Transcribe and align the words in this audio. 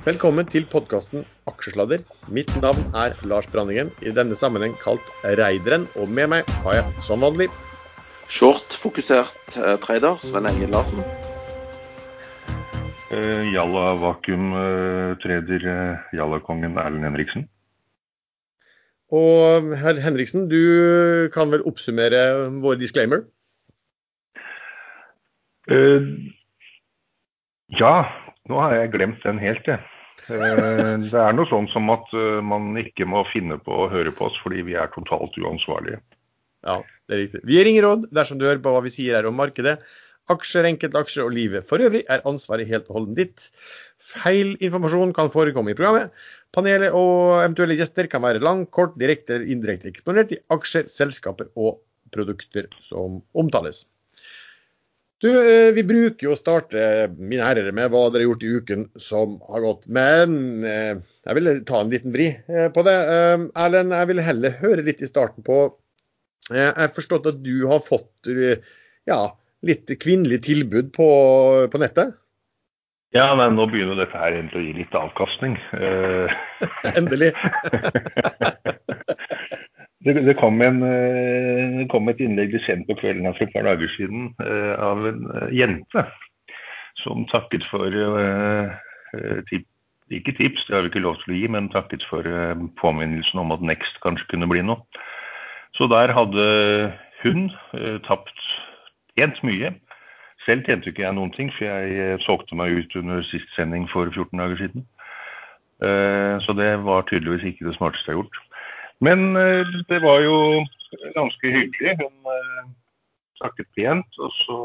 Velkommen 0.00 0.46
til 0.48 0.64
podkasten 0.64 1.26
Aksjesladder. 1.44 2.00
Mitt 2.32 2.48
navn 2.62 2.86
er 2.96 3.12
Lars 3.28 3.44
Branningen, 3.52 3.90
i 4.00 4.08
denne 4.16 4.32
sammenheng 4.32 4.72
kalt 4.80 5.04
Reideren. 5.36 5.82
Og 6.00 6.08
med 6.08 6.30
meg 6.32 6.48
har 6.64 6.78
jeg 6.78 7.02
som 7.04 7.20
vanlig 7.20 7.50
Short-fokusert 8.32 9.58
eh, 9.60 9.76
trader 9.82 10.16
Sven 10.24 10.48
Egil 10.48 10.72
Larsen. 10.72 11.04
Uh, 13.12 13.44
Jalla 13.52 13.92
vakuum-trader 14.00 15.68
uh, 15.68 16.08
Jalla-kongen 16.16 16.80
Erlend 16.80 17.04
Henriksen. 17.04 17.44
Og 19.12 19.76
herr 19.84 20.00
Henriksen, 20.00 20.48
du 20.48 21.28
kan 21.36 21.52
vel 21.52 21.66
oppsummere 21.68 22.48
vår 22.64 22.80
disclaimer? 22.80 23.26
Uh, 25.68 26.08
ja, 27.76 27.96
nå 28.48 28.64
har 28.64 28.78
jeg 28.80 28.94
glemt 28.96 29.28
den 29.28 29.44
helt, 29.44 29.66
jeg. 29.68 29.89
Uh, 30.28 31.00
det 31.06 31.16
er 31.16 31.36
noe 31.36 31.48
sånn 31.50 31.68
som 31.72 31.88
at 31.94 32.10
uh, 32.16 32.40
man 32.44 32.74
ikke 32.80 33.06
må 33.08 33.24
finne 33.32 33.58
på 33.62 33.84
å 33.84 33.88
høre 33.92 34.12
på 34.14 34.28
oss 34.28 34.38
fordi 34.44 34.64
vi 34.68 34.76
er 34.78 34.90
totalt 34.94 35.38
uansvarlige. 35.40 36.00
Ja, 36.66 36.80
det 37.08 37.16
er 37.16 37.22
riktig. 37.24 37.42
Vi 37.48 37.56
gir 37.56 37.70
ingen 37.70 37.86
råd 37.86 38.08
dersom 38.14 38.40
du 38.40 38.46
hører 38.48 38.62
på 38.62 38.72
hva 38.74 38.82
vi 38.84 38.92
sier 38.92 39.16
her 39.16 39.28
om 39.30 39.38
markedet. 39.40 39.78
Aksjer, 40.30 40.66
enkeltaksjer 40.68 41.24
og 41.24 41.32
livet 41.34 41.66
for 41.66 41.82
øvrig 41.82 42.04
er 42.12 42.22
ansvaret 42.28 42.68
helt 42.68 42.90
og 42.90 42.98
holdent 42.98 43.18
ditt. 43.18 43.46
Feil 44.12 44.52
informasjon 44.60 45.14
kan 45.16 45.32
forekomme 45.32 45.72
i 45.72 45.78
programmet. 45.78 46.12
Panelet 46.54 46.94
og 46.96 47.40
eventuelle 47.40 47.78
gjester 47.78 48.08
kan 48.10 48.22
være 48.24 48.42
lang, 48.42 48.66
kort, 48.74 48.96
direkte 49.00 49.36
eller 49.36 49.50
indirekte 49.54 49.90
eksponert 49.90 50.34
i 50.34 50.40
aksjer, 50.54 50.90
selskaper 50.92 51.50
og 51.56 51.80
produkter 52.14 52.68
som 52.86 53.20
omtales. 53.38 53.84
Du, 55.20 55.28
eh, 55.28 55.68
Vi 55.76 55.82
bruker 55.84 56.26
jo 56.26 56.32
å 56.32 56.38
starte 56.38 57.10
mine 57.18 57.44
herrer, 57.44 57.68
med 57.76 57.92
hva 57.92 58.06
dere 58.08 58.24
har 58.24 58.30
gjort 58.30 58.44
i 58.46 58.52
uken 58.56 58.86
som 59.00 59.36
har 59.52 59.64
gått. 59.66 59.84
Men 59.92 60.64
eh, 60.64 60.94
jeg 61.28 61.36
vil 61.36 61.50
ta 61.68 61.82
en 61.82 61.92
liten 61.92 62.14
vri 62.14 62.30
eh, 62.32 62.70
på 62.72 62.84
det. 62.86 62.96
Erlend, 63.52 63.92
jeg 63.92 64.10
vil 64.12 64.24
heller 64.24 64.56
høre 64.62 64.86
litt 64.86 65.04
i 65.04 65.10
starten 65.10 65.44
på 65.44 65.60
Jeg 66.48 66.72
har 66.72 66.96
forstått 66.96 67.28
at 67.28 67.42
du 67.44 67.66
har 67.68 67.84
fått 67.84 68.30
ja, 69.06 69.20
litt 69.62 69.92
kvinnelig 70.00 70.40
tilbud 70.48 70.88
på, 70.96 71.08
på 71.70 71.82
nettet? 71.82 72.16
Ja, 73.14 73.28
men 73.36 73.58
nå 73.58 73.66
begynner 73.68 73.98
dette 73.98 74.16
her 74.16 74.32
egentlig 74.32 74.58
å 74.58 74.64
gi 74.64 74.72
litt 74.80 74.96
avkastning. 74.96 75.58
Endelig. 76.96 77.34
det, 80.04 80.14
det, 80.26 80.36
kom 80.40 80.60
en, 80.64 80.80
det, 80.82 81.86
kom 81.92 82.08
et 82.08 82.20
innlegg 82.24 82.56
sent 82.64 82.86
på 82.88 82.96
kvelden 83.00 83.28
for 83.34 83.46
et 83.46 83.54
par 83.54 83.66
dager 83.68 83.90
siden 83.96 84.30
av 84.80 85.04
en 85.10 85.26
jente 85.52 86.06
som 87.00 87.26
takket 87.30 87.64
for 87.70 87.88
ikke 90.10 90.34
tips, 90.36 90.64
det 90.66 90.74
har 90.74 90.82
vi 90.82 90.90
ikke 90.90 91.04
lov 91.04 91.20
til 91.20 91.34
å 91.34 91.36
gi, 91.38 91.46
men 91.54 91.70
takket 91.70 92.02
for 92.08 92.26
påminnelsen 92.80 93.40
om 93.42 93.54
at 93.54 93.62
Next 93.62 94.00
kanskje 94.02 94.26
kunne 94.32 94.48
bli 94.50 94.64
noe. 94.66 94.82
Så 95.78 95.86
der 95.90 96.12
hadde 96.12 96.46
hun 97.22 97.50
tapt 98.08 98.42
tjent 99.16 99.38
mye. 99.46 99.72
Selv 100.46 100.64
tjente 100.66 100.90
ikke 100.90 101.04
jeg 101.04 101.16
noen 101.16 101.32
ting, 101.36 101.52
for 101.54 101.68
jeg 101.68 102.20
solgte 102.24 102.58
meg 102.58 102.74
ut 102.74 102.96
under 102.98 103.22
sist 103.28 103.48
sending 103.56 103.86
for 103.92 104.10
14 104.10 104.40
dager 104.40 104.60
siden. 104.60 104.86
Så 106.44 106.56
det 106.58 106.72
var 106.84 107.06
tydeligvis 107.08 107.52
ikke 107.52 107.68
det 107.68 107.76
smarteste 107.78 108.10
jeg 108.10 108.18
har 108.18 108.24
gjort. 108.24 108.40
Men 109.00 109.32
det 109.88 109.98
var 110.02 110.20
jo 110.20 110.36
ganske 111.14 111.52
hyggelig. 111.54 111.96
Hun 112.00 112.74
snakket 113.40 113.68
pent, 113.78 114.18
og 114.20 114.32
så 114.42 114.56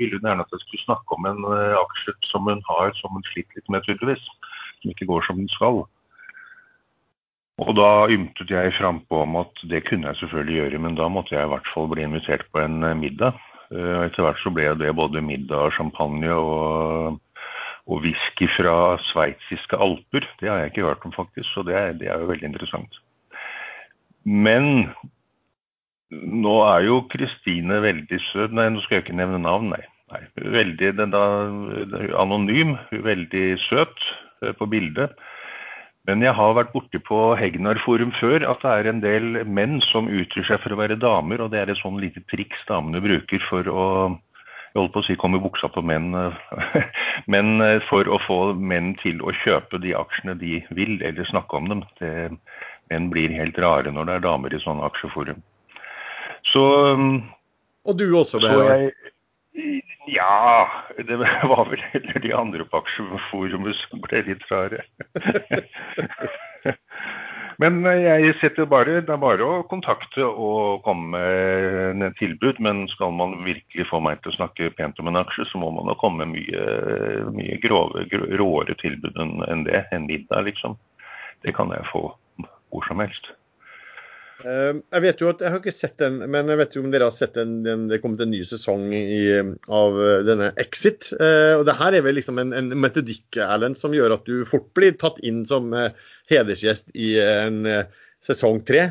ville 0.00 0.18
hun 0.18 0.26
gjerne 0.26 0.42
at 0.42 0.54
jeg 0.54 0.64
skulle 0.64 0.82
snakke 0.82 1.14
om 1.14 1.28
en 1.30 1.44
aksje 1.78 2.16
som 2.26 2.48
hun 2.50 2.62
har, 2.70 2.90
som 2.98 3.14
hun 3.14 3.26
sliter 3.30 3.60
litt 3.60 3.70
med 3.70 3.86
tydeligvis. 3.86 4.24
Som 4.82 4.90
ikke 4.90 5.06
går 5.12 5.26
som 5.28 5.38
den 5.38 5.50
skal. 5.52 5.84
Og 7.62 7.70
da 7.78 8.08
ymtet 8.10 8.50
jeg 8.50 8.74
frampå 8.80 9.20
om 9.22 9.36
at 9.38 9.60
det 9.70 9.84
kunne 9.86 10.10
jeg 10.10 10.24
selvfølgelig 10.24 10.56
gjøre, 10.58 10.80
men 10.82 10.96
da 10.98 11.06
måtte 11.06 11.36
jeg 11.36 11.46
i 11.46 11.52
hvert 11.52 11.68
fall 11.70 11.86
bli 11.92 12.02
invitert 12.02 12.48
på 12.50 12.64
en 12.64 12.82
middag. 12.98 13.38
Etter 13.70 14.26
hvert 14.26 14.42
så 14.42 14.50
ble 14.54 14.72
det 14.78 14.90
både 14.98 15.22
middag, 15.22 15.68
og 15.68 15.76
champagne 15.76 16.34
og, 16.34 17.20
og 17.86 18.02
whisky 18.02 18.50
fra 18.56 18.96
sveitsiske 19.06 19.78
alper. 19.78 20.26
Det 20.40 20.50
har 20.50 20.64
jeg 20.64 20.74
ikke 20.74 20.88
hørt 20.88 21.06
om, 21.06 21.14
faktisk, 21.14 21.46
så 21.54 21.62
det, 21.66 21.78
det 22.02 22.10
er 22.10 22.22
jo 22.22 22.30
veldig 22.32 22.50
interessant. 22.50 22.98
Men 24.24 24.88
nå 26.10 26.54
er 26.68 26.86
jo 26.86 27.02
Kristine 27.12 27.80
veldig 27.84 28.20
søt 28.30 28.54
Nei, 28.54 28.68
nå 28.72 28.82
skal 28.84 28.98
jeg 28.98 29.06
ikke 29.06 29.18
nevne 29.18 29.40
navn, 29.42 29.72
nei. 29.74 29.82
nei. 30.12 30.22
Veldig 30.56 30.92
den 31.00 31.14
da, 31.14 31.24
anonym, 32.20 32.76
veldig 33.04 33.46
søt 33.66 34.04
på 34.58 34.68
bildet. 34.70 35.16
Men 36.04 36.20
jeg 36.20 36.36
har 36.36 36.52
vært 36.56 36.74
borti 36.74 37.00
på 37.00 37.18
Hegnar 37.40 37.78
forum 37.80 38.12
før 38.18 38.44
at 38.50 38.60
det 38.60 38.72
er 38.72 38.88
en 38.90 39.00
del 39.00 39.40
menn 39.48 39.78
som 39.80 40.10
utgir 40.12 40.44
seg 40.44 40.60
for 40.60 40.74
å 40.74 40.80
være 40.82 41.00
damer, 41.00 41.40
og 41.40 41.54
det 41.54 41.62
er 41.62 41.72
et 41.72 41.80
sånn 41.80 41.96
lite 42.02 42.20
triks 42.28 42.60
damene 42.68 43.00
bruker 43.04 43.40
for 43.48 43.70
å 43.72 43.86
jeg 44.74 44.82
holdt 44.82 44.90
på 44.96 45.00
å 45.04 45.06
si 45.06 45.14
komme 45.14 45.38
i 45.38 45.42
buksa 45.42 45.68
på 45.70 45.84
menn, 45.86 46.08
men 47.32 47.62
for 47.86 48.08
å 48.10 48.16
få 48.24 48.38
menn 48.58 48.96
til 48.98 49.20
å 49.22 49.30
kjøpe 49.44 49.78
de 49.78 49.92
aksjene 49.94 50.34
de 50.40 50.56
vil, 50.74 50.96
eller 50.98 51.28
snakke 51.28 51.60
om 51.60 51.68
dem. 51.70 51.84
Det, 52.00 52.10
menn 52.92 53.10
blir 53.12 53.32
helt 53.34 53.58
rare 53.62 53.92
når 53.92 54.08
det 54.08 54.14
er 54.18 54.26
damer 54.28 54.54
i 54.54 54.62
sånne 54.62 54.86
aksjeforum. 54.90 55.40
Så 56.52 56.64
Og 57.84 57.98
du 57.98 58.06
også 58.16 58.40
ble 58.42 58.54
rar? 58.60 58.88
Ja, 60.10 60.68
det 60.98 61.16
var 61.16 61.68
vel 61.70 61.82
heller 61.92 62.20
de 62.20 62.34
andre 62.36 62.64
på 62.68 62.82
aksjeforumet 62.82 63.78
som 63.84 64.02
ble 64.04 64.24
litt 64.26 64.44
rare. 64.50 64.84
Men 67.62 67.84
jeg 67.86 68.34
setter 68.40 68.66
bare, 68.66 68.98
det 69.06 69.12
er 69.14 69.20
bare 69.22 69.46
å 69.46 69.62
kontakte 69.70 70.26
og 70.26 70.82
komme 70.84 71.20
med 71.94 72.08
et 72.08 72.18
tilbud. 72.18 72.58
Men 72.64 72.84
skal 72.90 73.14
man 73.14 73.36
virkelig 73.46 73.86
få 73.88 74.00
meg 74.02 74.20
til 74.22 74.32
å 74.32 74.36
snakke 74.40 74.72
pent 74.74 74.98
om 75.00 75.08
en 75.10 75.20
aksje, 75.22 75.46
så 75.50 75.60
må 75.62 75.70
man 75.76 75.88
jo 75.92 75.96
komme 76.00 76.26
med 76.26 76.34
mye, 76.34 77.30
mye 77.36 77.60
grove, 77.62 78.04
råere 78.10 78.74
tilbud 78.82 79.22
enn 79.22 79.64
det. 79.68 79.84
En 79.94 80.08
middag, 80.10 80.48
liksom. 80.50 80.76
Det 81.46 81.54
kan 81.54 81.70
jeg 81.72 81.86
få 81.92 82.08
hvor 82.74 82.86
som 82.90 83.02
helst. 83.04 83.32
Jeg 84.44 85.00
vet 85.00 85.20
jo 85.22 85.28
at, 85.30 85.40
jeg 85.40 85.52
har 85.54 85.60
ikke 85.62 85.72
sett 85.72 85.94
den, 86.02 86.18
men 86.28 86.50
jeg 86.50 86.58
vet 86.58 86.74
jo 86.76 86.82
om 86.82 86.90
dere 86.92 87.06
har 87.06 87.14
sett 87.14 87.36
den, 87.38 87.60
den 87.64 87.86
det 87.88 87.96
er 87.96 88.02
kommet 88.02 88.20
en 88.20 88.32
ny 88.34 88.42
sesong 88.44 88.90
i, 88.92 89.38
av 89.72 90.00
denne 90.26 90.50
Exit. 90.60 91.12
og 91.14 91.62
det 91.64 91.76
her 91.78 91.96
er 91.96 92.04
vel 92.04 92.18
liksom 92.18 92.42
en, 92.42 92.50
en 92.52 92.74
metodikk 92.76 93.38
Erlend, 93.40 93.78
som 93.78 93.94
gjør 93.94 94.18
at 94.18 94.26
du 94.28 94.42
fort 94.50 94.66
blir 94.76 94.98
tatt 95.00 95.22
inn 95.24 95.44
som 95.48 95.70
hedersgjest 96.28 96.90
i 96.98 97.14
en 97.22 97.62
sesong 98.26 98.60
tre? 98.68 98.88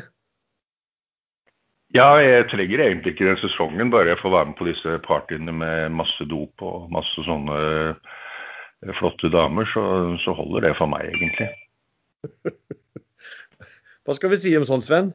Ja, 1.94 2.08
jeg 2.18 2.48
trenger 2.50 2.80
egentlig 2.88 3.12
ikke 3.14 3.28
den 3.28 3.38
sesongen, 3.38 3.92
bare 3.94 4.10
jeg 4.10 4.18
får 4.24 4.32
være 4.34 4.50
med 4.50 4.58
på 4.58 4.66
disse 4.66 4.96
partyene 5.04 5.52
med 5.54 5.94
masse 5.94 6.26
dop 6.26 6.64
og 6.66 6.88
masse 6.94 7.22
sånne 7.28 7.60
flotte 8.98 9.30
damer, 9.30 9.68
så, 9.70 9.84
så 10.24 10.34
holder 10.34 10.66
det 10.66 10.72
for 10.80 10.90
meg, 10.90 11.12
egentlig. 11.14 11.52
Hva 14.04 14.16
skal 14.16 14.32
vi 14.34 14.40
si 14.40 14.52
om 14.58 14.66
sånt, 14.68 14.86
Sven? 14.88 15.12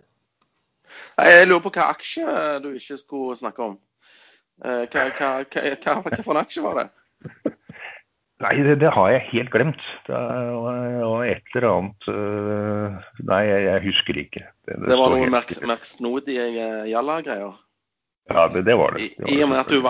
Jeg 1.21 1.45
lurer 1.47 1.61
på 1.61 1.71
hva 1.75 1.91
aksje 1.93 2.25
du 2.63 2.71
ikke 2.73 2.97
skulle 2.97 3.37
snakke 3.37 3.67
om. 3.67 3.77
Hva, 4.59 5.05
hva, 5.15 5.29
hva, 5.45 5.95
hva 6.01 6.23
for 6.23 6.33
en 6.33 6.41
aksje 6.41 6.63
var 6.65 6.81
det? 6.81 6.87
Nei, 8.39 8.53
det, 8.63 8.77
det, 8.79 8.89
har 8.95 9.09
jeg 9.11 9.25
helt 9.33 9.51
glemt. 9.51 9.81
Det 10.07 10.15
og 10.15 11.25
et 11.27 11.55
eller 11.59 11.69
annet 11.73 12.05
Nei, 13.27 13.41
jeg, 13.49 13.63
jeg 13.67 13.83
husker 13.89 14.21
ikke. 14.21 14.43
Det, 14.63 14.77
det, 14.77 14.91
det 14.93 14.99
var 14.99 15.13
noe 15.13 15.31
merksnodige 15.73 16.47
jalla-greier? 16.89 17.57
Ja, 18.29 18.47
det, 18.53 18.61
det, 18.61 18.75
var 18.75 18.93
det. 18.93 19.07
det 19.17 19.23
var 19.25 19.31
I, 19.33 19.37
og 19.43 19.49
med 19.49 19.59
at 19.59 19.71
hun, 19.73 19.85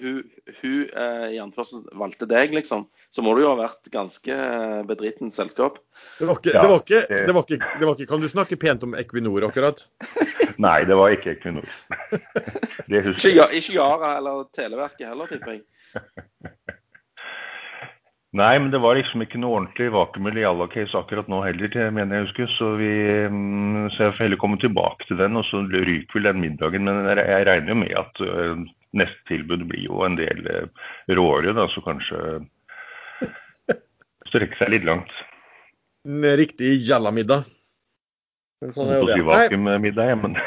hun, 0.00 0.18
hun 0.60 0.82
eh, 1.02 1.94
valgte 1.98 2.28
deg, 2.30 2.54
liksom, 2.54 2.84
så 3.10 3.24
må 3.26 3.34
du 3.34 3.42
jo 3.42 3.50
ha 3.50 3.56
vært 3.58 3.90
ganske 3.90 4.36
bedritent 4.86 5.34
selskap. 5.34 5.80
Det 6.20 6.28
var, 6.28 6.38
ikke, 6.38 6.54
ja, 6.54 6.62
var 6.70 6.84
ikke, 6.84 7.00
var 7.10 7.48
ikke, 7.48 7.70
var 7.82 7.94
ikke, 7.96 8.08
Kan 8.12 8.22
du 8.22 8.28
snakke 8.30 8.60
pent 8.60 8.86
om 8.86 8.94
Equinor, 8.98 9.48
akkurat? 9.50 9.82
Nei, 10.64 10.78
det 10.86 10.98
var 10.98 11.16
ikke 11.16 11.34
Equinor. 11.34 11.66
Det. 12.90 13.04
Ikke, 13.06 13.46
ikke 13.54 13.74
Yara 13.76 14.16
eller 14.18 14.46
Televerket 14.56 15.10
heller, 15.10 15.30
tipper 15.30 15.58
jeg. 15.58 15.64
Nei, 18.30 18.60
men 18.62 18.70
det 18.70 18.78
var 18.78 18.94
liksom 18.94 19.24
ikke 19.24 19.40
noe 19.42 19.56
ordentlig 19.58 19.88
vakuum 19.90 20.28
eller 20.30 20.44
jalla-case 20.44 20.94
akkurat 20.94 21.26
nå 21.30 21.40
heller, 21.42 21.72
mener 21.90 22.14
jeg 22.14 22.26
husker. 22.28 22.46
Så, 22.54 22.66
vi, 22.78 22.90
så 23.96 24.04
jeg 24.04 24.14
får 24.14 24.22
heller 24.22 24.38
komme 24.38 24.58
tilbake 24.62 25.02
til 25.08 25.18
den, 25.18 25.34
og 25.40 25.44
så 25.48 25.56
ryker 25.66 26.14
vel 26.14 26.28
den 26.28 26.42
middagen. 26.44 26.86
Men 26.86 27.10
jeg 27.18 27.46
regner 27.48 27.74
jo 27.74 27.78
med 27.80 27.90
at 27.98 28.14
uh, 28.22 28.54
neste 28.94 29.20
tilbud 29.26 29.66
blir 29.72 29.82
jo 29.88 30.04
en 30.06 30.14
del 30.20 30.38
uh, 30.46 30.70
råere, 31.10 31.50
da, 31.58 31.66
så 31.74 31.82
kanskje 31.82 32.18
strekke 34.30 34.54
seg 34.60 34.70
litt 34.76 34.86
langt. 34.86 35.10
En 36.06 36.22
riktig 36.38 36.86
jalla-middag. 36.86 37.42
Sånn 38.70 38.94
er 38.94 38.98
jo 39.00 39.08
det. 39.10 39.18
Si 39.18 39.26
vakuummiddag, 39.26 40.14
men 40.22 40.38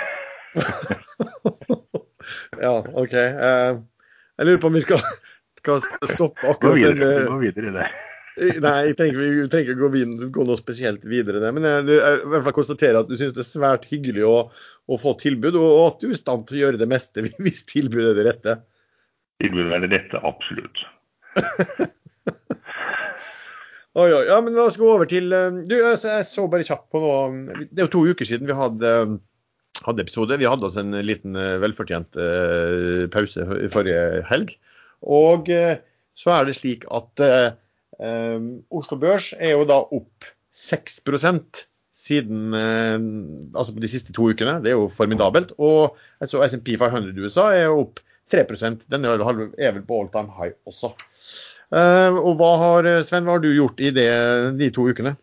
Ja, 2.63 2.79
OK. 2.79 3.11
Uh, 3.11 3.83
jeg 4.39 4.47
lurer 4.47 4.63
på 4.63 4.71
om 4.71 4.79
vi 4.79 4.87
skal 4.87 5.03
skal 5.63 6.11
stoppe 6.11 6.49
akkurat 6.51 6.99
den. 6.99 7.29
Gå 7.29 7.39
videre 7.41 7.71
i 7.71 7.75
det. 7.77 7.87
Nei, 8.65 8.77
jeg 8.87 8.95
trenger, 8.97 9.17
vi 9.21 9.47
trenger 9.51 9.67
ikke 9.69 9.79
gå, 9.79 9.89
videre, 9.93 10.27
gå 10.33 10.45
noe 10.47 10.57
spesielt 10.57 11.03
videre 11.05 11.41
der. 11.43 11.53
Men 11.55 11.67
jeg, 11.69 11.85
jeg, 11.93 12.21
i 12.23 12.29
hvert 12.33 12.45
fall 12.47 12.57
konstaterer 12.57 12.99
at 13.03 13.09
du 13.09 13.15
syns 13.19 13.35
det 13.35 13.43
er 13.43 13.49
svært 13.49 13.87
hyggelig 13.91 14.25
å, 14.25 14.37
å, 14.49 14.99
få 15.01 15.13
tilbud, 15.21 15.57
og 15.59 15.81
at 15.85 15.99
du 16.01 16.09
er 16.09 16.15
i 16.17 16.19
stand 16.19 16.47
til 16.49 16.57
å 16.57 16.63
gjøre 16.65 16.81
det 16.81 16.89
meste 16.89 17.25
hvis 17.45 17.65
tilbudet 17.69 18.13
er 18.13 18.19
det 18.19 18.29
rette. 18.31 18.57
Tilbudet 19.43 19.77
er 19.77 19.85
det 19.85 19.91
rette, 19.93 20.23
absolutt. 20.25 20.85
oi, 24.01 24.09
oi. 24.09 24.23
Ja, 24.29 24.39
men 24.41 24.57
la 24.57 24.67
oss 24.67 24.77
gå 24.81 24.89
over 24.89 25.09
til 25.09 25.33
Du, 25.65 25.73
jeg 25.73 26.25
så 26.29 26.43
bare 26.45 26.65
kjapt 26.67 26.91
på 26.93 26.99
noe 27.01 27.23
Det 27.71 27.81
er 27.81 27.87
jo 27.87 27.93
to 27.95 28.03
uker 28.05 28.27
siden 28.29 28.45
vi 28.45 28.53
hadde 28.53 28.91
hadde 29.81 30.03
episode. 30.05 30.37
Vi 30.37 30.45
hadde 30.45 30.67
oss 30.67 30.77
en 30.77 30.93
liten 31.01 31.33
eh, 31.39 31.57
velfortjent 31.63 32.19
uh, 32.19 33.09
pause 33.13 33.41
i 33.57 33.69
forrige 33.73 34.21
helg. 34.29 34.53
Og 35.03 35.51
uh, 35.51 35.75
så 36.17 36.33
er 36.35 36.47
det 36.47 36.57
slik 36.59 36.83
at 36.93 37.21
eh, 37.25 37.55
Oslo 38.69 38.97
Børs 39.01 39.31
er 39.33 39.55
jo 39.55 39.63
da 39.65 39.79
opp 39.81 40.27
6 40.53 40.99
siden 42.03 42.53
altså 42.53 43.73
på 43.73 43.81
de 43.81 43.89
siste 43.89 44.13
to 44.13 44.27
ukene. 44.29 44.59
Det 44.61 44.69
er 44.69 44.77
jo 44.77 44.91
formidabelt. 44.93 45.55
Og 45.57 45.97
altså, 46.21 46.43
SMP 46.45 46.75
500 46.77 47.17
i 47.17 47.25
USA 47.25 47.47
er 47.55 47.65
jo 47.65 47.79
opp 47.87 48.03
3% 48.29 48.85
Den 48.93 49.05
er 49.09 49.73
vel 49.73 49.81
på 49.87 49.99
all 50.03 50.11
time 50.13 50.29
high 50.37 50.53
også. 50.69 50.93
og 51.73 52.31
hva 52.37 52.51
har, 52.61 52.91
Sven, 53.09 53.25
hva 53.25 53.39
har 53.39 53.41
du 53.41 53.49
gjort 53.55 53.81
i 53.81 53.89
det, 53.89 54.09
de 54.61 54.69
to 54.69 54.85
ukene? 54.85 55.15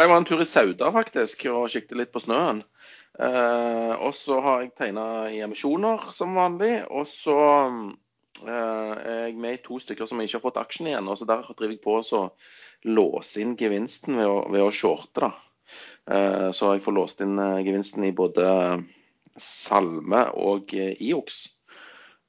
Jeg 0.00 0.08
var 0.08 0.16
en 0.16 0.26
tur 0.26 0.40
i 0.42 0.46
Sauda 0.46 0.90
faktisk 0.94 1.46
og 1.50 1.70
kikket 1.70 1.98
litt 1.98 2.12
på 2.14 2.22
snøen. 2.22 2.62
Eh, 3.20 3.94
og 4.00 4.14
så 4.16 4.38
har 4.40 4.62
jeg 4.62 4.72
tegna 4.78 5.04
i 5.28 5.42
emisjoner 5.44 6.08
som 6.16 6.38
vanlig. 6.38 6.78
Og 6.88 7.04
så 7.10 7.36
eh, 8.46 8.48
er 8.48 9.22
jeg 9.28 9.36
med 9.36 9.58
i 9.58 9.62
to 9.64 9.80
stykker 9.82 10.08
som 10.08 10.20
jeg 10.20 10.30
ikke 10.30 10.40
har 10.40 10.46
fått 10.48 10.64
aksjen 10.64 10.90
igjen. 10.90 11.10
og 11.10 11.20
så 11.20 11.28
Der 11.28 11.44
driver 11.52 11.76
jeg 11.76 11.84
på 11.84 12.00
å 12.00 12.24
låse 12.88 13.44
inn 13.44 13.58
gevinsten 13.60 14.16
ved 14.16 14.30
å, 14.30 14.42
ved 14.48 14.64
å 14.64 14.74
shorte. 14.74 15.28
da. 15.28 15.32
Eh, 16.10 16.50
så 16.50 16.74
jeg 16.74 16.84
får 16.84 16.96
låst 16.96 17.22
inn 17.24 17.38
eh, 17.38 17.62
gevinsten 17.66 18.06
i 18.08 18.14
både 18.16 18.46
Salme 19.40 20.26
og 20.40 20.74
eh, 20.74 20.96
Iox. 21.10 21.46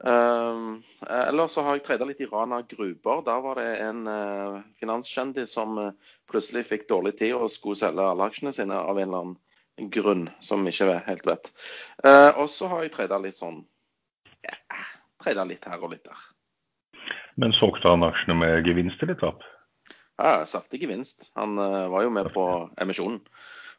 Uh, 0.01 0.81
ellers 1.05 1.53
så 1.53 1.61
har 1.61 1.75
jeg 1.77 1.83
treda 1.85 2.07
litt 2.09 2.23
i 2.23 2.25
Rana 2.25 2.63
Gruber. 2.65 3.19
Der 3.21 3.41
var 3.43 3.59
det 3.59 3.67
en 3.85 3.99
finanskjendis 4.81 5.53
som 5.53 5.77
plutselig 6.25 6.63
fikk 6.65 6.87
dårlig 6.89 7.11
tid 7.19 7.35
og 7.37 7.51
skulle 7.53 7.77
selge 7.77 8.07
alle 8.09 8.25
aksjene 8.25 8.49
sine 8.55 8.79
av 8.81 8.97
en 8.97 9.03
eller 9.05 9.19
annen 9.19 9.35
grunn 9.93 10.27
som 10.43 10.65
vi 10.65 10.73
ikke 10.73 10.99
helt 11.07 11.25
vet. 11.27 11.51
Uh, 12.03 12.31
og 12.41 12.49
så 12.51 12.69
har 12.71 12.85
jeg 12.85 12.93
treda 12.95 13.19
litt 13.21 13.37
sånn 13.37 13.63
ja, 14.45 14.57
Treda 15.21 15.45
litt 15.45 15.65
her 15.69 15.81
og 15.81 15.93
litt 15.93 16.05
der. 16.07 16.21
Men 17.41 17.53
solgte 17.53 17.91
han 17.91 18.05
aksjene 18.05 18.35
med 18.39 18.67
gevinst 18.67 19.01
eller 19.05 19.17
tap? 19.21 19.45
Ja, 20.21 20.43
saftig 20.49 20.81
gevinst. 20.81 21.29
Han 21.37 21.55
var 21.57 22.03
jo 22.05 22.09
med 22.13 22.27
på 22.33 22.45
emisjonen. 22.81 23.21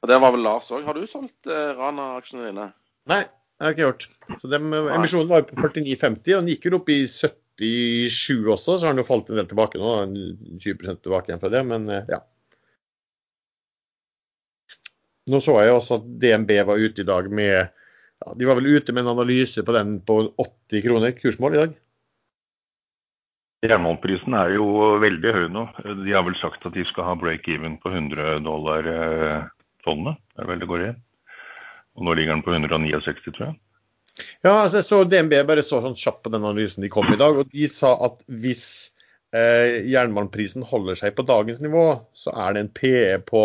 Og 0.03 0.11
det 0.11 0.19
var 0.23 0.33
vel 0.35 0.43
Lars 0.47 0.71
òg. 0.75 0.87
Har 0.87 0.99
du 0.99 1.05
solgt 1.07 1.47
Rana-aksjene 1.51 2.49
dine? 2.49 2.69
Nei. 3.11 3.25
Det 3.63 3.69
har 3.69 3.71
jeg 3.71 3.77
ikke 3.77 3.87
gjort. 3.87 4.41
Så 4.41 4.49
de, 4.51 4.59
Emisjonen 4.91 5.29
var 5.31 5.43
jo 5.45 5.53
på 5.53 5.69
49,50, 5.71 6.33
og 6.35 6.41
den 6.41 6.49
gikk 6.51 6.65
jo 6.67 6.79
opp 6.81 6.89
i 6.91 6.97
77 7.07 8.49
også, 8.51 8.75
så 8.75 8.89
har 8.89 8.97
den 8.97 9.05
jo 9.05 9.07
falt 9.07 9.29
en 9.31 9.39
del 9.39 9.47
tilbake 9.53 9.79
nå. 9.79 9.93
20 10.65 10.97
tilbake 11.05 11.31
igjen 11.31 11.43
fra 11.45 11.51
det, 11.53 11.61
men 11.69 11.87
eh, 11.87 12.09
ja. 12.11 12.19
Nå 15.31 15.39
så 15.43 15.55
jeg 15.63 15.75
også 15.75 16.01
at 16.01 16.11
DNB 16.23 16.51
var 16.67 16.83
ute 16.83 17.05
i 17.05 17.07
dag 17.07 17.29
med 17.31 17.53
ja, 17.55 18.35
De 18.39 18.49
var 18.49 18.59
vel 18.59 18.73
ute 18.75 18.95
med 18.95 19.05
en 19.05 19.13
analyse 19.15 19.63
på 19.63 19.75
den 19.77 20.01
på 20.07 20.19
80 20.35 20.85
kroner 20.87 21.15
kursmål 21.19 21.57
i 21.57 21.63
dag? 21.63 21.79
Jernbaneprisen 23.63 24.35
er 24.35 24.57
jo 24.57 24.67
veldig 24.99 25.33
høy 25.37 25.45
nå. 25.55 25.69
De 26.03 26.11
har 26.11 26.25
vel 26.27 26.35
sagt 26.41 26.65
at 26.67 26.75
de 26.75 26.83
skal 26.89 27.07
ha 27.07 27.13
break-even 27.19 27.77
på 27.83 27.93
100 27.93 28.41
dollar 28.43 28.89
eh, 28.91 29.45
tonnet. 29.87 30.19
Det 30.35 30.43
er 30.43 30.49
vel 30.51 30.63
det 30.65 30.71
går 30.71 30.87
i. 30.89 30.95
Og 31.95 32.09
nå 32.09 32.17
ligger 32.19 32.35
den 32.35 32.43
på 32.43 32.57
169, 32.57 33.23
tror 33.29 33.47
jeg. 33.47 33.61
Ja, 34.43 34.57
altså 34.65 34.81
jeg 34.81 34.89
så 34.89 34.99
DNB 35.07 35.37
bare 35.47 35.63
så 35.65 35.79
sånn 35.85 35.95
kjapt 35.99 36.25
på 36.27 36.33
den 36.35 36.43
analysen 36.43 36.83
de 36.83 36.91
kom 36.91 37.07
i 37.15 37.21
dag. 37.21 37.39
og 37.39 37.55
De 37.55 37.69
sa 37.71 37.95
at 38.09 38.19
hvis 38.27 38.65
eh, 39.31 39.79
jernbaneprisen 39.93 40.67
holder 40.67 40.99
seg 40.99 41.15
på 41.15 41.27
dagens 41.29 41.63
nivå, 41.63 41.87
så 42.19 42.35
er 42.35 42.57
det 42.57 42.65
en 42.65 42.73
PE 42.75 43.21
på 43.31 43.45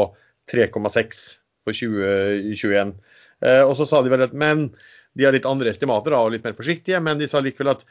3,6 0.49 1.21
for 1.67 1.77
2021. 1.77 2.95
Eh, 3.45 3.63
og 3.63 3.75
så 3.79 3.87
sa 3.89 4.01
de 4.03 4.13
vel 4.13 4.25
at 4.25 4.35
men 4.37 4.69
de 5.17 5.25
har 5.25 5.33
litt 5.33 5.47
andre 5.49 5.71
estimater 5.73 6.13
da, 6.13 6.21
og 6.23 6.33
litt 6.33 6.45
mer 6.45 6.57
forsiktige, 6.57 7.01
men 7.03 7.19
de 7.21 7.29
sa 7.29 7.41
likevel 7.41 7.73
at 7.73 7.85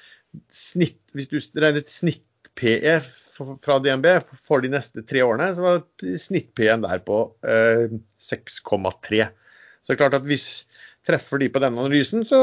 snitt, 0.54 1.00
hvis 1.16 1.30
du 1.30 1.38
regner 1.58 1.82
et 1.82 1.90
snitt-PE 1.92 3.00
fra 3.64 3.78
DNB 3.82 4.06
for 4.46 4.62
de 4.64 4.70
neste 4.72 5.02
tre 5.08 5.24
årene, 5.26 5.50
så 5.56 5.64
var 5.64 5.82
snitt-PE-en 6.22 6.86
der 6.86 7.02
på 7.06 7.24
eh, 7.46 7.96
6,3. 8.22 9.26
Så 9.82 9.90
det 9.90 9.96
er 9.96 10.02
klart 10.04 10.18
at 10.20 10.28
hvis 10.28 10.48
treffer 11.06 11.42
de 11.42 11.50
på 11.52 11.62
den 11.62 11.78
analysen, 11.78 12.24
så, 12.26 12.40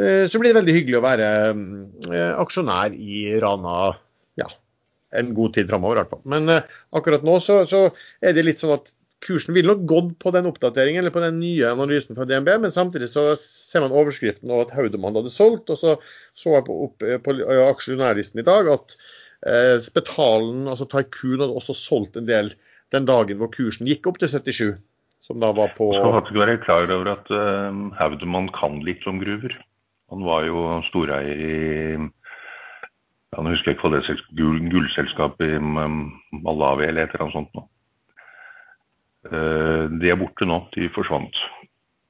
eh, 0.00 0.24
så 0.28 0.40
blir 0.40 0.52
det 0.52 0.60
veldig 0.60 0.76
hyggelig 0.78 1.00
å 1.00 1.04
være 1.04 1.30
eh, 1.52 2.32
aksjonær 2.40 2.96
i 2.96 3.24
Rana 3.42 3.94
ja, 4.40 4.48
en 5.14 5.32
god 5.36 5.56
tid 5.56 5.70
framover, 5.70 6.00
i 6.00 6.04
hvert. 6.04 6.24
Men 6.28 6.50
uh, 6.50 6.78
akkurat 6.96 7.24
nå 7.26 7.38
så, 7.42 7.62
så, 7.70 7.86
er 8.24 8.36
det 8.36 8.46
litt 8.46 8.62
sånn 8.62 8.76
at 8.76 8.90
kursen 9.24 9.56
ville 9.56 9.72
nok 9.72 9.84
gått 9.88 10.12
på 10.22 10.32
den 10.34 10.48
oppdateringen 10.50 11.02
eller 11.02 11.14
på 11.14 11.22
den 11.24 11.40
nye 11.40 11.72
analysen 11.72 12.16
fra 12.16 12.26
DNB, 12.28 12.50
men 12.66 12.74
samtidig 12.74 13.10
så 13.12 13.26
ser 13.40 13.84
man 13.84 13.94
overskriften 13.96 14.52
og 14.52 14.66
at 14.66 14.74
Haudemann 14.76 15.16
hadde 15.18 15.32
solgt. 15.32 15.72
Og 15.72 15.80
så 15.80 15.96
så 16.36 16.56
jeg 16.56 16.66
på, 16.68 16.78
opp, 16.88 17.04
på 17.24 17.36
aksjonærlisten 17.68 18.42
i 18.42 18.46
dag 18.46 18.70
at 18.72 18.96
eh, 19.46 19.76
Spetalen, 19.82 20.66
altså 20.70 20.88
Taikun, 20.90 21.40
hadde 21.40 21.54
også 21.54 21.76
solgt 21.78 22.18
en 22.20 22.28
del 22.28 22.52
den 22.94 23.08
dagen 23.08 23.40
hvor 23.40 23.50
kursen 23.54 23.88
gikk 23.90 24.06
opp 24.10 24.20
til 24.22 24.30
77 24.30 24.74
som 25.24 25.40
da 25.40 25.50
var 25.56 25.72
på 25.76 25.88
Skal 25.94 26.18
faktisk 26.18 26.40
være 26.40 26.58
klar 26.60 26.90
over 26.92 27.14
at 27.14 27.30
uh, 27.32 27.72
Haudemann 27.96 28.50
kan 28.52 28.82
litt 28.84 29.06
om 29.08 29.22
gruver. 29.22 29.56
Han 30.12 30.26
var 30.26 30.44
jo 30.44 30.66
storeier 30.90 31.40
i 31.40 31.54
ja, 33.34 33.42
nå 33.42 33.50
husker 33.50 33.72
jeg 33.72 33.78
ikke 33.78 33.88
hva 33.88 33.98
det 33.98 34.18
gull, 34.38 34.58
gullselskapet 34.70 35.56
i 35.56 35.62
Malawi 35.64 36.86
eller 36.86 37.06
et 37.06 37.14
eller 37.16 37.24
annet 37.24 37.38
sånt. 37.40 37.56
nå. 37.56 37.64
Uh, 39.30 39.90
de 40.00 40.12
er 40.12 40.20
borte 40.20 40.48
nå. 40.48 40.60
De 40.76 40.90
forsvant. 40.94 41.42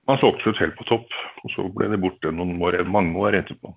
Man 0.08 0.20
solgte 0.20 0.52
et 0.52 0.60
helt 0.60 0.76
på 0.76 0.86
topp, 0.88 1.14
og 1.44 1.54
så 1.54 1.64
ble 1.72 1.88
de 1.92 2.00
borte 2.00 2.32
noen 2.34 2.58
år, 2.62 2.82
mange 2.90 3.16
år 3.22 3.38
etterpå 3.40 3.72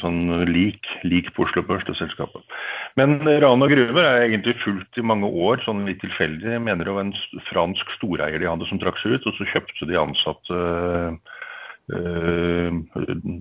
sånn 0.00 0.46
lik, 0.48 0.86
lik 1.04 1.28
på 1.36 1.44
Oslo 1.44 1.62
Børs, 1.66 1.84
det 1.84 1.96
selskapet. 1.98 2.40
Men 2.96 3.18
Rana 3.20 3.68
Gruver 3.68 4.06
er 4.06 4.22
egentlig 4.24 4.56
fulgt 4.62 4.96
i 4.96 5.04
mange 5.04 5.28
år, 5.28 5.60
sånn 5.64 5.84
litt 5.88 6.00
tilfeldig. 6.00 6.54
Jeg 6.56 6.62
mener 6.64 6.88
det 6.88 6.94
var 6.96 7.04
en 7.04 7.42
fransk 7.50 7.92
storeier 7.98 8.40
de 8.40 8.48
hadde 8.48 8.68
som 8.70 8.80
trakk 8.80 9.00
seg 9.02 9.18
ut, 9.18 9.28
og 9.28 9.36
så 9.36 9.48
kjøpte 9.52 9.90
de 9.90 10.00
ansatte 10.00 10.62
øh, 11.92 12.80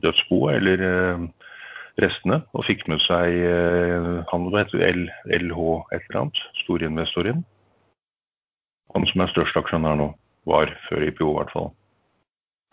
dødsboet, 0.03 0.60
eller 0.60 0.86
øh, 0.89 1.25
restene, 2.03 2.41
og 2.51 2.68
fikk 2.68 2.89
med 2.91 3.00
seg 3.06 3.39
øh, 3.48 4.12
han 4.27 4.51
hva 4.51 4.65
heter 4.65 4.84
LH 4.84 5.63
et 5.96 6.10
eller 6.10 6.25
annet, 6.25 6.44
storinvestoren. 6.65 7.46
Han 8.96 9.08
som 9.10 9.24
er 9.24 9.32
største 9.32 9.63
aksjonær 9.63 9.98
nå, 10.00 10.12
var 10.50 10.72
før 10.90 11.08
IPO 11.08 11.32
i 11.32 11.38
hvert 11.40 11.56
fall. 11.56 11.72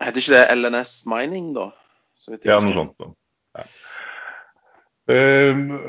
Heter 0.00 0.23
ikke 0.23 0.37
det 0.37 0.59
LNS 0.59 0.95
Mining, 1.11 1.52
da? 1.57 1.71
ja, 2.45 2.61
noe 2.61 2.76
sånt. 2.76 2.95
Da. 3.00 3.12
Ja. 3.61 3.67
Um, 5.11 5.81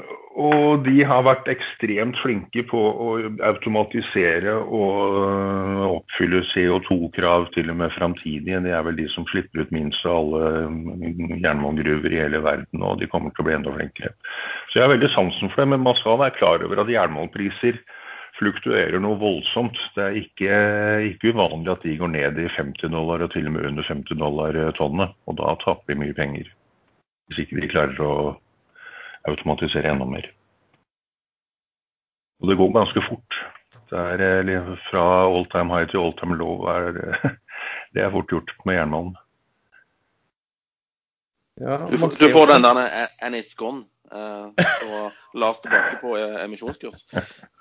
og 0.41 0.85
de 0.85 1.01
har 1.05 1.25
vært 1.27 1.49
ekstremt 1.51 2.15
flinke 2.23 2.63
på 2.65 2.79
å 2.79 3.09
automatisere 3.45 4.53
og 4.63 5.17
uh, 5.19 5.81
oppfylle 5.89 6.39
CO2-krav 6.53 7.49
til 7.53 7.69
og 7.73 7.77
med 7.83 7.93
framtidige. 7.97 8.61
De 8.63 8.71
er 8.71 8.85
vel 8.87 8.97
de 8.97 9.09
som 9.11 9.27
slipper 9.29 9.65
ut 9.65 9.73
minst 9.75 10.07
av 10.07 10.21
alle 10.23 10.71
mm, 10.71 11.35
jernbanegruver 11.43 12.15
i 12.15 12.21
hele 12.23 12.41
verden, 12.41 12.81
og 12.81 13.01
de 13.03 13.09
kommer 13.11 13.35
til 13.35 13.43
å 13.43 13.49
bli 13.49 13.57
enda 13.59 13.75
flinkere. 13.75 14.13
Så 14.71 14.79
jeg 14.79 14.87
har 14.87 14.93
veldig 14.95 15.11
sansen 15.13 15.51
for 15.51 15.61
det, 15.61 15.69
men 15.75 15.85
man 15.85 15.99
skal 15.99 16.21
være 16.23 16.37
klar 16.39 16.65
over 16.65 16.81
at 16.81 16.95
jernbanepriser 16.95 17.77
fluktuerer 18.41 18.97
noe 18.99 19.19
voldsomt. 19.21 19.77
Det 19.95 20.03
er 20.03 20.17
ikke, 20.17 20.55
ikke, 21.11 21.35
uvanlig 21.35 21.75
at 21.75 21.85
de 21.85 21.97
går 21.99 22.11
ned 22.15 22.39
i 22.41 22.49
50 22.49 22.89
dollar 22.89 23.21
og 23.21 23.31
til 23.35 23.47
og 23.47 23.55
med 23.55 23.69
under 23.69 23.85
50 23.85 24.17
dollar 24.17 24.57
tonnet, 24.79 25.13
og 25.29 25.37
da 25.37 25.53
taper 25.61 25.93
vi 25.93 26.01
mye 26.01 26.17
penger 26.17 26.49
hvis 27.31 27.45
ikke 27.45 27.61
vi 27.61 27.71
klarer 27.71 27.99
å 28.03 28.13
automatisere 29.29 29.87
enda 29.93 30.03
mer. 30.09 30.25
Og 32.41 32.49
det 32.49 32.57
går 32.59 32.73
ganske 32.75 33.03
fort. 33.05 33.37
Det 33.91 34.01
er 34.17 34.49
eh, 34.51 34.71
Fra 34.89 35.03
all 35.29 35.45
time 35.53 35.71
high 35.71 35.87
til 35.87 36.01
all 36.01 36.15
time 36.19 36.35
low 36.35 36.65
er, 36.67 36.99
det 37.95 38.03
er 38.03 38.11
fort 38.11 38.33
gjort 38.33 38.51
med 38.65 38.81
jernbanen. 38.81 39.15
Ja, 41.61 41.77
du, 41.87 41.97
får, 42.01 42.17
du, 42.19 42.27
får 42.33 42.51
den 42.51 42.63
der 42.65 43.07
and 43.21 43.35
it's 43.35 43.55
gone 43.55 43.85
uh, 44.11 44.49
og 44.49 45.11
las 45.37 45.61
tilbake 45.61 45.99
på 46.01 46.15
emisjonskurs. 46.17 47.05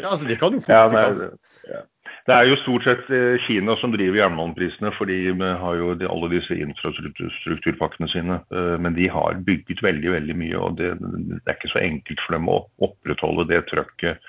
Ja, 0.00 0.10
altså 0.10 0.26
det 0.26 0.38
kan 0.40 0.56
jo 0.56 0.62
fort. 0.62 0.74
Ja, 0.74 0.88
nei, 0.90 1.30
ja. 1.70 1.82
Det 2.24 2.32
er 2.32 2.48
jo 2.48 2.56
stort 2.56 2.86
sett 2.86 3.10
eh, 3.12 3.34
Kina 3.44 3.74
som 3.76 3.92
driver 3.92 4.16
jernbaneprisene, 4.16 4.92
for 4.96 5.10
de 5.10 5.18
har 5.60 5.76
jo 5.76 5.90
alle 6.08 6.30
disse 6.32 6.56
infrastrukturpakkene 6.56 8.08
sine. 8.08 8.38
Eh, 8.48 8.76
men 8.80 8.96
de 8.96 9.10
har 9.12 9.42
bygget 9.44 9.82
veldig 9.84 10.14
veldig 10.14 10.36
mye, 10.40 10.56
og 10.56 10.78
det, 10.80 10.94
det 11.02 11.42
er 11.44 11.58
ikke 11.58 11.74
så 11.74 11.82
enkelt 11.84 12.24
for 12.24 12.38
dem 12.38 12.48
å 12.48 12.62
opprettholde 12.86 13.44
det 13.52 13.66
trøkket 13.68 14.24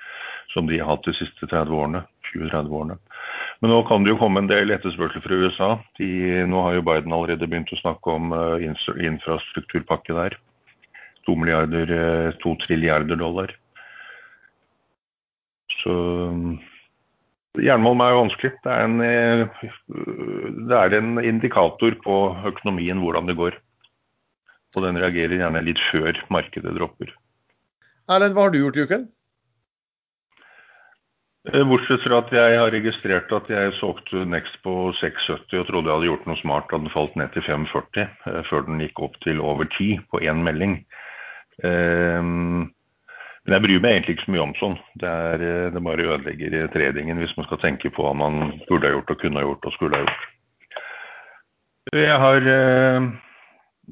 som 0.52 0.68
de 0.68 0.76
har 0.80 0.92
hatt 0.92 1.08
de 1.08 1.16
siste 1.16 1.48
30 1.48 1.72
årene, 1.72 2.04
20-30 2.34 2.76
årene. 2.80 3.00
Men 3.64 3.72
nå 3.72 3.80
kan 3.88 4.04
det 4.04 4.12
jo 4.12 4.20
komme 4.20 4.44
en 4.44 4.52
del 4.52 4.72
etterspørsel 4.76 5.24
fra 5.24 5.40
USA. 5.40 5.70
De, 5.96 6.08
nå 6.48 6.62
har 6.66 6.76
jo 6.76 6.84
Biden 6.84 7.16
allerede 7.16 7.48
begynt 7.48 7.72
å 7.72 7.80
snakke 7.80 8.12
om 8.12 8.32
infrastrukturpakke 8.60 10.16
der. 10.16 10.36
To, 11.26 11.34
milliarder, 11.34 11.90
to 12.44 12.54
trilliarder 12.62 13.18
dollar. 13.18 13.50
Så 15.86 17.62
Jernmalm 17.62 18.02
er 18.04 18.16
vanskelig. 18.18 18.52
Det 18.64 18.72
er, 18.72 18.84
en, 18.84 19.00
eh, 19.00 19.70
det 20.68 20.76
er 20.76 20.96
en 20.98 21.20
indikator 21.22 21.96
på 22.04 22.16
økonomien 22.50 23.00
hvordan 23.00 23.30
det 23.30 23.36
går. 23.38 23.56
Og 24.76 24.82
den 24.84 24.98
reagerer 25.00 25.38
gjerne 25.38 25.64
litt 25.64 25.80
før 25.88 26.18
markedet 26.32 26.74
dropper. 26.76 27.14
Erlend, 28.12 28.36
hva 28.36 28.46
har 28.46 28.52
du 28.52 28.60
gjort 28.60 28.76
i 28.76 28.84
uken? 28.84 29.06
Eh, 31.52 31.62
bortsett 31.64 32.02
fra 32.02 32.20
at 32.20 32.32
jeg 32.34 32.58
har 32.58 32.72
registrert 32.74 33.32
at 33.32 33.48
jeg 33.50 33.74
solgte 33.78 34.26
Next 34.28 34.58
på 34.66 34.92
670 35.00 35.62
og 35.62 35.68
trodde 35.70 35.88
jeg 35.88 35.94
hadde 35.94 36.10
gjort 36.10 36.28
noe 36.28 36.40
smart 36.42 36.70
da 36.70 36.80
den 36.82 36.92
falt 36.92 37.16
ned 37.16 37.32
til 37.34 37.46
540 37.46 38.02
eh, 38.04 38.40
før 38.50 38.66
den 38.66 38.82
gikk 38.82 39.04
opp 39.06 39.18
til 39.24 39.40
over 39.40 39.68
10 39.78 40.02
på 40.10 40.22
én 40.26 40.42
melding. 40.44 40.80
Um, 41.64 42.74
men 43.46 43.54
jeg 43.54 43.62
bryr 43.62 43.82
meg 43.82 43.92
egentlig 43.92 44.16
ikke 44.16 44.26
så 44.26 44.32
mye 44.34 44.42
om 44.42 44.54
sånn. 44.58 44.72
Det, 44.98 45.10
er, 45.10 45.42
eh, 45.46 45.68
det 45.70 45.82
bare 45.86 46.08
ødelegger 46.08 46.66
tredingen 46.74 47.20
hvis 47.22 47.34
man 47.38 47.46
skal 47.46 47.60
tenke 47.62 47.92
på 47.94 48.02
hva 48.02 48.10
man 48.18 48.56
burde 48.66 48.90
ha 48.90 48.96
gjort 48.96 49.12
og 49.14 49.20
kunne 49.20 49.38
ha 49.38 49.46
gjort 49.46 49.68
og 49.68 49.76
skulle 49.76 50.00
ha 50.00 50.02
gjort. 50.02 50.26
Jeg 51.94 52.18
har 52.24 52.48
eh, 52.50 53.06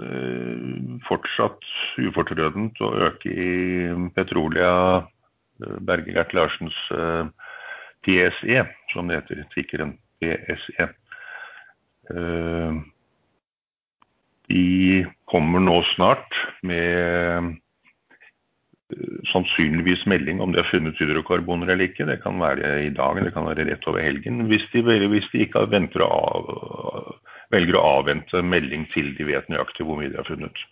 eh 0.02 0.98
fortsatt 1.06 1.68
ufortrødent 2.02 2.80
å 2.82 2.90
øke 3.06 3.30
i 3.30 3.52
Petrolia 4.16 4.72
eh, 5.62 5.78
Berge 5.86 6.16
Gert 6.16 6.34
Larsens 6.34 6.80
eh, 6.90 7.30
PSE, 8.02 8.66
som 8.90 9.06
det 9.06 9.22
heter. 9.22 9.46
Tikkeren 9.54 9.94
PSE. 10.18 10.88
Eh, 12.10 12.82
de 14.50 15.06
kommer 15.30 15.62
nå 15.62 15.78
snart 15.94 16.42
med 16.66 17.54
sannsynligvis 19.32 20.04
melding 20.10 20.40
om 20.40 20.52
de 20.52 20.60
har 20.60 20.68
funnet 20.70 20.98
hydrokarboner 21.00 21.72
eller 21.72 21.88
ikke. 21.88 22.06
Det 22.08 22.20
kan 22.22 22.38
være 22.40 22.76
i 22.86 22.92
dag, 22.94 23.20
det 23.24 23.32
kan 23.34 23.48
være 23.48 23.66
rett 23.70 23.88
over 23.90 24.04
helgen. 24.04 24.44
Hvis 24.50 24.66
de, 24.72 24.82
hvis 24.84 25.30
de 25.32 25.44
ikke 25.44 25.64
å 25.64 26.08
av, 26.08 26.52
velger 27.54 27.78
å 27.78 27.86
avvente 28.00 28.42
melding 28.42 28.86
til 28.94 29.12
de 29.18 29.26
vet 29.28 29.48
nøyaktig 29.52 29.86
hvor 29.86 30.00
mye 30.00 30.12
de 30.12 30.20
har 30.20 30.28
funnet. 30.28 30.62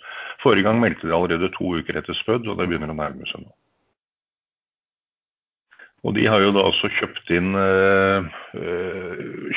Forrige 0.43 0.67
gang 0.69 0.81
meldte 0.83 1.09
de 1.09 1.17
allerede 1.17 1.53
to 1.57 1.77
uker 1.79 1.99
etter 1.99 2.17
spødd, 2.19 2.49
og 2.49 2.59
det 2.59 2.69
begynner 2.71 2.93
å 2.93 2.99
nærme 2.99 3.29
seg 3.31 3.45
nå. 3.45 3.53
Og 6.03 6.17
De 6.17 6.25
har 6.27 6.43
jo 6.43 6.51
da 6.51 6.65
også 6.67 6.91
kjøpt 6.99 7.31
inn, 7.31 7.55
øh, 7.55 8.27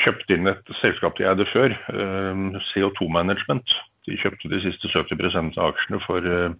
kjøpt 0.04 0.30
inn 0.30 0.46
et 0.46 0.74
selskap 0.78 1.16
de 1.18 1.26
eide 1.26 1.46
før, 1.50 1.74
øh, 1.90 2.60
CO2 2.70 3.08
Management. 3.10 3.74
De 4.06 4.14
kjøpte 4.14 4.52
de 4.52 4.60
siste 4.62 4.86
70 4.92 5.58
av 5.58 5.72
aksjene 5.72 5.98
for 6.06 6.22
øh, 6.22 6.54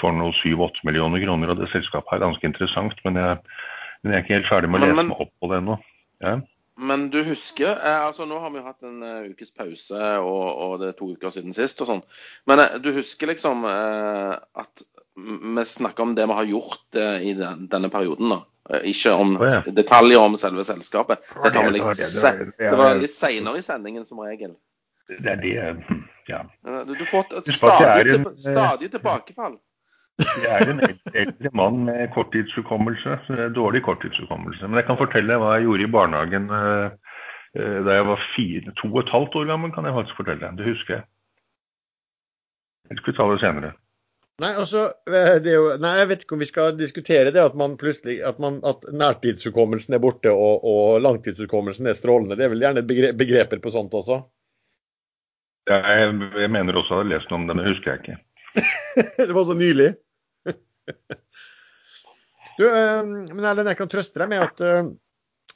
for 0.00 0.16
noe 0.16 0.32
7-8 0.40 0.86
millioner 0.88 1.22
kroner. 1.24 1.52
og 1.52 1.60
Det 1.60 1.70
selskapet 1.72 2.16
er 2.16 2.24
ganske 2.24 2.48
interessant, 2.48 2.98
men 3.06 3.20
jeg, 3.20 3.38
men 4.02 4.12
jeg 4.12 4.18
er 4.18 4.26
ikke 4.26 4.38
helt 4.38 4.50
ferdig 4.50 4.72
med 4.72 4.82
å 4.82 4.90
lese 4.90 5.06
meg 5.10 5.22
opp 5.26 5.32
på 5.40 5.50
det 5.52 5.60
ennå. 5.62 5.78
Ja. 6.24 6.34
Men 6.74 7.04
du 7.10 7.20
husker 7.22 7.76
eh, 7.76 8.00
altså 8.02 8.24
Nå 8.26 8.40
har 8.42 8.50
vi 8.50 8.62
hatt 8.64 8.82
en 8.82 9.02
uh, 9.04 9.28
ukes 9.30 9.52
pause, 9.54 10.00
og, 10.18 10.42
og, 10.50 10.72
det 10.80 10.88
er 10.90 10.96
to 10.98 11.12
uker 11.14 11.30
siden 11.30 11.54
sist. 11.54 11.82
og 11.84 11.90
sånn. 11.90 12.02
Men 12.50 12.64
uh, 12.64 12.78
du 12.82 12.90
husker 12.96 13.30
liksom 13.30 13.62
at 13.68 14.84
vi 15.14 15.64
snakker 15.68 16.02
om 16.02 16.16
det 16.18 16.26
vi 16.26 16.36
har 16.40 16.48
gjort 16.48 16.98
i 17.22 17.36
den, 17.38 17.68
denne 17.70 17.90
perioden. 17.92 18.32
da. 18.34 18.80
Ikke 18.88 19.12
om 19.14 19.36
oh, 19.36 19.44
ja. 19.46 19.60
detaljer 19.76 20.18
om 20.18 20.34
selve 20.40 20.64
selskapet. 20.66 21.22
Det, 21.44 21.52
tar 21.54 21.68
litt, 21.70 21.86
det, 21.94 22.32
det, 22.58 22.72
var 22.80 22.98
litt 22.98 23.14
seinere 23.14 23.60
i 23.60 23.62
sendingen 23.62 24.08
som 24.08 24.24
regel. 24.24 24.56
Det 25.06 25.30
er 25.30 25.38
det, 25.38 25.54
ja. 26.26 26.40
Du, 26.88 26.94
du 26.96 27.04
får 27.06 27.28
et 27.38 27.52
stadig, 27.52 28.18
stadig 28.40 28.90
tilbakefall. 28.90 29.58
Jeg 30.22 30.50
er 30.54 30.70
en 30.70 30.82
eldre 31.14 31.50
mann 31.58 31.80
med 31.88 32.12
korttidshukommelse. 32.14 33.18
Dårlig 33.54 33.82
korttidshukommelse. 33.82 34.68
Men 34.68 34.78
jeg 34.78 34.86
kan 34.88 35.00
fortelle 35.00 35.38
hva 35.42 35.56
jeg 35.56 35.66
gjorde 35.66 35.86
i 35.86 35.94
barnehagen 35.96 36.50
eh, 36.54 37.14
eh, 37.58 37.78
da 37.86 37.96
jeg 37.98 38.06
var 38.10 38.28
fire, 38.36 38.74
to 38.78 38.90
og 38.92 39.00
et 39.02 39.14
halvt 39.14 39.38
år 39.40 39.48
gammel. 39.50 39.72
kan 39.74 39.88
jeg 39.88 39.96
faktisk 39.96 40.20
fortelle. 40.20 40.52
Det 40.58 40.68
husker 40.68 40.94
jeg. 40.98 41.06
Jeg 42.90 43.00
skal 43.00 43.16
ta 43.16 43.26
det 43.32 43.40
senere. 43.42 43.72
Nei, 44.42 44.50
altså, 44.58 44.84
eh, 45.06 45.36
jo, 45.46 45.66
nei, 45.78 45.92
jeg 46.00 46.10
vet 46.10 46.22
ikke 46.24 46.34
om 46.36 46.42
vi 46.42 46.50
skal 46.50 46.78
diskutere 46.78 47.30
det 47.34 47.42
at, 47.42 47.54
man 47.58 47.76
plutselig, 47.78 48.16
at, 48.26 48.38
man, 48.42 48.58
at 48.66 48.86
nærtidshukommelsen 48.90 49.94
er 49.94 50.02
borte 50.02 50.30
og, 50.30 50.62
og 50.66 51.02
langtidshukommelsen 51.02 51.90
er 51.90 51.98
strålende. 51.98 52.38
Det 52.38 52.46
er 52.46 52.54
vel 52.54 52.64
gjerne 52.66 52.86
begreper 53.18 53.62
på 53.62 53.74
sånt 53.74 53.94
også? 53.94 54.22
Jeg, 55.70 56.16
jeg 56.38 56.50
mener 56.50 56.76
også 56.76 56.98
jeg 56.98 57.06
har 57.06 57.12
lest 57.14 57.30
noe 57.30 57.40
om 57.40 57.46
det, 57.48 57.56
men 57.56 57.64
det 57.64 57.76
husker 57.76 57.94
jeg 57.94 58.02
ikke. 58.02 58.18
det 59.26 59.34
var 59.34 59.46
så 59.46 59.54
nylig. 59.58 59.94
du, 62.58 62.64
uh, 62.66 63.02
men 63.04 63.44
Erlend, 63.44 63.70
jeg 63.70 63.80
kan 63.80 63.90
trøste 63.92 64.20
deg 64.22 64.30
med 64.32 64.44
at 64.44 64.64
uh, 64.64 64.90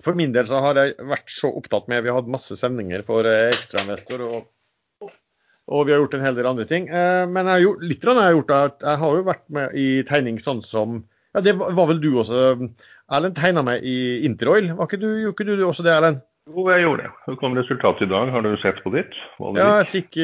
for 0.04 0.18
min 0.18 0.34
del 0.34 0.46
så 0.46 0.60
har 0.62 0.78
jeg 0.78 0.94
vært 1.10 1.32
så 1.32 1.50
opptatt 1.58 1.88
med 1.90 2.04
Vi 2.04 2.12
har 2.12 2.20
hatt 2.20 2.30
masse 2.30 2.54
sendinger 2.58 3.02
for 3.06 3.26
uh, 3.26 3.48
ekstrainvestor, 3.48 4.24
og, 4.26 4.46
og, 5.68 5.80
vi 5.88 5.94
har 5.94 6.02
gjort 6.02 6.18
en 6.18 6.26
hel 6.26 6.38
del 6.38 6.50
andre 6.50 6.68
ting. 6.68 6.88
men 6.88 7.42
jeg 7.44 7.52
har 7.52 7.64
gjort, 7.66 7.82
litt 7.84 8.06
jeg 8.08 8.22
har 8.22 8.36
gjort 8.38 8.54
at 8.56 8.86
jeg 8.86 9.02
har 9.02 9.18
jo 9.18 9.26
vært 9.26 9.44
med 9.52 9.74
i 9.76 9.88
tegning 10.08 10.38
sånn 10.40 10.62
som 10.64 11.02
ja, 11.34 11.42
Det 11.44 11.52
var, 11.60 11.84
vel 11.90 12.00
du 12.00 12.14
også, 12.22 12.54
Erlend, 13.12 13.36
tegna 13.36 13.60
meg 13.64 13.84
i 13.84 14.24
Interoil. 14.24 14.70
Var 14.78 14.88
ikke 14.88 15.00
du, 15.02 15.10
gjorde 15.20 15.34
ikke 15.36 15.58
du 15.60 15.66
også 15.66 15.84
det, 15.84 15.92
Erlend? 15.92 16.22
Jo, 16.48 16.64
jeg 16.72 16.86
gjorde 16.86 17.04
det. 17.04 17.10
Det 17.26 17.36
kom 17.42 17.58
resultatet 17.58 18.06
i 18.06 18.08
dag. 18.08 18.30
Har 18.32 18.44
du 18.44 18.54
sett 18.62 18.80
på 18.80 18.92
ditt? 18.94 19.12
Ja, 19.60 19.74
jeg 19.82 19.90
fikk 19.92 20.16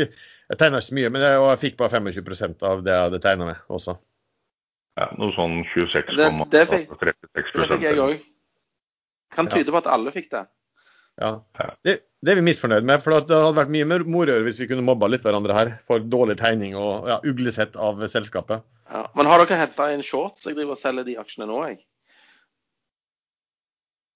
jeg 0.54 0.60
tegna 0.60 0.80
ikke 0.80 0.90
så 0.90 0.96
mye, 0.98 1.10
men 1.12 1.24
jeg, 1.24 1.38
og 1.40 1.46
jeg 1.52 1.60
fikk 1.62 1.78
bare 1.80 2.00
25% 2.00 2.66
av 2.68 2.82
det 2.84 2.92
jeg 2.92 3.06
hadde 3.06 3.20
tegna 3.24 3.48
med 3.48 3.72
også. 3.72 3.96
Ja, 4.94 5.08
Noe 5.18 5.34
sånn 5.34 5.62
26,36 5.72 6.18
det, 6.18 6.28
det, 6.52 6.66
fikk, 6.70 6.92
det 7.34 7.66
fikk 7.72 7.82
jeg 7.82 8.02
òg. 8.02 8.20
Kan 9.34 9.48
tyde 9.50 9.74
på 9.74 9.80
at 9.80 9.88
alle 9.90 10.12
fikk 10.14 10.28
det. 10.30 10.44
Ja. 11.22 11.30
Det, 11.86 11.96
det, 12.22 12.30
er 12.30 12.38
vi 12.38 12.44
misfornøyd 12.48 12.86
med. 12.86 13.02
for 13.02 13.14
Det 13.14 13.38
hadde 13.38 13.58
vært 13.58 13.72
mye 13.74 13.98
morere 14.02 14.44
hvis 14.46 14.60
vi 14.62 14.68
kunne 14.70 14.86
mobba 14.86 15.10
litt 15.10 15.26
hverandre 15.26 15.56
her 15.56 15.72
for 15.86 16.02
dårlig 16.02 16.38
tegning 16.40 16.76
og 16.78 17.10
ja, 17.10 17.18
uglesett 17.26 17.78
av 17.78 18.02
selskapet. 18.10 18.62
Ja, 18.90 19.06
men 19.18 19.30
har 19.30 19.42
dere 19.42 19.60
henta 19.64 19.90
inn 19.94 20.04
shorts? 20.06 20.46
Jeg 20.46 20.58
driver 20.58 20.76
og 20.76 20.82
selger 20.82 21.06
de 21.06 21.18
aksjene 21.22 21.50
nå, 21.50 21.60
jeg. 21.70 21.82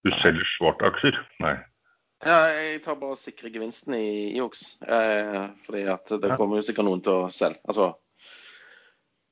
Du 0.07 0.13
selger 0.23 0.47
svarte 0.57 0.91
aksjer? 0.93 1.19
Nei. 1.43 1.57
Ja, 2.27 2.39
jeg 2.51 2.83
tar 2.83 2.99
bare 2.99 3.15
og 3.15 3.21
sikrer 3.21 3.53
gevinsten 3.55 3.95
i 3.95 4.35
IOX. 4.35 4.65
Eh, 4.83 5.43
fordi 5.67 5.85
at 5.91 6.11
det 6.23 6.35
kommer 6.39 6.59
jo 6.59 6.67
sikkert 6.67 6.89
noen 6.89 7.03
til 7.03 7.27
å 7.27 7.33
selge. 7.35 7.63
Altså 7.71 7.93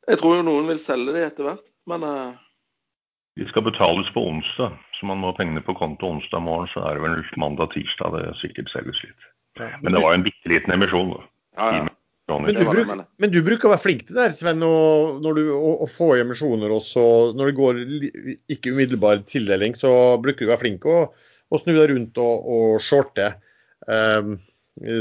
Jeg 0.07 0.21
tror 0.21 0.39
jo 0.39 0.47
noen 0.47 0.69
vil 0.71 0.81
selge 0.83 1.15
det 1.17 1.25
etter 1.31 1.49
hvert, 1.51 1.65
men 1.91 2.05
uh... 2.07 2.35
De 3.37 3.45
skal 3.51 3.67
betales 3.67 4.09
på 4.15 4.23
onsdag, 4.31 4.77
så 4.97 5.09
man 5.09 5.21
må 5.21 5.29
ha 5.29 5.37
pengene 5.37 5.61
på 5.61 5.75
konto 5.77 6.09
onsdag 6.09 6.41
morgen. 6.41 6.71
Så 6.73 6.81
er 6.89 6.97
det 6.97 7.03
vel 7.05 7.19
mandag-tirsdag 7.43 8.15
det 8.15 8.31
sikkert 8.41 8.71
selges 8.73 9.03
litt. 9.05 9.27
Men 9.83 9.93
det 9.93 10.01
var 10.01 10.15
jo 10.15 10.21
en 10.23 10.25
bitte 10.25 10.49
liten 10.49 10.73
emisjon. 10.73 11.13
da. 11.13 11.27
Ja, 11.61 11.67
ja. 11.77 11.85
Men 12.33 12.57
du, 12.57 12.63
bruk, 12.65 12.89
men 13.23 13.31
du, 13.31 13.37
bruker 13.45 13.69
å 13.69 13.75
være 13.75 13.85
flink 13.85 14.01
til 14.07 14.17
det 14.17 14.25
her, 14.25 14.33
Sven, 14.35 14.65
å, 14.65 14.73
når 15.23 15.37
du, 15.37 15.43
å, 15.53 15.75
å 15.85 15.87
få 15.91 16.09
emisjoner 16.17 16.73
også. 16.75 17.05
Når 17.37 17.51
det 17.51 17.57
går 17.61 17.83
ikke 18.57 18.73
umiddelbar 18.73 19.21
tildeling, 19.29 19.77
så 19.79 19.93
bruker 20.25 20.43
du 20.43 20.49
å 20.49 20.55
være 20.55 20.65
flink. 20.65 20.89
Og 20.89 21.13
og 21.53 21.63
snu 21.63 21.75
deg 21.77 21.91
rundt 21.93 22.21
og, 22.23 22.47
og 22.57 22.85
shorte. 22.85 23.33
Um, 23.87 24.37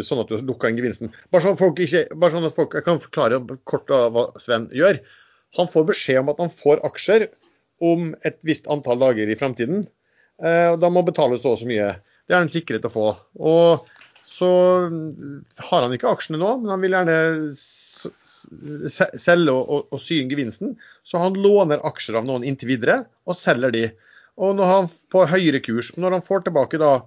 sånn 0.08 0.22
at 0.24 0.32
du 0.32 0.40
lukker 0.40 0.72
inn 0.72 0.80
gevinsten. 0.80 1.12
Bare 1.34 1.44
sånn, 1.44 1.58
ikke, 1.84 2.06
bare 2.16 2.32
sånn, 2.34 2.48
at 2.48 2.56
folk 2.56 2.78
Jeg 2.78 2.86
kan 2.86 3.02
forklare 3.04 3.42
kort 3.68 3.92
hva 3.92 4.30
Sven 4.42 4.70
gjør. 4.76 5.02
Han 5.60 5.72
får 5.72 5.90
beskjed 5.92 6.22
om 6.22 6.32
at 6.32 6.40
han 6.44 6.54
får 6.64 6.84
aksjer 6.88 7.28
om 7.84 8.14
et 8.28 8.38
visst 8.48 8.70
antall 8.72 9.02
dager 9.04 9.28
i 9.30 9.38
fremtiden. 9.40 9.86
Uh, 10.40 10.76
og 10.76 10.80
da 10.84 10.90
må 10.92 11.04
han 11.04 11.10
betale 11.10 11.40
så 11.40 11.56
og 11.56 11.62
så 11.62 11.68
mye. 11.68 11.94
Det 12.26 12.36
er 12.36 12.44
en 12.44 12.52
sikkerhet 12.52 12.88
å 12.88 12.94
få. 12.94 13.10
Og 13.40 13.92
så 14.26 14.50
har 15.70 15.86
han 15.86 15.94
ikke 15.96 16.10
aksjene 16.10 16.40
nå, 16.42 16.50
men 16.64 16.72
han 16.74 16.82
vil 16.82 16.96
gjerne 16.98 17.18
selge 19.22 19.54
og, 19.54 19.62
og, 19.62 19.94
og 19.94 20.02
sy 20.02 20.18
inn 20.22 20.32
gevinsten. 20.32 20.74
Så 21.08 21.22
han 21.22 21.38
låner 21.40 21.84
aksjer 21.88 22.18
av 22.20 22.26
noen 22.28 22.48
inntil 22.48 22.74
videre, 22.74 23.04
og 23.30 23.38
selger 23.40 23.76
de. 23.76 23.86
Og 24.42 24.58
når 24.58 24.72
han 24.72 24.90
på 25.14 25.24
høyere 25.30 25.62
kurs, 25.64 25.94
når 25.96 26.18
han 26.18 26.26
får 26.26 26.48
tilbake 26.48 26.82
da 26.82 26.92
eh, 26.98 27.06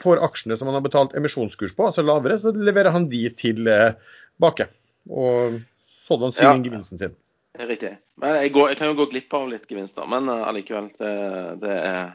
får 0.00 0.22
aksjene 0.24 0.56
som 0.56 0.70
han 0.70 0.78
har 0.78 0.84
betalt 0.84 1.16
emisjonskurs 1.18 1.74
på, 1.76 1.90
altså 1.90 2.04
lavere, 2.04 2.38
så 2.40 2.52
leverer 2.54 2.94
han 2.94 3.10
de 3.10 3.26
tilbake. 3.36 4.66
Eh, 4.66 4.80
og 5.10 5.58
sånn 5.80 6.30
inn 6.30 6.38
ja, 6.40 6.54
gevinsten 6.70 7.00
sin. 7.00 7.18
Riktig. 7.58 7.92
Men 8.20 8.38
jeg, 8.40 8.52
går, 8.54 8.72
jeg, 8.72 8.78
kan 8.80 8.90
jo 8.92 8.98
gå 9.00 9.08
glipp 9.10 9.36
av 9.36 9.48
litt 9.50 9.68
gevinster, 9.68 10.06
men 10.10 10.28
uh, 10.30 10.46
allikevel. 10.48 10.90
Det, 10.98 11.12
det, 11.62 11.76
er, 11.76 12.10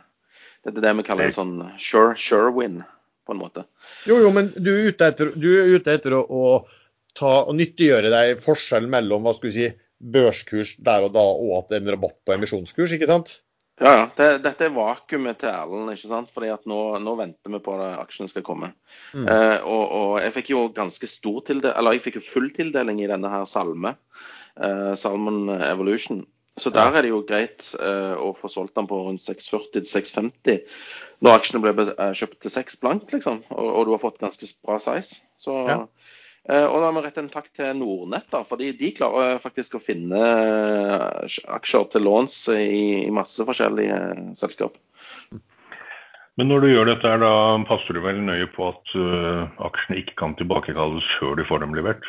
det, 0.64 0.74
er 0.74 0.84
det 0.88 0.94
vi 1.00 1.08
kaller 1.08 1.30
en 1.30 1.38
sånn 1.38 1.56
sure, 1.82 2.16
sure 2.20 2.52
win, 2.56 2.82
på 3.28 3.36
en 3.36 3.42
måte. 3.42 3.66
Jo, 4.08 4.20
jo, 4.24 4.32
men 4.36 4.52
du 4.56 4.72
er 4.74 4.92
ute 4.92 5.10
etter, 5.12 5.34
er 5.36 5.74
ute 5.76 5.98
etter 5.98 6.18
å, 6.18 6.24
å, 6.26 6.94
ta 7.18 7.42
å 7.46 7.56
nyttiggjøre 7.56 8.12
deg 8.14 8.44
forskjellen 8.44 8.92
mellom 8.92 9.28
hva 9.28 9.36
skal 9.36 9.52
vi 9.52 9.58
si, 9.58 9.72
børskurs 10.16 10.76
der 10.84 11.06
og 11.08 11.14
da 11.16 11.24
og 11.24 11.52
at 11.58 11.70
det 11.70 11.78
er 11.78 11.86
en 11.86 11.94
rabatt 11.96 12.18
på 12.28 12.34
emisjonskurs, 12.36 12.94
ikke 12.96 13.08
sant? 13.10 13.38
Ja, 13.82 13.92
ja. 13.92 14.04
Det, 14.16 14.28
dette 14.46 14.68
er 14.68 14.76
vakuumet 14.76 15.42
til 15.42 15.52
Erlend. 15.52 15.92
ikke 15.92 16.12
sant? 16.12 16.32
Fordi 16.32 16.52
at 16.54 16.64
nå, 16.70 16.80
nå 17.04 17.16
venter 17.20 17.52
vi 17.52 17.60
på 17.64 17.76
at 17.76 18.00
aksjene 18.06 18.32
skal 18.32 18.46
komme. 18.48 18.72
Mm. 19.12 19.26
Eh, 19.26 19.58
og, 19.68 19.84
og, 19.84 20.14
jeg 20.24 20.36
fikk 20.38 20.54
jo 20.54 20.68
ganske 20.76 21.10
stor 21.12 21.42
tildeling, 21.50 21.76
eller 21.76 21.98
jeg 21.98 22.06
fikk 22.06 22.22
jo 22.22 22.28
full 22.28 22.48
tildeling 22.56 23.04
i 23.04 23.12
denne 23.12 23.32
her 23.32 23.44
Salme. 23.50 23.98
Eh, 24.56 24.94
Salmon 25.00 25.50
Evolution. 25.58 26.24
Så 26.58 26.72
der 26.72 26.96
er 26.96 27.04
det 27.04 27.10
jo 27.12 27.20
greit 27.28 27.66
eh, 27.84 28.14
å 28.16 28.30
få 28.32 28.48
solgt 28.48 28.78
den 28.78 28.88
på 28.88 28.96
rundt 29.04 29.26
640-650 29.26 30.62
når 31.26 31.40
aksjene 31.42 31.60
ble 31.64 31.74
eh, 31.92 32.14
kjøpt 32.16 32.38
til 32.46 32.54
6 32.54 32.78
blank, 32.80 33.10
liksom. 33.12 33.42
Og, 33.52 33.66
og, 33.66 33.82
du 33.88 33.92
har 33.92 34.00
fått 34.00 34.22
ganske 34.22 34.48
bra 34.64 34.78
size. 34.80 35.26
Så 35.42 35.56
ja. 35.68 35.82
Eh, 36.46 36.66
og 36.66 36.78
da 36.84 36.92
må 36.94 37.02
vi 37.02 37.08
rette 37.08 37.24
en 37.24 37.32
takk 37.34 37.48
til 37.58 37.72
Nordnett, 37.80 38.28
da, 38.30 38.44
fordi 38.46 38.70
de 38.78 38.92
klarer 38.94 39.40
faktisk 39.42 39.78
å 39.78 39.82
finne 39.82 40.20
eh, 40.22 41.38
aksjer 41.56 41.88
til 41.90 42.06
låns 42.06 42.36
i, 42.54 43.08
masse 43.14 43.46
forskjellige 43.48 43.96
eh, 44.12 44.28
selskap. 44.38 44.78
Men 46.36 46.52
når 46.52 46.66
du 46.66 46.68
gjør 46.70 46.90
dette, 46.92 47.16
da 47.24 47.34
passer 47.66 47.96
du 47.96 48.02
vel 48.04 48.20
nøye 48.28 48.46
på 48.52 48.68
at 48.68 48.90
uh, 49.00 49.46
aksjene 49.64 50.02
ikke 50.02 50.18
kan 50.20 50.34
tilbakekalles 50.36 51.06
før 51.16 51.38
du 51.40 51.46
får 51.48 51.62
dem 51.64 51.78
levert? 51.78 52.04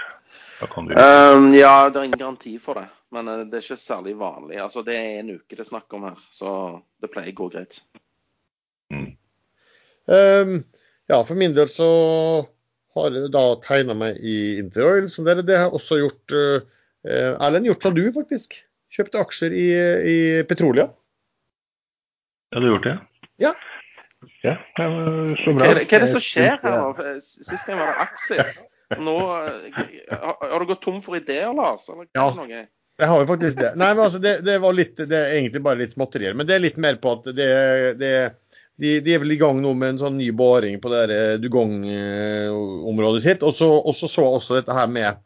Um, 0.59 1.53
ja, 1.55 1.87
det 1.87 2.01
er 2.01 2.09
ingen 2.09 2.19
garanti 2.19 2.57
for 2.59 2.81
det. 2.81 2.89
Men 3.15 3.31
uh, 3.31 3.45
det 3.47 3.61
er 3.61 3.63
ikke 3.63 3.79
særlig 3.79 4.17
vanlig. 4.19 4.59
Altså, 4.65 4.83
Det 4.83 4.97
er 4.99 5.21
en 5.21 5.31
uke 5.37 5.55
det 5.55 5.63
er 5.63 5.71
snakk 5.71 5.95
om 5.95 6.09
her, 6.09 6.19
så 6.35 6.51
det 6.99 7.13
pleier 7.15 7.31
å 7.37 7.39
gå 7.39 7.49
greit. 7.55 7.79
Mm. 8.91 9.07
Um, 10.11 10.59
ja, 11.07 11.23
for 11.23 11.39
min 11.39 11.55
del 11.55 11.71
så 11.71 11.87
har 12.97 13.17
da 13.33 13.45
tegna 13.65 13.97
meg 13.99 14.21
i 14.21 14.57
Interoil, 14.61 15.11
som 15.13 15.27
dere. 15.29 15.45
Det 15.47 15.59
har 15.61 15.75
også 15.77 16.01
gjort 16.01 16.37
uh, 16.37 16.77
Erlend, 17.07 17.69
gjort 17.69 17.87
som 17.87 17.97
du, 17.97 18.05
faktisk. 18.15 18.59
Kjøpte 18.97 19.21
aksjer 19.21 19.55
i, 19.57 19.67
i 20.13 20.17
Petrolia. 20.49 20.89
Ja, 22.55 22.61
du 22.61 22.69
har 22.69 22.73
gjort 22.77 22.89
det? 22.89 22.97
Ja. 23.43 23.53
ja 24.47 24.55
så 24.77 25.53
bra. 25.53 25.67
Hva, 25.67 25.75
hva 25.83 25.83
er 25.83 26.07
det 26.07 26.09
som 26.13 26.23
skjer 26.25 26.57
her? 26.63 27.21
Sist 27.21 27.69
gang 27.69 27.83
var 27.83 27.93
det 27.93 28.07
Axis. 28.07 28.63
Nå 29.03 29.19
Har 29.19 30.61
du 30.61 30.67
gått 30.67 30.83
tom 30.83 31.03
for 31.03 31.19
ideer, 31.19 31.53
Lars? 31.55 31.89
Eller 31.91 32.07
ja. 32.15 32.31
Noe? 32.39 32.65
Jeg 32.97 33.11
har 33.11 33.21
jo 33.21 33.29
faktisk 33.29 33.59
det. 33.61 33.71
Nei, 33.77 33.91
men 33.93 34.05
altså, 34.07 34.19
det, 34.25 34.39
det, 34.47 34.57
var 34.63 34.73
litt, 34.73 34.97
det 34.97 35.17
er 35.19 35.35
egentlig 35.37 35.61
bare 35.67 35.83
litt 35.83 35.93
småtterier. 35.93 36.37
Men 36.39 36.49
det 36.49 36.55
er 36.57 36.63
litt 36.65 36.79
mer 36.81 36.97
på 37.03 37.13
at 37.19 37.27
det, 37.37 37.49
det 38.01 38.13
de, 38.77 39.01
de, 39.01 39.15
er 39.15 39.23
vel 39.23 39.33
i 39.33 39.39
gang 39.41 39.61
nå 39.63 39.73
med 39.79 39.95
en 39.95 40.01
sånn 40.03 40.19
ny 40.21 40.29
boring 40.37 40.79
på 40.83 40.91
det 40.93 41.05
eh, 41.13 41.35
Dugong-området 41.41 43.23
sitt. 43.25 43.45
Og 43.47 43.55
så 43.57 43.71
så, 43.97 44.11
så 44.13 44.27
også 44.37 44.59
dette 44.59 44.77
her 44.77 44.91
med, 44.93 45.23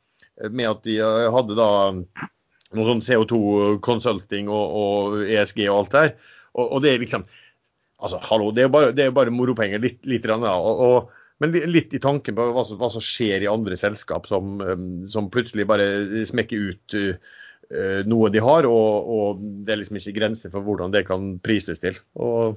med, 0.47 0.67
at 0.71 0.85
de 0.87 1.01
eh, 1.03 1.27
hadde 1.35 1.57
da 1.59 1.71
noe 1.91 2.87
sånn 2.87 3.03
CO2-consulting 3.03 4.51
og, 4.53 4.77
og, 4.83 5.23
ESG 5.27 5.65
og 5.67 5.81
alt 5.81 5.97
der. 5.97 6.13
Og, 6.55 6.67
og, 6.67 6.83
det 6.85 6.95
er 6.95 7.07
liksom 7.07 7.29
Altså, 8.01 8.17
hallo, 8.31 8.47
det 8.57 8.63
er 8.65 8.71
bare, 8.73 8.95
er 8.97 9.11
bare 9.13 9.29
moropenger. 9.29 9.77
Litt, 9.77 9.99
litt 10.09 10.25
ja. 10.25 10.55
og, 10.57 11.11
men 11.45 11.53
litt 11.53 11.93
i 11.93 11.99
tanken 12.01 12.33
på 12.33 12.47
hva 12.49 12.63
som, 12.65 12.79
hva 12.81 12.89
som 12.95 13.03
skjer 13.05 13.45
i 13.45 13.51
andre 13.51 13.77
selskap 13.77 14.25
som, 14.31 14.55
eh, 14.65 14.87
som 15.13 15.29
plutselig 15.29 15.67
bare 15.69 16.25
smekker 16.31 16.71
ut 16.71 16.97
noe 18.11 18.27
de 18.35 18.41
har, 18.43 18.67
og, 18.67 19.11
og, 19.15 19.43
det 19.63 19.71
er 19.71 19.79
liksom 19.79 20.01
ikke 20.01 20.17
grenser 20.17 20.51
for 20.51 20.65
hvordan 20.67 20.91
det 20.91 21.05
kan 21.07 21.37
prises 21.45 21.79
til. 21.79 22.01
Og 22.19 22.57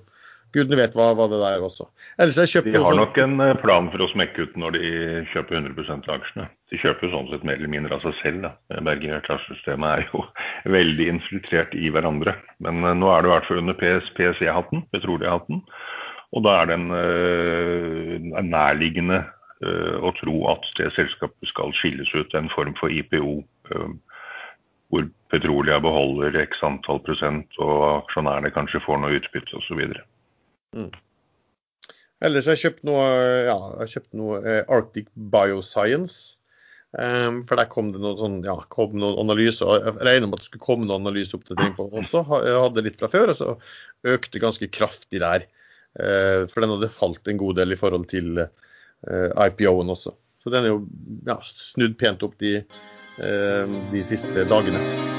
Gudene 0.53 0.77
vet 0.77 0.93
hva, 0.93 1.07
hva, 1.17 1.25
det 1.31 1.39
der 1.41 1.63
også. 1.65 1.87
Ellers 2.21 2.37
jeg 2.37 2.51
kjøper 2.51 2.75
De 2.75 2.81
har 2.83 2.97
nok 2.97 3.15
en 3.23 3.39
eh, 3.41 3.55
plan 3.57 3.87
for 3.89 4.03
å 4.05 4.09
smekke 4.11 4.45
ut 4.45 4.59
når 4.61 4.75
de 4.75 4.91
kjøper 5.31 5.57
100 5.57 5.95
av 5.95 6.13
aksjene. 6.19 6.45
De 6.69 6.81
kjøper 6.81 7.09
sånn 7.09 7.31
sett 7.31 7.47
mer 7.47 7.57
eller 7.57 7.73
mindre 7.73 7.97
av 7.97 8.05
seg 8.05 8.13
selv. 8.19 8.45
da. 8.45 8.81
Berger 8.85 9.25
Charge-systemet 9.25 9.89
er 9.89 10.05
jo 10.11 10.21
veldig 10.77 11.09
infiltrert 11.15 11.73
i 11.73 11.89
hverandre. 11.93 12.35
Men 12.61 12.85
uh, 12.85 12.93
nå 12.93 13.09
er 13.09 13.25
det 13.25 13.31
i 13.31 13.33
hvert 13.33 13.49
fall 13.49 13.63
under 13.63 13.79
PS, 13.81 14.13
PSE-hatten, 14.19 14.85
Petrolia-hatten. 14.93 15.65
Og 16.33 16.45
da 16.45 16.59
er 16.59 16.69
det 16.69 16.77
en 16.77 16.87
uh, 16.93 18.45
nærliggende 18.45 19.23
uh, 19.25 19.97
å 20.05 20.13
tro 20.21 20.37
at 20.53 20.69
det 20.77 20.93
selskapet 20.93 21.49
skal 21.49 21.73
skilles 21.81 22.13
ut 22.13 22.37
en 22.37 22.53
form 22.53 22.77
for 22.77 22.93
IPO. 22.93 23.39
hvor 24.93 25.05
Petrolia 25.33 25.79
beholder 25.81 26.35
x 26.43 26.59
antall 26.61 26.99
prosent, 27.01 27.55
og 27.57 28.03
aksjonærene 28.03 28.51
kanskje 28.53 28.83
får 28.85 28.99
noe 29.01 29.15
utbytte 29.17 29.57
osv. 29.57 29.79
Mm. 30.73 30.91
Ellers 32.23 32.47
har 32.47 32.55
jeg 32.55 32.69
kjøpt 32.69 32.87
noe, 32.87 33.03
ja, 33.49 33.57
jeg 33.83 33.97
kjøpt 33.97 34.15
noe 34.19 34.39
eh, 34.47 34.63
Arctic 34.71 35.09
Bioscience. 35.13 36.37
Um, 36.93 37.39
for 37.49 37.57
der 37.57 37.65
kom 37.71 37.87
det 37.89 38.03
noen, 38.03 38.19
sånn, 38.19 38.35
ja, 38.45 38.53
kom 38.73 38.93
noen 39.01 39.17
analyser. 39.23 39.71
Jeg 39.81 39.95
regner 40.05 40.29
med 40.29 40.37
at 40.37 40.43
det 40.43 40.49
skulle 40.51 40.65
komme 40.67 40.85
noen 40.85 41.01
analyseoppdatering 41.01 41.73
på 41.77 41.87
også. 41.89 42.21
Jeg 42.45 42.59
hadde 42.67 42.83
litt 42.85 42.99
fra 43.01 43.09
før, 43.09 43.33
og 43.33 43.39
så 43.39 43.55
økte 44.13 44.43
ganske 44.43 44.69
kraftig 44.73 45.23
der. 45.23 45.47
Uh, 45.97 46.45
for 46.49 46.61
den 46.61 46.75
hadde 46.75 46.93
falt 46.93 47.27
en 47.29 47.41
god 47.41 47.57
del 47.59 47.73
i 47.73 47.79
forhold 47.79 48.05
til 48.13 48.45
uh, 48.45 49.47
IPO-en 49.47 49.93
også. 49.93 50.13
Så 50.43 50.53
den 50.53 50.67
er 50.67 50.73
jo 50.75 50.83
ja, 51.27 51.39
snudd 51.47 51.97
pent 51.99 52.23
opp 52.25 52.37
de, 52.43 52.59
uh, 53.19 53.81
de 53.89 54.05
siste 54.05 54.47
dagene. 54.51 55.12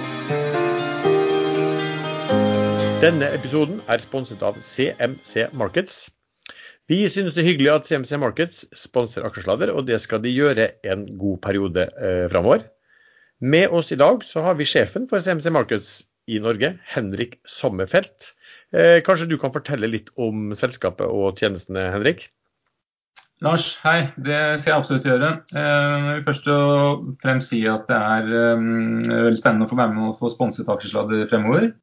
Denne 3.04 3.26
episoden 3.36 3.82
er 3.92 4.00
sponset 4.00 4.40
av 4.40 4.56
CMC 4.64 5.50
Markets. 5.60 6.06
Vi 6.88 7.02
synes 7.12 7.34
det 7.34 7.42
er 7.42 7.50
hyggelig 7.50 7.68
at 7.74 7.84
CMC 7.84 8.16
Markets 8.22 8.62
sponser 8.80 9.26
Aksjesladder, 9.28 9.74
og 9.76 9.84
det 9.90 9.98
skal 10.00 10.22
de 10.24 10.32
gjøre 10.32 10.70
en 10.88 11.02
god 11.20 11.42
periode 11.44 11.84
eh, 12.00 12.24
framover. 12.32 12.64
Med 13.44 13.74
oss 13.76 13.92
i 13.92 13.98
dag 14.00 14.24
så 14.24 14.46
har 14.46 14.56
vi 14.56 14.64
sjefen 14.64 15.04
for 15.10 15.20
CMC 15.20 15.52
Markets 15.52 15.92
i 16.32 16.40
Norge, 16.40 16.78
Henrik 16.94 17.36
Sommerfelt. 17.44 18.30
Eh, 18.72 19.02
kanskje 19.04 19.28
du 19.28 19.36
kan 19.42 19.52
fortelle 19.52 19.92
litt 19.92 20.08
om 20.16 20.56
selskapet 20.56 21.04
og 21.04 21.36
tjenestene, 21.36 21.90
Henrik? 21.92 22.30
Lars, 23.44 23.74
hei. 23.84 24.06
Det 24.16 24.42
skal 24.62 24.70
jeg 24.70 24.80
absolutt 24.80 25.12
gjøre. 25.12 25.34
Eh, 25.52 26.08
jeg 26.08 26.10
vil 26.22 26.28
først 26.32 26.52
og 26.56 27.08
fremst 27.20 27.52
si 27.52 27.66
at 27.68 27.84
det 27.90 28.00
er 28.00 28.36
um, 28.56 28.68
veldig 29.04 29.44
spennende 29.44 29.68
å 29.68 29.76
få 29.76 29.82
være 29.84 29.92
med 29.92 30.12
og 30.14 30.20
få 30.24 30.32
sponset 30.32 30.72
aksjesladder 30.72 31.28
fremover. 31.28 31.74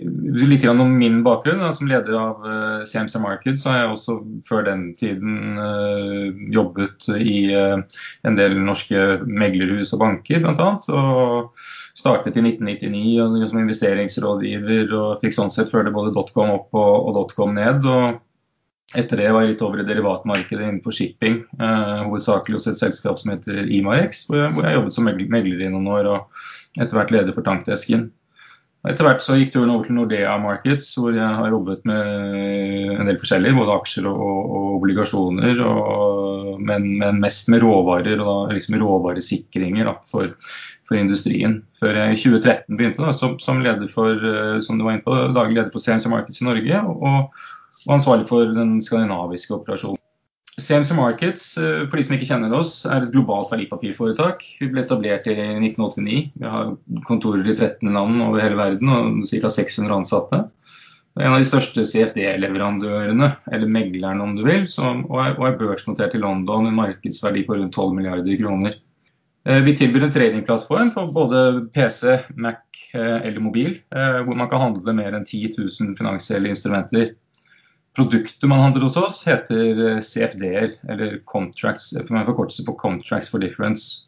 Litt 0.00 0.64
om 0.68 0.94
min 0.96 1.20
bakgrunn. 1.26 1.62
Som 1.76 1.90
leder 1.90 2.16
av 2.16 2.46
CMC 2.88 3.18
Market 3.22 3.60
så 3.60 3.72
har 3.72 3.82
jeg 3.82 3.90
også 3.94 4.16
før 4.46 4.64
den 4.68 4.86
tiden 4.96 5.58
uh, 5.60 6.30
jobbet 6.54 7.08
i 7.16 7.50
uh, 7.52 7.82
en 8.26 8.38
del 8.38 8.56
norske 8.64 9.20
meglerhus 9.26 9.92
og 9.96 10.02
banker, 10.04 10.40
bl.a. 10.44 10.70
Og 10.94 11.52
startet 12.00 12.38
i 12.38 12.44
1999 12.46 13.50
som 13.50 13.60
investeringsrådgiver 13.62 14.96
og 14.96 15.22
fikk 15.22 15.36
sånn 15.36 15.52
sett 15.52 15.72
følge 15.72 15.94
både 15.94 16.14
dotcom 16.16 16.54
opp 16.54 16.74
og, 16.78 17.12
dotcom 17.18 17.56
ned. 17.58 17.84
og 17.84 18.20
etter 18.98 19.20
det 19.20 19.28
var 19.30 19.44
jeg 19.44 19.52
litt 19.52 19.60
over 19.62 19.82
i 19.82 19.86
derivatmarkedet 19.86 20.64
innenfor 20.64 20.94
shipping, 20.94 21.36
eh, 21.62 22.00
hovedsakelig 22.08 22.56
hos 22.58 22.66
et 22.72 22.80
selskap 22.80 23.20
som 23.20 23.30
heter 23.30 23.68
Imarex, 23.70 24.24
hvor 24.26 24.40
jeg, 24.40 24.54
hvor 24.56 24.66
jeg 24.66 24.78
jobbet 24.78 24.96
som 24.96 25.06
megler 25.06 25.62
i 25.62 25.68
noen 25.70 25.86
år 25.94 26.08
og 26.10 26.80
etter 26.80 26.98
hvert 26.98 27.14
leder 27.14 27.36
for 27.36 27.46
tankdesken. 27.46 28.08
Etter 28.88 29.04
hvert 29.04 29.20
så 29.20 29.34
gikk 29.36 29.50
turen 29.52 29.70
over 29.74 29.84
til 29.84 29.96
Nordea 29.98 30.38
Markets, 30.40 30.94
hvor 30.96 31.12
jeg 31.12 31.36
har 31.36 31.52
jobbet 31.52 31.82
med 31.88 32.94
en 32.94 33.10
del 33.10 33.18
forskjellig, 33.20 33.52
både 33.58 33.74
aksjer 33.74 34.08
og, 34.08 34.22
og 34.24 34.70
obligasjoner, 34.78 35.60
og, 35.66 36.54
men, 36.64 36.86
men, 37.02 37.20
mest 37.20 37.52
med 37.52 37.60
råvarer 37.60 38.16
og 38.24 38.48
da, 38.48 38.56
liksom 38.56 38.78
råvaresikringer 38.80 39.90
da, 39.90 39.94
for, 40.08 40.32
for, 40.88 40.96
industrien. 40.96 41.58
Før 41.76 42.00
jeg 42.00 42.16
i 42.16 42.20
2013 42.24 42.80
begynte 42.80 43.04
da, 43.04 43.12
som, 43.16 43.36
som, 43.42 43.60
leder 43.60 43.92
for, 43.92 44.16
eh, 44.16 44.56
som 44.64 44.80
du 44.80 44.88
var 44.88 44.96
inne 44.96 45.04
på, 45.04 45.18
daglig 45.36 45.60
leder 45.60 45.72
for 45.76 45.84
CNC 45.84 46.08
Markets 46.14 46.40
i 46.40 46.48
Norge, 46.48 46.84
og, 46.88 47.42
og 47.84 47.96
ansvarlig 47.98 48.30
for 48.32 48.48
den 48.56 48.78
skandinaviske 48.86 49.60
operasjonen. 49.60 49.99
CMC 50.60 50.94
Markets, 50.96 51.44
eh, 51.58 51.86
for 51.88 51.98
de 51.98 52.04
som 52.06 52.16
ikke 52.16 52.28
kjenner 52.28 52.54
oss, 52.56 52.84
er 52.86 53.04
et 53.04 53.12
globalt 53.14 53.50
verdipapirforetak. 53.52 54.44
Vi 54.60 54.68
ble 54.70 54.84
etablert 54.84 55.28
i 55.30 55.34
1989. 55.34 56.30
Vi 56.40 56.52
har 56.54 56.74
kontorer 57.08 57.46
i 57.48 57.56
13 57.56 57.90
land 57.94 58.22
over 58.24 58.42
hele 58.42 58.58
verden 58.58 58.92
og 58.94 59.22
ca. 59.28 59.52
600 59.56 59.96
ansatte. 59.96 60.42
En 61.18 61.32
av 61.32 61.40
de 61.42 61.48
største 61.48 61.82
CFD-leverandørene, 61.90 63.32
eller 63.50 63.72
meglerne 63.72 64.22
om 64.22 64.36
du 64.38 64.44
vil, 64.46 64.68
som, 64.70 65.02
og, 65.08 65.18
er, 65.24 65.32
og 65.40 65.48
er 65.48 65.58
børsnotert 65.58 66.14
i 66.14 66.22
London, 66.22 66.68
en 66.68 66.78
markedsverdi 66.78 67.42
på 67.48 67.58
rundt 67.58 67.74
12 67.74 67.96
milliarder 67.96 68.38
kroner. 68.38 68.76
Eh, 69.48 69.62
vi 69.66 69.74
tilbyr 69.76 70.06
en 70.06 70.14
tradingplattform 70.14 70.92
for 70.94 71.10
både 71.16 71.66
PC, 71.74 72.20
Mac 72.38 72.62
eh, 72.94 73.18
eller 73.24 73.42
mobil, 73.42 73.74
hvor 73.90 74.38
man 74.38 74.48
kan 74.52 74.62
handle 74.62 74.94
mer 74.94 75.18
enn 75.18 75.26
10 75.26 75.56
000 75.58 75.98
finansielle 75.98 76.52
instrumenter 76.52 77.16
Produktet 78.00 78.48
man 78.48 78.62
handler 78.64 78.88
hos 78.88 78.96
oss, 78.96 79.20
heter 79.28 79.82
eh, 79.86 79.98
CFD-er, 80.00 80.78
eller 80.88 81.18
Contracts, 81.28 81.92
for 82.06 82.16
en 82.16 82.28
forkortelse 82.30 82.64
for 82.64 82.78
Contracts 82.80 83.28
for 83.28 83.42
Difference. 83.42 84.06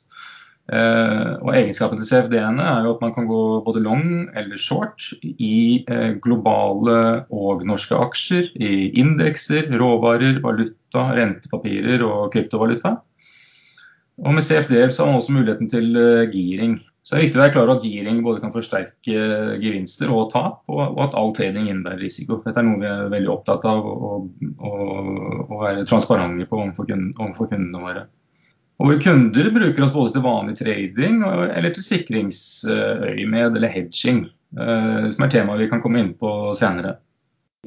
Eh, 0.73 1.33
og 1.43 1.51
Egenskapen 1.59 1.99
til 1.99 2.07
CFD-ene 2.07 2.65
er 2.65 2.87
jo 2.87 2.95
at 2.95 3.03
man 3.03 3.13
kan 3.13 3.27
gå 3.29 3.43
både 3.67 3.83
long 3.83 4.29
eller 4.39 4.61
short 4.61 5.11
i 5.27 5.83
eh, 5.91 6.13
globale 6.23 7.25
og 7.35 7.65
norske 7.69 7.99
aksjer, 7.99 8.53
i 8.57 8.93
indekser, 9.03 9.69
råvarer, 9.83 10.39
valuta, 10.45 11.09
rentepapirer 11.19 12.07
og 12.07 12.31
kryptovaluta. 12.33 12.97
Og 14.23 14.37
med 14.37 14.47
CFD-er 14.47 14.95
har 14.95 15.11
man 15.11 15.19
også 15.19 15.35
muligheten 15.35 15.69
til 15.73 15.99
eh, 15.99 16.31
giring. 16.31 16.79
Så 17.13 17.19
det 17.19 17.21
er 17.21 17.27
viktig 17.27 17.37
å 17.37 17.43
være 17.43 17.53
klar 17.53 17.67
over 17.67 17.77
at 17.77 17.83
giring 17.85 18.21
både 18.25 18.41
kan 18.41 18.53
forsterke 18.55 19.15
eh, 19.21 19.49
gevinster 19.61 20.09
og 20.17 20.31
tap, 20.33 20.63
og 20.73 21.01
at 21.05 21.13
all 21.21 21.35
trading 21.37 21.67
innebærer 21.69 22.01
risiko. 22.01 22.39
Dette 22.41 22.63
er 22.63 22.65
noe 22.65 22.81
vi 22.81 22.89
er 22.89 23.11
veldig 23.13 23.29
opptatt 23.29 23.67
av 23.69 23.85
å, 23.85 24.13
være 25.51 25.85
transparente 25.91 26.47
på 26.49 26.63
overfor 26.63 26.89
kundene 27.51 27.83
våre. 27.83 28.07
Og 28.81 28.89
våre 28.89 29.03
kunder 29.05 29.53
bruker 29.53 29.85
oss 29.85 29.93
både 29.93 30.15
til 30.15 30.25
vanlig 30.25 30.57
trading 30.63 31.21
eller 31.29 31.77
til 31.77 31.85
sikringsøyemed 31.85 33.61
eller 33.61 33.77
hedging, 33.77 34.25
eh, 34.57 35.07
som 35.13 35.29
er 35.29 35.37
tema 35.37 35.61
vi 35.61 35.69
kan 35.69 35.85
komme 35.85 36.01
inn 36.01 36.15
på 36.17 36.33
senere 36.57 36.97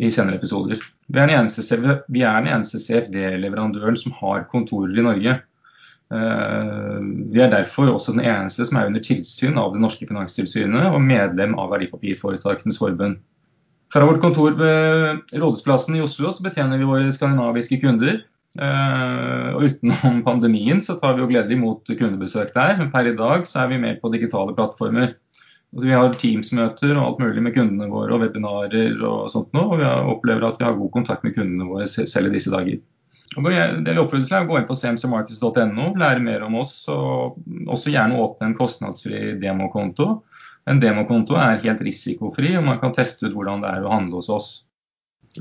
i 0.02 0.10
senere 0.10 0.42
episoder. 0.42 0.82
Vi 1.06 1.22
er 1.22 1.30
den 1.30 1.38
eneste, 1.44 1.62
eneste 2.10 2.82
CFD-leverandøren 2.82 4.02
som 4.08 4.18
har 4.24 4.50
kontorer 4.50 4.98
i 4.98 5.06
Norge. 5.06 5.38
Eh, 6.14 6.98
vi 7.34 7.42
er 7.42 7.50
derfor 7.50 7.90
også 7.90 8.14
den 8.14 8.26
eneste 8.28 8.68
som 8.68 8.78
er 8.78 8.92
under 8.92 9.02
tilsyn 9.04 9.58
av 9.58 9.74
det 9.74 9.82
norske 9.82 10.06
finanstilsynet 10.06 10.92
og 10.92 11.02
medlem 11.02 11.58
av 11.58 11.72
Verdipapirforetakenes 11.74 12.78
forbund. 12.82 13.18
Fra 13.94 14.06
vårt 14.06 14.22
kontor 14.22 14.56
ved 14.60 15.34
Rådhusplassen 15.34 15.98
i 15.98 16.04
Oslo 16.04 16.32
så 16.34 16.46
betjener 16.46 16.82
vi 16.82 16.90
våre 16.90 17.12
skandinaviske 17.14 17.80
kunder. 17.84 18.22
Eh, 18.56 19.50
og 19.56 19.68
utenom 19.68 20.22
pandemien 20.28 20.82
så 20.84 20.98
tar 21.00 21.16
vi 21.16 21.26
jo 21.26 21.30
gledelig 21.32 21.58
imot 21.58 21.90
kundebesøk 21.90 22.54
der, 22.56 22.78
men 22.80 22.92
per 22.94 23.10
i 23.10 23.16
dag 23.18 23.48
så 23.50 23.64
er 23.64 23.74
vi 23.74 23.82
med 23.82 24.02
på 24.02 24.12
digitale 24.14 24.56
plattformer. 24.56 25.16
Vi 25.76 25.92
har 25.92 26.14
Teams-møter 26.16 26.94
og 26.96 27.04
alt 27.04 27.18
mulig 27.20 27.42
med 27.44 27.56
kundene 27.58 27.90
våre 27.92 28.16
og 28.16 28.22
webinarer 28.24 29.02
og 29.04 29.26
sånt 29.34 29.50
nå, 29.56 29.66
og 29.74 29.82
vi 29.82 29.88
opplever 30.14 30.46
at 30.48 30.62
vi 30.62 30.68
har 30.70 30.78
god 30.78 30.92
kontakt 30.94 31.26
med 31.26 31.36
kundene 31.36 31.68
våre 31.68 31.88
selv 31.90 32.30
i 32.30 32.36
disse 32.38 32.54
dager. 32.54 32.80
Vi 33.36 33.98
oppfordrer 34.00 34.28
til 34.30 34.38
å 34.38 34.48
gå 34.48 34.60
inn 34.60 34.68
på 34.70 34.78
cmcmarkets.no, 34.80 35.90
lære 36.00 36.24
mer 36.24 36.46
om 36.48 36.56
oss, 36.62 36.78
og 36.92 37.36
også 37.68 37.92
gjerne 37.92 38.22
åpne 38.24 38.52
en 38.52 38.58
kostnadsfri 38.58 39.36
demokonto. 39.42 40.08
En 40.70 40.80
demokonto 40.82 41.36
er 41.38 41.60
helt 41.66 41.84
risikofri, 41.86 42.56
og 42.58 42.66
man 42.70 42.80
kan 42.82 42.96
teste 42.96 43.28
ut 43.28 43.36
hvordan 43.36 43.66
det 43.66 43.74
er 43.76 43.86
å 43.86 43.94
handle 43.94 44.22
hos 44.22 44.32
oss. 44.34 44.50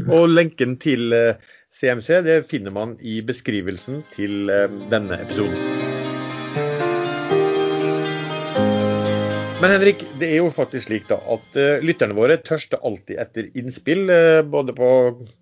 Og 0.04 0.26
lenken 0.32 0.74
til 0.82 1.14
CMC 1.74 2.10
eh, 2.18 2.26
det 2.26 2.38
finner 2.50 2.74
man 2.74 2.98
i 3.00 3.20
beskrivelsen 3.26 4.02
til 4.16 4.50
eh, 4.50 4.70
denne 4.90 5.22
episoden. 5.22 5.83
Men 9.64 9.72
Henrik, 9.72 10.02
det 10.20 10.26
er 10.28 10.42
jo 10.42 10.50
faktisk 10.52 10.90
slik 10.90 11.06
da 11.08 11.16
at 11.32 11.54
uh, 11.56 11.80
lytterne 11.80 12.12
våre 12.12 12.34
tørster 12.44 12.82
alltid 12.84 13.16
etter 13.22 13.46
innspill, 13.56 14.02
uh, 14.12 14.42
både 14.44 14.74
på 14.76 14.88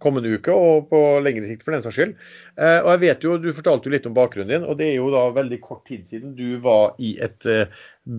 kommende 0.05 0.31
uke 0.39 0.55
og 0.55 0.87
på 0.93 1.01
lengre 1.27 1.49
sikt 1.49 1.67
for 1.67 1.75
den 1.75 1.83
saks 1.83 1.99
skyld. 1.99 2.13
Uh, 2.55 2.85
og 2.85 2.93
jeg 2.93 3.03
vet 3.03 3.27
jo, 3.27 3.35
Du 3.43 3.51
fortalte 3.51 3.91
jo 3.91 3.97
litt 3.97 4.07
om 4.07 4.15
bakgrunnen 4.15 4.53
din, 4.55 4.69
og 4.69 4.79
det 4.79 4.93
er 4.93 5.01
jo 5.01 5.11
da 5.11 5.25
veldig 5.35 5.59
kort 5.67 5.83
tid 5.91 6.07
siden 6.07 6.37
du 6.39 6.55
var 6.63 6.95
i 7.03 7.17
et 7.19 7.51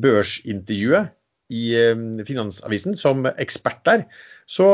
børsintervju 0.03 1.05
i 1.55 1.65
Finansavisen 2.27 2.99
som 2.99 3.23
ekspert 3.31 3.79
der. 3.87 4.07
Så 4.43 4.67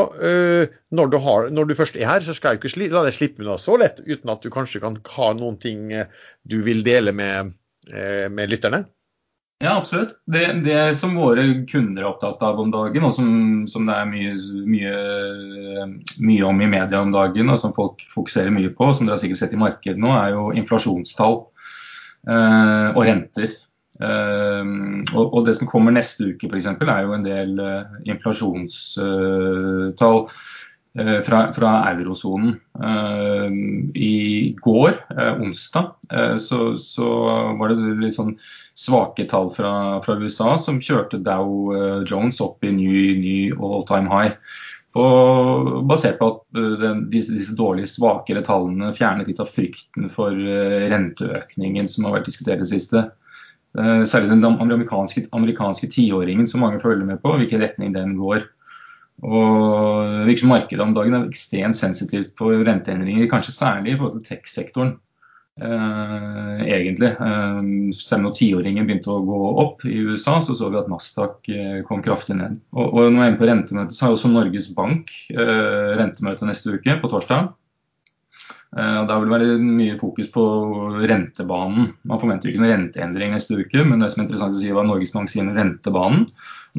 når 0.90 1.14
du, 1.14 1.20
har, 1.22 1.50
når, 1.54 1.70
du 1.70 1.78
først 1.78 1.94
er 1.94 2.10
her, 2.10 2.24
så 2.26 2.34
skal 2.34 2.56
jeg 2.56 2.64
ikke 2.64 2.88
la 2.90 3.06
deg 3.06 3.14
slippe 3.14 3.44
unna 3.44 3.54
så 3.60 3.78
lett, 3.78 4.02
uten 4.02 4.34
at 4.34 4.42
du 4.42 4.50
kanskje 4.50 4.82
kan 4.82 4.98
ha 5.14 5.34
noen 5.38 5.62
ting 5.62 5.92
du 6.42 6.58
vil 6.66 6.82
dele 6.86 7.14
med, 7.14 7.54
med 7.86 8.50
lytterne? 8.50 8.88
Ja, 9.62 9.76
absolutt. 9.76 10.14
Det, 10.24 10.52
det, 10.64 10.94
som 10.96 11.18
våre 11.20 11.42
kunder 11.68 12.02
er 12.02 12.08
opptatt 12.08 12.40
av 12.48 12.56
om 12.62 12.70
dagen, 12.72 13.04
og 13.04 13.12
som, 13.12 13.66
som 13.68 13.84
det 13.84 13.92
er 13.92 14.06
mye, 14.08 14.32
mye, 14.64 14.92
mye, 16.24 16.44
om 16.48 16.62
i 16.64 16.68
media 16.72 17.02
om 17.04 17.12
dagen, 17.12 17.52
og 17.52 17.60
som 17.60 17.74
folk 17.76 18.00
fokuserer 18.08 18.48
mye 18.54 18.70
på, 18.72 18.88
som 18.96 19.04
dere 19.04 19.18
har 19.18 19.20
sikkert 19.20 19.42
sett 19.42 19.52
i 19.52 19.60
markedet 19.60 20.00
nå, 20.00 20.14
er 20.16 20.32
jo 20.32 20.46
inflasjonstall 20.56 21.36
eh, 22.24 22.88
og 22.94 23.04
renter. 23.04 23.52
Eh, 24.00 24.64
og, 25.12 25.24
og, 25.26 25.44
det 25.44 25.52
som 25.60 25.68
kommer 25.68 25.92
neste 25.92 26.32
uke, 26.32 26.48
f.eks., 26.48 26.72
er 26.80 27.04
jo 27.04 27.12
en 27.18 27.28
del 27.28 27.52
eh, 27.60 27.84
inflasjonstall. 28.16 30.24
Eh, 30.98 31.20
fra, 31.20 31.52
fra 31.52 31.90
eurosonen. 31.90 32.56
Uh, 32.84 33.50
I 33.94 34.56
går, 34.62 34.96
uh, 35.20 35.42
onsdag, 35.42 35.92
så, 36.38 36.76
så, 36.76 37.10
var 37.60 37.70
det 37.70 37.92
litt 38.00 38.16
sånn 38.16 38.32
svake 38.74 39.28
tall 39.30 39.52
fra, 39.54 40.00
fra 40.02 40.16
USA 40.18 40.56
som 40.58 40.80
kjørte 40.82 41.20
Dow 41.22 41.70
Jones 42.08 42.40
opp 42.42 42.66
i 42.66 42.72
ny, 42.74 42.90
ny 43.20 43.36
all 43.54 43.86
time 43.86 44.10
high. 44.10 44.34
Og 44.98 45.84
basert 45.86 46.18
på 46.18 46.32
at 46.32 46.58
den, 46.82 47.04
disse, 47.12 47.36
disse, 47.36 47.54
dårlige, 47.54 47.92
svakere 47.92 48.42
tallene 48.42 48.90
fjernet 48.96 49.30
litt 49.30 49.38
av 49.38 49.52
frykten 49.52 50.10
for 50.10 50.34
renteøkningen 50.34 51.86
som 51.86 52.08
har 52.08 52.18
vært 52.18 52.26
diskutert 52.32 52.58
i 52.58 52.64
det 52.64 52.72
siste. 52.72 53.04
Særlig 53.78 54.32
den 54.32 54.42
amerikanske, 54.50 55.28
amerikanske 55.38 55.86
tiåringen 55.94 56.50
som 56.50 56.64
mange 56.66 56.82
følger 56.82 57.06
med 57.06 57.22
på, 57.22 57.36
hvilken 57.38 57.62
retning 57.62 57.94
den 57.94 58.16
går. 58.18 58.48
Og 59.20 60.30
som 60.40 60.52
markedet 60.52 60.80
om 60.84 60.94
dagen 60.96 61.16
er 61.16 61.28
ekstremt 61.28 61.76
sensitivt 61.76 62.32
på 62.38 62.52
renteendringer, 62.64 63.28
kanskje 63.30 63.56
særlig 63.56 63.94
i 63.94 64.00
forhold 64.00 64.20
til 64.20 64.28
tech-sektoren. 64.30 64.98
Eh, 65.60 66.60
egentlig. 66.72 67.10
Eh, 67.20 67.62
selv 67.92 68.24
når 68.24 68.36
tiåringen 68.38 68.86
begynte 68.88 69.12
å 69.12 69.20
gå 69.26 69.40
opp 69.60 69.84
i 69.84 69.98
USA, 70.08 70.38
så 70.40 70.56
så 70.56 70.70
vi 70.72 70.78
at 70.80 70.88
Nasdaq 70.88 71.50
eh, 71.52 71.80
kom 71.88 72.00
kraftig 72.04 72.38
ned. 72.38 72.56
Og, 72.72 72.86
og 72.86 73.10
når 73.12 73.26
jeg 73.26 73.34
er 73.34 73.40
på 73.40 73.48
rentemøte, 73.50 73.96
så 73.96 74.06
har 74.06 74.16
også 74.16 74.32
Norges 74.32 74.70
Bank 74.76 75.12
eh, 75.34 75.90
rentemøte 76.00 76.48
neste 76.48 76.78
uke, 76.78 76.96
på 77.02 77.12
torsdag. 77.12 77.52
Eh, 78.78 79.00
da 79.08 79.16
vil 79.18 79.26
det 79.26 79.34
være 79.34 79.58
mye 79.58 79.98
fokus 79.98 80.28
på 80.30 80.44
rentebanen. 81.10 81.90
Man 82.06 82.22
forventer 82.22 82.50
ikke 82.50 82.62
noen 82.62 82.74
renteendring 82.76 83.34
neste 83.34 83.58
uke, 83.58 83.82
men 83.82 84.02
det 84.02 84.12
som 84.12 84.22
er 84.22 84.28
interessant 84.28 84.54
å 84.54 84.60
si, 84.60 84.70
var 84.74 84.86
Norges 84.86 85.14
Bank 85.16 85.32
sin 85.32 85.50
rentebanen. 85.56 86.28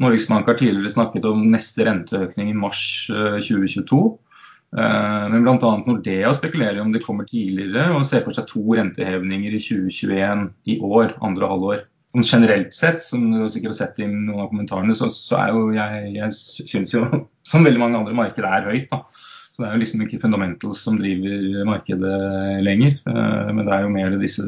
Norges 0.00 0.24
Bank 0.30 0.48
har 0.48 0.56
tidligere 0.56 0.94
snakket 0.94 1.28
om 1.28 1.44
neste 1.52 1.84
renteøkning 1.84 2.48
i 2.48 2.56
mars 2.56 2.82
2022. 3.12 4.00
Eh, 4.72 4.86
eh, 4.86 5.26
men 5.34 5.44
bl.a. 5.44 5.72
Nordea 5.84 6.32
spekulerer 6.36 6.80
om 6.80 6.94
de 6.94 7.02
kommer 7.04 7.28
tidligere 7.28 7.90
og 7.92 8.06
ser 8.08 8.24
for 8.24 8.36
seg 8.36 8.48
to 8.48 8.64
rentehevninger 8.78 9.52
i 9.52 9.60
2021 9.60 10.46
i 10.72 10.78
år, 10.80 11.18
andre 11.20 11.50
halvår. 11.50 11.82
Sånn 12.12 12.24
generelt 12.28 12.72
sett, 12.76 13.04
som 13.04 13.28
du 13.32 13.44
sikkert 13.52 13.72
har 13.72 13.78
sett 13.82 14.00
i 14.00 14.08
noen 14.08 14.46
av 14.46 14.48
kommentarene, 14.50 14.96
så, 14.96 15.10
så 15.12 15.38
er 15.44 15.52
jo 15.52 15.68
jeg, 15.76 16.08
jeg 16.16 16.40
syns 16.72 16.96
jo, 16.96 17.04
som 17.52 17.68
veldig 17.68 17.84
mange 17.84 18.00
andre 18.00 18.16
markeder, 18.16 18.48
er 18.48 18.72
høyt. 18.72 18.88
da. 18.88 19.04
Så 19.62 19.68
Det 19.68 19.70
er 19.70 19.76
jo 19.76 19.82
liksom 19.84 20.00
ikke 20.02 20.18
fundamentals 20.18 20.80
som 20.82 20.96
driver 20.98 21.42
markedet 21.68 22.14
lenger, 22.66 22.96
eh, 23.06 23.50
men 23.54 23.62
det 23.62 23.74
er 23.76 23.84
jo 23.84 23.92
mer 23.94 24.16
disse, 24.18 24.46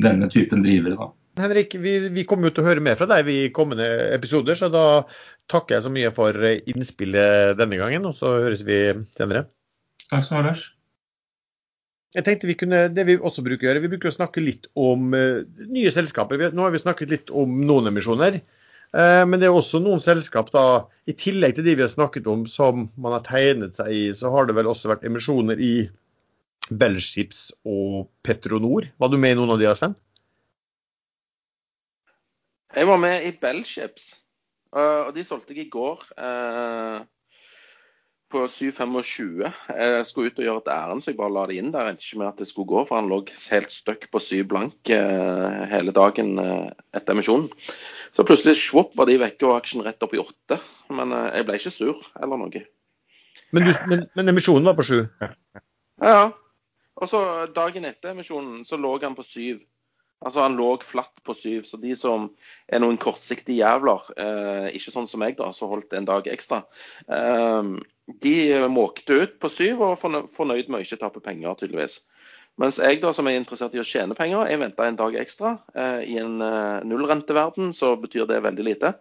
denne 0.00 0.28
typen 0.32 0.62
drivere. 0.64 0.96
da. 0.96 1.10
Henrik, 1.42 1.74
vi, 1.76 1.92
vi 2.14 2.24
kommer 2.24 2.48
jo 2.48 2.54
til 2.56 2.64
å 2.64 2.68
høre 2.70 2.84
mer 2.86 2.96
fra 2.96 3.08
deg 3.10 3.28
i 3.28 3.50
kommende 3.52 3.84
episoder, 4.14 4.56
så 4.56 4.70
da 4.72 5.02
takker 5.52 5.76
jeg 5.76 5.84
så 5.84 5.92
mye 5.92 6.12
for 6.16 6.40
innspillet 6.40 7.58
denne 7.58 7.76
gangen, 7.82 8.08
og 8.08 8.16
så 8.16 8.32
høres 8.46 8.64
vi 8.64 8.78
senere. 9.12 9.44
Takk 10.08 10.24
skal 10.24 10.38
du 10.38 10.40
ha, 10.40 10.46
Lars. 10.48 10.64
Jeg 12.14 12.24
tenkte 12.24 12.48
vi 12.48 12.56
kunne, 12.56 12.86
Det 12.94 13.04
vi 13.04 13.18
også 13.18 13.44
bruker 13.44 13.66
å 13.66 13.72
gjøre, 13.72 13.84
vi 13.84 13.92
bruker 13.92 14.08
å 14.08 14.16
snakke 14.16 14.40
litt 14.40 14.70
om 14.72 15.12
uh, 15.12 15.44
nye 15.68 15.92
selskaper. 15.92 16.48
Nå 16.54 16.64
har 16.64 16.72
vi 16.72 16.80
snakket 16.80 17.12
litt 17.12 17.34
om 17.34 17.60
noen 17.68 17.92
emisjoner. 17.92 18.40
Uh, 18.94 19.24
men 19.26 19.40
det 19.42 19.48
er 19.48 19.56
også 19.56 19.80
noen 19.82 20.02
selskap, 20.02 20.52
da, 20.54 20.86
i 21.10 21.16
tillegg 21.18 21.56
til 21.56 21.66
de 21.66 21.74
vi 21.74 21.82
har 21.82 21.90
snakket 21.90 22.28
om, 22.30 22.44
som 22.46 22.88
man 22.94 23.16
har 23.16 23.24
tegnet 23.26 23.80
seg 23.80 23.90
i, 23.90 24.02
så 24.14 24.30
har 24.30 24.46
det 24.46 24.54
vel 24.54 24.70
også 24.70 24.92
vært 24.92 25.06
emisjoner 25.08 25.58
i 25.58 25.74
Bellships 26.70 27.48
og 27.66 28.06
Petronor. 28.24 28.86
Var 29.02 29.10
du 29.10 29.18
med 29.20 29.34
i 29.34 29.38
noen 29.40 29.56
av 29.56 29.58
de, 29.60 29.70
Sven? 29.76 29.96
Jeg 32.74 32.88
var 32.90 33.02
med 33.02 33.26
i 33.26 33.34
Bellships, 33.42 34.06
og 34.74 35.10
de 35.14 35.22
solgte 35.26 35.54
jeg 35.54 35.66
i 35.66 35.74
går 35.74 36.00
uh, 36.18 37.02
på 38.34 38.42
7,25. 38.50 39.44
Jeg 39.70 40.06
skulle 40.08 40.32
ut 40.32 40.40
og 40.40 40.46
gjøre 40.48 40.62
et 40.62 40.70
ærend, 40.74 41.04
så 41.04 41.12
jeg 41.12 41.18
bare 41.20 41.34
la 41.36 41.44
det 41.48 41.58
inn 41.60 41.70
der. 41.70 41.86
Jeg 41.86 41.94
regnet 41.94 42.06
ikke 42.06 42.20
med 42.20 42.28
at 42.32 42.40
det 42.42 42.48
skulle 42.50 42.70
gå, 42.72 42.82
for 42.88 42.98
han 42.98 43.10
lå 43.10 43.20
helt 43.30 43.74
støkk 43.74 44.08
på 44.10 44.22
7 44.22 44.32
blank 44.50 44.90
uh, 44.90 45.64
hele 45.70 45.94
dagen 45.94 46.34
uh, 46.42 46.70
etter 46.96 47.14
emisjonen. 47.14 47.46
Så 48.14 48.26
plutselig 48.26 48.56
svopp 48.58 48.96
var 48.98 49.10
de 49.10 49.20
vekke 49.22 49.46
og 49.48 49.58
aksjen 49.60 49.84
rett 49.86 50.02
opp 50.02 50.16
i 50.16 50.22
8. 50.22 50.58
Men 50.98 51.14
jeg 51.30 51.46
ble 51.46 51.60
ikke 51.60 51.74
sur 51.74 52.02
eller 52.20 52.40
noe. 52.40 52.64
Men, 53.54 53.68
du, 53.68 53.72
men, 53.90 54.06
men 54.18 54.34
emisjonen 54.34 54.66
var 54.66 54.76
på 54.78 54.86
7? 54.90 54.98
Ja. 56.02 56.24
Og 56.94 57.10
så 57.10 57.20
dagen 57.54 57.86
etter 57.88 58.14
emisjonen 58.14 58.62
så 58.66 58.78
lå 58.78 58.96
han 59.02 59.16
på 59.18 59.26
7. 59.26 59.62
Altså 60.24 60.44
Han 60.44 60.56
lå 60.56 60.68
flatt 60.86 61.22
på 61.24 61.34
syv. 61.36 61.64
Så 61.68 61.80
de 61.82 61.96
som 61.98 62.30
er 62.68 62.80
noen 62.82 63.00
kortsiktige 63.00 63.62
jævler, 63.64 64.06
eh, 64.20 64.70
ikke 64.76 64.94
sånn 64.94 65.08
som 65.10 65.20
meg, 65.24 65.36
da, 65.40 65.50
som 65.52 65.72
holdt 65.72 65.92
en 65.96 66.08
dag 66.08 66.28
ekstra, 66.30 66.62
eh, 67.08 67.74
de 68.24 68.34
måkte 68.68 69.20
ut 69.22 69.38
på 69.40 69.48
syv 69.52 69.80
og 69.80 69.94
var 69.94 70.26
fornøyd 70.28 70.68
med 70.68 70.80
å 70.80 70.84
ikke 70.84 71.00
tape 71.00 71.24
penger, 71.24 71.56
tydeligvis. 71.60 72.02
Mens 72.60 72.76
jeg 72.78 73.00
da, 73.02 73.10
som 73.10 73.26
er 73.26 73.34
interessert 73.34 73.74
i 73.74 73.80
å 73.82 73.86
tjene 73.86 74.14
penger, 74.14 74.46
jeg 74.46 74.60
venta 74.60 74.86
en 74.86 74.98
dag 74.98 75.16
ekstra. 75.18 75.56
Eh, 75.74 76.04
I 76.14 76.20
en 76.22 76.36
eh, 76.44 76.84
nullrenteverden 76.86 77.72
så 77.74 77.94
betyr 77.98 78.28
det 78.30 78.44
veldig 78.44 78.66
lite. 78.68 78.92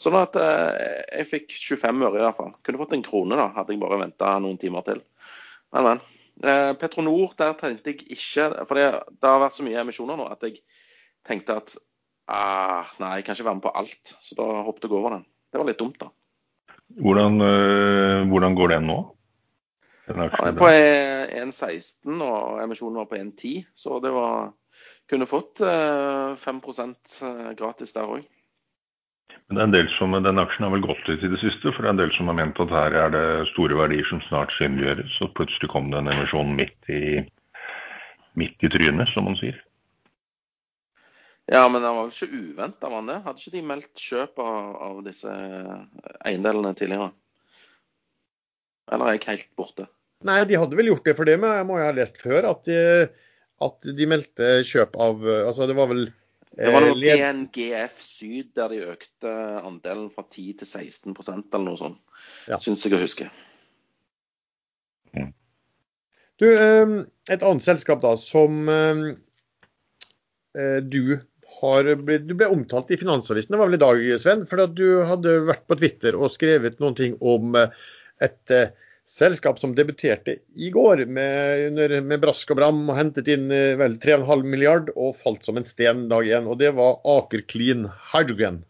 Sånn 0.00 0.18
at 0.20 0.36
eh, 0.36 1.06
jeg 1.22 1.30
fikk 1.30 1.56
25 1.56 2.04
øre 2.04 2.20
i 2.20 2.26
hvert 2.26 2.36
fall. 2.36 2.52
Kunne 2.66 2.82
fått 2.82 2.92
en 2.98 3.06
krone 3.06 3.38
da, 3.40 3.48
hadde 3.56 3.72
jeg 3.72 3.80
bare 3.80 4.02
venta 4.02 4.34
noen 4.44 4.60
timer 4.60 4.84
til. 4.90 5.00
Men, 5.72 5.88
men. 5.88 6.04
Eh, 6.38 6.72
Petronor, 6.78 7.32
der 7.38 7.56
tenkte 7.58 7.90
jeg 7.90 8.04
ikke 8.14 8.66
For 8.68 8.78
det, 8.78 8.86
det 9.10 9.30
har 9.30 9.40
vært 9.42 9.56
så 9.56 9.66
mye 9.66 9.80
emisjoner 9.80 10.18
nå 10.20 10.28
at 10.30 10.44
jeg 10.46 10.60
tenkte 11.26 11.56
at 11.58 11.74
ah, 12.30 12.86
nei, 13.02 13.18
jeg 13.18 13.26
kan 13.26 13.34
ikke 13.34 13.48
være 13.48 13.58
med 13.58 13.66
på 13.66 13.74
alt. 13.80 14.14
Så 14.22 14.38
da 14.38 14.46
hoppet 14.66 14.86
jeg 14.86 14.94
over 14.98 15.16
den. 15.16 15.26
Det 15.50 15.60
var 15.60 15.68
litt 15.68 15.80
dumt, 15.80 15.98
da. 16.00 16.12
Hvordan, 17.02 17.40
øh, 17.44 18.28
hvordan 18.28 18.54
går 18.56 18.74
den 18.74 18.86
nå? 18.88 18.98
Den 20.08 20.22
er 20.24 20.54
på 20.56 20.68
1,16 20.68 22.22
og 22.24 22.62
emisjonen 22.62 23.02
var 23.02 23.10
på 23.10 23.18
1,10, 23.18 23.66
så 23.76 23.98
det 24.00 24.12
var 24.14 24.54
kunne 25.10 25.28
fått 25.28 25.60
øh, 25.60 26.36
5 26.36 26.60
gratis 27.58 27.92
der 27.92 28.08
òg. 28.08 28.24
Men 29.48 29.56
det 29.56 29.62
er 29.62 29.68
en 29.68 29.76
del 29.76 29.88
som, 29.96 30.16
Den 30.24 30.40
aksjen 30.40 30.66
har 30.66 30.72
vel 30.74 30.84
gått 30.84 31.06
litt 31.08 31.22
i 31.24 31.30
det 31.32 31.40
siste, 31.40 31.72
for 31.72 31.84
det 31.84 31.88
er 31.88 31.94
en 31.94 32.02
del 32.02 32.12
som 32.16 32.28
har 32.28 32.36
ment 32.36 32.60
at 32.64 32.72
her 32.74 32.96
er 33.00 33.14
det 33.14 33.26
store 33.54 33.78
verdier 33.78 34.04
som 34.10 34.20
snart 34.26 34.52
synliggjøres. 34.56 35.14
Og 35.24 35.32
plutselig 35.38 35.70
kom 35.72 35.88
det 35.92 36.02
en 36.02 36.12
emisjon 36.12 36.52
midt 36.58 36.92
i, 36.92 37.02
midt 38.40 38.66
i 38.66 38.70
trynet, 38.72 39.08
som 39.14 39.28
man 39.28 39.38
sier. 39.40 39.56
Ja, 41.48 41.62
men 41.72 41.80
den 41.80 41.94
var 41.96 42.04
vel 42.04 42.12
ikke 42.12 42.42
uventa, 42.42 42.90
var 42.92 43.00
den 43.00 43.08
det? 43.08 43.22
Hadde 43.24 43.40
ikke 43.40 43.54
de 43.54 43.64
meldt 43.70 44.02
kjøp 44.04 44.42
av, 44.44 44.66
av 44.84 44.98
disse 45.06 45.36
eiendelene 46.28 46.74
tidligere? 46.76 47.08
Eller 48.92 49.08
er 49.08 49.16
jeg 49.16 49.28
helt 49.30 49.48
borte? 49.56 49.88
Nei, 50.28 50.42
de 50.50 50.58
hadde 50.60 50.76
vel 50.76 50.90
gjort 50.90 51.08
det, 51.08 51.16
for 51.16 51.28
det 51.28 51.38
må 51.40 51.54
må 51.64 51.78
jo 51.78 51.86
ha 51.88 51.94
lest 51.96 52.20
før. 52.20 52.50
At 52.50 52.68
de, 52.68 53.08
at 53.64 53.90
de 53.96 54.08
meldte 54.10 54.58
kjøp 54.68 54.96
av 55.00 55.24
Altså, 55.24 55.68
det 55.70 55.76
var 55.78 55.88
vel 55.92 56.08
Det 56.56 56.72
var 56.72 56.82
eh, 56.82 56.88
noe 56.88 56.98
led- 56.98 57.20
PNGF 57.20 58.00
Syd 58.02 58.54
der 58.56 58.72
de 58.72 58.80
økte 58.94 59.34
andelen 59.60 60.08
fra 60.14 60.24
10 60.24 60.58
til 60.62 60.68
16% 60.68 61.52
eller 61.52 61.66
noe 61.66 61.80
sånt. 61.80 62.00
Ja. 62.48 62.58
Syns 62.62 62.86
jeg 62.86 62.96
å 62.96 63.02
huske. 63.02 63.28
Du, 66.38 66.46
eh, 66.46 66.90
et 67.34 67.42
annet 67.42 67.66
selskap 67.66 68.02
da, 68.04 68.12
som 68.20 68.68
eh, 68.70 69.00
eh, 70.54 70.78
du 70.86 71.18
har 71.58 71.88
blitt 72.06 72.28
Du 72.28 72.36
ble 72.38 72.46
omtalt 72.54 72.92
i 72.94 72.98
Finansavisen, 73.00 73.54
det 73.54 73.58
var 73.58 73.70
vel 73.70 73.78
i 73.78 73.82
dag, 73.82 74.02
Sven? 74.22 74.44
For 74.46 74.62
du 74.70 75.00
hadde 75.08 75.40
vært 75.48 75.66
på 75.66 75.78
Twitter 75.80 76.18
og 76.18 76.30
skrevet 76.34 76.78
noen 76.82 76.94
ting 76.98 77.16
om 77.18 77.58
eh, 77.58 77.74
et 78.22 78.54
eh, 78.54 78.70
selskap 79.08 79.58
som 79.60 79.74
debuterte 79.74 80.36
i 80.56 80.70
går 80.70 81.04
med, 81.06 81.66
under, 81.70 81.94
med 82.04 82.20
brask 82.22 82.50
og 82.52 82.60
bram 82.60 82.82
og 82.86 82.98
hentet 82.98 83.30
inn 83.32 83.48
eh, 83.54 83.76
vel 83.80 83.96
3,5 84.02 84.44
milliard 84.44 84.90
og 84.94 85.16
falt 85.16 85.48
som 85.48 85.58
en 85.58 85.68
sten 85.68 86.06
dag 86.12 86.28
én. 86.28 86.48
Og 86.48 86.60
det 86.60 86.74
var 86.76 87.00
Aker 87.08 87.44
Clean 87.48 87.86
Hydrogen. 88.12 88.62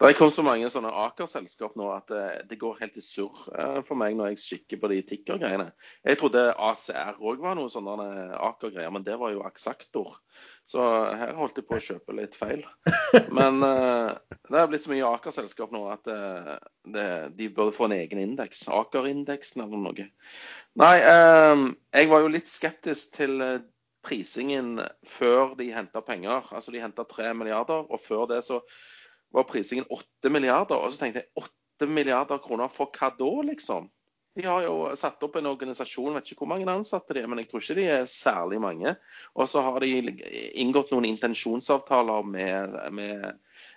Det 0.00 0.08
er 0.08 0.16
kommet 0.16 0.32
så 0.32 0.42
mange 0.46 0.68
sånne 0.72 0.90
Aker-selskap 0.96 1.74
nå 1.76 1.90
at 1.92 2.06
det, 2.08 2.24
det 2.48 2.56
går 2.60 2.78
helt 2.80 2.94
i 2.96 3.02
surr 3.04 3.42
eh, 3.52 3.80
for 3.84 4.00
meg 4.00 4.14
når 4.16 4.30
jeg 4.30 4.38
kikker 4.46 4.78
på 4.80 4.88
de 4.88 5.00
ticker-greiene. 5.10 5.66
Jeg 6.08 6.16
trodde 6.22 6.44
ACR 6.56 7.18
òg 7.20 7.42
var 7.44 7.58
noe 7.58 7.68
sånne 7.68 8.06
Aker-greier, 8.38 8.88
men 8.96 9.04
det 9.04 9.18
var 9.20 9.34
jo 9.34 9.42
Aksaktor. 9.44 10.14
Så 10.64 10.86
her 11.20 11.34
holdt 11.36 11.60
jeg 11.60 11.66
på 11.68 11.76
å 11.76 11.82
kjøpe 11.84 12.16
litt 12.16 12.38
feil. 12.38 12.62
Men 13.36 13.60
eh, 13.66 14.14
det 14.48 14.62
er 14.62 14.70
blitt 14.70 14.86
så 14.86 14.92
mye 14.94 15.10
Aker-selskap 15.18 15.74
nå 15.76 15.82
at 15.92 16.08
eh, 16.08 16.54
de 17.36 17.50
burde 17.52 17.74
få 17.76 17.90
en 17.90 17.96
egen 17.98 18.22
indeks. 18.22 18.70
Aker-indeksen 18.72 19.66
eller 19.66 19.84
noe. 19.84 20.06
Nei, 20.80 20.94
eh, 20.96 21.66
jeg 22.00 22.08
var 22.08 22.24
jo 22.24 22.32
litt 22.32 22.48
skeptisk 22.48 23.18
til 23.18 23.36
eh, 23.44 23.58
prisingen 24.06 24.78
før 25.04 25.52
de 25.60 25.68
henta 25.76 26.00
penger. 26.00 26.48
Altså 26.56 26.72
de 26.72 26.80
henta 26.80 27.04
3 27.04 27.34
milliarder, 27.36 27.84
og 27.84 28.00
før 28.00 28.24
det 28.32 28.40
så 28.48 28.62
var 29.34 29.48
prisingen 29.48 29.88
8 29.90 30.32
milliarder. 30.32 30.78
Og 30.80 30.92
så 30.92 31.04
tenkte 31.04 31.24
jeg 31.24 31.32
8 31.80 31.88
milliarder 31.90 32.42
kroner 32.42 32.70
for 32.72 32.92
hva 32.94 33.12
da, 33.16 33.32
liksom? 33.50 33.88
De 34.38 34.44
har 34.46 34.62
jo 34.62 34.74
satt 34.94 35.22
opp 35.26 35.40
en 35.40 35.48
organisasjon, 35.50 36.14
vet 36.14 36.28
ikke 36.30 36.44
hvor 36.44 36.52
mange 36.52 36.68
ansatte 36.70 37.16
de 37.16 37.22
er, 37.24 37.28
men 37.28 37.40
jeg 37.42 37.48
tror 37.50 37.64
ikke 37.64 37.76
de 37.80 37.86
er 37.90 38.04
særlig 38.10 38.60
mange. 38.62 38.92
Og 39.34 39.48
så 39.50 39.62
har 39.66 39.82
de 39.82 39.90
inngått 40.62 40.92
noen 40.94 41.08
intensjonsavtaler 41.08 42.28
med, 42.30 42.76
med, 42.94 43.24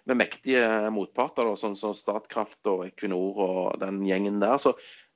med 0.06 0.20
mektige 0.20 0.92
motparter, 0.94 1.50
sånn 1.58 1.78
som 1.80 1.96
Statkraft 1.98 2.70
og 2.70 2.86
Equinor 2.86 3.42
og 3.48 3.80
den 3.82 4.04
gjengen 4.06 4.38
der. 4.44 4.60
Så 4.62 4.76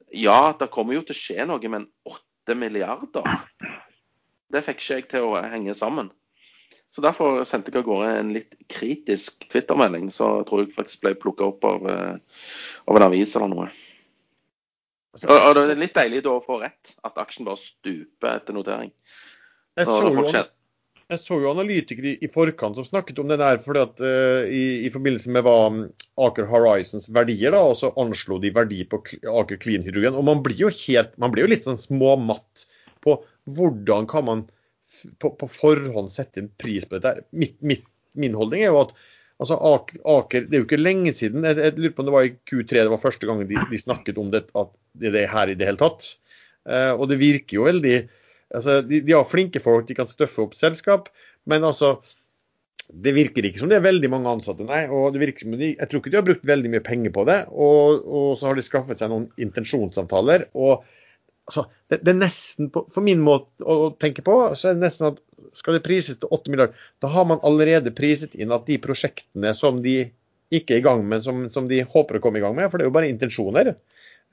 ja, 0.10 0.56
det 0.58 0.72
kommer 0.74 0.98
jo 0.98 1.06
til 1.06 1.14
å 1.14 1.22
skje 1.22 1.46
noe, 1.52 1.70
men 1.70 1.86
8 2.10 2.58
milliarder? 2.58 3.46
Det 4.50 4.64
fikk 4.66 4.82
ikke 4.82 4.98
jeg 4.98 5.10
til 5.12 5.30
å 5.30 5.42
henge 5.44 5.78
sammen. 5.78 6.10
Så 6.94 7.04
Derfor 7.04 7.44
sendte 7.46 7.72
jeg 7.72 7.82
av 7.82 7.88
gårde 7.88 8.12
en 8.22 8.30
litt 8.34 8.56
kritisk 8.72 9.44
Twitter-melding, 9.52 10.08
så 10.14 10.40
jeg 10.40 10.48
tror 10.50 10.64
jeg 10.64 10.76
faktisk 10.76 11.04
ble 11.04 11.14
plukka 11.20 11.52
opp 11.52 11.68
av, 11.68 11.84
eh, 11.92 12.44
av 12.88 13.00
en 13.00 13.08
avis 13.10 13.36
eller 13.36 13.52
noe. 13.52 13.68
Og, 15.26 15.34
og 15.34 15.56
Det 15.58 15.64
er 15.74 15.82
litt 15.82 15.98
deilig 15.98 16.22
da 16.26 16.36
å 16.38 16.44
få 16.44 16.60
rett, 16.62 16.94
at 17.06 17.18
aksjen 17.22 17.48
bare 17.48 17.60
stuper 17.62 18.38
etter 18.38 18.56
notering. 18.56 18.94
Jeg 19.78 19.90
så 19.90 20.10
jo 20.10 20.26
Jeg 21.08 21.20
så 21.22 21.38
jo 21.40 21.52
analytikere 21.54 22.16
i, 22.20 22.28
forkant 22.32 22.76
som 22.76 22.86
snakket 22.88 23.22
om 23.22 23.30
det 23.32 23.38
der 23.40 23.62
fordi 23.64 23.84
at, 23.86 24.02
uh, 24.04 24.44
i, 24.44 24.64
i 24.88 24.90
forbindelse 24.92 25.32
med 25.32 25.46
hva 25.48 25.56
mm, 25.72 25.80
Aker 26.26 26.50
Horizons 26.50 27.08
verdier, 27.16 27.54
da, 27.56 27.62
og 27.64 27.78
så 27.80 27.94
anslo 28.02 28.42
de 28.44 28.52
verdi 28.54 28.82
på 28.90 29.00
Aker 29.24 29.62
Clean 29.62 29.86
Hydrogen. 29.86 30.18
Og 30.20 30.28
man 30.28 30.44
blir 30.44 30.66
jo 30.66 30.74
helt, 30.82 31.16
man 31.22 31.32
blir 31.32 31.46
jo 31.46 31.54
litt 31.54 31.70
sånn 31.70 31.80
småmatt 31.80 32.68
på 33.06 33.22
hvordan 33.56 34.10
kan 34.12 34.28
man 34.28 34.46
på, 35.22 35.32
på 35.40 35.50
forhånd 35.52 36.12
sette 36.14 36.44
en 36.44 36.50
pris 36.60 36.86
på 36.88 36.98
dette. 36.98 37.28
Mitt, 37.32 37.58
mitt, 37.62 37.86
min 38.18 38.38
holdning 38.38 38.66
er 38.66 38.72
jo 38.72 38.84
at 38.86 38.94
altså 39.38 39.58
Aker, 39.62 40.48
Det 40.48 40.56
er 40.56 40.64
jo 40.64 40.66
ikke 40.66 40.82
lenge 40.82 41.14
siden, 41.14 41.46
jeg, 41.46 41.60
jeg 41.62 41.78
lurer 41.78 41.96
på 41.96 42.04
om 42.04 42.08
det 42.10 42.16
var 42.16 42.28
i 42.28 42.36
Q3 42.50 42.72
det 42.80 42.94
var 42.94 43.04
første 43.04 43.30
gang 43.30 43.44
de, 43.46 43.60
de 43.72 43.80
snakket 43.82 44.22
om 44.22 44.32
det, 44.34 44.48
at 44.58 44.72
det 44.98 45.14
er 45.14 45.30
her 45.30 45.52
i 45.52 45.58
det 45.58 45.68
hele 45.70 45.82
tatt. 45.82 46.16
Eh, 46.66 46.94
og 46.96 47.06
det 47.12 47.20
virker 47.22 47.60
jo 47.60 47.68
veldig 47.68 47.98
altså, 48.02 48.82
de, 48.82 49.02
de 49.06 49.14
har 49.14 49.28
flinke 49.30 49.62
folk, 49.64 49.86
de 49.88 49.98
kan 49.98 50.10
støffe 50.10 50.42
opp 50.48 50.58
selskap, 50.58 51.12
men 51.48 51.68
altså 51.68 52.00
det 52.88 53.12
virker 53.18 53.44
ikke 53.44 53.60
som 53.60 53.70
det 53.70 53.82
er 53.82 53.86
veldig 53.86 54.10
mange 54.12 54.32
ansatte, 54.32 54.64
nei. 54.64 54.86
og 54.88 55.12
det 55.14 55.22
virker 55.26 55.44
som 55.44 55.56
de, 55.60 55.74
Jeg 55.74 55.90
tror 55.90 56.02
ikke 56.02 56.12
de 56.14 56.20
har 56.22 56.28
brukt 56.28 56.46
veldig 56.48 56.70
mye 56.72 56.86
penger 56.86 57.12
på 57.12 57.26
det. 57.28 57.42
Og, 57.52 58.06
og 58.08 58.30
så 58.40 58.48
har 58.48 58.56
de 58.56 58.64
skaffet 58.64 59.02
seg 59.02 59.12
noen 59.12 59.28
intensjonsavtaler. 59.44 60.48
og 60.56 60.86
altså, 61.48 61.66
det, 61.90 62.02
det 62.04 62.14
er 62.14 62.20
nesten 62.20 62.72
på, 62.74 62.86
For 62.94 63.06
min 63.06 63.24
måte 63.24 63.64
å 63.64 63.92
tenke 64.00 64.26
på, 64.26 64.38
så 64.56 64.72
er 64.72 64.78
det 64.78 64.86
nesten 64.88 65.12
at 65.12 65.22
skal 65.58 65.78
det 65.78 65.86
prises 65.86 66.20
til 66.20 66.32
8 66.34 66.52
milliarder, 66.54 66.88
da 67.02 67.10
har 67.12 67.28
man 67.30 67.42
allerede 67.48 67.94
priset 67.96 68.36
inn 68.38 68.54
at 68.54 68.68
de 68.68 68.78
prosjektene 68.82 69.54
som 69.58 69.80
de 69.84 70.00
ikke 70.54 70.78
er 70.78 70.82
i 70.82 70.86
gang 70.86 71.04
med, 71.08 71.24
som, 71.26 71.48
som 71.52 71.68
de 71.70 71.82
håper 71.84 72.20
å 72.20 72.24
komme 72.24 72.40
i 72.40 72.44
gang 72.44 72.56
med, 72.58 72.70
for 72.70 72.80
det 72.80 72.86
er 72.86 72.92
jo 72.92 72.98
bare 72.98 73.10
intensjoner, 73.12 73.74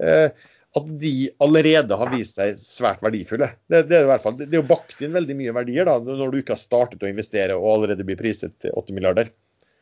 eh, 0.02 0.50
at 0.74 0.86
de 0.98 1.12
allerede 1.44 1.96
har 1.98 2.10
vist 2.10 2.38
seg 2.38 2.58
svært 2.58 3.02
verdifulle. 3.04 3.52
Det, 3.70 3.84
det, 3.90 3.98
er, 3.98 4.06
i 4.06 4.10
hvert 4.10 4.24
fall, 4.24 4.36
det 4.40 4.50
er 4.50 4.58
jo 4.58 4.66
bakt 4.66 5.02
inn 5.02 5.14
veldig 5.14 5.36
mye 5.38 5.54
verdier 5.54 5.86
da, 5.86 5.96
når 6.02 6.32
du 6.32 6.40
ikke 6.40 6.56
har 6.56 6.62
startet 6.62 7.04
å 7.04 7.10
investere 7.10 7.58
og 7.58 7.68
allerede 7.76 8.06
blir 8.06 8.18
priset 8.18 8.56
til 8.62 8.74
8 8.74 8.96
milliarder. 8.96 9.30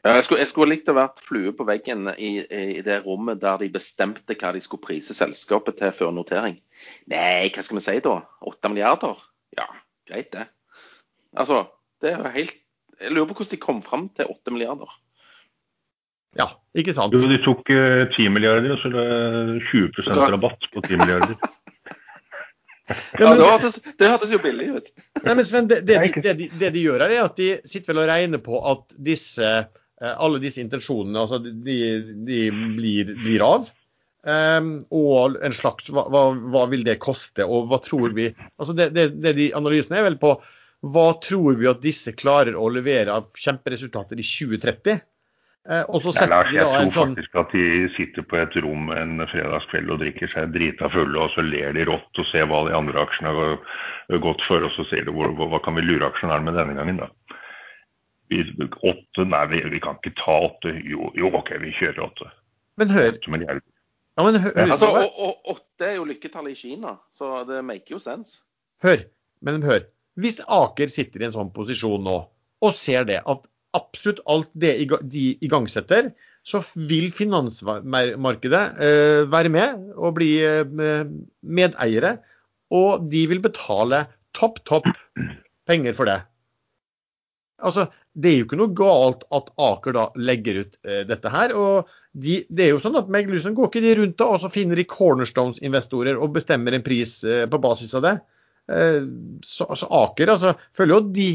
Ja, 0.03 0.17
jeg, 0.17 0.25
skulle, 0.27 0.41
jeg 0.43 0.51
skulle 0.51 0.73
likt 0.73 0.89
å 0.91 0.97
vært 0.97 1.21
flue 1.23 1.53
på 1.55 1.67
veggen 1.69 2.09
i, 2.17 2.33
i 2.43 2.81
det 2.83 3.05
rommet 3.05 3.39
der 3.43 3.61
de 3.61 3.69
bestemte 3.71 4.35
hva 4.35 4.51
de 4.55 4.63
skulle 4.63 4.83
prise 4.83 5.15
selskapet 5.15 5.79
til 5.79 5.95
før 5.95 6.11
notering. 6.17 6.57
Nei, 7.13 7.47
hva 7.55 7.63
skal 7.63 7.79
vi 7.79 7.85
si 7.85 7.95
da? 8.03 8.17
8 8.51 8.73
milliarder? 8.73 9.21
Ja, 9.55 9.69
greit 10.11 10.33
det. 10.35 10.49
Altså, 11.39 11.63
det 12.03 12.13
er 12.13 12.19
jo 12.19 12.35
helt 12.35 12.59
Jeg 13.03 13.15
lurer 13.15 13.31
på 13.31 13.39
hvordan 13.39 13.51
de 13.55 13.63
kom 13.63 13.79
fram 13.83 14.09
til 14.15 14.29
8 14.31 14.53
milliarder. 14.55 14.91
Ja, 16.39 16.49
ikke 16.79 16.95
sant? 16.97 17.15
Jo, 17.15 17.29
de 17.29 17.39
tok 17.45 17.71
eh, 17.71 18.05
10 18.09 18.29
milliarder, 18.33 18.75
og 18.75 18.81
så 18.83 18.91
er 18.91 18.95
det 19.59 19.65
20% 19.71 20.23
rabatt 20.35 20.69
på 20.73 20.83
10 20.83 21.03
milliarder. 21.03 21.37
Ja, 23.17 23.31
det 23.39 23.47
hørtes, 23.47 23.77
det 23.97 24.09
hørtes 24.11 24.33
jo 24.35 24.39
billig 24.43 24.67
ut. 24.75 24.89
Nei, 25.23 25.37
men 25.39 25.47
Sven, 25.49 25.69
det, 25.71 25.79
det, 25.89 26.01
de, 26.03 26.23
det, 26.25 26.33
de, 26.37 26.49
det 26.61 26.71
de 26.75 26.83
gjør 26.83 27.05
her, 27.05 27.15
er 27.15 27.23
at 27.25 27.39
de 27.39 27.47
sitter 27.63 27.93
vel 27.93 28.03
og 28.03 28.09
regner 28.11 28.43
på 28.43 28.59
at 28.69 28.97
disse, 29.07 29.47
eh, 29.47 29.82
alle 30.03 30.41
disse 30.43 30.63
intensjonene 30.63 31.21
altså 31.21 31.39
de, 31.43 31.79
de 32.27 32.41
blir, 32.51 33.15
blir 33.23 33.45
av. 33.47 33.71
Um, 34.23 34.85
og 34.95 35.39
en 35.43 35.55
slags 35.55 35.89
hva, 35.91 36.05
hva, 36.07 36.67
vil 36.71 36.85
det 36.87 37.01
koste, 37.03 37.43
og 37.43 37.67
hva 37.73 37.81
tror 37.83 38.13
vi 38.15 38.29
altså 38.31 38.71
det, 38.79 38.93
det, 38.95 39.09
det 39.19 39.33
de 39.35 39.49
Analysene 39.59 39.99
er 39.99 40.07
vel 40.07 40.19
på 40.23 40.37
hva 40.95 41.09
tror 41.23 41.59
vi 41.59 41.67
at 41.71 41.83
disse 41.83 42.15
klarer 42.15 42.55
å 42.59 42.69
levere 42.71 43.15
av 43.15 43.27
kjemperesultater 43.39 44.19
i 44.19 44.27
2030? 44.27 45.03
Eh, 45.71 45.83
og 45.87 46.03
så 46.03 46.11
setter 46.15 46.33
Lars, 46.33 46.51
jeg 46.51 46.67
tror 46.67 46.79
en 46.81 46.95
sånn 46.95 47.13
faktisk 47.15 47.39
at 47.39 47.53
de 47.55 47.67
sitter 47.95 48.25
på 48.27 48.39
et 48.41 48.57
rom 48.65 48.91
en 48.95 49.23
fredagskveld 49.31 49.93
og 49.95 50.01
drikker 50.03 50.31
seg 50.33 50.51
drita 50.55 50.91
fulle, 50.91 51.19
og 51.23 51.31
så 51.37 51.45
ler 51.47 51.77
de 51.77 51.87
rått 51.87 52.19
og 52.19 52.31
ser 52.33 52.49
hva 52.51 52.65
de 52.67 52.75
andre 52.75 53.05
aksjene 53.05 53.35
har 53.37 54.23
gått 54.25 54.43
for, 54.49 54.67
og 54.67 54.75
så 54.75 54.87
ser 54.91 55.07
de 55.07 55.15
hvor, 55.15 55.31
hva 55.39 55.63
kan 55.63 55.79
vi 55.79 55.87
lure 55.87 56.11
aksjonæren 56.11 56.49
med 56.49 56.59
denne 56.59 56.75
gangen, 56.79 56.99
da. 57.05 57.39
Vi, 58.33 58.69
åtte, 58.89 59.27
nei, 59.29 59.43
vi, 59.53 59.63
vi 59.75 59.81
kan 59.85 59.99
ikke 60.01 60.15
ta 60.19 60.39
åtte. 60.49 60.73
Jo, 60.89 61.13
jo, 61.19 61.31
OK, 61.39 61.53
vi 61.63 61.75
kjører 61.77 62.07
åtte. 62.09 62.31
Men 62.81 62.93
hør. 62.95 63.19
Ja, 63.29 64.25
men 64.25 64.41
hør, 64.41 64.53
Altså, 64.67 64.91
hør, 64.93 65.07
og, 65.07 65.25
og 65.27 65.55
åtte 65.57 65.89
er 65.89 65.99
jo 65.99 66.09
lykketallet 66.09 66.57
i 66.57 66.61
Kina, 66.65 66.97
så 67.13 67.43
det 67.49 67.63
maker 67.69 67.97
jo 67.97 68.03
sense. 68.03 68.43
hør, 68.85 69.05
men 69.45 69.63
hør. 69.65 69.85
Hvis 70.21 70.43
Aker 70.45 70.91
sitter 70.93 71.23
i 71.23 71.29
en 71.29 71.35
sånn 71.37 71.53
posisjon 71.55 72.03
nå, 72.05 72.19
og 72.63 72.77
ser 72.77 73.07
det 73.09 73.23
at 73.25 73.47
absolutt 73.77 74.21
alt 74.29 74.51
det 74.53 74.75
de 75.09 75.25
igangsetter, 75.45 76.11
så 76.45 76.61
vil 76.75 77.13
finansmarkedet 77.15 78.63
eh, 78.83 79.23
være 79.31 79.53
med 79.55 79.93
og 79.95 80.17
bli 80.19 80.33
eh, 80.45 81.07
medeiere. 81.41 82.17
Og 82.73 83.07
de 83.13 83.23
vil 83.31 83.43
betale 83.45 84.07
topp, 84.37 84.61
topp 84.69 84.89
penger 85.69 85.97
for 85.97 86.11
det. 86.11 86.19
Altså, 87.63 87.89
Det 88.13 88.31
er 88.31 88.39
jo 88.41 88.47
ikke 88.49 88.61
noe 88.61 88.75
galt 88.77 89.23
at 89.33 89.51
Aker 89.57 89.97
da 89.97 90.07
legger 90.21 90.65
ut 90.65 90.79
eh, 90.85 91.03
dette 91.09 91.33
her. 91.33 91.55
og 91.57 91.91
de, 92.13 92.43
det 92.53 92.67
er 92.67 92.75
jo 92.75 92.83
sånn 92.83 92.99
at 93.01 93.09
Meglusen 93.13 93.55
går 93.57 93.71
ikke 93.71 93.85
de 93.85 93.95
rundt 93.97 94.19
da, 94.21 94.29
og 94.35 94.43
så 94.43 94.51
finner 94.53 94.77
de 94.77 94.85
cornerstones-investorer 94.89 96.19
og 96.21 96.35
bestemmer 96.35 96.77
en 96.77 96.85
pris 96.85 97.23
eh, 97.25 97.47
på 97.49 97.61
basis 97.63 97.95
av 97.97 98.05
det. 98.05 98.17
Eh, 98.69 99.01
så, 99.47 99.67
altså, 99.69 99.89
Aker 100.03 100.35
altså, 100.35 100.53
føler 100.77 100.95
jo 100.95 101.01
at 101.07 101.15
de 101.17 101.31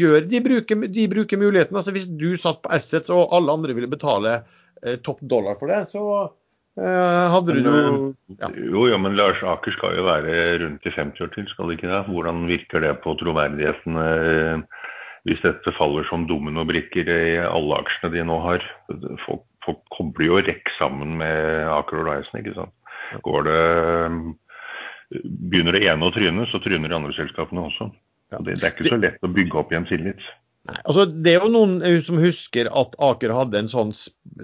gjør, 0.00 0.26
de 0.30 0.42
bruker, 0.44 0.84
de 0.92 1.06
bruker 1.10 1.40
muligheten. 1.40 1.76
altså 1.76 1.94
Hvis 1.96 2.10
du 2.20 2.34
satt 2.36 2.60
på 2.62 2.72
Assets 2.76 3.12
og 3.14 3.32
alle 3.36 3.56
andre 3.56 3.76
ville 3.76 3.90
betale 3.90 4.42
eh, 4.84 5.00
topp 5.00 5.24
dollar 5.32 5.58
for 5.60 5.72
det, 5.72 5.82
så 5.90 6.04
eh, 6.78 7.24
hadde 7.34 7.56
du 7.56 7.64
jo 7.64 7.80
ja. 8.36 8.52
Jo, 8.52 8.86
men 9.02 9.16
Lars 9.18 9.40
Aker 9.40 9.74
skal 9.76 9.98
jo 9.98 10.06
være 10.06 10.60
rundt 10.62 10.86
i 10.86 10.94
50 10.94 11.26
år 11.26 11.34
til, 11.34 11.48
skal 11.50 11.70
det 11.70 11.80
ikke 11.80 11.92
det? 11.94 12.04
Hvordan 12.12 12.44
virker 12.50 12.84
det 12.84 12.94
på 13.06 13.16
troverdigheten 13.24 14.00
eh, 14.04 14.86
hvis 15.28 15.42
dette 15.44 15.74
faller 15.76 16.06
som 16.08 16.26
dominobrikker 16.28 17.08
i 17.12 17.38
alle 17.44 17.80
aksjene 17.82 18.12
de 18.14 18.26
nå 18.28 18.38
har? 18.44 18.64
Folk, 19.26 19.44
folk 19.66 19.80
kobler 19.96 20.30
jo 20.30 20.42
rekk 20.46 20.72
sammen 20.78 21.18
med 21.20 21.66
Aker 21.70 22.02
Horizon, 22.02 22.40
ikke 22.40 22.56
sant. 22.58 22.76
Går 23.26 23.48
det 23.48 23.60
Begynner 25.10 25.74
det 25.74 25.88
ene 25.90 26.06
å 26.06 26.12
tryne, 26.14 26.44
så 26.52 26.60
tryner 26.62 26.86
de 26.86 26.94
andre 26.94 27.14
selskapene 27.16 27.64
også. 27.66 27.88
Og 28.38 28.44
Det, 28.46 28.60
det 28.60 28.66
er 28.68 28.76
ikke 28.76 28.92
så 28.92 28.98
lett 29.00 29.26
å 29.26 29.32
bygge 29.34 29.58
opp 29.58 29.72
igjen 29.74 29.88
tillit. 29.88 30.22
Nei, 30.68 30.76
altså 30.84 31.06
Det 31.08 31.32
er 31.32 31.44
jo 31.44 31.52
noen 31.54 31.78
eh, 31.86 31.98
som 32.04 32.18
husker 32.20 32.68
at 32.76 32.96
Aker 33.00 33.32
hadde 33.32 33.62
en 33.62 33.70
sånn, 33.72 33.94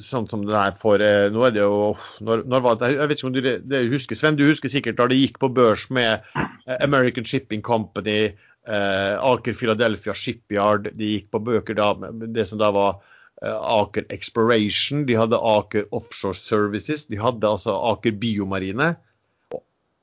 sånn 0.01 0.29
som 0.31 0.47
det 0.49 0.57
her 0.57 0.73
for 0.81 1.03
eh, 1.05 1.29
Nå 1.33 1.45
er 1.45 1.53
det 1.53 1.61
jo 1.61 1.93
når, 2.25 2.47
når 2.49 2.65
var 2.65 2.79
det, 2.81 2.89
Jeg 2.95 3.11
vet 3.11 3.21
ikke 3.21 3.29
om 3.29 3.35
du 3.35 3.43
det, 3.45 3.83
husker, 3.93 4.19
Sven, 4.19 4.39
du 4.39 4.47
husker 4.49 4.73
sikkert 4.73 4.97
da 4.97 5.11
det 5.13 5.21
gikk 5.21 5.37
på 5.43 5.53
børs 5.53 5.85
med 5.93 6.25
eh, 6.41 6.79
American 6.81 7.29
Shipping 7.29 7.61
Company, 7.67 8.33
Aker 8.67 9.55
Philadelphia 9.55 10.15
Shipyard. 10.15 10.91
De 10.99 11.13
gikk 11.17 11.31
på 11.35 11.43
bøker 11.47 11.79
da 11.79 11.93
det 12.27 12.47
som 12.51 12.61
da 12.61 12.73
var 12.75 12.99
eh, 13.43 13.53
Aker 13.55 14.09
Exploration. 14.15 15.05
De 15.09 15.19
hadde 15.19 15.39
Aker 15.39 15.87
Offshore 15.95 16.39
Services. 16.39 17.07
De 17.11 17.21
hadde 17.21 17.47
altså 17.49 17.77
Aker 17.93 18.17
Biomarine. 18.19 18.95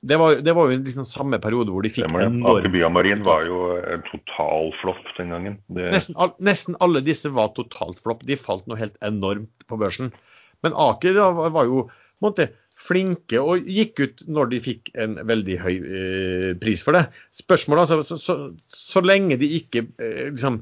Det 0.04 0.18
var, 0.20 0.36
det 0.44 0.52
var 0.52 0.68
jo 0.68 0.80
liksom 0.84 1.06
samme 1.08 1.38
periode 1.40 1.72
hvor 1.72 1.86
de 1.86 1.90
fikk 1.92 2.04
Stemmer 2.04 2.26
enorm 2.26 2.58
Aker 2.58 2.74
Biomarin 2.74 3.22
var 3.24 3.46
jo 3.48 3.60
en 3.80 4.02
total 4.10 4.74
flopp 4.82 5.14
den 5.16 5.32
gangen. 5.32 5.56
Det, 5.72 5.86
Nesten, 5.94 6.18
all, 6.20 6.34
nesten 6.44 6.76
alle 6.84 7.00
disse 7.06 7.32
var 7.32 7.54
totalt 7.56 8.02
flopp. 8.04 8.26
De 8.28 8.36
falt 8.40 8.68
noe 8.68 8.80
helt 8.82 8.98
enormt 9.06 9.68
på 9.70 9.80
børsen. 9.80 10.12
Men 10.64 10.76
Aker 10.76 11.16
da, 11.16 11.30
var 11.38 11.56
var 11.56 11.72
jo 11.72 11.86
på 11.88 12.28
en 12.28 12.28
måte, 12.28 12.50
flinke 12.84 13.40
og 13.42 13.68
gikk 13.70 14.02
ut 14.04 14.24
når 14.28 14.52
de 14.52 14.62
fikk 14.64 14.94
en 15.00 15.18
veldig 15.30 15.58
høy 15.62 15.74
eh, 15.74 16.52
pris 16.60 16.84
for 16.86 16.98
det. 16.98 17.06
Spørsmålet 17.38 17.94
altså, 17.96 18.00
så, 18.04 18.20
så, 18.20 18.38
så 18.68 19.04
lenge 19.04 19.38
de 19.42 19.50
ikke 19.60 19.86
eh, 20.02 20.26
liksom, 20.32 20.60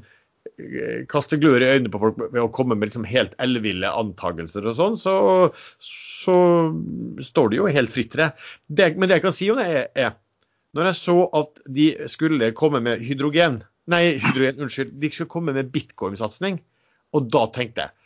eh, 0.54 1.02
kaster 1.10 1.40
glør 1.42 1.64
i 1.64 1.70
øynene 1.74 1.92
på 1.92 2.02
folk 2.02 2.20
ved 2.22 2.40
å 2.44 2.50
komme 2.54 2.78
med 2.78 2.90
liksom, 2.90 3.08
helt 3.08 3.34
elleville 3.42 3.90
antagelser 3.90 4.68
og 4.68 4.78
sånn, 4.78 4.98
så, 5.00 5.16
så 5.82 6.38
står 7.32 7.52
de 7.52 7.62
jo 7.62 7.72
helt 7.72 7.92
fritt 7.94 8.14
til 8.14 8.24
det. 8.24 8.30
det. 8.68 8.92
Men 8.96 9.10
det 9.10 9.20
jeg 9.20 9.26
kan 9.26 9.36
si 9.36 9.50
om 9.52 9.60
det, 9.62 9.68
er, 9.72 9.90
er 10.06 10.16
når 10.72 10.88
jeg 10.88 11.00
så 11.02 11.18
at 11.36 11.60
de 11.68 11.90
skulle 12.08 12.54
komme 12.56 12.80
med 12.84 13.02
hydrogen 13.04 13.62
Nei, 13.90 14.12
hydrogen, 14.22 14.60
unnskyld. 14.62 14.92
De 15.02 15.08
skulle 15.10 15.30
komme 15.32 15.50
med 15.56 15.72
bitcoin-satsing. 15.74 16.60
Og 17.18 17.24
da 17.34 17.48
tenkte 17.50 17.82
jeg 17.82 17.96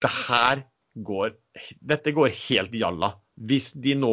det 0.00 0.10
her 0.14 0.62
går, 1.04 1.34
dette 1.90 2.14
går 2.16 2.32
helt 2.46 2.74
jalla. 2.78 3.12
Hvis 3.46 3.70
de 3.78 3.94
nå 3.98 4.12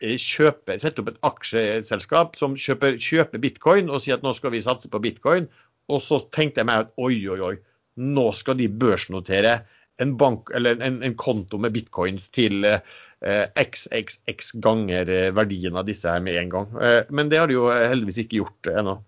eh, 0.00 0.16
kjøper, 0.18 0.80
setter 0.82 1.04
opp 1.04 1.12
et 1.12 1.22
aksjeselskap 1.28 2.36
som 2.40 2.56
kjøper, 2.58 2.98
kjøper 3.02 3.42
bitcoin 3.42 3.90
og 3.90 4.02
sier 4.04 4.18
at 4.18 4.26
nå 4.26 4.34
skal 4.36 4.54
vi 4.54 4.64
satse 4.64 4.90
på 4.92 5.02
bitcoin, 5.02 5.48
og 5.92 6.02
så 6.02 6.20
tenkte 6.34 6.62
jeg 6.62 6.70
meg 6.70 6.86
at 6.86 6.94
oi, 6.98 7.18
oi, 7.30 7.40
oi, 7.52 7.56
nå 8.02 8.28
skal 8.36 8.58
de 8.58 8.68
børsnotere 8.68 9.60
en, 10.02 10.16
bank, 10.20 10.50
en, 10.56 11.02
en 11.02 11.18
konto 11.18 11.60
med 11.62 11.72
bitcoins 11.76 12.28
til 12.34 12.66
eh, 12.66 13.46
xxx 13.56 14.56
ganger 14.64 15.08
eh, 15.08 15.34
verdien 15.36 15.78
av 15.78 15.86
disse 15.88 16.10
her 16.10 16.24
med 16.24 16.40
en 16.42 16.52
gang. 16.52 16.72
Eh, 16.82 17.02
men 17.10 17.30
det 17.32 17.40
har 17.40 17.48
de 17.48 17.56
jo 17.56 17.68
heldigvis 17.70 18.24
ikke 18.24 18.42
gjort 18.42 18.74
ennå. 18.74 18.98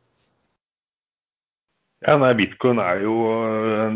Ja, 2.06 2.14
nei, 2.14 2.30
Bitcoin 2.38 2.78
er 2.78 3.00
jo, 3.02 3.14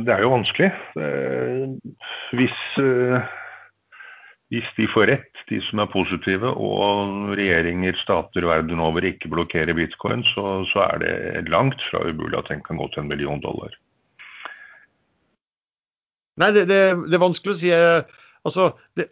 det 0.02 0.10
er 0.10 0.24
jo 0.24 0.32
vanskelig. 0.32 0.72
Eh, 0.98 1.74
Hvis, 2.34 2.56
eh, 2.82 3.28
hvis 4.52 4.68
de 4.76 4.84
får 4.92 5.08
rett, 5.08 5.44
de 5.48 5.58
som 5.64 5.80
er 5.80 5.88
positive, 5.92 6.50
og 6.60 7.32
regjeringer, 7.38 7.96
stater 8.02 8.44
verden 8.44 8.82
over 8.84 9.04
ikke 9.08 9.30
blokkerer 9.32 9.72
bitcoin, 9.76 10.24
så, 10.34 10.60
så 10.68 10.84
er 10.90 11.00
det 11.00 11.48
langt 11.52 11.80
fra 11.88 12.02
umulig 12.04 12.36
at 12.36 12.50
den 12.52 12.60
kan 12.66 12.80
gå 12.80 12.90
til 12.92 13.04
en 13.04 13.08
million 13.08 13.40
dollar. 13.40 13.72
Nei, 16.40 16.50
det, 16.52 16.66
det, 16.68 16.82
det 17.08 17.16
er 17.16 17.24
vanskelig 17.24 17.54
å 17.54 17.60
si. 17.62 17.72
Altså, 18.44 18.68
det, 18.98 19.08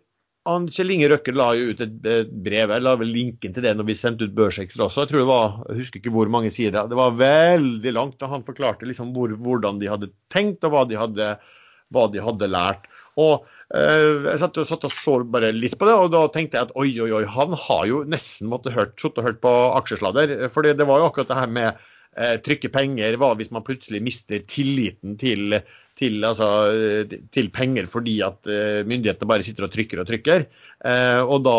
Kjell 0.48 0.92
Inge 0.94 1.10
Røkke 1.12 1.34
la 1.36 1.50
jo 1.56 1.72
ut 1.72 1.82
et 1.84 1.96
brev. 2.44 2.72
Jeg 2.72 2.84
la 2.84 2.94
vel 3.00 3.12
linken 3.12 3.56
til 3.56 3.64
det 3.64 3.74
når 3.76 3.90
vi 3.90 3.96
sendte 3.98 4.28
ut 4.28 4.36
Børsekstra 4.36 4.86
også. 4.86 5.04
Jeg 5.04 5.12
tror 5.12 5.22
det 5.22 5.28
var, 5.28 5.58
jeg 5.68 5.82
husker 5.82 6.00
ikke 6.00 6.14
hvor 6.14 6.32
mange 6.32 6.52
sider. 6.52 6.88
Det 6.88 6.96
var 6.96 7.16
veldig 7.16 7.92
langt. 7.96 8.16
da 8.20 8.30
Han 8.32 8.46
forklarte 8.46 8.88
liksom 8.88 9.12
hvor, 9.16 9.32
hvordan 9.36 9.80
de 9.82 9.90
hadde 9.92 10.12
tenkt, 10.32 10.64
og 10.64 10.72
hva 10.72 10.86
de 10.88 11.00
hadde, 11.00 11.34
hva 11.92 12.06
de 12.12 12.24
hadde 12.24 12.48
lært. 12.48 12.88
Og 13.20 13.46
eh, 13.76 14.26
Jeg 14.30 14.40
satt 14.42 14.60
og, 14.62 14.68
satt 14.70 14.86
og 14.88 14.94
så 14.96 15.16
bare 15.36 15.52
litt 15.56 15.76
på 15.80 15.88
det, 15.88 15.96
og 15.98 16.12
da 16.14 16.24
tenkte 16.32 16.58
jeg 16.58 16.70
at 16.70 16.74
oi, 16.78 16.90
oi, 17.04 17.10
oi, 17.20 17.24
han 17.36 17.56
har 17.66 17.86
jo 17.90 18.02
nesten 18.08 18.50
måttet 18.52 18.76
hørt, 18.76 18.96
sittet 19.00 19.22
og 19.22 19.30
hørt 19.30 19.42
på 19.44 19.54
aksjesladder. 19.80 20.36
For 20.54 20.66
det 20.66 20.88
var 20.88 21.02
jo 21.02 21.10
akkurat 21.10 21.30
det 21.32 21.40
her 21.42 21.54
med 21.58 21.68
eh, 22.16 22.36
trykke 22.46 22.72
penger. 22.74 23.20
Hva 23.20 23.34
hvis 23.38 23.52
man 23.54 23.66
plutselig 23.66 24.02
mister 24.06 24.42
tilliten 24.48 25.18
til 25.20 25.60
til, 26.00 26.16
altså, 26.24 26.48
til, 27.34 27.50
penger 27.52 27.88
fordi 27.90 28.16
at 28.24 28.48
eh, 28.50 28.80
myndighetene 28.88 29.28
bare 29.28 29.44
sitter 29.44 29.66
og 29.66 29.74
trykker 29.74 30.00
og 30.00 30.08
trykker. 30.08 30.46
Eh, 30.88 31.20
og 31.20 31.44
da 31.44 31.56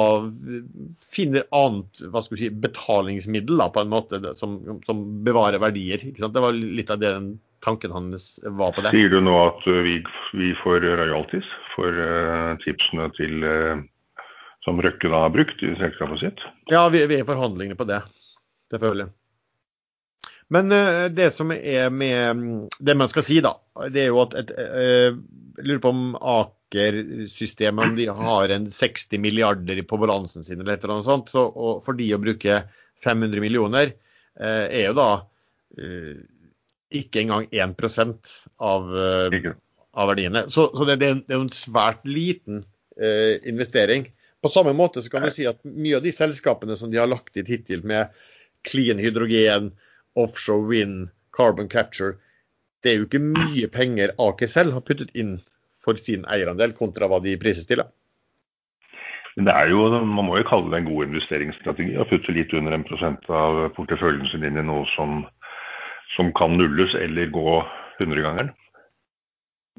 finner 1.12 1.48
annet 1.56 2.04
hva 2.08 2.24
skal 2.24 2.38
vi 2.38 2.46
si, 2.46 2.52
betalingsmiddel 2.64 3.62
da, 3.62 3.70
på 3.74 3.84
en 3.84 3.94
måte 3.94 4.22
som, 4.40 4.58
som 4.88 5.04
bevarer 5.26 5.62
verdier. 5.62 6.08
Det 6.18 6.46
var 6.48 6.58
litt 6.58 6.94
av 6.94 7.02
det 7.02 7.14
den 7.14 7.32
tanken 7.66 7.94
hans 7.96 8.34
var 8.44 8.76
på 8.76 8.84
det. 8.86 8.94
Sier 8.96 9.14
du 9.14 9.20
nå 9.24 9.38
at 9.46 9.64
uh, 9.70 9.80
vi, 9.86 10.00
vi, 10.38 10.52
får 10.64 10.86
royalties 11.00 11.48
for 11.76 12.04
tipsene 12.66 13.08
til, 13.16 13.46
som 14.66 14.82
Røkke 14.84 15.10
da 15.10 15.24
har 15.26 15.34
brukt 15.34 15.64
i 15.64 15.72
selskapet 15.80 16.26
sitt? 16.26 16.44
Ja, 16.74 16.84
vi, 16.92 17.06
vi 17.08 17.20
er 17.20 17.24
i 17.24 17.30
forhandlinger 17.30 17.80
på 17.80 17.88
det. 17.90 18.02
Selvfølgelig. 18.72 19.12
Men 20.52 20.72
uh, 20.72 21.08
det 21.12 21.32
som 21.36 21.54
er 21.56 21.90
med 21.94 22.68
Det 22.80 22.96
man 23.00 23.12
skal 23.12 23.26
si, 23.26 23.40
da, 23.44 23.56
det 23.92 24.06
er 24.06 24.12
jo 24.12 24.20
at 24.26 24.36
et, 24.42 24.52
uh, 24.52 25.16
Jeg 25.58 25.68
lurer 25.68 25.84
på 25.84 25.94
om 25.94 26.04
Aker-systemet 26.18 27.92
om 27.92 27.96
de 27.96 28.08
har 28.12 28.56
en 28.56 28.68
60 28.72 29.20
milliarder 29.24 29.82
på 29.88 30.00
balansen 30.02 30.44
sin 30.44 30.60
eller 30.60 30.76
et 30.76 30.84
eller 30.84 30.98
annet 30.98 31.10
sånt. 31.10 31.32
Så, 31.32 31.46
for 31.86 31.98
de 31.98 32.08
å 32.16 32.22
bruke 32.22 32.62
500 33.04 33.44
millioner 33.44 33.94
uh, 33.94 34.68
er 34.68 34.90
jo 34.90 34.98
da 34.98 35.10
ikke 36.92 37.24
engang 37.24 37.48
1% 37.52 38.34
av, 38.60 38.90
av 38.92 40.12
verdiene. 40.12 40.46
Så, 40.52 40.70
så 40.76 40.88
det, 40.88 41.00
det, 41.02 41.12
er 41.30 41.40
jo 41.40 41.46
en 41.48 41.56
svært 41.56 42.04
liten 42.08 42.66
investering. 43.48 44.10
På 44.44 44.50
samme 44.52 44.74
måte 44.78 45.02
så 45.02 45.10
kan 45.14 45.24
du 45.24 45.32
si 45.34 45.46
at 45.50 45.62
mye 45.64 45.98
av 45.98 46.04
de 46.06 46.12
selskapene 46.14 46.76
som 46.78 46.92
de 46.92 47.00
har 47.00 47.10
lagt 47.10 47.34
dit 47.38 47.48
hittil 47.48 47.86
med 47.88 48.12
clean 48.68 49.00
hydrogen, 49.02 49.72
offshore 50.20 50.68
wind, 50.68 51.10
carbon 51.38 51.70
capture. 51.70 52.18
Det 52.84 52.92
er 52.92 53.00
jo 53.00 53.08
ikke 53.08 53.24
mye 53.24 53.70
penger 53.72 54.14
Aker 54.20 54.50
selv 54.50 54.76
har 54.76 54.86
puttet 54.86 55.14
inn 55.18 55.38
for 55.82 55.98
sin 55.98 56.26
eierandel, 56.30 56.74
kontra 56.78 57.10
hva 57.10 57.22
de 57.24 57.38
prises 57.42 57.68
til. 57.70 57.84
Men 59.38 59.48
det 59.48 59.54
er 59.56 59.70
jo, 59.72 59.86
Man 60.04 60.28
må 60.28 60.38
jo 60.38 60.48
kalle 60.50 60.72
det 60.74 60.82
en 60.82 60.90
god 60.90 61.08
investeringsstrategi 61.08 61.96
å 61.98 62.08
putte 62.10 62.36
litt 62.36 62.54
under 62.58 62.76
en 62.76 62.86
prosent 62.88 63.30
av 63.30 63.62
porteføljen 63.78 64.28
sin 64.32 64.44
inn 64.48 64.60
i 64.60 64.66
noe 64.66 64.84
som, 64.96 65.22
som 66.16 66.34
kan 66.36 66.58
nulles 66.58 66.96
eller 66.98 67.32
gå 67.34 67.60
hundregangeren. 68.00 68.52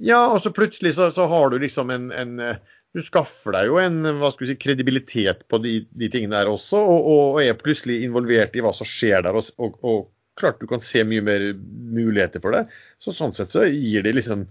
Ja, 0.00 0.24
og 0.32 0.40
så 0.40 0.52
plutselig 0.54 0.94
så, 0.96 1.10
så 1.12 1.26
har 1.28 1.52
du 1.52 1.58
liksom 1.60 1.90
en, 1.92 2.08
en, 2.16 2.40
Du 2.92 3.02
skaffer 3.04 3.52
deg 3.56 3.68
jo 3.68 3.76
en 3.80 4.00
hva 4.20 4.30
skal 4.32 4.46
vi 4.46 4.50
si, 4.52 4.58
kredibilitet 4.60 5.44
på 5.52 5.60
de, 5.64 5.78
de 5.96 6.08
tingene 6.12 6.40
der 6.40 6.50
også, 6.50 6.80
og, 6.80 7.06
og, 7.12 7.38
er 7.42 7.56
plutselig 7.60 8.02
involvert 8.06 8.56
i 8.56 8.64
hva 8.64 8.72
som 8.76 8.88
skjer 8.88 9.24
der. 9.24 9.36
og, 9.36 9.52
og, 9.60 9.78
og 9.84 10.10
klart 10.40 10.60
du 10.60 10.66
kan 10.66 10.80
se 10.80 11.04
mye 11.04 11.24
mer 11.24 11.46
muligheter 11.92 12.42
for 12.42 12.56
det. 12.56 12.66
Så 13.02 13.14
Sånn 13.16 13.34
sett 13.36 13.52
så 13.52 13.66
gir 13.68 14.04
det 14.04 14.14
liksom 14.16 14.46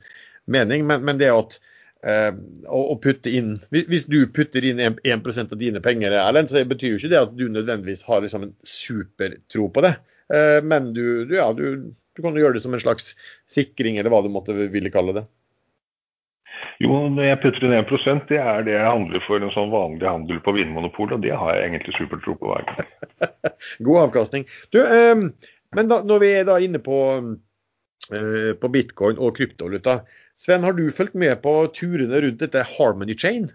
mening. 0.52 0.86
Men, 0.88 1.06
men 1.08 1.22
det 1.22 1.32
at 1.34 1.58
eh, 2.06 2.32
å, 2.68 2.82
å 2.94 2.98
putte 3.02 3.34
inn 3.34 3.56
Hvis 3.72 4.08
du 4.10 4.20
putter 4.34 4.66
inn 4.68 4.82
1, 4.82 5.02
1 5.06 5.42
av 5.48 5.58
dine 5.62 5.82
penger, 5.84 6.16
Erlend, 6.18 6.52
så 6.52 6.64
betyr 6.68 6.96
jo 6.96 7.02
ikke 7.02 7.14
det 7.14 7.22
at 7.22 7.36
du 7.38 7.48
nødvendigvis 7.50 8.06
har 8.10 8.24
liksom 8.24 8.50
en 8.50 8.56
supertro 8.68 9.70
på 9.74 9.86
det. 9.88 9.96
Eh, 10.32 10.60
men 10.64 10.94
du, 10.96 11.26
du, 11.28 11.36
ja, 11.36 11.52
du, 11.54 11.92
du 11.92 12.24
kan 12.24 12.36
jo 12.36 12.46
gjøre 12.46 12.58
det 12.58 12.64
som 12.66 12.76
en 12.76 12.84
slags 12.84 13.14
sikring, 13.52 14.00
eller 14.00 14.14
hva 14.14 14.24
du 14.24 14.32
måtte 14.34 14.56
ville 14.56 14.94
kalle 14.94 15.16
det. 15.20 15.26
Jo, 16.82 16.96
når 17.14 17.28
jeg 17.28 17.40
putter 17.44 17.66
inn 17.68 17.76
1 17.78 18.26
det 18.30 18.40
er 18.42 18.66
det 18.66 18.74
jeg 18.74 18.88
handler 18.88 19.24
for 19.26 19.42
en 19.42 19.54
sånn 19.54 19.72
vanlig 19.74 20.08
handel 20.08 20.42
på 20.44 20.54
Vinmonopolet, 20.56 21.18
og 21.18 21.26
det 21.26 21.34
har 21.38 21.56
jeg 21.56 21.70
egentlig 21.70 21.96
supertro 21.98 22.36
på 22.38 22.52
hver 22.52 22.66
gang. 22.70 22.92
God 23.86 24.02
avkastning. 24.08 24.48
Du, 24.74 24.82
eh, 24.82 25.24
men 25.78 25.92
da, 25.92 26.02
når 26.06 26.24
vi 26.24 26.34
er 26.40 26.48
da 26.50 26.58
inne 26.62 26.82
på, 26.84 26.98
eh, 28.12 28.52
på 28.58 28.74
bitcoin 28.74 29.22
og 29.22 29.38
kryptovaluta. 29.38 30.02
Sven, 30.42 30.66
har 30.66 30.74
du 30.74 30.88
fulgt 30.96 31.18
med 31.22 31.38
på 31.44 31.54
turene 31.78 32.24
rundt 32.24 32.42
dette 32.42 32.66
Harmony 32.76 33.14
Chain? 33.14 33.52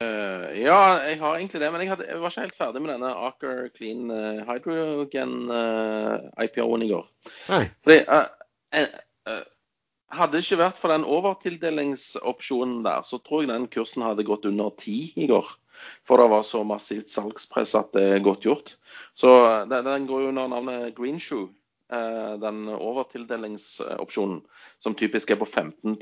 Uh, 0.00 0.48
ja, 0.56 0.78
jeg 1.04 1.18
har 1.20 1.36
egentlig 1.36 1.60
det. 1.60 1.68
Men 1.72 1.84
jeg, 1.84 1.92
hadde, 1.92 2.08
jeg, 2.08 2.20
var 2.22 2.32
ikke 2.32 2.46
helt 2.46 2.58
ferdig 2.58 2.82
med 2.82 2.92
denne 2.94 3.12
Aker 3.28 3.68
Clean 3.76 4.08
uh, 4.08 4.40
Hydrogen 4.48 5.34
uh, 5.52 6.30
IPO-en 6.40 6.86
i 6.86 6.90
går. 6.92 7.06
Nei. 7.52 7.64
Fordi 7.84 8.02
Hadde 10.10 10.34
det 10.34 10.42
ikke 10.42 10.56
vært 10.58 10.78
for 10.80 10.90
den 10.90 11.04
overtildelingsopsjonen 11.06 12.80
der, 12.82 13.04
så 13.06 13.20
tror 13.22 13.44
jeg 13.44 13.52
den 13.52 13.68
kursen 13.70 14.02
hadde 14.02 14.24
gått 14.26 14.48
under 14.48 14.72
ti 14.74 15.12
i 15.14 15.28
går. 15.30 15.46
For 16.02 16.18
det 16.18 16.26
var 16.32 16.42
så 16.42 16.64
massivt 16.66 17.12
salgspress 17.12 17.76
at 17.78 17.92
det 17.94 18.02
er 18.16 18.24
godt 18.24 18.42
gjort. 18.48 18.72
Så 19.14 19.30
den, 19.70 19.86
den 19.86 20.08
går 20.10 20.24
jo 20.24 20.32
under 20.32 20.50
navnet 20.50 20.96
Greenshoe. 20.98 21.52
Eh, 21.92 22.34
den 22.38 22.68
overtildelingsopsjonen, 22.68 24.40
som 24.78 24.94
typisk 24.94 25.30
er 25.30 25.40
på 25.40 25.46
15 25.46 25.96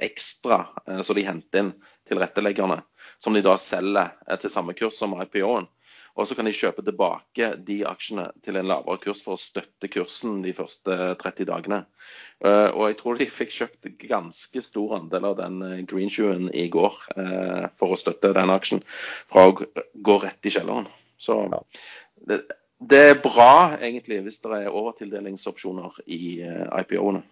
ekstra 0.00 0.62
eh, 0.88 1.00
så 1.04 1.12
de 1.12 1.24
henter 1.26 1.60
inn 1.60 1.72
til 2.08 2.20
retteleggerne, 2.22 2.78
som 3.24 3.36
de 3.36 3.42
da 3.44 3.56
selger 3.60 4.12
eh, 4.28 4.38
til 4.40 4.52
samme 4.52 4.76
kurs 4.76 5.00
som 5.00 5.16
IPO-en. 5.16 5.70
Og 6.14 6.28
så 6.28 6.36
kan 6.38 6.46
de 6.46 6.54
kjøpe 6.54 6.84
tilbake 6.86 7.48
de 7.66 7.80
aksjene 7.90 8.28
til 8.46 8.60
en 8.60 8.68
lavere 8.70 9.00
kurs 9.02 9.22
for 9.24 9.34
å 9.34 9.40
støtte 9.40 9.90
kursen 9.90 10.44
de 10.44 10.52
første 10.54 10.94
30 11.18 11.48
dagene. 11.48 11.80
Og 12.46 12.84
jeg 12.86 12.96
tror 13.00 13.18
de 13.18 13.26
fikk 13.26 13.50
kjøpt 13.50 13.88
ganske 14.04 14.62
stor 14.62 14.94
andel 15.00 15.26
av 15.32 15.34
den 15.40 15.86
greenshoen 15.90 16.52
i 16.54 16.68
går 16.70 17.00
for 17.80 17.96
å 17.96 17.98
støtte 17.98 18.30
den 18.36 18.54
aksjen 18.54 18.84
fra 18.86 19.48
å 19.50 19.56
gå 19.58 20.18
rett 20.22 20.46
i 20.46 20.54
kjelleren. 20.54 20.86
Så 21.18 21.40
det, 22.30 22.44
det 22.78 23.04
er 23.10 23.22
bra 23.24 23.74
egentlig 23.80 24.22
hvis 24.28 24.38
det 24.46 24.54
er 24.54 24.70
overtildelingsopsjoner 24.70 25.98
i 26.06 26.22
IPO-ene. 26.46 27.26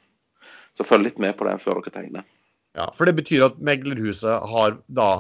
Så 0.75 0.87
følg 0.89 1.07
litt 1.07 1.23
med 1.23 1.37
på 1.39 1.47
det 1.47 1.59
før 1.63 1.79
dere 1.83 1.95
tegner. 1.95 2.27
Ja, 2.75 2.89
For 2.97 3.07
det 3.07 3.19
betyr 3.19 3.51
at 3.51 3.61
meglerhuset 3.61 4.49
har 4.49 4.79
da 4.89 5.11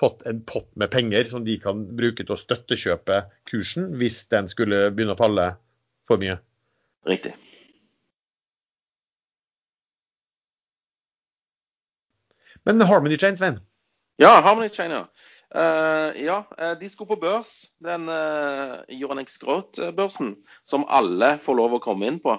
fått 0.00 0.24
en 0.26 0.40
pott 0.48 0.70
med 0.80 0.90
penger 0.90 1.24
som 1.28 1.44
de 1.44 1.58
kan 1.60 1.84
bruke 1.96 2.24
til 2.24 2.34
å 2.34 2.40
støttekjøpe 2.40 3.22
kursen 3.50 3.90
hvis 4.00 4.22
den 4.32 4.48
skulle 4.48 4.88
begynne 4.94 5.16
å 5.16 5.20
falle 5.20 5.46
for 6.08 6.20
mye? 6.22 6.38
Riktig. 7.08 7.34
Men 12.64 12.80
Harmony 12.80 13.16
Chain, 13.16 13.36
Svein? 13.36 13.60
Ja, 14.20 14.40
Harmony 14.40 14.68
Chain, 14.68 14.90
ja. 14.90 15.04
Uh, 15.50 16.12
ja, 16.22 16.44
eh, 16.58 16.78
de 16.78 16.88
skulle 16.88 17.08
på 17.08 17.20
børs, 17.20 17.72
den 17.82 18.04
uh, 18.08 18.84
Euronex 18.88 19.40
Growth-børsen, 19.42 20.36
som 20.64 20.84
alle 20.86 21.32
får 21.42 21.56
lov 21.58 21.74
å 21.74 21.80
komme 21.82 22.06
inn 22.06 22.20
på. 22.22 22.36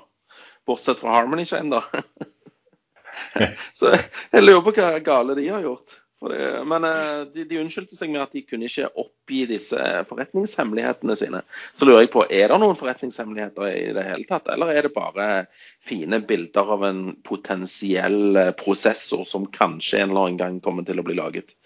Bortsett 0.70 1.02
fra 1.02 1.18
Harmony 1.18 1.46
Chain, 1.46 1.74
da. 1.74 1.82
Så 3.80 3.92
jeg 3.92 4.46
lurer 4.46 4.64
på 4.64 4.76
hva 4.78 4.94
gale 5.04 5.36
de 5.36 5.50
har 5.50 5.66
gjort. 5.66 5.98
Det, 6.22 6.62
men 6.70 6.86
uh, 6.86 7.24
de, 7.34 7.46
de, 7.50 7.58
unnskyldte 7.64 7.98
seg 7.98 8.12
med 8.14 8.22
at 8.22 8.36
de 8.36 8.44
kunne 8.46 8.68
ikke 8.70 8.92
oppgi 9.02 9.40
disse 9.50 9.88
forretningshemmelighetene 10.10 11.16
sine. 11.18 11.42
Så 11.74 11.88
lurer 11.88 12.06
jeg 12.06 12.12
på, 12.14 12.26
er 12.30 12.52
det 12.52 12.60
noen 12.62 12.78
forretningshemmeligheter 12.78 13.72
i 13.72 13.90
det 13.98 14.06
hele 14.06 14.30
tatt, 14.30 14.52
eller 14.54 14.74
er 14.76 14.86
det 14.86 14.94
bare 14.94 15.30
fine 15.82 16.22
bilder 16.28 16.76
av 16.78 16.86
en 16.92 17.04
potensiell 17.26 18.38
prosessor 18.60 19.26
som 19.30 19.50
kanskje 19.50 20.04
en 20.04 20.12
eller 20.12 20.28
annen 20.28 20.42
gang 20.44 20.62
kommer 20.62 20.86
til 20.86 21.02
å 21.02 21.08
bli 21.08 21.18
laget? 21.18 21.58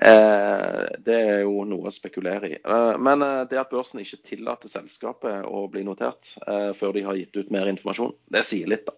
Eh, 0.00 0.84
det 1.04 1.16
er 1.20 1.42
jo 1.44 1.66
noe 1.68 1.90
å 1.90 1.92
spekulere 1.92 2.48
i. 2.48 2.56
Eh, 2.56 2.94
men 3.02 3.22
eh, 3.22 3.42
det 3.50 3.60
at 3.60 3.72
børsen 3.72 4.00
ikke 4.02 4.22
tillater 4.24 4.70
selskapet 4.72 5.44
å 5.44 5.66
bli 5.70 5.84
notert 5.86 6.32
før 6.78 6.96
de 6.96 7.04
har 7.06 7.18
gitt 7.18 7.36
ut 7.36 7.52
mer 7.54 7.68
informasjon, 7.70 8.14
det 8.32 8.44
sier 8.46 8.70
litt, 8.72 8.86
da. 8.88 8.96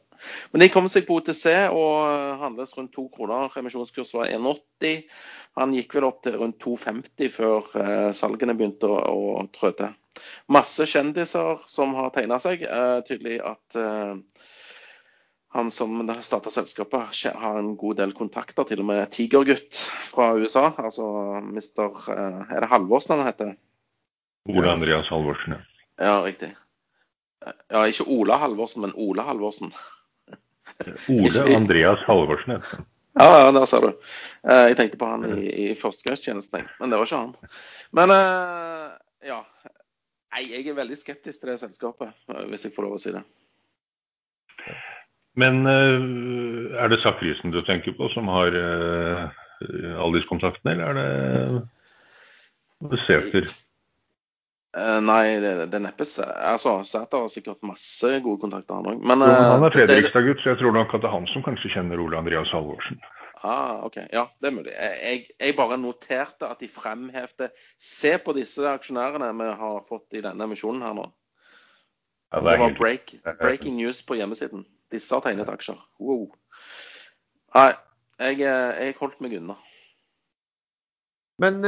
Men 0.53 0.65
de 0.65 0.71
kom 0.73 0.89
seg 0.91 1.07
på 1.09 1.19
OTC 1.21 1.47
og 1.75 2.41
handles 2.43 2.75
rundt 2.79 2.95
to 2.97 3.07
kroner. 3.15 3.53
Emisjonskurs 3.61 4.15
var 4.17 4.33
1,80. 4.33 5.05
Han 5.61 5.77
gikk 5.77 5.99
vel 5.99 6.09
opp 6.09 6.23
til 6.25 6.39
rundt 6.41 6.59
2,50 6.63 7.31
før 7.35 8.13
salgene 8.17 8.57
begynte 8.59 8.91
å, 8.91 8.99
å 9.41 9.47
trå 9.55 9.71
til. 9.79 9.95
Masse 10.55 10.87
kjendiser 10.89 11.63
som 11.71 11.95
har 11.99 12.13
tegna 12.15 12.41
seg. 12.43 12.67
Tydelig 13.09 13.41
at 13.45 13.79
han 15.55 15.71
som 15.71 16.01
starta 16.23 16.51
selskapet, 16.51 17.01
har 17.35 17.59
en 17.59 17.77
god 17.79 18.01
del 18.01 18.13
kontakter, 18.13 18.67
til 18.67 18.81
og 18.83 18.89
med 18.89 19.07
Tigergutt 19.15 19.79
fra 20.11 20.33
USA. 20.35 20.73
Altså 20.83 21.07
mister 21.47 21.95
eh, 22.11 22.41
Er 22.57 22.65
det 22.65 22.71
Halvorsen 22.73 23.15
han 23.15 23.29
heter? 23.29 23.53
Ole 24.51 24.73
Andreas 24.73 25.07
Halvorsen, 25.15 25.55
ja. 25.55 25.61
Ja, 26.03 26.17
riktig. 26.25 26.51
Ja, 27.71 27.85
ikke 27.87 28.09
Ola 28.11 28.41
Halvorsen, 28.43 28.83
men 28.83 28.97
Ole 28.99 29.23
Halvorsen. 29.23 29.71
Ole 31.13 31.57
Andreas 31.57 32.03
Halvorsen. 32.09 32.59
Ja, 33.15 33.27
ja, 33.45 33.51
der 33.55 33.67
ser 33.71 33.85
du. 33.85 33.91
Eh, 34.49 34.65
jeg 34.71 34.79
tenkte 34.79 34.99
på 34.99 35.07
han 35.07 35.27
i, 35.39 35.47
i 35.47 35.67
førstegangstjenesten, 35.79 36.67
men 36.81 36.91
det 36.91 36.99
var 36.99 37.07
ikke 37.07 37.21
han. 37.21 37.59
Men 37.95 38.15
eh, 38.15 38.89
ja. 39.31 39.41
Nei, 40.35 40.49
jeg 40.51 40.67
er 40.67 40.75
veldig 40.81 40.99
skeptisk 40.99 41.45
til 41.45 41.53
det 41.53 41.61
selskapet, 41.61 42.11
hvis 42.51 42.67
jeg 42.67 42.75
får 42.75 42.89
lov 42.89 42.97
å 42.97 42.99
si 42.99 43.13
det. 43.15 43.23
Men 45.39 45.63
er 45.67 46.91
det 46.91 46.99
Sakrisen 47.05 47.55
du 47.55 47.61
tenker 47.67 47.95
på, 47.95 48.09
som 48.11 48.27
har 48.35 48.51
alle 48.51 50.11
disse 50.17 50.27
kontaktene, 50.27 50.75
eller 50.75 50.99
er 50.99 52.91
det 52.91 53.01
Sæter? 53.07 53.47
Uh, 54.75 54.99
nei, 55.07 55.37
det, 55.39 55.53
det 55.71 55.79
er 55.79 55.85
neppe 55.85 56.03
altså, 56.03 56.81
Sæter 56.83 57.21
har 57.23 57.29
sikkert 57.31 57.61
masse 57.63 58.09
gode 58.25 58.41
kontakter, 58.43 58.81
han 58.81 58.89
òg. 58.91 59.05
Men, 59.07 59.23
han 59.23 59.63
er 59.63 59.75
Fredrikstad-gutt, 59.75 60.43
så 60.43 60.51
jeg 60.51 60.65
tror 60.65 60.75
nok 60.75 60.97
at 60.97 61.05
det 61.05 61.11
er 61.11 61.15
han 61.15 61.29
som 61.31 61.45
kanskje 61.47 61.71
kjenner 61.77 62.03
Ole 62.03 62.19
Andreas 62.19 62.51
Halvorsen. 62.51 62.99
Ah, 63.45 63.85
ok. 63.85 63.97
Ja, 64.13 64.25
det 64.41 64.49
er 64.49 64.55
mulig. 64.57 64.73
Jeg, 64.73 65.27
jeg 65.41 65.57
bare 65.57 65.77
noterte 65.79 66.49
at 66.49 66.63
de 66.63 66.69
fremhevde 66.73 67.51
Se 67.79 68.15
på 68.19 68.33
disse 68.33 68.65
aksjonærene 68.65 69.29
vi 69.37 69.51
har 69.61 69.83
fått 69.89 70.17
i 70.17 70.23
denne 70.25 70.47
emisjonen 70.49 70.83
her 70.83 70.97
nå. 70.97 71.05
Ja, 72.33 72.41
det, 72.41 72.51
det, 72.51 72.61
var 72.63 72.79
break, 72.79 73.15
breaking 73.43 73.77
news 73.77 74.01
på 74.03 74.17
hjemmesiden. 74.17 74.65
Disse 74.91 75.15
har 75.15 75.23
tegnet 75.27 75.53
aksjer. 75.53 75.77
Wow. 76.01 76.31
Nei, 77.55 77.69
jeg, 78.19 78.41
eh, 78.41 78.81
jeg 78.81 78.97
holdt 78.99 79.21
meg 79.23 79.37
unna. 79.39 79.59
Men 81.43 81.61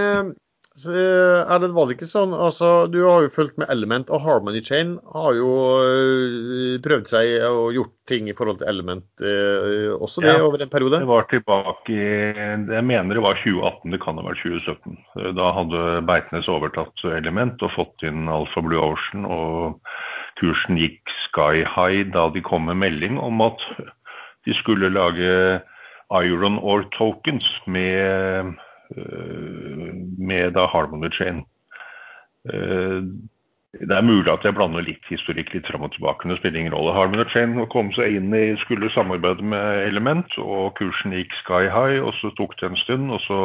eh, 0.85 1.41
er 1.41 1.61
det, 1.63 1.71
var 1.73 1.89
det 1.89 1.97
ikke 1.97 2.09
sånn 2.11 2.35
altså, 2.37 2.87
Du 2.93 2.99
har 3.07 3.25
jo 3.25 3.33
fulgt 3.33 3.57
med 3.61 3.71
Element, 3.73 4.11
og 4.13 4.21
Harmony 4.25 4.61
Chain 4.65 4.97
har 5.15 5.37
jo 5.39 5.51
eh, 5.81 6.77
prøvd 6.85 7.09
seg 7.11 7.47
og 7.49 7.73
gjort 7.77 7.95
ting 8.07 8.29
i 8.31 8.37
forhold 8.39 8.61
til 8.61 8.71
Element 8.71 9.25
også 9.97 10.23
det 10.23 10.35
ja, 10.37 10.43
over 10.45 10.63
en 10.63 10.71
periode? 10.71 11.01
Det 11.03 11.09
var 11.11 11.25
tilbake 11.31 11.91
i 11.91 12.11
Jeg 12.77 12.85
mener 12.87 13.19
det 13.19 13.25
var 13.25 13.41
2018, 13.41 13.95
det 13.95 14.03
kan 14.05 14.21
ha 14.21 14.27
vært 14.29 14.45
2017. 14.45 15.01
Da 15.39 15.49
hadde 15.57 15.87
Beitnes 16.07 16.51
overtatt 16.53 17.07
Element 17.17 17.65
og 17.67 17.75
fått 17.75 18.07
inn 18.07 18.31
Alfa 18.31 18.63
Blue 18.63 18.85
Ocean. 18.93 19.27
og 19.27 19.81
kursen 20.41 20.79
gikk 20.79 21.13
sky 21.25 21.65
high 21.65 22.05
da 22.13 22.29
de 22.33 22.43
kom 22.45 22.69
med 22.69 22.79
melding 22.83 23.19
om 23.19 23.41
at 23.45 23.63
de 24.47 24.55
skulle 24.55 24.93
lage 24.93 25.61
iron 26.15 26.59
ore 26.63 26.87
tokens 26.95 27.49
med, 27.67 27.99
eh, 27.99 28.53
med 28.95 30.53
da 30.57 30.67
Harmony 30.71 31.11
Chain. 31.15 31.45
Eh, 32.53 33.01
det 33.77 33.93
er 33.93 34.07
mulig 34.07 34.31
at 34.33 34.45
jeg 34.47 34.57
blander 34.57 34.85
litt 34.87 35.05
historikk 35.11 35.51
litt 35.53 35.67
fram 35.69 35.85
og 35.85 35.93
tilbake. 35.93 36.25
men 36.25 36.33
Det 36.33 36.39
spiller 36.41 36.61
ingen 36.61 36.75
rolle. 36.75 36.95
Harmony 36.97 37.27
Chain 37.29 37.59
kom 37.73 37.93
seg 37.93 38.17
inn 38.17 38.33
i, 38.33 38.57
skulle 38.63 38.93
samarbeide 38.95 39.45
med 39.45 39.83
Element, 39.85 40.39
og 40.39 40.79
kursen 40.79 41.13
gikk 41.13 41.35
sky 41.43 41.67
high. 41.69 42.01
og 42.01 42.15
Så 42.21 42.33
tok 42.39 42.57
det 42.61 42.71
en 42.71 42.83
stund, 42.85 43.11
og 43.11 43.21
så 43.27 43.41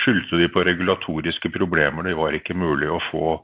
skyldte 0.00 0.40
de 0.40 0.48
på 0.48 0.64
regulatoriske 0.64 1.52
problemer. 1.52 2.02
Det 2.02 2.16
var 2.16 2.32
ikke 2.32 2.56
mulig 2.56 2.88
å 2.88 3.02
få 3.10 3.42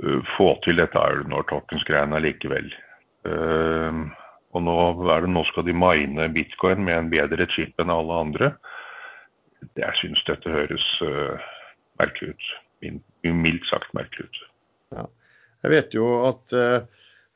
Eh, 0.00 0.20
få 0.36 0.54
til 0.64 0.80
dette 0.80 0.98
Ironor 0.98 1.44
Tokens-greiene 1.50 2.20
likevel. 2.24 2.72
Og 4.52 4.64
nå, 4.66 4.76
nå, 5.30 5.42
skal 5.48 5.64
de 5.64 5.74
mine 5.76 6.28
bitcoin 6.34 6.82
med 6.84 6.96
en 6.96 7.10
bedre 7.12 7.46
chip 7.52 7.78
enn 7.80 7.92
alle 7.92 8.16
andre. 8.24 8.48
Jeg 9.78 9.98
syns 10.00 10.22
dette 10.28 10.50
høres 10.50 10.86
uh, 11.04 11.38
merkelig 12.00 12.34
ut. 12.34 12.48
Mildt 13.22 13.68
sagt 13.70 13.92
merkelig 13.96 14.28
ut. 14.28 14.42
Ja. 14.96 15.06
Jeg 15.62 15.74
vet 15.76 15.94
jo 15.96 16.08
at 16.26 16.56
uh, 16.56 16.82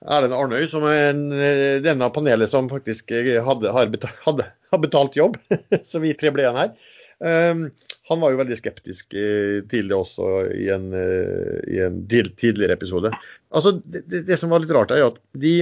Erlend 0.05 0.37
Arnøy, 0.37 0.67
som 0.69 0.85
er 0.91 1.17
eh, 1.41 1.79
panelet 2.13 2.53
som 2.53 2.69
faktisk 2.71 3.15
eh, 3.17 3.39
hadde, 3.43 3.73
har, 3.73 3.89
betalt, 3.93 4.21
hadde, 4.27 4.47
har 4.73 4.83
betalt 4.83 5.17
jobb. 5.17 5.39
Så 5.89 6.03
vi 6.05 6.15
tre 6.19 6.33
ble 6.35 6.45
igjen 6.45 6.61
her. 6.61 6.77
Um, 7.17 7.63
han 8.11 8.21
var 8.21 8.35
jo 8.35 8.39
veldig 8.43 8.57
skeptisk 8.61 9.15
det 9.17 9.97
også 9.97 10.27
i 10.53 10.67
en, 10.71 10.91
i 10.93 11.79
en 11.83 11.97
tidligere 12.07 12.77
episode. 12.77 13.11
Altså, 13.51 13.73
det, 13.83 14.05
det, 14.29 14.37
som 14.39 14.53
var 14.53 14.63
litt 14.63 14.75
rart, 14.77 14.93
er 14.95 15.01
jo 15.01 15.09
at 15.15 15.17
de 15.43 15.55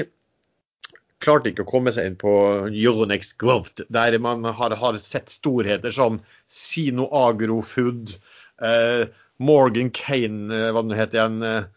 klarte 1.25 1.51
ikke 1.51 1.65
å 1.65 1.71
komme 1.73 1.93
seg 1.95 2.11
inn 2.11 2.19
på 2.21 2.33
Euronext 2.69 3.39
Growth, 3.41 3.85
der 3.93 4.19
man 4.23 4.45
har, 4.45 4.77
har 4.79 4.99
sett 5.03 5.33
storheter 5.33 5.95
som 5.95 6.21
Sino 6.53 7.09
Agrofood, 7.11 8.15
eh, 8.63 9.09
Morgan 9.43 9.91
Kane, 9.91 10.69
hva 10.73 10.85
det 10.87 11.01
heter 11.01 11.21
igjen. 11.21 11.41
eh, 11.49 11.73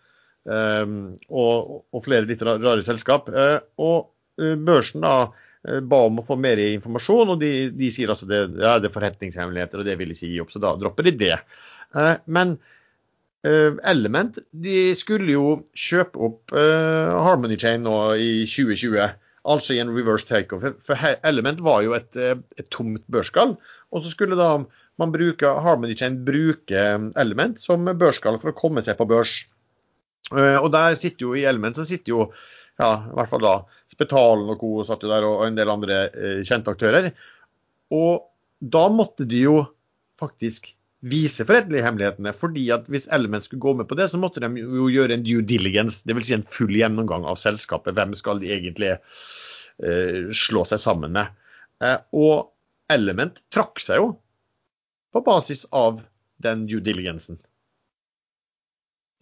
og, 0.48 1.84
og, 1.92 2.00
flere 2.06 2.28
litt 2.30 2.44
rare 2.46 2.80
selskap. 2.86 3.30
Eh, 3.30 3.60
og 3.84 4.10
eh, 4.42 4.56
børsen 4.56 5.04
da 5.04 5.16
eh, 5.68 5.82
ba 5.82 6.06
om 6.08 6.22
å 6.22 6.26
få 6.28 6.38
mer 6.40 6.62
informasjon, 6.64 7.36
og 7.36 7.44
de, 7.44 7.52
de 7.76 7.92
sier 7.94 8.14
altså 8.14 8.30
det, 8.30 8.44
ja, 8.62 8.78
det 8.80 8.92
er 8.92 8.96
forretningshemmeligheter, 8.96 9.82
og 9.82 9.90
det 9.90 9.98
vil 10.00 10.16
ikke 10.16 10.32
gi 10.32 10.42
opp, 10.44 10.54
så 10.54 10.64
da 10.64 10.76
dropper 10.80 11.10
de 11.10 11.16
det. 11.26 11.38
Men 12.26 12.58
Element 13.48 14.42
de 14.52 14.92
skulle 14.98 15.30
jo 15.32 15.52
kjøpe 15.78 16.20
opp 16.26 16.52
Harmony 16.52 17.56
Chain 17.62 17.86
nå 17.86 17.94
i 18.20 18.32
2020, 18.50 19.14
altså 19.48 19.76
i 19.76 19.82
en 19.82 19.94
reverse 19.96 20.28
takeover. 20.28 20.76
For 20.86 21.18
Element 21.28 21.62
var 21.64 21.84
jo 21.86 21.96
et, 21.98 22.18
et 22.18 22.68
tomt 22.74 23.04
børsskall, 23.12 23.56
og 23.92 24.04
så 24.04 24.12
skulle 24.12 24.40
da 24.40 24.52
man 24.98 25.14
bruke 25.14 25.50
Harmony 25.64 25.96
Chain 25.98 26.20
bruke 26.26 26.84
Element 27.22 27.62
som 27.62 27.86
børsskall 27.86 28.40
for 28.42 28.52
å 28.52 28.58
komme 28.58 28.84
seg 28.86 28.98
på 29.00 29.08
børs. 29.10 29.40
Eh, 30.34 30.58
og 30.58 30.72
der 30.74 30.98
sitter 31.00 31.28
jo 31.30 31.36
i 31.38 31.46
Element 31.48 31.78
så 31.78 31.86
sitter 31.88 32.16
jo 32.16 32.24
ja, 32.78 32.90
i 33.10 33.16
hvert 33.18 33.32
fall 33.32 33.44
da 33.46 33.54
Spetalen 33.90 34.50
og 34.54 34.60
co. 34.62 34.72
satt 34.86 35.06
jo 35.06 35.12
der, 35.12 35.26
og 35.26 35.46
en 35.48 35.58
del 35.58 35.72
andre 35.72 36.02
eh, 36.12 36.42
kjente 36.46 36.74
aktører. 36.74 37.12
Og 37.94 38.28
da 38.60 38.88
måtte 38.94 39.26
de 39.30 39.46
jo 39.46 39.62
faktisk 40.20 40.74
vise 41.06 41.46
forrettelighetene. 41.46 42.34
fordi 42.34 42.70
at 42.74 42.88
hvis 42.90 43.08
Element 43.12 43.44
skulle 43.44 43.62
gå 43.62 43.74
med 43.74 43.88
på 43.88 43.96
det, 43.96 44.10
så 44.10 44.18
måtte 44.18 44.42
de 44.42 44.50
jo 44.60 44.90
gjøre 44.90 45.14
en 45.14 45.26
due 45.26 45.42
diligence. 45.42 46.02
Dvs. 46.06 46.28
Si 46.28 46.34
en 46.34 46.44
full 46.44 46.76
gjennomgang 46.76 47.26
av 47.26 47.38
selskapet. 47.38 47.96
Hvem 47.96 48.16
skal 48.18 48.42
de 48.42 48.54
egentlig 48.54 48.96
eh, 48.98 50.30
slå 50.34 50.66
seg 50.66 50.82
sammen 50.82 51.14
med? 51.18 51.34
Eh, 51.84 52.00
og 52.14 52.54
Element 52.90 53.44
trakk 53.54 53.82
seg 53.84 54.02
jo 54.02 54.16
på 55.14 55.22
basis 55.26 55.66
av 55.76 56.02
den 56.44 56.66
due 56.70 56.82
diligencen. 56.84 57.40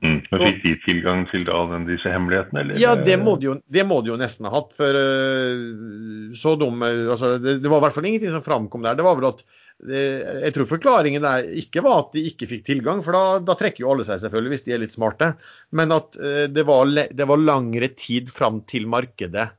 Mm. 0.04 0.20
Men 0.30 0.42
Fikk 0.42 0.58
de 0.64 0.74
tilgang 0.84 1.24
til 1.32 1.46
da, 1.48 1.60
disse 1.88 2.12
hemmelighetene? 2.12 2.62
Eller? 2.62 2.80
Ja, 2.82 2.96
det 3.00 3.16
må, 3.22 3.38
de 3.40 3.48
jo, 3.48 3.54
det 3.72 3.86
må 3.88 4.02
de 4.04 4.12
jo 4.12 4.20
nesten 4.20 4.48
ha 4.48 4.54
hatt. 4.54 4.76
For 4.78 5.00
uh, 5.00 6.34
så 6.38 6.56
dum 6.60 6.84
altså, 6.84 7.38
det, 7.42 7.60
det, 7.64 7.72
var 7.72 7.80
i 7.80 7.88
hvert 7.88 7.98
fall 7.98 8.10
ingenting 8.12 8.34
som 8.36 8.46
framkom 8.46 8.86
der. 8.86 9.00
Det 9.00 9.08
var 9.08 9.18
vel 9.20 9.32
at 9.32 9.46
Jeg 9.86 10.54
tror 10.56 10.70
forklaringen 10.70 11.26
der 11.26 11.50
ikke 11.60 11.84
var 11.84 12.06
at 12.06 12.14
de 12.16 12.24
ikke 12.30 12.48
fikk 12.48 12.64
tilgang, 12.66 13.02
for 13.04 13.16
da, 13.18 13.24
da 13.44 13.58
trekker 13.60 13.84
jo 13.84 13.90
alle 13.92 14.06
seg 14.08 14.22
selvfølgelig 14.22 14.54
hvis 14.54 14.66
de 14.66 14.74
er 14.76 14.82
litt 14.82 14.96
smarte. 14.96 15.34
Men 15.76 15.92
at 15.92 16.16
uh, 16.16 16.46
det, 16.48 16.64
var, 16.68 16.88
det, 16.88 17.28
var, 17.28 17.44
langere 17.44 17.92
tid 18.00 18.32
fram 18.32 18.64
til 18.70 18.90
markedet 18.92 19.52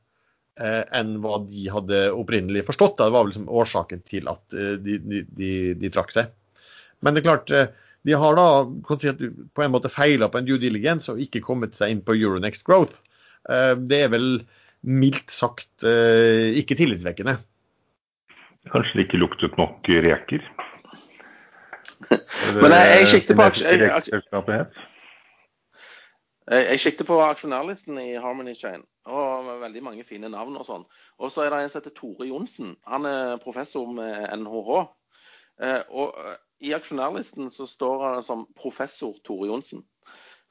enn 0.57 1.19
hva 1.21 1.35
de 1.45 1.67
hadde 1.69 1.97
opprinnelig 2.17 2.63
forstått. 2.65 2.95
Det 2.97 3.11
var 3.13 3.21
vel 3.21 3.27
liksom 3.29 3.43
årsaken 3.61 3.99
til 4.09 4.25
at 4.31 4.55
de, 4.81 4.95
de, 4.97 5.19
de, 5.37 5.49
de 5.77 5.91
trakk 5.93 6.09
seg. 6.15 6.31
Men 7.05 7.13
det 7.13 7.21
er 7.21 7.27
klart 7.27 7.53
de 8.07 8.15
har 8.15 8.37
da 8.37 8.47
på 8.87 9.63
en 9.65 9.73
måte 9.73 9.91
feila 9.91 10.29
på 10.31 10.39
en 10.39 10.47
due 10.47 10.61
diligence 10.61 11.11
og 11.11 11.19
ikke 11.19 11.43
kommet 11.43 11.75
seg 11.77 11.91
inn 11.91 12.03
på 12.05 12.15
Euronext 12.15 12.63
Growth. 12.67 13.01
Eh, 13.49 13.73
det 13.89 14.05
er 14.05 14.13
vel 14.13 14.29
mildt 14.87 15.33
sagt 15.33 15.83
eh, 15.87 16.55
ikke 16.61 16.77
tillitvekkende. 16.79 17.37
Kanskje 18.71 18.99
det 18.99 19.07
ikke 19.07 19.21
luktet 19.21 19.57
nok 19.59 19.87
reker? 19.87 20.43
Men 22.61 22.71
jeg, 22.71 22.99
jeg 22.99 23.07
sikter 23.07 23.35
på 23.35 23.47
jeg, 26.47 26.65
jeg 26.69 26.79
sikter 26.79 27.07
på 27.07 27.17
aksjonærlisten 27.25 27.97
i 27.99 28.13
Harmony 28.21 28.53
Chain, 28.55 28.85
og 29.05 29.45
med 29.45 29.63
veldig 29.65 29.83
mange 29.83 30.05
fine 30.07 30.29
navn 30.31 30.55
og 30.55 30.67
sånn. 30.67 30.85
Og 31.19 31.31
så 31.33 31.43
er 31.43 31.51
det 31.51 31.63
en 31.63 31.71
som 31.73 31.81
heter 31.81 31.95
Tore 31.97 32.27
Johnsen. 32.29 32.75
Han 32.87 33.07
er 33.09 33.41
professor 33.43 33.89
med 33.91 34.29
NHH. 34.39 34.69
Eh, 35.63 35.81
og 35.89 36.15
i 36.63 36.71
aksjonærlisten 36.77 37.51
så 37.51 37.67
står 37.67 38.05
han 38.05 38.23
som 38.23 38.47
professor 38.55 39.17
Tore 39.27 39.49
Johnsen. 39.49 39.83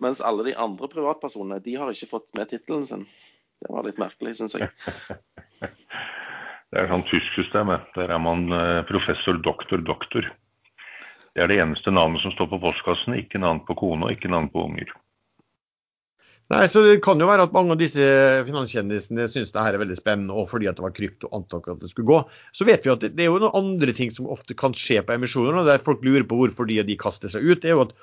Mens 0.02 0.20
alle 0.20 0.44
de 0.44 0.56
andre 0.60 0.88
privatpersonene 0.92 1.62
de 1.64 1.78
har 1.80 1.88
ikke 1.92 2.10
fått 2.10 2.34
med 2.36 2.50
tittelen 2.52 2.84
sin. 2.84 3.06
Det 3.64 3.72
var 3.72 3.86
litt 3.86 4.00
merkelig, 4.02 4.36
syns 4.36 4.58
jeg. 4.58 4.68
Det 6.72 6.82
er 6.82 6.90
sånn 6.90 7.06
tysk 7.06 7.38
system. 7.38 7.70
Der 7.94 8.10
er 8.10 8.20
man 8.22 8.50
eh, 8.52 8.82
professor, 8.88 9.38
doktor, 9.42 9.82
doktor. 9.86 10.26
Det 11.36 11.44
er 11.44 11.52
det 11.52 11.60
eneste 11.62 11.92
navnet 11.92 12.22
som 12.24 12.32
står 12.34 12.48
på 12.52 12.62
postkassen. 12.62 13.18
Ikke 13.20 13.40
navn 13.42 13.62
på 13.66 13.76
kone 13.78 14.08
og 14.08 14.14
ikke 14.16 14.30
navn 14.32 14.48
på 14.52 14.64
unger. 14.66 14.90
Nei, 16.52 16.62
så 16.70 16.82
Det 16.86 17.00
kan 17.02 17.18
jo 17.18 17.26
være 17.26 17.48
at 17.48 17.54
mange 17.54 17.74
av 17.74 17.80
disse 17.80 18.02
finanskjendisene 18.46 19.24
syns 19.30 19.50
det 19.50 19.62
her 19.64 19.74
er 19.74 19.82
veldig 19.82 19.96
spennende, 19.98 20.34
og 20.34 20.46
fordi 20.50 20.68
at 20.70 20.78
det 20.78 20.84
var 20.84 20.94
krypto 20.94 21.30
antok 21.34 21.72
at 21.72 21.80
det 21.82 21.90
skulle 21.90 22.06
gå. 22.06 22.20
Så 22.54 22.66
vet 22.68 22.86
vi 22.86 22.92
at 22.92 23.02
det 23.02 23.24
er 23.24 23.32
jo 23.32 23.40
noen 23.42 23.58
andre 23.58 23.94
ting 23.96 24.12
som 24.14 24.30
ofte 24.30 24.54
kan 24.58 24.76
skje 24.78 25.00
på 25.02 25.16
emisjoner, 25.16 25.58
og 25.58 25.66
der 25.66 25.82
folk 25.86 26.06
lurer 26.06 26.26
på 26.28 26.38
hvorfor 26.38 26.70
de, 26.70 26.78
og 26.82 26.86
de 26.86 26.98
kaster 27.02 27.32
seg 27.32 27.42
ut. 27.42 27.64
det 27.64 27.72
er 27.72 27.78
jo 27.78 27.88
at 27.88 27.96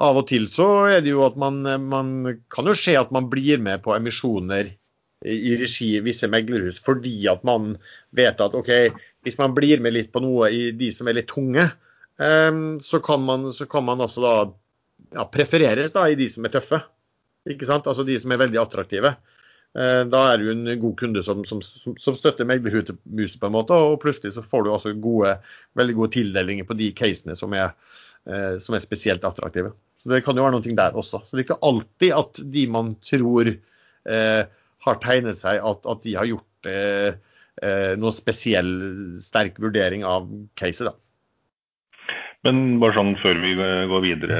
Av 0.00 0.16
og 0.16 0.30
til 0.30 0.46
så 0.48 0.66
er 0.88 1.02
det 1.04 1.10
jo 1.10 1.26
at 1.26 1.34
man, 1.36 1.60
man 1.90 2.38
kan 2.48 2.64
jo 2.64 2.72
skje 2.78 2.94
at 2.96 3.10
man 3.12 3.26
blir 3.28 3.60
med 3.60 3.82
på 3.84 3.92
emisjoner 3.92 4.70
i 5.24 5.52
regi 5.60 5.90
visse 6.00 6.28
meglerhus 6.32 6.78
fordi 6.80 7.26
at 7.28 7.42
man 7.44 7.74
vet 8.16 8.40
at 8.40 8.54
OK, 8.56 8.70
hvis 9.24 9.36
man 9.40 9.52
blir 9.56 9.82
med 9.84 9.92
litt 9.92 10.12
på 10.14 10.22
noe 10.24 10.48
i 10.48 10.70
de 10.72 10.88
som 10.94 11.10
er 11.10 11.18
litt 11.18 11.28
tunge, 11.28 11.66
um, 12.16 12.78
så, 12.80 13.02
kan 13.04 13.20
man, 13.26 13.50
så 13.52 13.68
kan 13.68 13.84
man 13.84 14.00
altså 14.00 14.24
da 14.24 14.34
ja, 15.12 15.26
prefereres 15.28 15.92
da 15.92 16.06
i 16.08 16.16
de 16.16 16.28
som 16.32 16.46
er 16.46 16.54
tøffe. 16.54 16.80
Ikke 17.48 17.68
sant? 17.68 17.88
Altså 17.88 18.04
de 18.08 18.16
som 18.20 18.32
er 18.32 18.40
veldig 18.40 18.60
attraktive. 18.62 19.14
Eh, 19.78 20.02
da 20.10 20.20
er 20.32 20.40
du 20.40 20.50
en 20.50 20.66
god 20.82 20.96
kunde 20.98 21.22
som, 21.22 21.44
som, 21.46 21.60
som 21.62 22.16
støtter 22.18 22.48
meglerhuset 22.48 22.98
på 23.06 23.48
en 23.48 23.54
måte, 23.54 23.76
og 23.76 24.00
plutselig 24.02 24.34
så 24.34 24.42
får 24.42 24.66
du 24.66 24.72
også 24.72 24.96
gode, 25.02 25.36
veldig 25.78 25.96
gode 25.98 26.14
tildelinger 26.16 26.66
på 26.66 26.76
de 26.78 26.90
casene 26.96 27.36
som 27.38 27.54
er, 27.54 27.70
eh, 28.26 28.56
som 28.62 28.76
er 28.76 28.82
spesielt 28.82 29.26
attraktive. 29.26 29.72
Så 30.02 30.10
Det 30.10 30.22
kan 30.26 30.36
jo 30.36 30.46
være 30.46 30.56
noe 30.56 30.76
der 30.82 30.96
også. 30.96 31.22
Så 31.22 31.36
Det 31.36 31.44
er 31.44 31.48
ikke 31.48 31.68
alltid 31.70 32.16
at 32.16 32.42
de 32.56 32.66
man 32.66 32.94
tror 33.04 33.52
eh, 33.52 34.42
har 34.86 35.00
tegnet 35.04 35.40
seg, 35.40 35.60
at, 35.60 35.84
at 35.88 36.02
de 36.06 36.16
har 36.16 36.28
gjort 36.28 36.70
eh, 36.70 37.12
eh 37.60 37.92
noe 38.00 38.16
spesiell 38.16 38.72
sterk 39.20 39.60
vurdering 39.60 40.04
av 40.06 40.28
caset. 40.60 40.90
da. 40.90 40.96
Men 42.46 42.78
bare 42.80 42.96
sånn 42.96 43.16
før 43.20 43.40
vi 43.42 43.54
går 43.60 44.04
videre. 44.04 44.36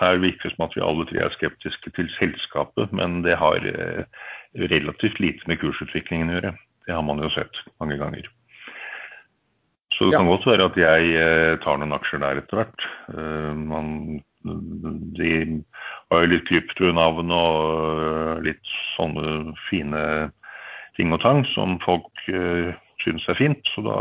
Her 0.00 0.18
virker 0.22 0.48
det 0.48 0.56
som 0.56 0.66
at 0.66 0.74
vi 0.74 0.82
alle 0.84 1.06
tre 1.08 1.22
er 1.22 1.34
skeptiske 1.36 1.92
til 1.94 2.08
selskapet, 2.18 2.90
men 2.96 3.20
det 3.22 3.38
har 3.38 3.62
eh, 3.62 4.02
relativt 4.66 5.20
lite 5.22 5.46
med 5.46 5.60
kursutviklingen 5.62 6.32
å 6.32 6.40
gjøre. 6.40 6.56
Det 6.86 6.94
har 6.94 7.06
man 7.06 7.22
jo 7.22 7.30
sett 7.34 7.62
mange 7.82 7.98
ganger. 8.00 8.26
Så 9.94 10.10
det 10.10 10.18
kan 10.18 10.28
godt 10.28 10.44
være 10.50 10.66
at 10.66 10.76
jeg 10.76 11.14
eh, 11.16 11.54
tar 11.62 11.78
noen 11.80 11.94
aksjer 11.96 12.20
der 12.20 12.42
etter 12.42 12.60
hvert. 12.60 12.88
Man, 13.70 14.18
de 15.16 15.30
har 16.10 16.24
jo 16.24 16.32
litt 16.32 16.46
kryptonavn 16.48 17.32
og 17.34 18.44
litt 18.46 18.74
sånne 18.94 19.56
fine 19.66 20.02
ting 20.96 21.12
og 21.12 21.20
tang 21.24 21.42
som 21.52 21.78
folk 21.84 22.24
syns 22.26 23.26
er 23.28 23.38
fint. 23.38 23.72
Så 23.74 23.84
da 23.86 23.98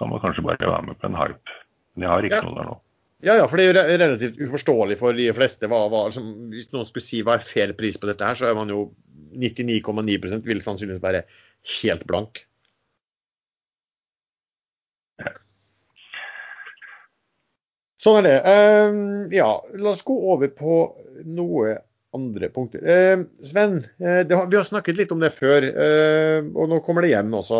kan 0.00 0.10
man 0.12 0.22
kanskje 0.22 0.46
bare 0.46 0.70
være 0.70 0.88
med 0.88 0.98
på 1.00 1.10
en 1.10 1.18
hype. 1.18 1.60
Men 1.94 2.06
jeg 2.06 2.12
har 2.12 2.28
ikke 2.28 2.40
ja. 2.40 2.46
noe 2.48 2.58
der 2.58 2.70
nå. 2.70 2.78
Ja, 3.22 3.36
ja, 3.38 3.46
for 3.46 3.60
det 3.60 3.68
er 3.68 3.76
jo 3.76 3.98
relativt 4.00 4.40
uforståelig 4.42 4.96
for 4.98 5.14
de 5.14 5.28
fleste. 5.36 5.68
Hva, 5.70 5.84
hva, 5.92 6.08
liksom, 6.08 6.30
hvis 6.50 6.72
noen 6.74 6.88
skulle 6.88 7.06
si 7.06 7.20
hva 7.22 7.36
er 7.38 7.44
fair 7.46 7.74
pris 7.78 7.98
på 8.00 8.08
dette 8.10 8.26
her, 8.26 8.38
så 8.38 8.48
er 8.48 8.56
man 8.58 8.72
jo 8.72 8.88
99,9% 9.38 10.42
vil 10.48 10.62
sannsynligvis 10.64 11.04
være 11.04 11.22
helt 11.78 12.02
blank. 12.10 12.42
Sånn 18.02 18.18
er 18.18 18.24
det. 18.26 18.38
Uh, 18.42 19.30
ja, 19.34 19.48
la 19.78 19.90
oss 19.94 20.02
gå 20.06 20.14
over 20.32 20.48
på 20.50 20.78
noe 21.22 21.76
andre 22.12 22.48
punkter. 22.52 22.82
Uh, 22.82 23.22
Sven, 23.46 23.84
uh, 24.02 24.26
har, 24.26 24.48
vi 24.50 24.58
har 24.58 24.66
snakket 24.66 24.98
litt 24.98 25.12
om 25.14 25.22
det 25.22 25.30
før, 25.36 25.60
og 26.50 26.64
nå 26.72 26.76
kommer 26.86 27.02
det 27.04 27.10
igjen 27.12 27.38
også. 27.38 27.58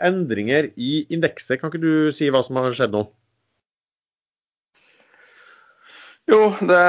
endringer 0.00 0.64
i 0.80 0.92
indekser. 1.12 1.56
Kan 1.60 1.68
ikke 1.72 1.84
du 1.84 1.94
si 2.16 2.30
hva 2.32 2.40
som 2.46 2.56
har 2.60 2.72
skjedd 2.76 2.96
nå? 2.96 3.02
Jo, 6.30 6.54
det, 6.62 6.82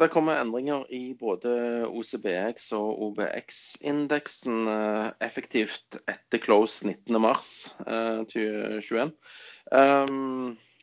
det, 0.00 0.08
kommer 0.12 0.40
endringer 0.42 0.82
i 0.92 1.14
både 1.16 1.48
OCBX 1.86 2.72
og 2.74 3.02
OBX-indeksen 3.06 4.68
eh, 4.68 5.10
effektivt 5.24 5.96
etter 6.10 6.38
close 6.42 6.84
19.3.2021. 6.90 9.12
Um, 9.70 10.58
Eh, 10.58 10.73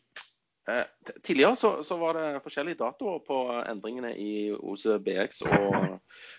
tidligere 1.24 1.56
så, 1.56 1.84
så, 1.84 1.98
var 1.98 2.18
det 2.18 2.42
forskjellige 2.44 2.80
datoer 2.82 3.20
på 3.26 3.38
endringene 3.70 4.14
i 4.18 4.52
OCBX 4.54 5.42
og, 5.48 5.98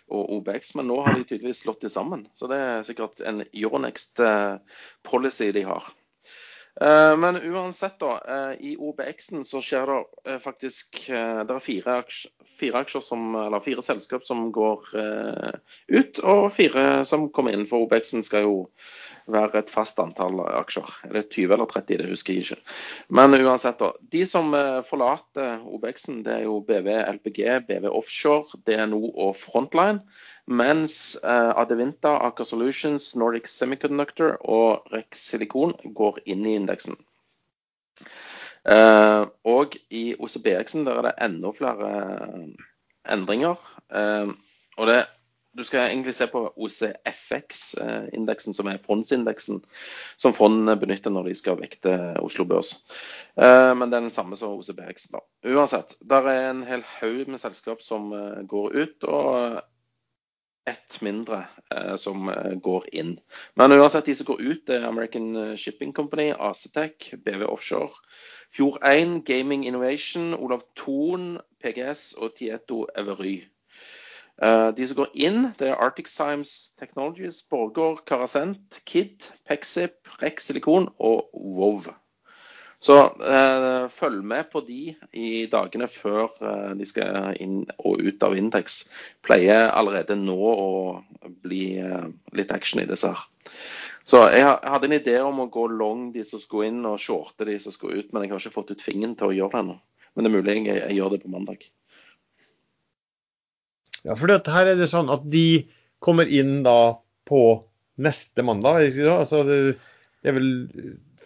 og, 0.08 0.22
OBX, 0.38 0.74
men 0.78 0.88
nå 0.90 1.00
har 1.06 1.16
de 1.16 1.24
tydeligvis 1.24 1.62
slått 1.64 1.82
det 1.84 1.92
sammen. 1.94 2.26
Så 2.38 2.50
det 2.50 2.58
er 2.60 2.86
sikkert 2.86 3.22
en 3.26 3.44
Euronext-policy 3.48 5.50
de 5.56 5.66
har. 5.68 5.90
Eh, 6.80 7.16
men 7.20 7.36
uansett, 7.36 7.98
da. 8.00 8.12
Eh, 8.28 8.66
I 8.72 8.76
OBX-en 8.80 9.44
så 9.44 9.60
skjer 9.64 9.92
det 9.92 10.38
faktisk 10.40 11.02
Det 11.06 11.54
er 11.54 11.60
fire, 11.60 11.96
fire, 12.58 12.84
som, 13.04 13.36
fire 13.64 13.82
selskap 13.84 14.24
som 14.24 14.50
går 14.52 14.92
ut, 15.88 16.18
og 16.22 16.52
fire 16.54 17.04
som 17.08 17.28
kommer 17.30 17.56
inn. 17.56 17.66
For 17.68 17.84
OBX-en 17.84 18.24
skal 18.26 18.46
jo 18.48 18.56
være 19.30 19.62
et 19.62 19.70
fast 19.70 20.00
antall 20.02 20.40
aksjer. 20.44 20.88
Er 21.06 21.14
det 21.16 21.28
20 21.30 21.54
eller 21.56 21.68
30, 21.70 22.00
det 22.00 22.10
husker 22.10 22.34
jeg 22.34 22.44
ikke. 22.46 22.74
Men 23.14 23.36
uansett, 23.38 23.78
da. 23.80 23.92
De 24.14 24.24
som 24.28 24.52
eh, 24.56 24.80
forlater 24.86 25.62
OBX-en, 25.62 26.22
det 26.26 26.38
er 26.38 26.46
jo 26.46 26.60
BV 26.66 26.88
LPG, 27.18 27.42
BV 27.68 27.88
Offshore, 27.90 28.60
DNO 28.66 29.02
og 29.12 29.36
Frontline. 29.38 30.02
Mens 30.52 30.96
uh, 31.24 31.52
Adevinta, 31.60 32.16
Aker 32.28 32.46
Solutions, 32.48 33.12
Nordic 33.16 33.48
Semiconductor 33.52 34.36
og 34.44 34.92
Rex 34.92 35.24
Silikon 35.30 35.74
går 35.96 36.20
inn 36.26 36.44
i 36.46 36.56
indeksen. 36.58 36.98
Uh, 38.62 39.26
og 39.48 39.74
i 39.90 40.12
OCBX-en 40.18 40.86
der 40.86 41.00
er 41.00 41.08
det 41.08 41.16
enda 41.24 41.50
flere 41.56 41.90
endringer. 43.10 43.58
og 44.78 44.86
det 44.88 45.02
du 45.52 45.64
skal 45.64 45.90
egentlig 45.90 46.14
se 46.16 46.26
på 46.32 46.46
OCFX-indeksen, 46.56 48.54
som 48.56 48.68
er 48.70 48.80
fondsindeksen 48.80 49.60
som 50.16 50.32
fondene 50.32 50.78
benytter 50.80 51.12
når 51.12 51.28
de 51.28 51.34
skal 51.36 51.58
vekte 51.60 51.92
Oslo 52.22 52.46
Børs. 52.48 52.72
Eh, 53.36 53.72
men 53.76 53.90
det 53.90 53.98
er 53.98 54.06
den 54.06 54.14
samme 54.14 54.36
som 54.38 54.56
OCBX. 54.56 55.10
da. 55.12 55.20
Uansett, 55.52 55.94
der 56.08 56.28
er 56.30 56.50
en 56.50 56.62
hel 56.64 56.84
haug 57.00 57.28
med 57.28 57.42
selskap 57.42 57.84
som 57.84 58.12
eh, 58.16 58.40
går 58.48 58.72
ut, 58.80 59.04
og 59.04 59.60
ett 60.70 61.00
mindre 61.02 61.44
eh, 61.74 61.96
som 61.96 62.30
går 62.62 62.86
inn. 62.94 63.16
Men 63.54 63.72
uansett, 63.72 64.06
de 64.06 64.14
som 64.14 64.28
går 64.28 64.42
ut, 64.42 64.66
det 64.66 64.80
er 64.80 64.88
American 64.88 65.56
Shipping 65.56 65.92
Company, 65.92 66.32
Acetec, 66.38 67.12
BV 67.24 67.46
Offshore, 67.48 67.90
Fjord1, 68.56 69.22
Gaming 69.26 69.66
Innovation, 69.66 70.34
Olav 70.34 70.62
Thon, 70.76 71.40
PGS 71.62 72.12
og 72.18 72.36
Tieto 72.36 72.86
Every. 72.94 73.42
Eh, 74.42 74.68
de 74.76 74.86
som 74.88 74.96
går 74.98 75.12
inn, 75.14 75.42
det 75.58 75.68
er 75.70 75.80
Arctic 75.80 76.08
Science 76.10 76.72
Technologies, 76.78 77.42
Borgård, 77.50 78.02
Carasent, 78.08 78.80
Kid, 78.86 79.28
Pexip, 79.48 80.08
Rex 80.22 80.48
Silikon 80.48 80.88
og 80.98 81.28
Vov. 81.32 81.92
Så 82.82 82.96
eh, 83.22 83.84
følg 83.94 84.24
med 84.26 84.48
på 84.50 84.64
de 84.66 84.94
i 85.14 85.28
dagene 85.50 85.86
før 85.90 86.32
eh, 86.42 86.72
de 86.78 86.86
skal 86.88 87.36
inn 87.42 87.60
og 87.78 88.02
ut 88.02 88.26
av 88.26 88.34
indeks. 88.38 88.80
Pleier 89.22 89.70
allerede 89.70 90.18
nå 90.18 90.38
å 90.50 90.72
bli 91.46 91.78
litt 92.34 92.50
action 92.54 92.82
i 92.82 92.88
disse 92.90 93.12
her. 93.12 93.22
Så 94.02 94.24
jeg, 94.32 94.42
jeg, 94.42 94.70
hadde 94.74 94.88
en 94.88 94.96
idé 94.96 95.14
om 95.22 95.44
å 95.44 95.50
gå 95.52 95.68
long 95.70 96.08
de 96.14 96.24
som 96.26 96.42
skulle 96.42 96.72
inn, 96.72 96.82
og 96.88 96.98
shorte 96.98 97.46
de 97.46 97.54
som 97.62 97.74
skulle 97.74 98.02
ut, 98.02 98.10
men 98.10 98.24
jeg 98.24 98.32
har 98.32 98.42
ikke 98.42 98.56
fått 98.56 98.72
ut 98.74 98.82
fingeren 98.82 99.14
til 99.18 99.30
å 99.30 99.36
gjøre 99.36 99.54
det 99.54 99.62
ennå. 99.62 99.76
Men 100.12 100.26
det 100.26 100.30
er 100.30 100.36
mulig 100.36 100.56
jeg, 100.56 100.80
jeg 100.80 100.98
gjør 100.98 101.14
det 101.14 101.20
på 101.22 101.32
mandag. 101.32 101.62
Ja, 104.02 104.16
for 104.18 104.34
her 104.34 104.72
er 104.72 104.78
det 104.78 104.90
sånn 104.90 105.12
at 105.14 105.22
de 105.30 105.46
kommer 106.02 106.26
inn 106.26 106.64
da 106.66 106.98
på 107.30 107.62
neste 108.02 108.42
mandag. 108.42 108.90
Altså 109.06 109.44
det, 109.46 109.58
det 110.22 110.32
er 110.32 110.38
vel 110.40 110.50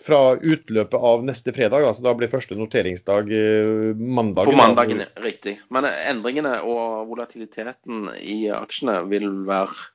fra 0.07 0.21
utløpet 0.39 1.03
av 1.11 1.25
neste 1.27 1.53
fredag. 1.57 1.85
altså 1.89 2.05
Da 2.05 2.15
blir 2.19 2.31
første 2.31 2.57
noteringsdag 2.59 3.33
eh, 3.35 3.99
mandag. 3.99 4.49
På 4.49 4.57
mandagen, 4.57 5.03
riktig. 5.25 5.59
Men 5.75 5.89
endringene 5.91 6.61
og 6.63 7.11
volatiliteten 7.11 8.09
i 8.23 8.47
aksjene 8.55 9.01
vil 9.11 9.29
være 9.49 9.93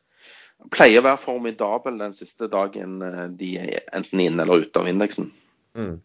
pleier 0.69 1.01
å 1.01 1.07
være 1.07 1.21
formidabel 1.21 1.97
den 2.01 2.13
siste 2.13 2.49
dagen 2.51 2.99
eh, 3.05 3.27
de 3.37 3.55
er 3.63 3.85
enten 3.97 4.21
inn 4.23 4.39
eller 4.41 4.65
ute 4.65 4.81
av 4.83 4.89
indeksen. 4.91 5.31
Mm. 5.77 5.95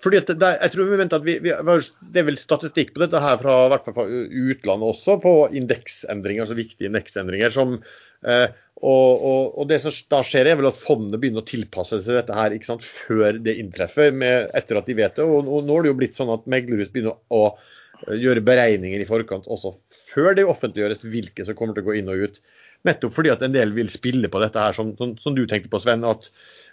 Fordi 0.00 0.20
det, 0.30 0.36
jeg 0.40 0.72
tror 0.72 0.88
vi 0.88 0.98
mente 1.00 1.18
at 1.18 1.26
vi, 1.26 1.36
vi, 1.44 1.52
Det 1.52 2.22
er 2.22 2.26
vel 2.30 2.38
statistikk 2.40 2.94
på 2.94 3.02
dette 3.02 3.20
her 3.20 3.40
fra, 3.42 3.56
fra 3.84 4.06
utlandet 4.08 4.94
også, 4.94 5.18
på 5.20 5.34
indeksendringer, 5.60 6.46
altså 6.46 6.56
viktige 6.58 6.88
indeksendringer. 6.88 7.52
som 7.54 7.76
eh, 8.24 8.46
og, 8.80 9.08
og, 9.20 9.58
og, 9.58 9.66
det 9.68 9.76
som 9.82 9.92
da 10.12 10.22
skjer, 10.24 10.48
er 10.48 10.56
vel 10.56 10.70
at 10.70 10.78
fondet 10.80 11.20
begynner 11.20 11.44
å 11.44 11.48
tilpasse 11.48 11.98
seg 12.00 12.16
dette 12.16 12.36
her 12.36 12.54
ikke 12.56 12.70
sant, 12.70 12.86
før 12.86 13.36
det 13.44 13.58
inntreffer, 13.60 14.14
med, 14.16 14.48
etter 14.56 14.80
at 14.80 14.88
de 14.88 14.96
vet 14.96 15.20
det. 15.20 15.26
Og, 15.26 15.44
og, 15.44 15.68
nå 15.68 15.76
er 15.76 15.84
det 15.84 15.92
jo 15.92 15.98
blitt 16.00 16.16
sånn 16.16 16.32
at 16.32 16.48
meglerhus 16.48 16.92
begynner 16.94 17.18
å 17.28 17.42
eh, 17.50 18.16
gjøre 18.22 18.44
beregninger 18.46 19.04
i 19.04 19.08
forkant 19.08 19.50
også 19.52 19.74
før 20.14 20.32
det 20.38 20.48
offentliggjøres 20.48 21.04
hvilke 21.12 21.44
som 21.44 21.58
kommer 21.58 21.76
til 21.76 21.84
å 21.84 21.90
gå 21.90 22.00
inn 22.00 22.08
og 22.12 22.24
ut. 22.24 22.40
Nettopp 22.88 23.12
fordi 23.12 23.34
at 23.34 23.44
en 23.44 23.52
del 23.52 23.76
vil 23.76 23.92
spille 23.92 24.32
på 24.32 24.40
dette 24.40 24.64
her, 24.64 24.72
som, 24.72 24.94
som, 24.96 25.12
som 25.20 25.36
du 25.36 25.44
tenkte 25.44 25.68
på, 25.72 25.82
Sven. 25.84 26.06
at 26.08 26.30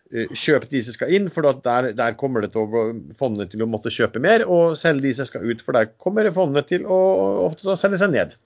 Eh, 0.08 0.32
kjøp 0.32 0.70
de 0.72 0.80
som 0.86 0.96
skal 0.96 1.12
inn, 1.18 1.28
for 1.34 1.44
der, 1.66 1.90
der, 1.98 2.14
kommer 2.20 2.46
det 2.46 2.54
til 2.54 2.64
å, 2.64 2.84
fondet 3.20 3.52
til 3.52 3.66
å 3.66 3.70
måtte 3.70 3.92
kjøpe 3.92 4.22
mer. 4.24 4.46
Og 4.48 4.78
selge 4.80 5.08
de 5.10 5.14
som 5.18 5.28
skal 5.28 5.48
ut, 5.48 5.64
for 5.66 5.76
der 5.76 5.90
kommer 6.00 6.30
fondet 6.36 6.70
til 6.72 6.88
å, 6.88 7.00
ofte 7.50 7.74
å 7.74 7.80
selge 7.80 8.00
seg 8.04 8.14
ned. 8.16 8.38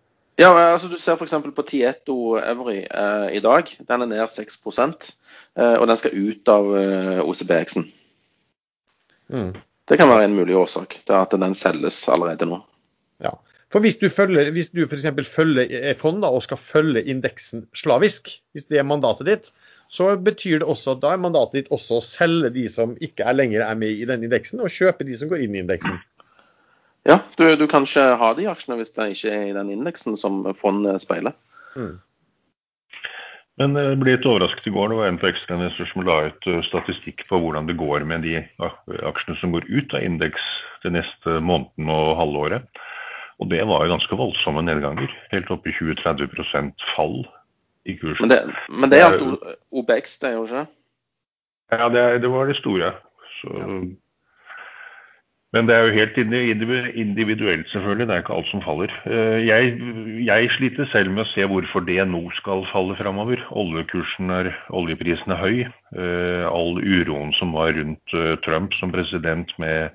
Ja, 0.41 0.49
altså 0.71 0.89
Du 0.89 0.97
ser 0.97 1.19
f.eks. 1.19 1.35
på 1.53 1.67
Tieto 1.67 2.17
Every 2.39 2.81
eh, 2.87 3.27
i 3.37 3.43
dag. 3.43 3.69
Den 3.87 4.07
er 4.07 4.09
ned 4.09 4.31
6 4.31 4.57
eh, 4.79 5.75
og 5.75 5.85
den 5.85 5.99
skal 5.99 6.17
ut 6.17 6.49
av 6.49 6.71
eh, 6.79 7.21
OCBX-en. 7.21 7.85
Mm. 9.31 9.53
Det 9.87 9.97
kan 9.99 10.09
være 10.09 10.25
en 10.25 10.35
mulig 10.35 10.55
årsak 10.57 10.97
til 11.05 11.17
at 11.17 11.33
den 11.37 11.53
selges 11.57 12.01
allerede 12.09 12.47
nå. 12.49 12.61
Ja, 13.21 13.35
for 13.71 13.83
Hvis 13.85 14.01
du, 14.01 14.09
følger, 14.09 14.49
hvis 14.51 14.71
du 14.73 14.81
f.eks. 14.83 15.05
følger 15.29 15.93
fond 15.99 16.25
og 16.25 16.41
skal 16.43 16.59
følge 16.59 17.05
indeksen 17.07 17.67
slavisk, 17.77 18.33
hvis 18.51 18.65
det 18.67 18.81
er 18.81 18.87
mandatet 18.87 19.29
ditt, 19.29 19.51
så 19.91 20.13
betyr 20.23 20.61
det 20.61 20.67
også 20.71 20.95
at 20.95 21.01
da 21.03 21.11
er 21.13 21.19
mandatet 21.19 21.57
ditt 21.57 21.73
også 21.75 21.99
å 21.99 22.05
selge 22.05 22.53
de 22.55 22.63
som 22.71 22.93
ikke 23.03 23.25
er 23.27 23.35
lenger 23.35 23.65
er 23.65 23.75
med 23.79 23.91
i 23.91 24.07
den 24.07 24.23
indeksen, 24.23 24.61
og 24.63 24.71
kjøpe 24.71 25.03
de 25.07 25.17
som 25.19 25.31
går 25.31 25.43
inn 25.43 25.57
i 25.57 25.63
indeksen. 25.65 25.97
Ja, 27.09 27.17
du, 27.35 27.43
du 27.59 27.65
kan 27.67 27.83
ikke 27.83 28.05
ha 28.21 28.29
de 28.37 28.45
aksjene 28.47 28.77
hvis 28.79 28.93
det 28.95 29.09
ikke 29.15 29.33
er 29.33 29.49
i 29.49 29.57
den 29.57 29.73
indeksen 29.73 30.15
som 30.19 30.45
fondet 30.55 31.03
speiler. 31.03 31.35
Mm. 31.75 31.97
Men 33.59 33.75
jeg 33.75 33.97
ble 33.99 34.15
litt 34.15 34.25
overrasket 34.29 34.69
i 34.69 34.73
går. 34.73 34.93
Det 34.93 34.99
var 35.01 35.09
en 35.11 35.19
på 35.19 35.27
ekstrainvestor 35.27 35.89
som 35.89 36.05
la 36.07 36.17
ut 36.29 36.47
uh, 36.47 36.61
statistikk 36.65 37.25
på 37.27 37.41
hvordan 37.41 37.67
det 37.67 37.75
går 37.81 38.07
med 38.07 38.23
de 38.25 38.37
aksjene 39.11 39.37
som 39.41 39.51
går 39.53 39.67
ut 39.67 39.97
av 39.97 40.07
indeks 40.07 40.47
det 40.85 40.93
neste 40.95 41.35
måneden 41.43 41.91
og 41.91 42.15
halvåret. 42.21 42.81
Og 43.43 43.51
det 43.51 43.59
var 43.67 43.83
jo 43.83 43.95
ganske 43.97 44.17
voldsomme 44.17 44.63
nedganger. 44.63 45.11
Helt 45.33 45.51
opp 45.51 45.67
i 45.67 45.75
20-30 45.75 46.71
fall 46.93 47.19
i 47.85 47.97
kursen. 47.97 48.27
Men 48.27 48.33
det, 48.33 48.39
men 48.69 48.91
det 48.91 48.99
er 48.99 49.09
alt 49.09 49.57
OBX, 49.71 50.19
det 50.21 50.29
er 50.29 50.37
jo 50.37 50.45
ikke 50.45 50.67
Ja, 51.71 51.89
det, 51.89 52.21
det 52.21 52.31
var 52.31 52.49
det 52.49 52.59
store. 52.59 52.93
Så, 53.41 53.51
ja. 53.57 53.81
Men 55.51 55.67
det 55.67 55.75
er 55.75 55.83
jo 55.83 55.95
helt 55.97 56.17
individuelt, 56.95 57.67
selvfølgelig. 57.69 58.07
Det 58.07 58.13
er 58.15 58.21
ikke 58.23 58.33
alt 58.33 58.47
som 58.47 58.61
faller. 58.63 58.91
Eh, 59.05 59.47
jeg, 59.47 59.73
jeg 60.25 60.51
sliter 60.55 60.87
selv 60.93 61.11
med 61.11 61.25
å 61.25 61.31
se 61.33 61.43
hvorfor 61.43 61.83
det 61.83 61.99
nå 62.07 62.21
skal 62.37 62.63
falle 62.71 62.95
framover. 62.95 63.43
Oljekursen 63.51 64.31
er, 64.31 64.53
oljeprisen 64.69 65.35
er 65.35 65.41
høy. 65.41 65.57
Eh, 65.99 66.45
all 66.47 66.79
uroen 66.79 67.35
som 67.35 67.51
var 67.57 67.75
rundt 67.75 68.15
eh, 68.15 68.37
Trump 68.45 68.77
som 68.79 68.95
president 68.95 69.51
med 69.59 69.91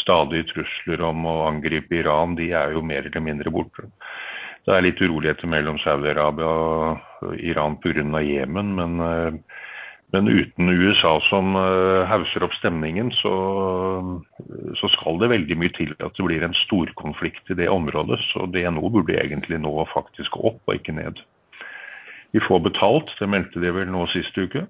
stadige 0.00 0.48
trusler 0.54 1.04
om 1.04 1.28
å 1.28 1.36
angripe 1.50 2.00
Iran, 2.00 2.38
de 2.38 2.48
er 2.56 2.72
jo 2.74 2.82
mer 2.82 3.04
eller 3.04 3.28
mindre 3.28 3.52
borte. 3.52 3.86
Det 4.64 4.72
er 4.72 4.84
litt 4.86 5.00
uroligheter 5.02 5.50
mellom 5.50 5.76
Saudi-Arabia 5.82 6.48
og 6.48 7.34
Iran 7.36 7.76
pga. 7.82 8.04
Jemen. 8.24 8.72
Men, 8.78 9.00
eh, 9.00 9.34
men, 10.14 10.30
uten 10.30 10.70
USA 10.70 11.18
som 11.28 11.52
eh, 11.58 12.06
hauser 12.08 12.46
opp 12.46 12.54
stemningen, 12.56 13.10
så, 13.12 13.34
så, 14.80 14.88
skal 14.88 15.20
det 15.20 15.32
veldig 15.34 15.58
mye 15.60 15.74
til 15.76 15.92
at 15.98 16.16
det 16.16 16.24
blir 16.24 16.46
en 16.46 16.56
storkonflikt 16.56 17.52
i 17.52 17.58
det 17.60 17.68
området. 17.68 18.22
Så 18.32 18.48
DNO 18.48 18.88
burde 18.88 19.20
egentlig 19.20 19.60
nå 19.60 19.74
faktisk 19.92 20.38
opp 20.40 20.62
og 20.64 20.80
ikke 20.80 20.96
ned. 20.96 21.20
Vi 22.32 22.40
får 22.42 22.64
betalt, 22.64 23.12
det 23.20 23.28
meldte 23.30 23.60
de 23.62 23.70
vel 23.70 23.92
nå 23.92 24.08
sist 24.10 24.34
uke. 24.38 24.64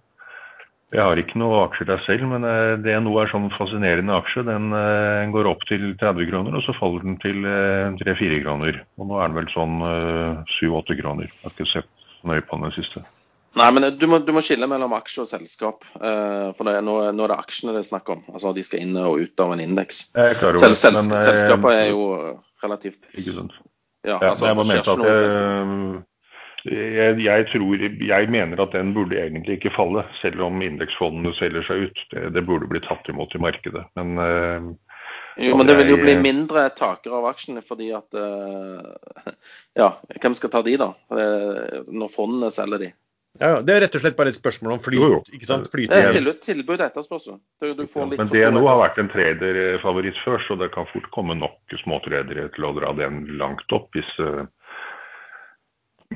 Jeg 0.95 1.03
har 1.03 1.19
ikke 1.19 1.41
noe 1.41 1.65
aksjer 1.65 1.89
der 1.89 2.03
selv, 2.05 2.29
men 2.31 2.45
det 2.47 2.85
DNO 2.85 3.17
er 3.19 3.31
sånn 3.33 3.49
fascinerende 3.57 4.15
aksje. 4.15 4.45
Den 4.47 4.71
uh, 4.71 5.27
går 5.35 5.49
opp 5.51 5.65
til 5.67 5.89
30 5.99 6.29
kroner, 6.31 6.55
og 6.55 6.63
så 6.63 6.75
faller 6.77 7.03
den 7.03 7.17
til 7.23 7.41
uh, 7.43 7.91
eh, 7.91 8.15
3-4 8.15 8.39
kroner. 8.45 8.79
Og 9.03 9.11
nå 9.11 9.19
er 9.19 9.33
den 9.33 9.41
vel 9.41 9.51
sånn 9.51 9.83
uh, 9.83 10.55
7-8 10.61 10.99
kroner. 11.01 11.27
Jeg 11.33 11.43
har 11.43 11.57
ikke 11.57 11.67
sett 11.73 11.91
nøye 12.23 12.47
på 12.47 12.61
den 12.63 12.77
siste. 12.77 13.03
Nei, 13.59 13.69
men 13.75 13.89
du 13.99 14.07
må, 14.11 14.21
du 14.23 14.31
må, 14.35 14.43
skille 14.43 14.71
mellom 14.71 14.95
aksje 14.95 15.25
og 15.25 15.31
selskap. 15.31 15.85
for 15.95 16.67
det, 16.67 16.79
nå, 16.83 16.95
nå, 17.15 17.27
er 17.27 17.31
det 17.31 17.37
aksjene 17.39 17.75
det 17.75 17.85
er 17.85 17.91
snakk 17.91 18.09
om. 18.11 18.25
Altså 18.33 18.51
De 18.55 18.65
skal 18.67 18.83
inn 18.83 18.97
og 18.99 19.21
ut 19.23 19.43
av 19.45 19.55
en 19.55 19.63
indeks. 19.63 20.09
Sel, 20.15 20.75
sel, 20.75 20.99
selskapet 20.99 21.71
er 21.71 21.93
jo 21.93 22.09
relativt 22.65 22.99
Ikke 23.15 23.37
sant. 23.37 23.55
Ja, 24.05 24.19
altså, 24.19 24.49
jeg 24.51 24.59
bare 24.59 24.69
mente 24.69 24.95
at 24.95 25.07
jeg, 25.07 26.03
jeg, 26.65 27.19
jeg, 27.21 27.47
tror, 27.53 27.83
jeg, 28.09 28.31
mener 28.33 28.63
at 28.65 28.73
den 28.73 28.95
burde 28.97 29.19
egentlig 29.21 29.59
ikke 29.59 29.75
falle, 29.77 30.07
selv 30.23 30.47
om 30.47 30.63
indeksfondene 30.65 31.35
selger 31.37 31.67
seg 31.69 31.87
ut. 31.89 32.03
Det, 32.15 32.31
det 32.33 32.45
burde 32.49 32.71
bli 32.71 32.81
tatt 32.85 33.09
imot 33.13 33.37
i 33.37 33.43
markedet. 33.43 33.85
Men 33.99 34.17
uh, 34.17 34.73
Jo, 35.37 35.59
men 35.59 35.69
det 35.69 35.77
vil 35.83 35.93
jo 35.93 36.01
bli 36.01 36.17
mindre 36.23 36.69
takere 36.79 37.19
av 37.19 37.29
aksjene 37.33 37.61
fordi 37.65 37.91
at 37.97 38.17
uh, 38.17 39.33
Ja, 39.81 39.93
hvem 40.23 40.37
skal 40.39 40.53
ta 40.55 40.63
de, 40.65 40.77
da? 40.81 40.93
Eh, 41.13 41.81
Når 41.91 42.13
fondene 42.15 42.53
selger 42.55 42.87
de. 42.87 42.91
Ja, 43.43 43.49
ja, 43.57 43.63
det 43.67 43.75
er 43.75 43.81
rett 43.83 43.97
og 43.99 44.03
slett 44.05 44.17
bare 44.17 44.31
et 44.31 44.39
spørsmål 44.39 44.77
om 44.77 44.83
flyt. 44.83 45.01
Jo, 45.03 45.09
jo. 45.17 45.23
ikke 45.35 45.49
sant? 45.49 45.67
Flyt 45.73 45.91
Det 45.91 46.01
er 46.01 46.13
tilbud, 46.15 46.37
tilbud 46.47 46.77
og 46.79 46.85
etterspørsel. 46.87 47.41
Du, 47.61 47.73
du 47.75 47.83
får 47.91 48.13
litt 48.13 48.21
Men 48.23 48.29
for 48.31 48.39
stor 48.39 48.55
DNO 48.55 48.67
har 48.71 48.79
vært 48.87 49.01
en 49.03 49.11
traderfavoritt 49.11 50.21
før, 50.23 50.45
så 50.47 50.57
det 50.61 50.71
kan 50.77 50.87
fort 50.93 51.09
komme 51.17 51.35
nok 51.41 51.75
småtradere 51.83 52.47
til 52.55 52.69
å 52.69 52.77
dra 52.79 52.95
den 52.97 53.27
langt 53.43 53.75
opp. 53.75 53.91
hvis... 53.99 54.17
eh, 54.23 54.47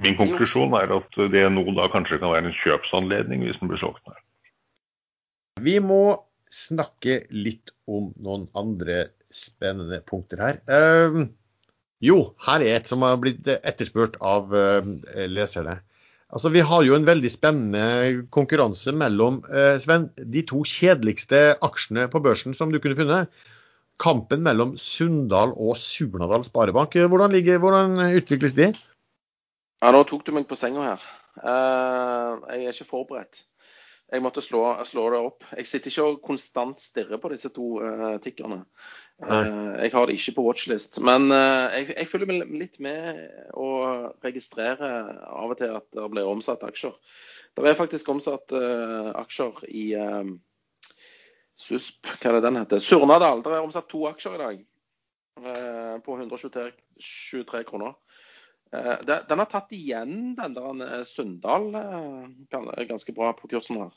Min 0.03 0.17
konklusjon 0.19 0.75
er 0.79 0.93
at 0.99 1.19
det 1.33 1.45
nå 1.53 1.65
da 1.77 1.89
kanskje 1.93 2.21
kan 2.23 2.33
være 2.33 2.51
en 2.51 2.57
kjøpsanledning 2.63 3.45
hvis 3.47 3.59
den 3.61 3.71
blir 3.71 3.81
solgt 3.83 4.05
ned. 4.07 4.19
Vi 5.65 5.79
må 5.83 6.19
snakke 6.55 7.23
litt 7.35 7.75
om 7.91 8.13
noen 8.23 8.47
andre 8.57 9.09
spennende 9.35 10.01
punkter 10.07 10.41
her. 10.41 10.61
Uh, 10.71 11.27
jo, 12.05 12.21
her 12.47 12.65
er 12.65 12.79
et 12.79 12.91
som 12.91 13.05
har 13.05 13.19
blitt 13.21 13.49
etterspurt 13.59 14.17
av 14.25 14.55
uh, 14.55 14.87
leserne. 15.29 15.81
Altså, 16.29 16.53
Vi 16.53 16.63
har 16.65 16.85
jo 16.85 16.97
en 16.97 17.09
veldig 17.09 17.31
spennende 17.33 18.25
konkurranse 18.35 18.93
mellom 18.97 19.43
uh, 19.49 19.77
Sven, 19.81 20.09
de 20.17 20.45
to 20.49 20.63
kjedeligste 20.69 21.59
aksjene 21.65 22.09
på 22.13 22.23
børsen 22.25 22.57
som 22.57 22.73
du 22.73 22.81
kunne 22.81 22.99
funnet. 22.99 23.33
Kampen 23.99 24.45
mellom 24.47 24.77
Sunndal 24.79 25.57
og 25.57 25.75
Surnadal 25.81 26.45
Sparebank. 26.47 26.95
Hvordan, 26.95 27.35
ligger, 27.35 27.59
hvordan 27.59 27.99
utvikles 28.15 28.55
de? 28.55 28.71
Ja, 29.79 29.93
nå 29.95 30.03
tok 30.11 30.25
du 30.27 30.33
meg 30.35 30.49
på 30.51 30.59
senga 30.59 30.89
her. 30.89 31.07
Eh, 31.39 32.49
jeg 32.51 32.67
er 32.67 32.75
ikke 32.75 32.89
forberedt. 32.89 33.45
Jeg 34.09 34.23
måtte 34.25 34.41
slå, 34.41 34.63
slå 34.89 35.05
det 35.13 35.19
opp. 35.21 35.45
Jeg 35.53 35.69
sitter 35.69 35.93
ikke 35.93 36.05
og 36.09 36.23
konstant 36.25 36.81
stirrer 36.81 37.21
på 37.21 37.29
disse 37.29 37.51
to 37.53 37.67
uh, 37.85 38.15
tikkerne. 38.25 38.63
Uh, 39.21 39.77
jeg 39.83 39.93
har 39.93 40.09
det 40.09 40.17
ikke 40.17 40.33
på 40.39 40.45
watchlist. 40.47 40.97
Men 41.05 41.29
uh, 41.29 41.69
jeg, 41.77 41.91
jeg 41.93 42.09
følger 42.09 42.49
litt 42.49 42.79
med 42.81 43.21
og 43.53 44.25
registrerer 44.25 45.13
av 45.29 45.53
og 45.53 45.61
til 45.61 45.77
at 45.77 45.85
det 45.93 46.09
blir 46.15 46.31
omsatt 46.31 46.65
aksjer. 46.65 46.97
Det 47.53 47.69
er 47.69 47.77
faktisk 47.77 48.09
omsatt 48.09 48.55
aksjer 48.55 49.61
i 49.69 49.85
SUSP, 51.59 52.07
hva 52.07 52.31
er 52.31 52.39
det 52.39 52.45
den 52.47 52.61
heter? 52.63 52.81
Surnadal. 52.81 53.43
Det 53.45 53.53
er 53.53 53.67
omsatt 53.67 53.91
to 53.91 54.07
aksjer 54.09 54.39
i 54.39 54.43
dag 54.45 54.61
på 56.07 56.17
123 56.17 57.65
kroner. 57.67 57.99
Eh, 58.73 59.21
Den 59.29 59.39
har 59.39 59.49
tatt 59.49 59.73
igjen 59.73 60.35
den 60.37 60.57
der 60.57 60.85
eh, 60.87 61.03
Sunndal 61.09 61.71
eh, 61.79 62.85
ganske 62.89 63.15
bra 63.17 63.33
på 63.37 63.49
kursen 63.49 63.83
her. 63.83 63.97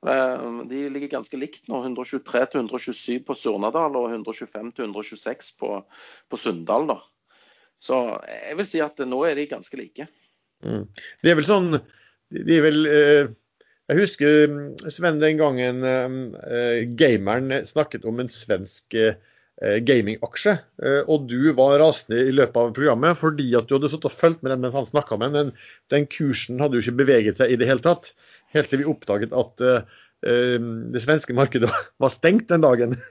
De 0.00 0.78
ligger 0.88 1.10
ganske 1.12 1.36
likt 1.36 1.66
nå. 1.68 1.82
123 1.84 2.46
til 2.48 2.62
127 2.62 3.18
på 3.28 3.34
Surnadal 3.36 3.98
og 4.00 4.06
125 4.08 4.70
til 4.78 4.86
126 4.86 5.50
på, 5.60 5.74
på 6.30 6.40
Sunndal. 6.40 6.86
da. 6.88 6.96
Så 7.80 7.98
jeg 8.24 8.56
vil 8.56 8.68
si 8.68 8.80
at 8.84 9.00
nå 9.08 9.20
er 9.28 9.36
de 9.36 9.44
ganske 9.50 9.76
like. 9.76 10.06
Mm. 10.64 10.86
Det 11.20 11.32
er 11.32 11.36
vel 11.38 11.46
sånn 11.48 11.70
De 11.72 12.56
er 12.58 12.64
vel 12.66 12.84
eh, 12.84 13.30
Jeg 13.88 13.96
husker 14.02 14.50
mm, 14.52 14.90
Sven 14.92 15.20
den 15.22 15.38
gangen 15.40 15.86
eh, 15.88 16.82
gameren 17.00 17.54
snakket 17.64 18.04
om 18.04 18.20
en 18.20 18.28
svensk 18.28 18.96
eh, 19.00 19.16
gamingaksje. 19.60 20.54
Eh, 20.82 21.00
og 21.04 21.26
du 21.28 21.52
var 21.56 21.78
rasende 21.82 22.22
i 22.24 22.34
løpet 22.34 22.56
av 22.56 22.74
programmet 22.76 23.18
fordi 23.20 23.50
at 23.58 23.68
du 23.68 23.76
hadde 23.76 23.90
stått 23.92 24.08
og 24.08 24.16
fulgt 24.16 24.44
med 24.44 24.54
den 24.54 24.62
mens 24.64 24.76
han 24.78 24.88
snakka 24.88 25.18
med 25.20 25.36
den. 25.36 25.50
Den 25.92 26.06
kursen 26.10 26.62
hadde 26.62 26.78
jo 26.78 26.84
ikke 26.84 27.00
beveget 27.02 27.40
seg 27.40 27.52
i 27.52 27.58
det 27.60 27.68
hele 27.68 27.84
tatt. 27.84 28.12
Helt 28.54 28.72
til 28.72 28.82
vi 28.82 28.88
oppdaget 28.88 29.34
at 29.36 29.64
eh, 29.66 29.98
eh, 30.26 30.56
det 30.94 31.04
svenske 31.04 31.36
markedet 31.36 31.70
var 32.02 32.14
stengt 32.14 32.48
den 32.52 32.64
dagen. 32.64 32.96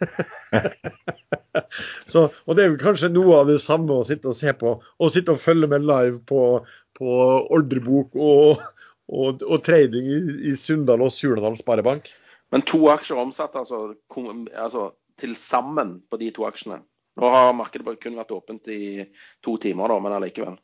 Så, 2.09 2.29
og 2.45 2.57
det 2.57 2.65
er 2.65 2.73
jo 2.73 2.81
kanskje 2.81 3.11
noe 3.13 3.43
av 3.43 3.51
det 3.51 3.59
samme 3.61 3.99
å 4.01 4.07
sitte 4.07 4.31
og 4.31 4.37
se 4.37 4.53
på, 4.57 4.77
og 4.81 5.13
sitte 5.13 5.35
og 5.35 5.43
følge 5.43 5.69
med 5.69 5.85
live 5.85 6.17
på, 6.29 6.63
på 6.97 7.19
ordrebok 7.53 8.17
og, 8.17 8.63
og, 9.11 9.45
og 9.45 9.61
trading 9.65 10.09
i, 10.09 10.19
i 10.49 10.55
Sunndal 10.57 11.05
og 11.05 11.13
Surnadal 11.13 11.59
Sparebank. 11.59 12.09
Men 12.49 12.65
to 12.65 12.87
aksjer 12.89 13.21
omsatt 13.21 13.53
altså, 13.59 13.91
altså 14.57 14.89
til 15.19 15.35
sammen 15.39 15.99
på 16.09 16.19
de 16.21 16.31
to 16.35 16.47
aksjene. 16.47 16.81
Nå 17.19 17.29
har 17.33 17.53
markedet 17.57 17.99
kun 17.99 18.17
vært 18.19 18.31
åpent 18.31 18.69
i 18.71 19.05
to 19.43 19.57
timer, 19.61 19.91
da, 19.91 19.99
men 20.03 20.15
allikevel. 20.15 20.57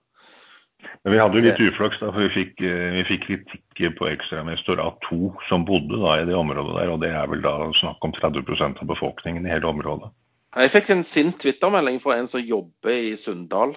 Men 1.04 1.14
vi 1.14 1.20
hadde 1.20 1.40
jo 1.40 1.46
litt 1.46 1.62
uflaks, 1.62 2.00
da, 2.02 2.12
for 2.12 2.26
vi 2.26 2.32
fikk, 2.34 2.62
eh, 2.62 2.98
vi 2.98 3.04
fikk 3.08 3.26
kritikk 3.26 3.98
på 3.98 4.10
Ekstramestor 4.12 4.82
av 4.84 4.98
to 5.08 5.32
som 5.50 5.66
bodde 5.68 6.00
da 6.02 6.20
i 6.22 6.28
det 6.28 6.36
området 6.38 6.76
der. 6.78 6.92
Og 6.94 7.02
det 7.04 7.12
er 7.12 7.32
vel 7.32 7.42
da 7.46 7.56
snakk 7.80 8.06
om 8.06 8.14
30% 8.16 8.82
av 8.84 8.92
befolkningen 8.92 9.48
i 9.48 9.54
hele 9.54 9.72
området. 9.72 10.12
Jeg 10.56 10.72
fikk 10.72 10.92
en 10.94 11.04
sint 11.04 11.40
Twitter-melding 11.42 12.00
fra 12.04 12.20
en 12.20 12.30
som 12.32 12.44
jobber 12.44 12.94
i 12.94 13.16
Sunndal, 13.20 13.76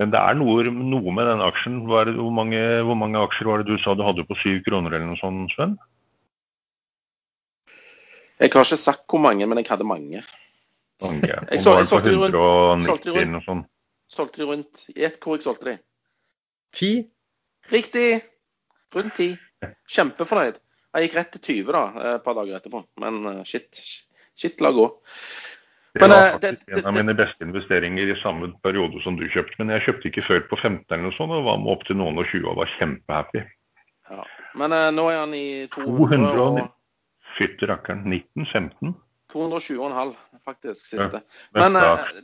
men 0.01 0.13
det 0.15 0.21
er 0.21 0.39
noe, 0.39 0.65
noe 0.67 1.15
med 1.15 1.29
den 1.29 1.45
aksjen. 1.45 1.83
Hvor, 1.87 2.09
mange, 2.35 2.61
hvor 2.87 2.97
mange 2.99 3.21
aksjer 3.21 3.51
var 3.51 3.61
det 3.61 3.71
du 3.71 3.83
sa 3.83 3.95
du 3.95 4.05
hadde 4.07 4.25
på 4.27 4.39
syv 4.41 4.63
kroner 4.67 4.95
eller 4.95 5.13
noe 5.13 5.21
sånt, 5.21 5.53
Sven? 5.55 5.77
Jeg 8.43 8.51
har 8.51 8.67
ikke 8.67 8.77
sagt 8.81 9.05
hvor 9.07 9.23
mange, 9.23 9.47
men 9.47 9.61
jeg 9.61 9.69
hadde 9.71 9.87
mange. 9.87 10.23
Mange. 11.03 11.29
Jeg 11.31 11.63
solgte 11.63 12.11
de 12.11 12.17
rundt. 12.19 12.85
Solgte 12.87 13.13
de 13.13 13.15
rundt. 13.21 13.69
Solgte 14.13 14.43
de 14.43 14.49
rundt 14.49 14.83
Gjett 14.97 15.19
hvor 15.23 15.39
jeg 15.39 15.47
solgte 15.47 15.71
de. 15.71 15.77
Ti? 16.77 16.91
Riktig! 17.73 18.09
Rundt 18.95 19.15
ti. 19.17 19.31
Kjempefornøyd. 19.95 20.59
Jeg 20.93 21.07
gikk 21.07 21.17
rett 21.17 21.33
til 21.39 21.43
20 21.65 21.73
da, 21.73 21.83
et 22.17 22.25
par 22.27 22.37
dager 22.37 22.59
etterpå. 22.59 22.83
Men 23.01 23.23
eh, 23.31 23.41
shit, 23.49 23.71
shit 24.37 24.61
la 24.61 24.73
gå. 24.77 24.85
Det 25.95 26.03
var 26.03 26.13
eh, 26.17 26.35
faktisk 26.35 26.67
det- 26.67 26.83
en 26.83 26.91
av 26.91 26.99
mine 26.99 27.15
beste 27.17 27.47
investeringer 27.47 28.13
i 28.13 28.19
samme 28.21 28.51
periode 28.65 29.01
som 29.05 29.17
du 29.17 29.25
kjøpte. 29.29 29.57
Men 29.63 29.73
jeg 29.77 29.87
kjøpte 29.87 30.11
ikke 30.11 30.27
før 30.27 30.45
på 30.51 30.59
15 30.61 30.85
eller 30.91 31.07
noe 31.07 31.17
sånt, 31.17 31.33
og 31.33 31.47
var 31.49 31.63
med 31.63 31.73
opp 31.77 31.87
til 31.89 31.97
noen 32.01 32.21
og 32.21 32.29
20 32.29 32.51
og 32.53 32.61
var 32.61 32.75
kjempehappy. 32.77 33.45
Ja. 34.11 34.27
Men 34.61 34.77
eh, 34.77 34.91
nå 34.99 35.09
er 35.09 35.19
han 35.23 35.35
i 35.39 35.47
200 35.73 35.97
200 35.97 36.43
og 36.43 36.61
og 36.67 36.71
Fytti 37.43 37.69
rakkeren. 37.71 38.07
19-15? 38.07 38.95
220,5 39.33 40.15
faktisk, 40.45 40.93
Ja, 40.95 41.03
siste. 41.03 41.23
Men 41.57 41.77
Neste 41.79 41.91
eh, 41.91 42.23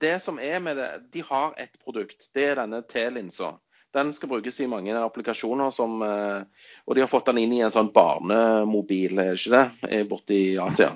det 0.00 0.18
som 0.20 0.38
er 0.38 0.60
med 0.60 0.76
det, 0.76 0.90
de 1.12 1.22
har 1.24 1.54
ett 1.56 1.78
produkt. 1.84 2.28
Det 2.34 2.50
er 2.50 2.58
denne 2.60 2.82
T-linsa. 2.84 3.54
Den 3.96 4.12
skal 4.12 4.28
brukes 4.28 4.60
i 4.60 4.68
mange 4.68 4.92
applikasjoner 4.98 5.70
som 5.72 6.02
uh, 6.02 6.42
Og 6.84 6.94
de 6.94 7.00
har 7.00 7.08
fått 7.08 7.30
den 7.30 7.40
inn 7.40 7.54
i 7.56 7.62
en 7.64 7.72
sånn 7.72 7.88
barnemobil, 7.94 9.16
er 9.16 9.38
ikke 9.38 9.54
det, 9.56 10.02
borte 10.10 10.36
i 10.36 10.58
Asia. 10.60 10.90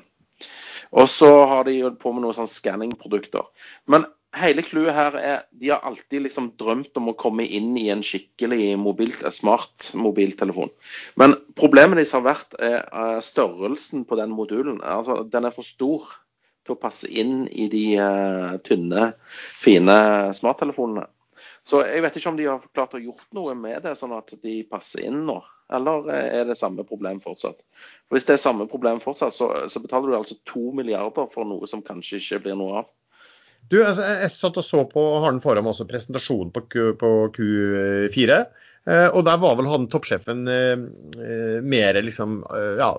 Og 0.91 1.09
så 1.09 1.31
har 1.49 1.65
de 1.65 1.79
på 2.03 2.13
med 2.13 2.27
noen 2.27 2.37
sånn 2.37 2.51
skanningprodukter. 2.51 3.47
Men 3.89 4.05
hele 4.37 4.63
clouet 4.63 4.95
her 4.95 5.17
er 5.19 5.43
de 5.51 5.73
har 5.73 5.85
alltid 5.87 6.23
liksom 6.25 6.53
drømt 6.61 6.97
om 7.01 7.11
å 7.11 7.17
komme 7.19 7.45
inn 7.45 7.73
i 7.79 7.89
en 7.93 8.03
skikkelig 8.07 8.77
mobil, 8.79 9.13
smart 9.35 9.91
mobiltelefon. 9.99 10.71
Men 11.21 11.37
problemet 11.59 11.99
deres 11.99 12.15
har 12.17 12.27
vært 12.27 12.57
er 12.59 12.81
eh, 12.85 13.21
størrelsen 13.25 14.07
på 14.07 14.19
den 14.21 14.35
modulen. 14.35 14.81
Altså, 14.87 15.23
den 15.27 15.49
er 15.49 15.55
for 15.55 15.67
stor 15.67 16.13
til 16.67 16.77
å 16.77 16.81
passe 16.81 17.09
inn 17.09 17.47
i 17.49 17.71
de 17.73 17.85
uh, 17.97 18.59
tynne, 18.67 19.15
fine 19.33 19.97
smarttelefonene. 20.37 21.07
Så 21.65 21.81
jeg 21.87 22.03
vet 22.05 22.19
ikke 22.19 22.33
om 22.33 22.37
de 22.37 22.49
har 22.51 22.67
klart 22.75 22.97
å 22.97 23.01
gjort 23.01 23.27
noe 23.37 23.55
med 23.57 23.81
det, 23.87 23.95
sånn 23.97 24.13
at 24.17 24.35
de 24.43 24.61
passer 24.69 25.07
inn 25.09 25.23
nå. 25.29 25.39
Eller 25.73 26.09
er 26.13 26.49
det 26.49 26.59
samme 26.59 26.85
problem 26.85 27.21
fortsatt? 27.23 27.63
For 28.09 28.19
Hvis 28.19 28.27
det 28.29 28.37
er 28.37 28.43
samme 28.43 28.67
problem 28.69 29.01
fortsatt, 29.01 29.35
så, 29.35 29.49
så 29.71 29.83
betaler 29.83 30.11
du 30.11 30.19
altså 30.19 30.37
to 30.45 30.71
milliarder 30.77 31.31
for 31.33 31.49
noe 31.49 31.69
som 31.71 31.85
kanskje 31.87 32.21
ikke 32.21 32.43
blir 32.47 32.59
noe 32.61 32.83
av. 32.83 32.91
Du, 33.69 33.79
altså, 33.85 34.07
Jeg 34.23 34.33
satt 34.35 34.59
og 34.59 34.67
så 34.67 34.85
på 34.91 35.05
har 35.23 35.35
den 35.35 35.43
foran 35.45 35.69
også 35.71 35.87
presentasjonen 35.91 36.51
på, 36.55 36.65
Q, 36.73 36.81
på 37.01 37.11
Q4. 37.37 38.41
Eh, 38.89 39.09
og 39.13 39.25
der 39.29 39.39
var 39.43 39.59
vel 39.59 39.69
han 39.69 39.87
toppsjefen 39.93 40.47
eh, 40.49 40.83
eh 41.21 41.59
mer 41.61 41.99
liksom, 42.01 42.41
eh, 42.57 42.81
ja, 42.81 42.95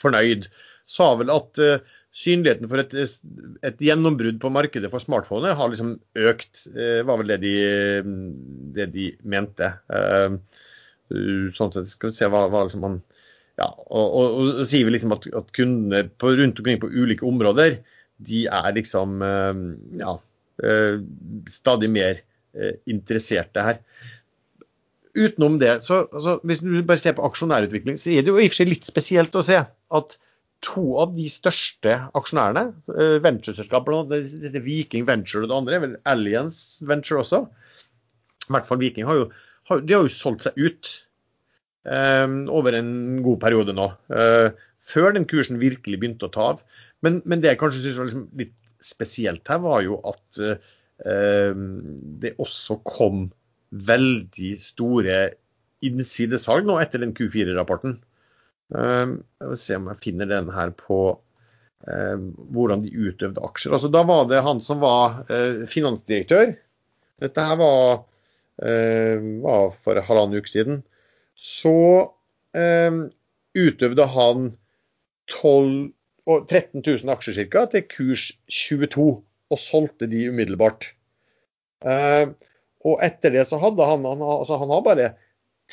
fornøyd. 0.00 0.46
Sa 0.86 1.10
vel 1.18 1.32
at 1.34 1.58
eh, 1.58 1.82
synligheten 2.16 2.70
for 2.70 2.80
et, 2.80 2.94
et, 2.96 3.82
gjennombrudd 3.82 4.38
på 4.40 4.52
markedet 4.54 4.88
for 4.92 5.02
smartphoner 5.02 5.58
har 5.58 5.72
liksom 5.72 5.96
økt. 6.30 6.62
Det 6.72 7.02
var 7.08 7.20
vel 7.20 7.34
det 7.34 7.42
de, 7.42 7.56
det 8.78 8.86
de 8.94 9.10
mente. 9.28 9.68
Sånn 11.58 11.74
sett 11.74 11.92
skal 11.92 12.08
vi 12.08 12.16
se 12.16 12.30
hva, 12.30 12.46
hva 12.52 12.64
liksom 12.64 12.86
han 12.86 12.96
ja, 13.56 13.68
og, 13.72 14.06
og, 14.06 14.38
og, 14.60 14.62
sier 14.68 14.84
vi 14.84 14.92
liksom 14.92 15.14
at, 15.16 15.26
at 15.38 15.52
kundene 15.56 16.06
på, 16.20 16.32
rundt 16.36 16.58
omkring 16.60 16.80
på 16.80 16.90
ulike 16.92 17.24
områder, 17.24 17.78
de 18.24 18.46
er 18.48 18.68
liksom 18.76 19.20
uh, 19.24 19.64
ja, 20.00 20.16
uh, 20.64 21.00
stadig 21.52 21.92
mer 21.92 22.22
interesserte 22.88 23.60
her. 23.60 23.80
Utenom 25.12 25.58
det, 25.60 25.74
så 25.84 26.06
altså, 26.06 26.38
hvis 26.48 26.62
du 26.64 26.70
bare 26.88 27.02
ser 27.02 27.12
på 27.18 27.26
aksjonærutvikling, 27.26 27.98
så 28.00 28.14
er 28.14 28.24
det 28.24 28.32
jo 28.32 28.38
i 28.40 28.46
og 28.46 28.54
for 28.54 28.62
seg 28.62 28.70
litt 28.70 28.88
spesielt 28.88 29.36
å 29.36 29.42
se 29.44 29.58
at 29.60 30.16
to 30.64 30.84
av 31.02 31.12
de 31.12 31.26
største 31.28 31.98
aksjonærene, 32.16 32.62
ventureselskapene, 33.20 34.00
ventureselskap, 34.08 34.40
dette 34.46 34.64
Viking 34.64 35.04
Venture 35.04 35.44
og 35.44 35.50
det 35.50 35.58
andre, 35.58 35.82
vel 35.84 35.98
Alliance 36.08 36.86
Venture 36.88 37.20
også, 37.20 37.42
i 38.46 38.54
hvert 38.56 38.68
fall 38.70 38.80
Viking, 38.80 39.04
har 39.08 39.20
jo, 39.20 39.28
har, 39.68 39.82
de 39.84 39.98
har 39.98 40.06
jo 40.06 40.16
solgt 40.16 40.46
seg 40.46 40.56
ut 40.56 40.92
um, 41.84 42.46
over 42.52 42.76
en 42.78 42.90
god 43.26 43.40
periode 43.42 43.74
nå. 43.76 43.90
Uh, 44.12 44.54
før 44.86 45.14
den 45.16 45.26
kursen 45.28 45.60
virkelig 45.62 46.00
begynte 46.00 46.28
å 46.28 46.34
ta 46.34 46.50
av. 46.54 46.62
Men, 47.06 47.20
men 47.24 47.42
det 47.42 47.54
jeg 47.54 47.60
kanskje 47.62 47.84
syns 47.84 48.00
var 48.00 48.10
liksom 48.10 48.26
litt 48.42 48.56
spesielt 48.82 49.48
her, 49.48 49.62
var 49.64 49.82
jo 49.86 50.00
at 50.06 50.42
eh, 50.42 51.56
det 52.22 52.36
også 52.42 52.80
kom 52.86 53.28
veldig 53.86 54.52
store 54.62 55.20
innsidesalg 55.84 56.66
nå 56.68 56.78
etter 56.80 57.02
den 57.02 57.14
Q4-rapporten. 57.16 57.98
Ehm, 58.74 59.20
jeg 59.40 59.52
vil 59.52 59.60
se 59.60 59.78
om 59.78 59.88
jeg 59.90 60.02
finner 60.02 60.30
den 60.30 60.50
her 60.54 60.72
på 60.78 61.00
ehm, 61.86 62.30
hvordan 62.54 62.84
de 62.84 62.92
utøvde 62.94 63.44
aksjer. 63.44 63.76
Altså, 63.76 63.90
da 63.92 64.02
var 64.08 64.26
det 64.30 64.44
han 64.46 64.62
som 64.64 64.82
var 64.82 65.22
eh, 65.30 65.64
finansdirektør. 65.70 66.54
Dette 67.22 67.46
her 67.48 67.60
var, 67.60 68.04
ehm, 68.66 69.40
var 69.44 69.72
for 69.82 70.00
halvannen 70.00 70.40
uke 70.42 70.52
siden. 70.52 70.84
Så 71.36 71.76
utøvde 72.56 74.04
han 74.08 74.46
12, 75.28 75.90
13 76.26 76.82
000 76.82 77.12
aksjer 77.12 77.46
ca. 77.52 77.66
til 77.70 77.84
kurs 77.90 78.30
22, 78.50 79.06
og 79.46 79.60
solgte 79.62 80.08
de 80.10 80.24
umiddelbart. 80.32 80.88
Og 81.86 83.02
etter 83.04 83.30
det 83.34 83.44
så 83.46 83.60
hadde 83.62 83.86
han, 83.86 84.02
han, 84.08 84.24
altså 84.26 84.58
han 84.58 84.72
har 84.74 84.82
bare 84.82 85.06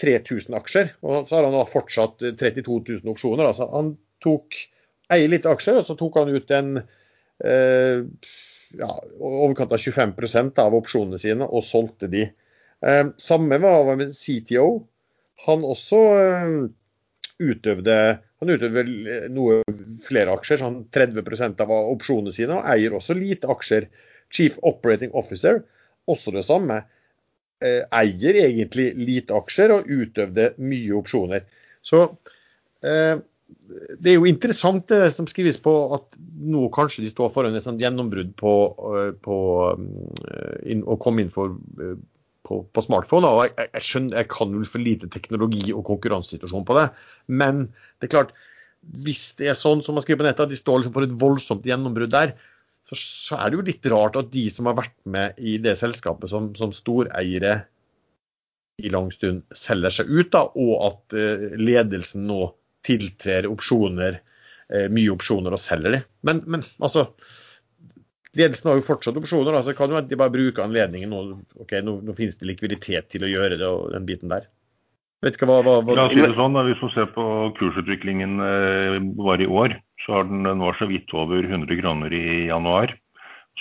3000 0.01 0.58
aksjer. 0.58 0.93
Og 1.06 1.28
så 1.28 1.38
har 1.39 1.47
han 1.47 1.70
fortsatt 1.70 2.22
32 2.22 2.80
000 3.01 3.12
opsjoner. 3.14 3.49
Altså 3.49 3.68
han 3.74 3.95
tok 4.24 4.58
eier 5.14 5.30
litt 5.30 5.47
aksjer, 5.49 5.82
og 5.82 5.88
så 5.88 5.97
tok 5.99 6.18
han 6.22 6.34
ut 6.34 6.54
en 6.56 6.72
eh, 6.80 8.06
ja, 8.80 8.91
overkant 9.20 9.76
av 9.76 9.82
25% 9.82 10.62
av 10.64 10.78
opsjonene 10.78 11.22
sine 11.22 11.47
og 11.47 11.66
solgte 11.68 12.10
de. 12.12 12.28
Eh, 12.84 13.04
samme 13.22 13.60
var 13.62 13.93
med 13.99 14.16
CTO. 14.18 14.68
Han 15.47 15.66
også 15.68 16.01
eh, 16.18 16.58
utøvde 17.43 17.97
han 18.44 18.54
utøvde 18.54 18.84
noe 19.34 19.62
flere 20.06 20.36
aksjer, 20.38 20.62
sånn 20.62 20.82
30 20.94 21.64
av 21.64 21.72
opsjonene 21.78 22.34
sine, 22.36 22.60
og 22.60 22.68
eier 22.76 22.96
også 22.96 23.16
lite 23.18 23.50
aksjer. 23.52 23.89
Chief 24.34 24.56
Operating 24.66 25.14
Officer, 25.14 25.62
også 26.10 26.34
det 26.36 26.46
samme. 26.48 26.82
Eh, 27.64 27.84
eier 27.96 28.39
egentlig 28.44 28.89
lite 29.00 29.36
aksjer 29.38 29.72
og 29.76 29.88
utøvde 29.88 30.52
mye 30.60 30.96
opsjoner. 30.98 31.46
Så 31.86 32.02
eh, 32.84 33.22
det 34.00 34.12
er 34.12 34.18
jo 34.18 34.28
interessant 34.28 34.88
det 34.91 35.14
som 35.16 35.28
skrives 35.30 35.60
på 35.64 35.74
at 35.96 36.08
nå 36.44 36.66
kanskje 36.74 37.06
de 37.06 37.12
står 37.12 37.32
foran 37.36 37.56
et 37.56 37.64
sånt 37.64 37.82
gjennombrudd 37.82 38.34
på, 38.39 38.56
eh, 38.98 39.12
på 39.24 39.38
inn, 40.68 40.84
å 40.84 40.98
komme 41.00 41.24
inn 41.24 41.32
for, 41.34 41.56
på, 42.48 42.62
på 42.76 42.84
smartphone. 42.86 43.30
og 43.30 43.46
jeg, 43.48 43.70
jeg, 43.74 43.86
skjønner, 43.88 44.22
jeg 44.22 44.32
kan 44.34 44.56
vel 44.56 44.70
for 44.70 44.84
lite 44.84 45.10
teknologi 45.12 45.74
og 45.74 45.86
konkurransesituasjon 45.88 46.66
på 46.68 46.78
det. 46.80 46.88
Men 47.32 47.68
det 48.00 48.10
er 48.10 48.16
klart, 48.16 48.34
hvis 49.04 49.30
det 49.39 49.52
er 49.52 49.60
sånn 49.60 49.84
som 49.84 49.96
man 49.98 50.06
skriver 50.06 50.24
på 50.24 50.28
nettet, 50.28 50.48
at 50.48 50.54
de 50.54 50.60
står 50.60 50.82
liksom 50.82 50.96
for 50.96 51.08
et 51.08 51.20
voldsomt 51.22 51.68
gjennombrudd 51.68 52.12
der, 52.14 52.36
så, 52.89 52.98
så, 53.00 53.38
er 53.39 53.50
det 53.50 53.60
jo 53.60 53.68
litt 53.70 53.86
rart 53.94 54.18
at 54.20 54.34
de 54.34 54.48
som 54.52 54.68
har 54.68 54.76
vært 54.82 54.98
med 55.08 55.39
i 55.39 55.56
det 55.64 55.78
selskapet 55.80 56.32
som, 56.32 56.52
som 56.58 56.74
storeiere 56.76 57.62
i 58.84 58.89
lang 58.91 59.08
stund, 59.14 59.46
selger 59.56 59.94
seg 59.94 60.10
ut, 60.12 60.34
da, 60.34 60.48
og 60.50 60.74
at 60.89 61.16
eh, 61.16 61.54
ledelsen 61.62 62.26
nå 62.28 62.48
tiltrer 62.84 63.48
opsjoner, 63.48 64.18
eh, 64.74 64.89
mye 64.91 65.14
opsjoner 65.14 65.56
og 65.56 65.62
selger 65.62 65.96
de. 65.96 66.02
Men, 66.28 66.41
men 66.50 66.66
altså 66.84 67.06
Ledelsen 68.38 68.72
har 68.72 68.80
jo 68.80 68.88
fortsatt 68.88 69.18
opsjoner. 69.20 69.60
så 69.62 69.76
kan 69.78 69.92
jo 69.94 70.02
de 70.02 70.18
bare 70.18 70.34
bruke 70.34 70.64
anledningen 70.64 71.12
nå. 71.14 71.22
ok, 71.62 71.78
Nå, 71.86 72.00
nå 72.02 72.16
finnes 72.18 72.38
det 72.40 72.50
likviditet 72.50 73.12
til 73.14 73.26
å 73.26 73.30
gjøre 73.30 73.60
det, 73.60 73.70
og 73.70 73.94
den 73.94 74.08
biten 74.10 74.34
der. 74.34 74.50
Vet 75.24 75.38
ikke 75.38 75.48
hva, 75.48 75.62
hva, 75.64 75.78
hva... 75.86 75.96
La 75.96 76.10
si 76.12 76.20
det 76.20 76.34
sånn, 76.36 76.58
Hvis 76.68 76.82
man 76.84 76.92
ser 76.96 77.08
på 77.16 77.26
kursutviklingen 77.60 78.42
eh, 78.44 78.98
bare 79.22 79.46
i 79.46 79.48
år, 79.48 79.78
så 80.04 80.18
har 80.18 80.28
den 80.28 80.44
nå 80.44 80.74
så 80.80 80.90
vidt 80.90 81.14
over 81.16 81.46
100 81.46 81.80
kroner 81.80 82.12
i 82.12 82.50
januar. 82.50 82.92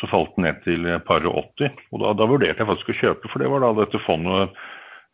Så 0.00 0.08
falt 0.10 0.32
den 0.34 0.48
ned 0.48 0.62
til 0.64 0.88
par 1.06 1.22
og 1.28 1.52
80. 1.60 1.76
Og 1.92 2.02
da, 2.02 2.14
da, 2.18 2.26
vurderte 2.26 2.64
jeg 2.64 2.70
faktisk 2.70 2.90
å 2.90 2.98
kjøpe, 3.02 3.30
for 3.30 3.44
det 3.44 3.52
var 3.52 3.62
da 3.62 3.74
dette 3.78 4.00
fondet 4.08 4.56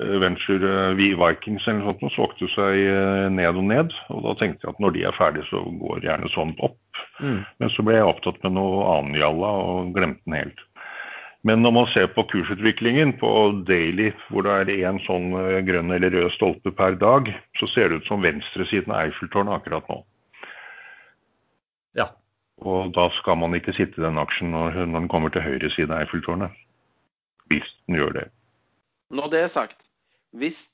eh, 0.00 0.16
Venture 0.22 0.94
V-Vikings 0.96 1.66
eller 1.66 1.82
noe 1.82 1.98
sånt, 1.98 2.14
solgte 2.14 2.48
seg 2.54 2.80
eh, 2.86 3.26
ned 3.34 3.58
og 3.58 3.68
ned. 3.68 3.92
Og 4.14 4.24
da 4.30 4.38
tenkte 4.40 4.64
jeg 4.64 4.76
at 4.76 4.80
når 4.86 4.96
de 4.96 5.04
er 5.10 5.18
ferdige, 5.18 5.50
så 5.50 5.66
går 5.82 6.06
gjerne 6.06 6.32
sånt 6.32 6.62
opp. 6.64 6.78
Mm. 7.20 7.42
Men 7.58 7.70
så 7.74 7.84
ble 7.86 7.98
jeg 7.98 8.08
opptatt 8.08 8.40
med 8.44 8.56
noe 8.56 8.82
annen 8.94 9.18
jalla 9.18 9.52
og 9.64 9.92
glemte 9.96 10.22
den 10.26 10.38
helt. 10.38 10.64
Men 11.46 11.62
når 11.62 11.74
man 11.74 11.90
ser 11.92 12.08
på 12.12 12.24
kursutviklingen 12.28 13.14
på 13.20 13.30
daily, 13.68 14.10
hvor 14.28 14.44
det 14.44 14.54
er 14.74 14.88
én 14.90 14.98
sånn 15.04 15.30
grønn 15.68 15.94
eller 15.94 16.10
rød 16.12 16.32
stolpe 16.34 16.72
per 16.74 16.98
dag, 16.98 17.30
så 17.60 17.68
ser 17.70 17.90
det 17.90 18.00
ut 18.00 18.08
som 18.10 18.24
venstresiden 18.24 18.92
av 18.92 19.06
Eiffeltårnet 19.06 19.60
akkurat 19.60 19.86
nå. 19.90 20.00
Ja. 21.98 22.08
Og 22.58 22.90
da 22.96 23.06
skal 23.20 23.38
man 23.38 23.54
ikke 23.54 23.76
sitte 23.76 24.00
i 24.00 24.04
den 24.04 24.18
aksjen 24.18 24.50
når, 24.50 24.80
når 24.82 25.04
den 25.04 25.12
kommer 25.12 25.32
til 25.32 25.46
høyre 25.46 25.70
side 25.76 25.94
av 25.94 26.02
Eiffeltårnet. 26.02 26.58
Hvis 27.48 27.70
den 27.86 28.00
gjør 28.00 28.16
det. 28.18 28.26
Når 29.14 29.30
det 29.32 29.44
er 29.46 29.52
sagt, 29.52 29.86
hvis 30.36 30.66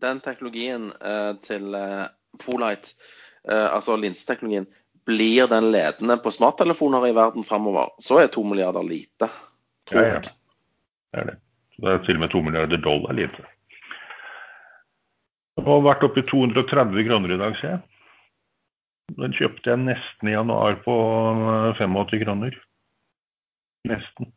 den 0.00 0.22
teknologien 0.24 0.92
eh, 1.04 1.34
til 1.44 1.74
eh, 1.76 2.06
Polite, 2.40 2.94
eh, 3.50 3.68
altså 3.74 3.96
linseteknologien, 4.00 4.66
blir 5.06 5.48
den 5.50 5.70
ledende 5.72 6.16
på 6.22 6.32
smarttelefoner 6.32 7.08
i 7.08 7.14
verden 7.16 7.44
framover, 7.44 7.92
så 8.02 8.22
er 8.22 8.30
to 8.32 8.44
milliarder 8.46 8.86
lite, 8.86 9.28
tror 9.90 10.06
jeg. 10.06 10.22
Det 10.24 11.20
er 11.20 11.32
det. 11.32 11.40
Det 11.74 11.90
er 11.90 12.04
til 12.06 12.18
og 12.18 12.22
med 12.22 12.32
to 12.32 12.42
milliarder 12.44 12.80
dollar 12.80 13.16
lite. 13.18 13.48
Det 15.54 15.64
har 15.66 15.82
vært 15.84 16.06
oppe 16.06 16.22
i 16.22 16.28
230 16.30 17.06
kroner 17.08 17.34
i 17.34 17.40
dag, 17.40 17.58
ser 17.58 17.76
jeg. 17.76 17.82
Den 19.18 19.34
kjøpte 19.36 19.70
jeg 19.70 19.82
nesten 19.84 20.30
i 20.30 20.34
januar 20.34 20.78
på 20.84 20.94
85 21.78 21.98
eh, 22.00 22.22
kroner. 22.24 22.56
Nesten. 23.90 24.32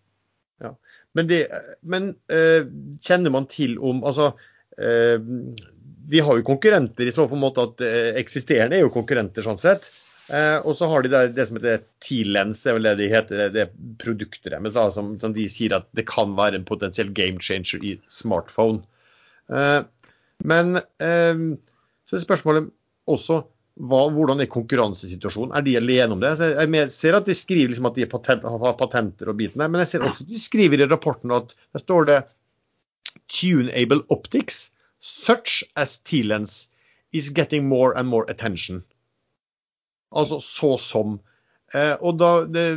Ja. 0.63 0.74
Men, 1.15 1.30
det, 1.30 1.39
men 1.82 2.11
uh, 2.34 2.68
kjenner 3.01 3.34
man 3.34 3.47
til 3.49 3.78
om 3.80 4.03
Altså, 4.05 4.32
uh, 4.82 5.18
vi 6.07 6.22
har 6.24 6.39
jo 6.39 6.45
konkurrenter 6.45 7.07
i 7.07 7.13
så 7.15 7.26
måte 7.39 7.63
at 7.63 7.86
uh, 7.86 8.11
eksisterende 8.20 8.78
er 8.78 8.86
jo 8.86 8.93
konkurrenter 8.93 9.45
sånn 9.45 9.61
sett. 9.61 9.88
Eh, 10.28 10.57
og 10.67 10.75
så 10.75 10.89
har 10.91 11.03
de 11.03 11.11
der, 11.11 11.30
det 11.32 11.45
som 11.47 11.59
heter 11.59 11.84
T-lens, 12.03 12.65
er 12.67 12.75
vel 12.75 12.89
det 12.89 12.95
de 12.99 13.11
heter, 13.11 13.43
det, 13.45 13.49
det 13.55 13.97
produktet 14.01 14.51
deres, 14.51 14.75
som, 14.95 15.13
som, 15.21 15.36
de 15.36 15.47
sier 15.51 15.78
at 15.78 15.88
det 15.95 16.07
kan 16.09 16.36
være 16.36 16.59
en 16.59 16.67
potensiell 16.67 17.13
game 17.15 17.39
changer 17.43 17.84
i 17.84 17.95
smartphone. 18.11 18.84
Eh, 19.47 19.82
men 20.47 20.82
eh, 20.82 21.45
så 22.07 22.17
er 22.17 22.25
spørsmålet 22.25 22.67
også 23.07 23.43
hva, 23.78 24.07
hvordan 24.09 24.41
er 24.41 24.49
konkurransesituasjonen? 24.49 25.53
Er 25.55 25.63
de 25.63 25.75
alene 25.78 26.15
om 26.15 26.21
det? 26.23 26.34
Jeg 26.41 26.89
ser 26.91 27.19
at 27.19 27.28
de 27.30 27.36
skriver 27.38 27.69
liksom 27.71 27.88
at 27.91 27.99
de 27.99 28.07
patent, 28.09 28.43
har 28.43 28.80
patenter 28.80 29.30
og 29.30 29.38
biten 29.39 29.61
der, 29.61 29.69
men 29.69 29.84
jeg 29.84 29.91
ser 29.91 30.07
også 30.07 30.25
at 30.25 30.32
de 30.32 30.41
skriver 30.41 30.82
i 30.82 30.89
rapporten 30.89 31.34
at 31.36 31.53
der 31.75 31.84
står 31.84 32.09
det 32.09 32.17
Tuneable 33.32 34.03
optics, 34.09 34.71
such 35.01 35.63
as 35.75 35.97
T-lens, 35.99 36.67
is 37.13 37.30
getting 37.30 37.67
more 37.67 37.93
and 37.97 38.07
more 38.09 38.25
attention. 38.30 38.84
Altså 40.16 40.39
så 40.43 40.76
som. 40.82 41.18
Eh, 41.76 41.95
og 41.99 42.20
da 42.22 42.32
det, 42.47 42.68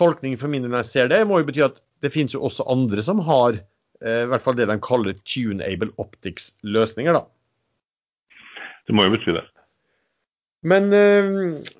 Tolkningen 0.00 0.40
for 0.40 0.50
min 0.50 0.64
del 0.64 0.72
når 0.72 0.84
jeg 0.84 0.90
ser 0.90 1.10
det, 1.12 1.22
må 1.28 1.40
jo 1.40 1.46
bety 1.50 1.62
at 1.66 1.78
det 2.00 2.12
finnes 2.14 2.32
jo 2.32 2.42
også 2.48 2.64
andre 2.72 3.02
som 3.04 3.20
har 3.26 3.58
eh, 3.58 4.22
i 4.24 4.28
hvert 4.30 4.44
fall 4.44 4.56
det 4.56 4.70
de 4.70 4.78
kaller 4.82 5.18
tuneable 5.28 5.92
optics-løsninger. 6.00 7.18
da. 7.18 8.38
Det 8.88 8.96
må 8.96 9.06
jo 9.06 9.14
bety 9.16 9.34
det. 9.36 9.44
Men, 10.64 10.88
eh, 10.96 11.28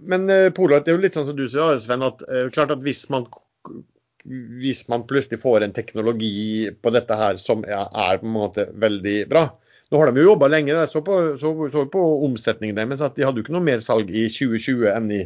men 0.00 0.34
Polar, 0.56 0.84
det 0.84 0.92
er 0.92 0.98
jo 0.98 1.04
litt 1.06 1.16
sånn 1.16 1.30
som 1.30 1.38
du 1.38 1.46
sier, 1.48 1.80
Sven, 1.80 2.04
at 2.04 2.22
klart 2.52 2.74
at 2.76 2.84
hvis 2.84 3.06
man, 3.12 3.24
hvis 4.60 4.84
man 4.92 5.08
plutselig 5.08 5.40
får 5.42 5.64
en 5.64 5.74
teknologi 5.76 6.68
på 6.76 6.92
dette 6.92 7.16
her 7.16 7.40
som 7.40 7.64
er, 7.64 7.88
er 7.88 8.20
på 8.20 8.28
en 8.28 8.36
måte 8.36 8.68
veldig 8.84 9.16
bra, 9.32 9.48
nå 9.90 9.98
har 9.98 10.10
de 10.10 10.22
jo 10.22 10.30
jobba 10.30 10.48
lenge. 10.50 10.72
Jeg 10.72 10.90
så 10.92 11.02
på, 11.04 11.18
på 11.92 12.06
omsetningen 12.26 12.78
deres 12.78 13.02
at 13.04 13.16
de 13.18 13.26
hadde 13.26 13.42
jo 13.42 13.46
ikke 13.46 13.56
noe 13.56 13.66
mer 13.66 13.82
salg 13.82 14.10
i 14.10 14.28
2020 14.30 14.86
enn 14.92 15.12
i, 15.16 15.20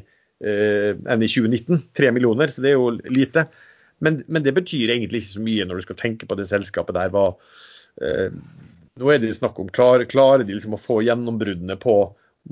eh, 0.44 0.90
enn 0.96 1.24
i 1.24 1.30
2019. 1.30 1.82
Tre 1.96 2.12
millioner, 2.16 2.52
så 2.52 2.64
det 2.64 2.72
er 2.72 2.78
jo 2.78 2.94
lite. 3.12 3.48
Men, 4.04 4.22
men, 4.26 4.44
det 4.44 4.54
betyr 4.56 4.94
egentlig 4.94 5.22
ikke 5.22 5.34
så 5.34 5.44
mye 5.44 5.68
når 5.68 5.80
du 5.80 5.86
skal 5.86 6.00
tenke 6.00 6.28
på 6.28 6.38
det 6.40 6.48
selskapet 6.48 6.96
der. 6.96 7.12
Hva, 7.12 7.26
eh, 8.00 8.32
nå 9.00 9.12
er 9.12 9.20
det 9.20 9.34
snakk 9.36 9.60
om 9.60 9.68
klar, 9.74 10.04
klarer 10.08 10.46
de 10.46 10.56
liksom 10.56 10.78
å 10.78 10.80
få 10.82 11.02
gjennombruddene 11.04 11.76
på 11.80 11.98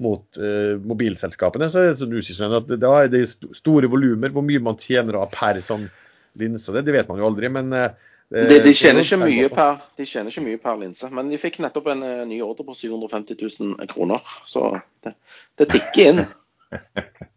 mot 0.01 0.39
eh, 0.41 0.79
mobilselskapene, 0.81 1.69
så, 1.69 1.91
så 1.97 2.07
du 2.09 2.17
sier 2.25 2.39
sånn 2.39 2.55
at 2.57 2.71
da 2.81 2.93
er 3.03 3.11
det 3.13 3.27
store 3.29 3.91
volumer. 3.93 4.33
Hvor 4.33 4.45
mye 4.45 4.63
man 4.65 4.81
tjener 4.81 5.19
av 5.21 5.33
per 5.35 5.61
sånn 5.65 5.89
linse, 6.41 6.73
det, 6.73 6.87
det 6.87 6.95
vet 6.97 7.11
man 7.11 7.21
jo 7.21 7.29
aldri. 7.29 7.51
Men 7.53 7.73
uh, 7.77 7.91
de, 8.33 8.59
de, 8.65 8.73
tjener 8.73 9.05
ikke 9.05 9.19
mye 9.21 9.49
per, 9.53 9.83
de 9.99 10.07
tjener 10.09 10.33
ikke 10.33 10.45
mye 10.47 10.61
per 10.63 10.79
linse, 10.81 11.11
men 11.13 11.29
de 11.29 11.41
fikk 11.41 11.59
nettopp 11.61 11.91
en 11.93 12.05
uh, 12.07 12.23
ny 12.29 12.41
ordre 12.45 12.65
på 12.69 12.77
750 12.79 13.37
000 13.61 13.91
kroner. 13.93 14.33
Så 14.49 14.71
det, 15.05 15.15
det 15.61 15.69
tikker 15.75 16.11
inn. 16.13 16.25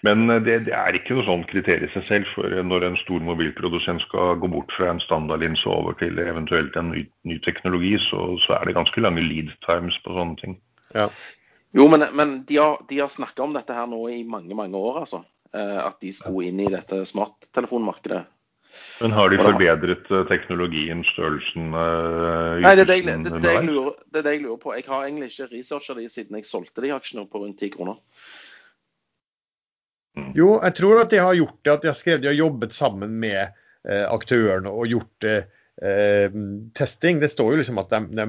Men 0.00 0.30
det, 0.30 0.54
det, 0.64 0.72
er 0.72 0.96
ikke 0.96 1.12
noe 1.12 1.26
sånn 1.26 1.42
kriterium 1.48 1.84
i 1.84 1.92
seg 1.92 2.06
selv. 2.08 2.28
For 2.32 2.54
når 2.64 2.86
en 2.86 2.96
stor 3.02 3.20
mobilprodusent 3.24 4.00
skal 4.06 4.38
gå 4.40 4.48
bort 4.48 4.72
fra 4.72 4.88
en 4.94 5.02
standardlinse 5.02 5.68
over 5.68 5.96
til 6.00 6.16
eventuelt 6.22 6.76
en 6.80 6.88
ny, 6.94 7.04
ny 7.28 7.36
teknologi, 7.44 7.92
så, 8.06 8.30
så, 8.40 8.56
er 8.56 8.68
det 8.68 8.78
ganske 8.78 9.04
lange 9.04 9.24
lead 9.26 9.52
times 9.66 9.98
på 10.04 10.16
sånne 10.16 10.40
ting. 10.40 10.56
Ja. 10.96 11.10
Jo, 11.76 11.86
men, 11.92 12.06
men 12.16 12.40
de 12.48 12.56
har, 12.58 12.80
de 12.88 13.02
har 13.02 13.12
snakka 13.12 13.44
om 13.44 13.52
dette 13.54 13.76
her 13.76 13.86
nå 13.90 14.00
i 14.10 14.22
mange, 14.26 14.56
mange 14.58 14.80
år, 14.80 15.02
altså. 15.04 15.22
Eh, 15.52 15.78
at 15.84 16.00
de 16.02 16.14
skulle 16.14 16.48
inn 16.48 16.64
i 16.64 16.70
dette 16.72 17.04
smarttelefonmarkedet. 17.06 18.24
Men 19.00 19.14
har 19.16 19.32
de 19.32 19.38
forbedret 19.40 20.10
eh, 20.12 20.26
teknologien, 20.28 21.00
størrelsen? 21.08 21.70
Uh, 21.72 22.60
Nei, 22.60 22.74
det 22.76 22.84
er 22.84 22.90
det, 22.90 22.98
jeg, 23.00 23.18
det, 23.24 23.32
det, 23.40 23.54
jeg 23.54 23.66
lurer, 23.68 23.96
det 24.12 24.20
er 24.20 24.26
det 24.26 24.34
jeg 24.36 24.44
lurer 24.44 24.60
på. 24.60 24.74
Jeg 24.76 24.86
har 24.88 25.06
egentlig 25.06 25.30
ikke 25.32 25.48
researcha 25.54 25.96
de 25.96 26.06
siden 26.12 26.40
jeg 26.40 26.48
solgte 26.48 26.84
de 26.84 26.92
aksjene 26.96 27.26
på 27.30 27.42
rundt 27.44 27.64
10 27.64 27.72
kroner. 27.78 27.98
Mm. 30.18 30.32
Jo, 30.36 30.52
jeg 30.58 30.76
tror 30.80 31.04
at 31.04 31.14
de 31.14 31.22
har 31.22 31.38
gjort 31.38 31.58
det. 31.62 31.74
At 31.74 31.84
de 31.84 31.92
har 31.92 31.98
skrevet 31.98 32.24
de 32.24 32.32
har 32.32 32.38
jobbet 32.40 32.76
sammen 32.76 33.16
med 33.22 33.40
eh, 33.40 34.06
aktørene 34.10 34.72
og 34.74 34.90
gjort 34.90 35.28
eh, 35.28 36.40
testing. 36.76 37.22
Det 37.22 37.32
står 37.32 37.54
jo 37.54 37.62
liksom 37.62 37.80
at 37.80 37.94
de, 37.94 38.02
de 38.20 38.28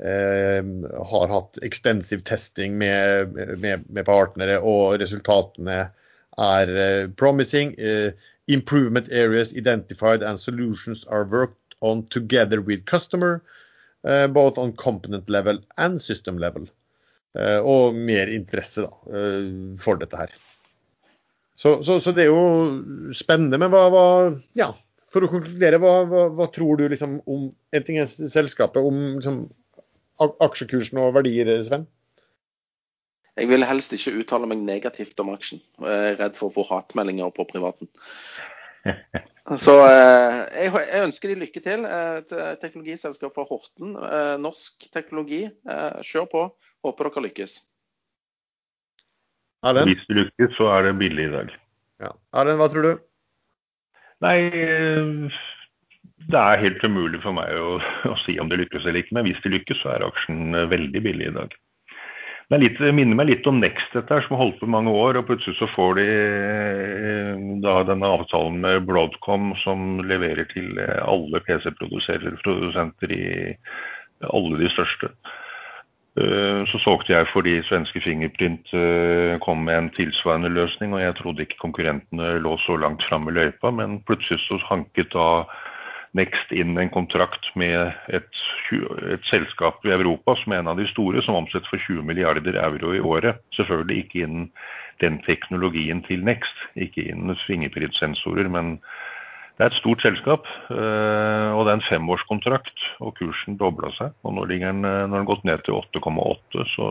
Eh, 0.00 0.64
har 1.06 1.28
hatt 1.28 1.58
ekstensiv 1.62 2.22
testing 2.24 2.78
med, 2.78 3.32
med, 3.60 3.82
med, 3.84 4.04
partnere, 4.06 4.56
og 4.64 4.96
resultatene 5.02 5.80
er 6.40 6.72
eh, 6.72 7.08
promising. 7.20 7.74
Eh, 8.50 8.54
improvement 8.54 9.08
areas 9.10 9.54
identified 9.56 10.22
and 10.22 10.40
solutions 10.40 11.04
are 11.06 11.24
worked 11.24 11.74
on 11.80 12.04
together 12.10 12.60
with 12.60 12.84
customer, 12.84 13.42
both 14.02 14.58
on 14.58 14.72
component 14.72 15.30
level 15.30 15.58
and 15.78 16.02
system 16.02 16.38
level. 16.38 16.68
og 17.62 17.94
mer 17.94 18.26
interesse 18.26 18.82
da, 18.82 18.88
for 19.78 19.94
dette 20.00 20.16
her. 20.18 20.32
Så, 21.54 21.82
så, 21.84 22.00
så, 22.00 22.10
det 22.12 22.24
er 22.24 22.30
jo 22.32 23.12
spennende. 23.14 23.58
Men 23.60 23.70
hva, 23.70 23.84
hva 23.92 24.04
ja, 24.58 24.72
for 25.12 25.26
å 25.26 25.30
konkludere, 25.32 25.80
hva, 25.82 25.94
hva, 26.08 26.26
hva, 26.32 26.46
tror 26.54 26.80
du 26.80 26.86
liksom 26.88 27.18
om 27.28 27.48
en 27.76 27.86
ting 27.86 27.98
er 28.00 28.08
selskapet, 28.08 28.80
om 28.80 29.18
liksom, 29.18 29.42
aksjekursen 30.40 31.00
og 31.02 31.14
verdier, 31.18 31.52
Sven? 31.66 31.84
Jeg 33.40 33.48
vil 33.48 33.64
helst 33.64 33.94
ikke 33.96 34.12
uttale 34.20 34.48
meg 34.50 34.60
negativt 34.62 35.20
om 35.22 35.32
aksjen. 35.32 35.62
Jeg 35.80 36.12
er 36.12 36.18
redd 36.20 36.36
for 36.38 36.50
å 36.50 36.54
få 36.58 36.66
hatmeldinger 36.68 37.32
på 37.34 37.46
privaten. 37.48 37.88
Så 39.64 39.74
eh, 39.82 40.68
jeg 40.68 41.02
ønsker 41.02 41.32
de 41.32 41.38
lykke 41.40 41.62
til. 41.64 41.86
Et 41.88 42.34
teknologiselskap 42.62 43.34
fra 43.34 43.46
Horten, 43.48 43.96
eh, 43.96 44.36
norsk 44.40 44.86
teknologi. 44.94 45.46
Eh, 45.48 46.00
kjør 46.06 46.28
på. 46.30 46.46
Håper 46.86 47.10
dere 47.10 47.26
lykkes. 47.28 47.56
Erlend? 49.66 49.90
Hvis 49.90 50.04
det 50.08 50.20
lykkes, 50.20 50.56
så 50.56 50.70
er 50.76 50.88
det 50.88 50.98
billig 51.00 51.26
i 51.28 51.32
dag. 51.34 51.56
Ja. 52.04 52.12
Erlend, 52.40 52.60
hva 52.60 52.68
tror 52.72 52.86
du? 52.86 52.92
Nei, 54.20 54.36
det 56.28 56.40
er 56.40 56.60
helt 56.60 56.84
umulig 56.84 57.20
for 57.22 57.36
meg 57.36 57.56
å, 57.56 57.78
å, 58.10 58.14
si 58.24 58.36
om 58.42 58.50
det 58.50 58.60
lykkes 58.62 58.84
eller 58.84 59.02
ikke, 59.02 59.16
men 59.16 59.26
hvis 59.28 59.40
det 59.44 59.54
lykkes, 59.54 59.80
så 59.82 59.94
er 59.94 60.06
aksjen 60.06 60.54
eh, 60.54 60.68
veldig 60.70 61.02
billig 61.06 61.30
i 61.30 61.36
dag. 61.36 61.56
Det 62.50 62.58
litt, 62.58 62.80
minner 62.82 63.14
meg 63.14 63.28
litt 63.28 63.44
om 63.46 63.60
Next, 63.62 63.92
dette 63.94 64.10
her, 64.10 64.24
som 64.26 64.34
har 64.34 64.42
holdt 64.42 64.56
på 64.58 64.68
mange 64.74 64.90
år. 64.90 65.20
og 65.20 65.28
Plutselig 65.28 65.54
så 65.60 65.68
får 65.70 66.00
de 66.00 66.06
eh, 66.10 67.44
da 67.62 67.76
denne 67.86 68.10
avtalen 68.10 68.56
med 68.64 68.88
Broadcom, 68.88 69.52
som 69.62 70.00
leverer 70.02 70.48
til 70.50 70.80
eh, 70.82 70.98
alle 71.06 71.38
PC-produsenter 71.46 73.14
i 73.14 73.28
alle 74.26 74.58
de 74.60 74.72
største. 74.72 75.14
Så 76.68 76.76
solgte 76.82 77.14
jeg 77.14 77.28
fordi 77.30 77.52
svenske 77.64 78.00
Fingerprint 78.02 78.72
kom 79.40 79.62
med 79.64 79.76
en 79.78 79.90
tilsvarende 79.94 80.50
løsning, 80.52 80.92
og 80.92 81.00
jeg 81.00 81.14
trodde 81.16 81.44
ikke 81.46 81.60
konkurrentene 81.62 82.32
lå 82.42 82.56
så 82.66 82.74
langt 82.82 83.06
fram 83.06 83.30
i 83.30 83.36
løypa, 83.38 83.70
men 83.72 84.00
plutselig 84.04 84.42
så 84.42 84.58
hanket 84.66 85.14
da 85.14 85.46
Next 86.18 86.50
inn 86.50 86.74
en 86.74 86.90
kontrakt 86.90 87.46
med 87.54 87.92
et, 88.10 88.40
et, 88.74 89.26
selskap 89.28 89.84
i 89.86 89.92
Europa 89.94 90.34
som 90.40 90.52
er 90.52 90.64
en 90.64 90.72
av 90.72 90.80
de 90.80 90.88
store, 90.90 91.22
som 91.22 91.38
omsetter 91.38 91.70
for 91.70 91.78
20 91.78 92.02
milliarder 92.06 92.58
euro 92.58 92.94
i 92.96 93.02
året. 93.02 93.38
Selvfølgelig 93.54 94.04
ikke 94.04 94.24
innen 94.24 94.48
den 95.00 95.20
teknologien 95.22 96.02
til 96.08 96.24
Next, 96.26 96.66
ikke 96.74 97.06
innen 97.12 97.38
fingerprintsensorer, 97.46 98.50
men 98.50 98.80
det 99.60 99.66
er 99.66 99.70
et 99.70 99.78
stort 99.78 100.02
selskap, 100.02 100.48
eh, 100.72 101.48
og 101.54 101.66
det 101.66 101.72
er 101.72 101.78
en 101.78 101.86
femårskontrakt, 101.86 102.86
og 103.04 103.14
kursen 103.20 103.58
dobla 103.60 103.92
seg. 103.94 104.14
og 104.24 104.34
Nå 104.34 104.46
ligger 104.50 104.72
den, 104.72 104.82
når 104.82 105.04
den 105.04 105.18
har 105.18 105.28
gått 105.30 105.44
ned 105.44 105.62
til 105.66 105.76
8,8, 105.78 106.64
så 106.74 106.86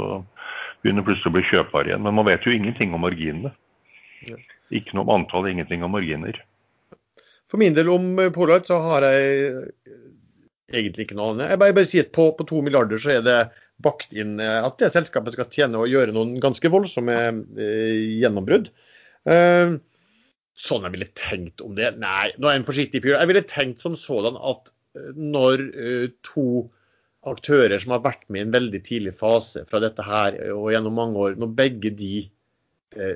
begynner 0.83 1.03
plutselig 1.03 1.33
å 1.33 1.35
bli 1.35 1.47
kjøpbar 1.49 1.89
igjen. 1.89 2.05
Men 2.05 2.15
man 2.15 2.29
vet 2.29 2.45
jo 2.45 2.53
ingenting 2.55 2.93
om 2.95 3.03
marginene. 3.03 3.51
Ikke 4.69 4.95
noe 4.95 5.07
om 5.07 5.15
antall, 5.17 5.49
ingenting 5.49 5.83
om 5.83 5.95
marginer. 5.97 6.37
For 7.49 7.61
min 7.61 7.75
del 7.77 7.89
om 7.91 8.11
eh, 8.21 8.31
Pollard 8.35 8.67
så 8.69 8.79
har 8.83 9.05
jeg 9.07 9.49
eh, 9.89 9.97
egentlig 10.69 11.07
ikke 11.07 11.17
noe 11.17 11.33
annet. 11.33 11.53
Jeg 11.53 11.61
bare, 11.63 11.75
bare 11.79 11.89
sier 11.89 12.07
at 12.07 12.15
på, 12.15 12.29
på 12.37 12.47
to 12.49 12.61
milliarder 12.65 13.01
så 13.01 13.17
er 13.17 13.25
det 13.25 13.39
bakt 13.83 14.13
inn 14.13 14.37
eh, 14.43 14.59
at 14.61 14.79
det 14.81 14.91
selskapet 14.93 15.35
skal 15.35 15.49
tjene 15.53 15.81
og 15.81 15.91
gjøre 15.91 16.15
noen 16.15 16.37
ganske 16.43 16.71
voldsomme 16.71 17.19
eh, 17.59 18.17
gjennombrudd. 18.21 18.71
Eh, 19.29 19.77
sånn 20.59 20.85
jeg 20.85 20.95
ville 20.97 21.13
tenkt 21.17 21.63
om 21.65 21.77
det? 21.77 21.93
Nei, 22.01 22.31
nå 22.37 22.49
er 22.49 22.57
jeg 22.57 22.63
en 22.63 22.67
forsiktig 22.67 23.03
fyr. 23.05 23.15
Jeg 23.15 23.31
ville 23.31 23.47
tenkt 23.47 23.85
som 23.85 23.95
sådan 23.97 24.37
at 24.37 24.73
når 25.15 25.63
eh, 25.73 26.09
to 26.25 26.67
aktører 27.27 27.81
som 27.81 27.93
har 27.95 28.03
vært 28.05 28.25
med 28.31 28.41
i 28.41 28.45
en 28.47 28.53
veldig 28.53 28.81
tidlig 28.85 29.13
fase 29.17 29.65
fra 29.69 29.81
dette 29.83 30.03
her 30.05 30.37
og 30.53 30.69
gjennom 30.71 30.95
mange 30.95 31.19
år, 31.19 31.39
når 31.39 31.55
begge 31.57 31.91
de 31.99 32.29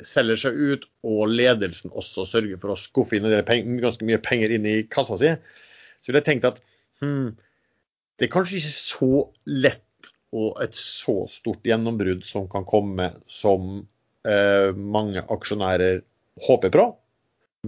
selger 0.06 0.38
seg 0.38 0.58
ut, 0.60 0.84
og 1.08 1.32
ledelsen 1.32 1.94
også 1.98 2.28
sørger 2.30 2.60
for 2.62 2.74
å 2.74 2.78
skuffe 2.80 3.18
inn 3.18 3.80
ganske 3.82 4.06
mye 4.06 4.22
penger 4.22 4.54
inn 4.54 4.68
i 4.70 4.76
kassa 4.86 5.18
si, 5.18 5.32
så 5.34 6.12
ville 6.12 6.22
jeg 6.22 6.28
tenkt 6.28 6.50
at 6.52 6.60
hmm, 7.02 7.32
det 8.20 8.28
er 8.28 8.34
kanskje 8.34 8.60
ikke 8.60 8.74
så 8.76 9.12
lett 9.50 10.12
og 10.34 10.58
et 10.64 10.76
så 10.78 11.24
stort 11.30 11.66
gjennombrudd 11.68 12.26
som 12.26 12.48
kan 12.50 12.66
komme 12.66 13.12
som 13.30 13.84
eh, 14.26 14.70
mange 14.74 15.22
aksjonærer 15.22 16.02
håper 16.48 16.74
på. 16.74 16.88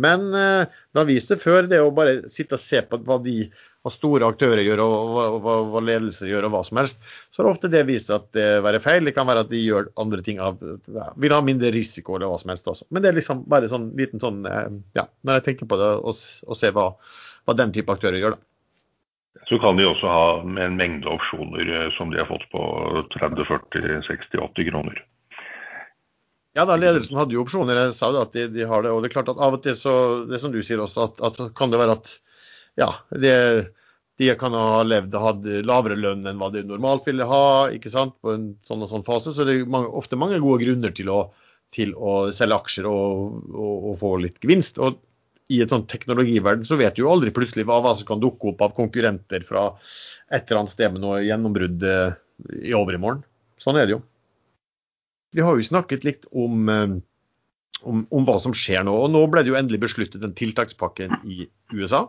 Men 0.02 0.28
eh, 0.34 0.66
det 0.66 1.02
har 1.02 1.10
vist 1.10 1.32
det 1.32 1.42
før, 1.44 1.70
det 1.70 1.82
å 1.84 1.94
bare 1.96 2.26
sitte 2.34 2.58
og 2.58 2.64
se 2.64 2.82
på 2.86 3.00
hva 3.06 3.20
de 3.24 3.38
hva 3.86 3.92
store 3.94 4.26
aktører 4.26 4.64
gjør, 4.66 4.82
og 4.82 5.12
hva, 5.14 5.26
hva, 5.44 5.56
hva 5.70 5.82
ledelser 5.86 6.32
gjør, 6.32 6.48
og 6.48 6.56
hva 6.56 6.62
som 6.66 6.80
helst, 6.82 7.04
så 7.30 7.44
har 7.44 7.52
ofte 7.52 7.70
det 7.70 7.84
vist 7.86 8.10
seg 8.10 8.24
at 8.24 8.32
det 8.34 8.48
være 8.66 8.82
feil. 8.82 9.06
Det 9.06 9.14
kan 9.14 9.28
være 9.30 9.44
at 9.46 9.52
de 9.52 9.62
gjør 9.62 9.92
andre 10.02 10.26
ting 10.26 10.42
av 10.42 10.58
ja, 10.90 11.12
Vil 11.22 11.36
ha 11.36 11.44
mindre 11.46 11.70
risiko 11.76 12.18
eller 12.18 12.32
hva 12.32 12.42
som 12.42 12.50
helst 12.50 12.72
også. 12.72 12.90
Men 12.90 13.06
det 13.06 13.12
er 13.12 13.20
liksom 13.20 13.46
bare 13.52 13.70
sånn 13.70 13.92
liten 14.00 14.24
sånn 14.24 14.42
eh, 14.50 14.74
Ja, 14.98 15.06
når 15.22 15.38
jeg 15.38 15.46
tenker 15.52 15.70
på 15.70 15.78
det 15.78 15.92
og, 16.02 16.18
og 16.18 16.58
ser 16.58 16.74
hva, 16.74 16.88
hva 17.46 17.58
den 17.62 17.76
type 17.78 17.94
aktører 17.94 18.18
gjør, 18.18 18.40
da. 18.40 19.46
Så 19.46 19.62
kan 19.62 19.78
de 19.78 19.86
også 19.86 20.10
ha 20.10 20.28
en 20.66 20.80
mengde 20.80 21.12
opsjoner 21.12 21.70
eh, 21.70 21.90
som 22.00 22.10
de 22.10 22.24
har 22.24 22.30
fått 22.32 22.50
på 22.50 22.66
30, 23.14 23.46
40, 23.46 24.02
60, 24.10 24.42
80 24.50 24.72
kroner. 24.72 25.04
Ja, 26.58 26.66
da 26.66 26.80
ledelsen 26.80 27.20
hadde 27.20 27.36
jo 27.38 27.46
opsjoner. 27.46 27.86
Jeg 27.86 27.94
sa 27.94 28.10
jo 28.16 28.26
at 28.26 28.34
de, 28.34 28.48
de, 28.50 28.66
har 28.66 28.82
det. 28.82 28.96
Og 28.96 29.04
det 29.04 29.12
er 29.12 29.18
klart 29.20 29.30
at 29.30 29.42
av 29.46 29.60
og 29.60 29.62
til 29.62 29.76
så 29.78 29.94
Det 30.26 30.42
som 30.42 30.56
du 30.56 30.64
sier 30.66 30.82
også, 30.82 31.12
at, 31.12 31.22
at 31.30 31.42
kan 31.54 31.70
det 31.70 31.86
være 31.86 32.00
at 32.00 32.16
ja, 32.80 32.92
det, 33.12 33.36
de 34.20 34.30
kan 34.40 34.56
ha 34.56 34.84
levd 34.88 35.16
og 35.16 35.26
hatt 35.26 35.48
lavere 35.68 35.98
lønn 36.00 36.28
enn 36.28 36.40
hva 36.40 36.52
de 36.54 36.64
normalt 36.68 37.08
ville 37.08 37.28
ha 37.28 37.72
ikke 37.76 37.92
sant, 37.92 38.16
på 38.24 38.36
en 38.36 38.46
sånn 38.66 38.86
og 38.86 38.92
sånn 38.92 39.08
fase. 39.08 39.34
Så 39.36 39.48
det 39.48 39.58
er 39.60 39.72
mange, 39.72 39.92
ofte 39.92 40.20
mange 40.20 40.40
gode 40.44 40.64
grunner 40.64 40.94
til 40.96 41.12
å, 41.12 41.20
til 41.76 41.92
å 41.96 42.16
selge 42.36 42.62
aksjer 42.62 42.88
og, 42.90 43.42
og, 43.52 43.74
og, 43.76 43.94
få 44.00 44.16
litt 44.24 44.40
gevinst. 44.44 44.80
Og 44.80 45.02
i 45.52 45.60
et 45.62 45.72
sånt 45.72 45.90
teknologiverden 45.92 46.66
så 46.66 46.78
vet 46.80 46.96
du 46.96 47.04
jo 47.04 47.12
aldri 47.12 47.34
plutselig 47.36 47.68
hva, 47.68 47.82
hva, 47.84 47.94
som 47.98 48.08
kan 48.08 48.24
dukke 48.24 48.54
opp 48.54 48.64
av 48.66 48.76
konkurrenter 48.78 49.44
fra 49.46 49.68
et 50.34 50.48
eller 50.48 50.64
annet 50.64 50.74
sted 50.74 50.96
med 50.96 51.04
noe 51.04 51.22
gjennombrudd 51.26 51.84
eh, 51.86 52.16
i 52.66 52.74
overmorgen. 52.78 53.22
Sånn 53.62 53.78
er 53.80 53.88
det 53.88 53.98
jo. 53.98 54.02
Vi 55.36 55.44
har 55.44 55.60
jo 55.60 55.68
snakket 55.68 56.08
litt 56.08 56.26
om, 56.32 56.70
eh, 56.72 56.96
om, 57.84 58.06
om, 58.08 58.26
hva 58.26 58.40
som 58.42 58.56
skjer 58.56 58.88
nå. 58.88 58.96
og 58.96 59.12
Nå 59.12 59.26
ble 59.30 59.44
det 59.44 59.52
jo 59.52 59.60
endelig 59.60 59.84
besluttet 59.86 60.24
en 60.24 60.38
tiltakspakke 60.38 61.12
i 61.28 61.50
USA. 61.76 62.08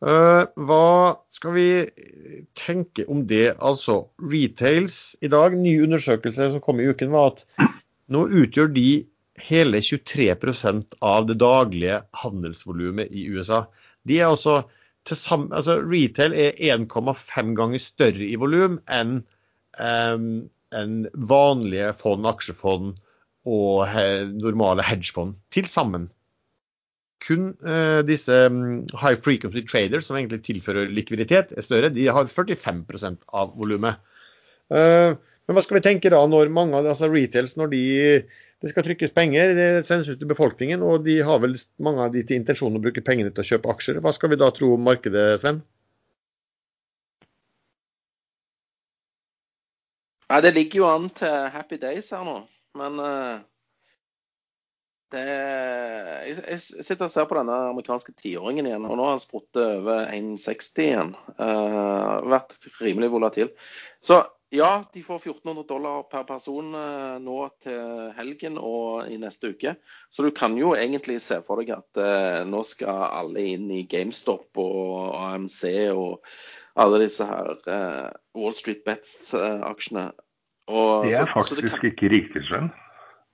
Uh, 0.00 0.48
hva 0.56 1.20
skal 1.36 1.52
vi 1.52 1.68
tenke 2.56 3.04
om 3.12 3.26
det? 3.28 3.56
Altså, 3.60 4.06
retails 4.32 5.14
i 5.20 5.28
dag, 5.32 5.56
ny 5.56 5.76
undersøkelse 5.84 6.50
som 6.54 6.62
kom 6.64 6.80
i 6.80 6.88
uken, 6.88 7.12
var 7.12 7.34
at 7.34 7.44
nå 8.10 8.24
utgjør 8.42 8.72
de 8.72 8.88
hele 9.40 9.80
23% 9.84 10.96
av 11.04 11.28
det 11.28 11.36
daglige 11.40 12.00
handelsvolumet 12.22 13.12
i 13.12 13.26
USA. 13.32 13.64
De 14.08 14.20
er 14.20 14.30
altså, 14.30 14.62
sammen, 15.08 15.52
altså 15.52 15.78
Retail 15.84 16.34
er 16.36 16.56
1,5 16.76 17.54
ganger 17.58 17.82
større 17.82 18.24
i 18.24 18.38
volum 18.40 18.80
enn 18.88 19.20
um, 19.80 20.26
en 20.76 20.96
vanlige 21.28 21.92
fond, 21.98 22.26
aksjefond 22.28 22.94
og 23.48 23.84
he, 23.90 24.06
normale 24.38 24.84
hedgefond 24.86 25.36
til 25.54 25.68
sammen. 25.70 26.08
Kun 27.20 27.50
uh, 27.66 28.00
disse 28.08 28.36
um, 28.48 28.84
high 28.96 29.16
frequency 29.16 29.62
traders, 29.66 30.06
som 30.08 30.16
egentlig 30.16 30.42
tilfører 30.46 30.92
likviditet, 30.92 31.52
er 31.52 31.66
større. 31.66 31.92
De 31.92 32.06
har 32.08 32.30
45% 32.30 33.26
av 33.36 33.52
volumet. 33.60 34.00
Uh, 34.72 35.18
men 35.46 35.56
hva 35.56 35.64
skal 35.66 35.80
vi 35.80 35.84
tenke 35.84 36.12
da 36.12 36.20
når 36.30 36.52
mange 36.54 36.78
av 36.78 36.86
altså 36.88 37.10
retails, 37.10 37.56
når 37.58 37.72
de 37.74 37.82
det 38.60 38.68
skal 38.68 38.84
trykkes 38.84 39.12
penger, 39.16 39.54
det 39.56 39.86
sendes 39.88 40.08
ut 40.10 40.18
til 40.20 40.28
befolkningen, 40.28 40.82
og 40.84 41.06
de 41.06 41.16
har 41.24 41.38
vel 41.40 41.56
mange 41.80 42.04
av 42.04 42.12
de 42.12 42.20
til 42.28 42.36
intensjonen 42.36 42.76
å 42.76 42.82
bruke 42.84 43.04
pengene 43.04 43.32
til 43.32 43.40
å 43.40 43.48
kjøpe 43.54 43.70
aksjer. 43.72 44.00
Hva 44.04 44.12
skal 44.12 44.32
vi 44.32 44.38
da 44.40 44.50
tro 44.52 44.74
om 44.74 44.82
markedet, 44.84 45.40
Sven? 45.40 45.62
Nei, 50.30 50.40
det 50.44 50.52
ligger 50.54 50.82
jo 50.82 50.90
an 50.90 51.08
til 51.16 51.48
happy 51.54 51.80
days 51.80 52.12
her 52.12 52.26
nå. 52.28 52.36
Men 52.78 53.00
uh, 53.00 53.40
det 55.14 55.26
jeg, 55.26 56.36
jeg, 56.38 56.60
sitter 56.86 57.06
og 57.06 57.12
ser 57.12 57.28
på 57.30 57.38
denne 57.38 57.56
amerikanske 57.70 58.14
tiåringen 58.18 58.68
igjen, 58.68 58.86
og 58.86 58.98
nå 58.98 59.06
har 59.06 59.16
han 59.16 59.22
spruttet 59.22 59.62
over 59.80 60.10
1,60 60.12 60.84
igjen. 60.84 61.14
Uh, 61.38 62.20
vært 62.30 62.54
rimelig 62.82 63.10
volatil. 63.14 63.50
Så 64.04 64.22
ja, 64.54 64.70
de 64.94 65.02
får 65.06 65.20
1400 65.22 65.66
dollar 65.68 66.04
per 66.10 66.24
person 66.28 66.74
uh, 66.74 67.18
nå 67.22 67.36
til 67.62 68.10
helgen 68.16 68.58
og 68.58 69.10
i 69.10 69.18
neste 69.22 69.52
uke. 69.54 69.76
Så 70.10 70.26
du 70.26 70.30
kan 70.34 70.56
jo 70.58 70.74
egentlig 70.78 71.20
se 71.24 71.40
for 71.46 71.62
deg 71.62 71.74
at 71.76 72.02
uh, 72.02 72.42
nå 72.46 72.62
skal 72.66 73.06
alle 73.08 73.46
inn 73.54 73.70
i 73.74 73.84
GameStop 73.90 74.62
og 74.62 75.14
AMC 75.18 75.62
og 75.94 76.20
alle 76.80 77.02
disse 77.02 77.26
her 77.26 77.56
Wall 78.38 78.54
Street 78.56 78.84
Bets-aksjene. 78.86 80.10
det 80.70 81.16
er 81.18 81.32
faktisk 81.34 81.58
det 81.58 81.72
kan... 81.72 81.90
ikke 81.90 82.12
riktig, 82.14 82.44
Sven. 82.46 82.70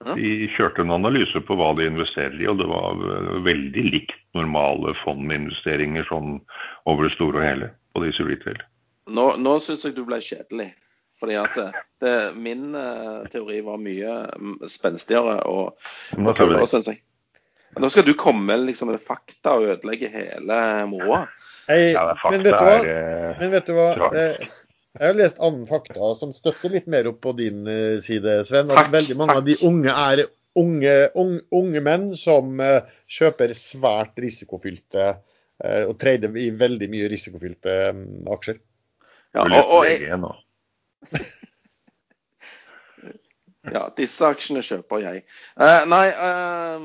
De 0.05 0.49
kjørte 0.53 0.85
en 0.85 0.93
analyse 0.93 1.41
på 1.49 1.57
hva 1.57 1.71
de 1.79 1.87
investerer 1.89 2.37
i, 2.37 2.49
og 2.51 2.59
det 2.61 2.67
var 2.69 2.99
veldig 3.47 3.85
likt 3.95 4.19
normale 4.37 4.93
fondinvesteringer 5.01 6.05
sånn 6.11 6.37
over 6.85 7.09
det 7.09 7.15
store 7.17 7.41
og 7.41 7.47
hele 7.47 7.71
på 7.97 8.05
disse 8.05 8.27
retail. 8.27 8.61
Nå, 9.09 9.31
nå 9.41 9.55
syns 9.63 9.87
jeg 9.87 9.97
du 9.97 10.05
ble 10.05 10.21
kjedelig. 10.21 10.75
Fordi 11.17 11.37
at 11.41 11.55
det, 11.57 11.67
det, 12.05 12.15
min 12.37 12.75
uh, 12.77 13.25
teori 13.33 13.63
var 13.65 13.81
mye 13.81 14.17
mm, 14.37 14.57
spenstigere 14.69 15.39
og, 15.49 15.79
og 16.19 16.33
kulere, 16.37 16.67
syns 16.69 16.91
jeg. 16.93 17.01
Nå 17.81 17.89
skal 17.93 18.05
du 18.05 18.13
komme 18.17 18.57
liksom, 18.65 18.93
med 18.93 19.01
fakta 19.01 19.57
og 19.57 19.71
ødelegge 19.73 20.11
hele 20.13 20.59
moroa. 20.91 21.25
Hey, 21.67 21.95
ja, 21.97 22.05
men, 22.31 22.45
vet 22.45 22.55
er, 22.55 22.85
eh, 22.89 23.41
men, 23.41 23.51
vet 23.53 23.67
du 23.67 23.75
hva? 23.75 23.89
Eh, 24.97 25.05
jeg 25.05 25.13
har 25.13 25.21
lest 25.21 25.39
annen 25.39 25.69
fakta 25.69 26.15
som 26.19 26.33
støtter 26.35 26.73
litt 26.73 26.89
mer 26.91 27.07
opp 27.13 27.21
på 27.25 27.37
din 27.39 27.69
side, 28.03 28.41
Sven. 28.49 28.73
At 28.73 28.91
veldig 28.93 29.17
mange 29.21 29.39
av 29.39 29.47
de 29.47 29.55
unge 29.69 29.93
er 29.93 30.25
unge, 30.57 31.11
unge, 31.15 31.41
unge 31.55 31.81
menn 31.85 32.17
som 32.19 32.61
uh, 32.63 32.81
kjøper 33.13 33.53
svært 33.57 34.19
risikofylte 34.23 35.05
uh, 35.17 35.83
og 35.87 35.99
trader 36.01 36.37
i 36.41 36.51
veldig 36.57 36.89
mye 36.93 37.09
risikofylte 37.13 37.73
um, 37.93 38.01
aksjer. 38.37 38.59
Ja, 39.37 39.41
og, 39.45 39.65
og 39.79 39.83
jeg, 39.85 39.99
ja, 43.77 43.83
disse 43.99 44.23
aksjene 44.33 44.63
kjøper 44.65 44.99
jeg. 45.05 45.17
Uh, 45.61 45.83
nei, 45.93 46.07
uh, 46.17 46.81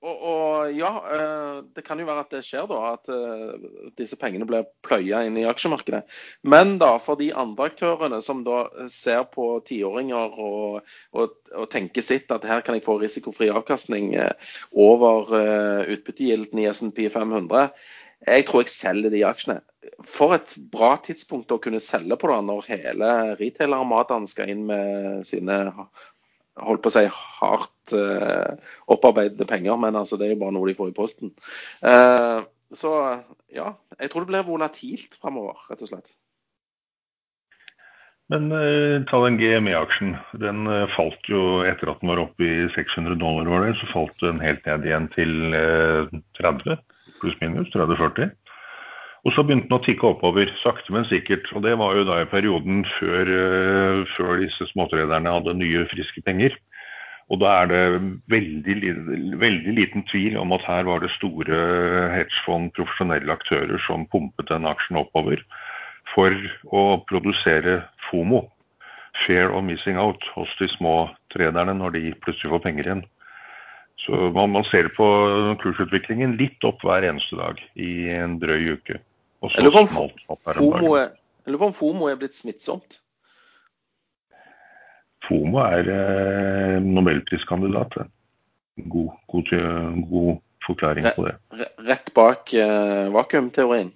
og, 0.00 0.16
og, 0.16 0.72
ja, 0.72 0.90
uh, 1.04 1.60
det 1.76 1.84
kan 1.84 2.00
jo 2.00 2.06
være 2.08 2.24
at 2.24 2.34
det 2.34 2.42
skjer, 2.46 2.66
da. 2.70 2.94
At 2.94 3.94
disse 4.00 4.16
pengene 4.20 4.48
blir 4.48 4.68
pløya 4.86 5.22
inn 5.28 5.36
i 5.36 5.46
aksjemarkedet. 5.48 6.02
Men 6.42 6.78
da, 6.80 6.94
for 7.02 7.20
de 7.20 7.30
andre 7.36 7.68
aktørene 7.72 8.22
som 8.24 8.44
da 8.46 8.64
ser 8.92 9.26
på 9.34 9.52
tiåringer 9.68 10.36
og, 10.40 10.92
og, 11.12 11.38
og, 11.52 11.66
tenker 11.72 12.04
sitt 12.04 12.32
at 12.32 12.46
her 12.48 12.64
kan 12.64 12.78
jeg 12.78 12.86
få 12.86 12.96
risikofri 13.02 13.50
avkastning 13.52 14.14
over 14.72 15.34
utbyttegilden 15.92 16.62
i 16.62 16.70
SMP 16.72 17.04
500 17.12 17.68
jeg 18.26 18.44
tror 18.46 18.64
jeg 18.64 18.72
selger 18.72 19.12
de 19.12 19.22
aksjene. 19.24 19.60
For 20.04 20.34
et 20.36 20.52
bra 20.72 20.92
tidspunkt 21.04 21.52
å 21.54 21.60
kunne 21.62 21.80
selge 21.80 22.18
på 22.20 22.28
da, 22.28 22.40
når 22.44 22.66
hele 22.68 23.10
retailerarmadaen 23.40 24.28
skal 24.28 24.52
inn 24.52 24.66
med 24.68 25.24
sine 25.28 25.56
holdt 26.66 26.84
på 26.84 26.92
å 26.92 26.94
si 26.94 27.04
hardt 27.10 27.96
eh, 27.96 28.72
opparbeidede 28.90 29.48
penger, 29.48 29.76
men 29.80 29.98
altså, 29.98 30.18
det 30.20 30.28
er 30.28 30.34
jo 30.34 30.40
bare 30.44 30.56
noe 30.56 30.70
de 30.70 30.76
får 30.78 30.92
i 30.92 30.96
posten. 30.96 31.34
Eh, 31.86 32.40
så 32.76 32.96
ja, 33.50 33.72
jeg 33.98 34.10
tror 34.10 34.24
det 34.24 34.32
blir 34.32 34.46
volatilt 34.46 35.16
framover, 35.20 35.58
rett 35.70 35.82
og 35.86 35.90
slett. 35.90 36.12
Men 38.30 38.52
eh, 38.54 39.02
ta 39.10 39.18
den 39.24 39.40
GME-aksjen. 39.40 40.14
Den 40.38 40.68
eh, 40.70 40.86
falt 40.94 41.26
jo 41.26 41.64
etter 41.66 41.90
at 41.90 42.02
den 42.02 42.12
var 42.12 42.22
oppe 42.22 42.46
i 42.46 42.68
600 42.76 43.18
dollar, 43.18 43.50
var 43.50 43.66
det, 43.66 43.74
så 43.80 43.90
falt 43.90 44.22
den 44.22 44.38
helt 44.42 44.62
ned 44.68 44.86
igjen 44.86 45.08
til 45.16 45.56
eh, 45.56 46.12
30 46.38 46.78
pluss-minus 47.20 47.72
30-40. 47.74 48.30
Og 49.20 49.34
så 49.36 49.44
begynte 49.44 49.68
den 49.68 49.76
å 49.76 49.84
tikke 49.84 50.14
oppover, 50.14 50.48
sakte, 50.62 50.92
men 50.94 51.04
sikkert. 51.10 51.48
Og 51.52 51.64
det 51.66 51.74
var 51.80 51.96
jo 51.98 52.06
da 52.08 52.22
i 52.22 52.28
perioden 52.30 52.86
før, 52.96 53.28
uh, 53.28 54.02
før 54.16 54.40
disse 54.40 54.68
småtrederne 54.72 55.34
hadde 55.36 55.58
nye, 55.60 55.84
friske 55.92 56.24
penger. 56.24 56.56
Og 57.30 57.38
da 57.38 57.50
er 57.60 57.68
det 57.70 57.82
veldig, 58.32 58.76
veldig, 59.38 59.74
liten 59.76 60.02
tvil 60.10 60.38
om 60.40 60.54
at 60.56 60.64
her 60.66 60.88
var 60.88 61.02
det 61.02 61.12
store 61.14 61.60
hedgefond, 62.16 62.72
profesjonelle 62.74 63.36
aktører 63.36 63.78
som 63.84 64.08
pumpet 64.10 64.50
den 64.50 64.66
aksjen 64.66 64.98
oppover 64.98 65.44
for 66.10 66.34
å 66.74 66.82
produsere 67.06 67.84
FOMO, 68.08 68.42
fair 69.26 69.54
of 69.54 69.62
missing 69.62 70.00
out, 70.00 70.26
hos 70.34 70.50
de 70.58 70.66
små 70.72 71.12
trederne 71.30 71.76
når 71.78 71.94
de 71.94 72.02
plutselig 72.24 72.50
får 72.56 72.64
penger 72.66 72.88
igjen. 72.88 73.04
Så 74.00 74.32
man, 74.34 74.50
man, 74.56 74.66
ser 74.66 74.88
på 74.96 75.06
kursutviklingen 75.60 76.34
litt 76.40 76.64
opp 76.66 76.82
hver 76.82 77.04
eneste 77.06 77.36
dag 77.38 77.60
i 77.76 78.08
en 78.16 78.38
drøy 78.42 78.74
uke. 78.80 78.98
Jeg 79.40 79.64
lurer 79.64 79.86
på 81.60 81.68
om 81.70 81.76
FOMO 81.76 82.10
er 82.10 82.18
blitt 82.20 82.36
smittsomt? 82.36 82.98
FOMO 85.24 85.62
er 85.64 85.88
eh, 85.94 86.76
nobelpriskandidat. 86.84 88.02
God, 88.90 89.14
god, 89.32 89.52
god, 90.10 90.42
forklaring 90.66 91.08
på 91.16 91.24
det. 91.28 91.34
Rett 91.88 92.12
bak 92.16 92.52
eh, 92.54 93.08
vakuumteorien? 93.14 93.92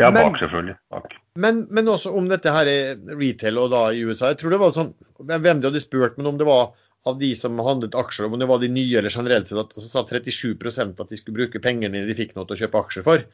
Ja, 0.00 0.08
bak 0.14 0.38
selvfølgelig. 0.40 0.76
Bak. 0.92 1.16
Men, 1.34 1.66
men, 1.70 1.88
også 1.88 2.12
om 2.16 2.28
dette 2.30 2.52
her 2.52 2.68
er 2.68 3.00
retail 3.18 3.60
og 3.60 3.74
da 3.74 3.82
i 3.92 4.00
USA. 4.06 4.32
Jeg 4.32 4.40
tror 4.40 4.54
det 4.54 4.62
var 4.62 4.72
sånn, 4.76 4.94
Hvem 5.20 5.60
de 5.60 5.68
hadde 5.68 5.82
spurt, 5.84 6.16
men 6.16 6.30
om 6.30 6.38
det 6.40 6.48
var 6.48 6.72
av 7.08 7.20
de 7.20 7.30
som 7.36 7.60
handlet 7.64 7.96
aksjer, 7.96 8.26
om 8.28 8.40
det 8.40 8.48
var 8.48 8.60
de 8.60 8.70
nye 8.72 8.98
eller 9.00 9.12
generelt 9.12 9.48
sett, 9.48 9.72
og 9.76 9.84
så 9.84 9.88
sa 9.88 10.02
37% 10.08 11.00
at 11.00 11.12
de 11.12 11.18
skulle 11.20 11.36
bruke 11.36 11.60
pengene 11.64 12.04
de 12.08 12.16
fikk 12.16 12.34
nå 12.36 12.44
til 12.48 12.56
å 12.56 12.60
kjøpe 12.64 12.80
aksjer 12.80 13.06
for. 13.06 13.24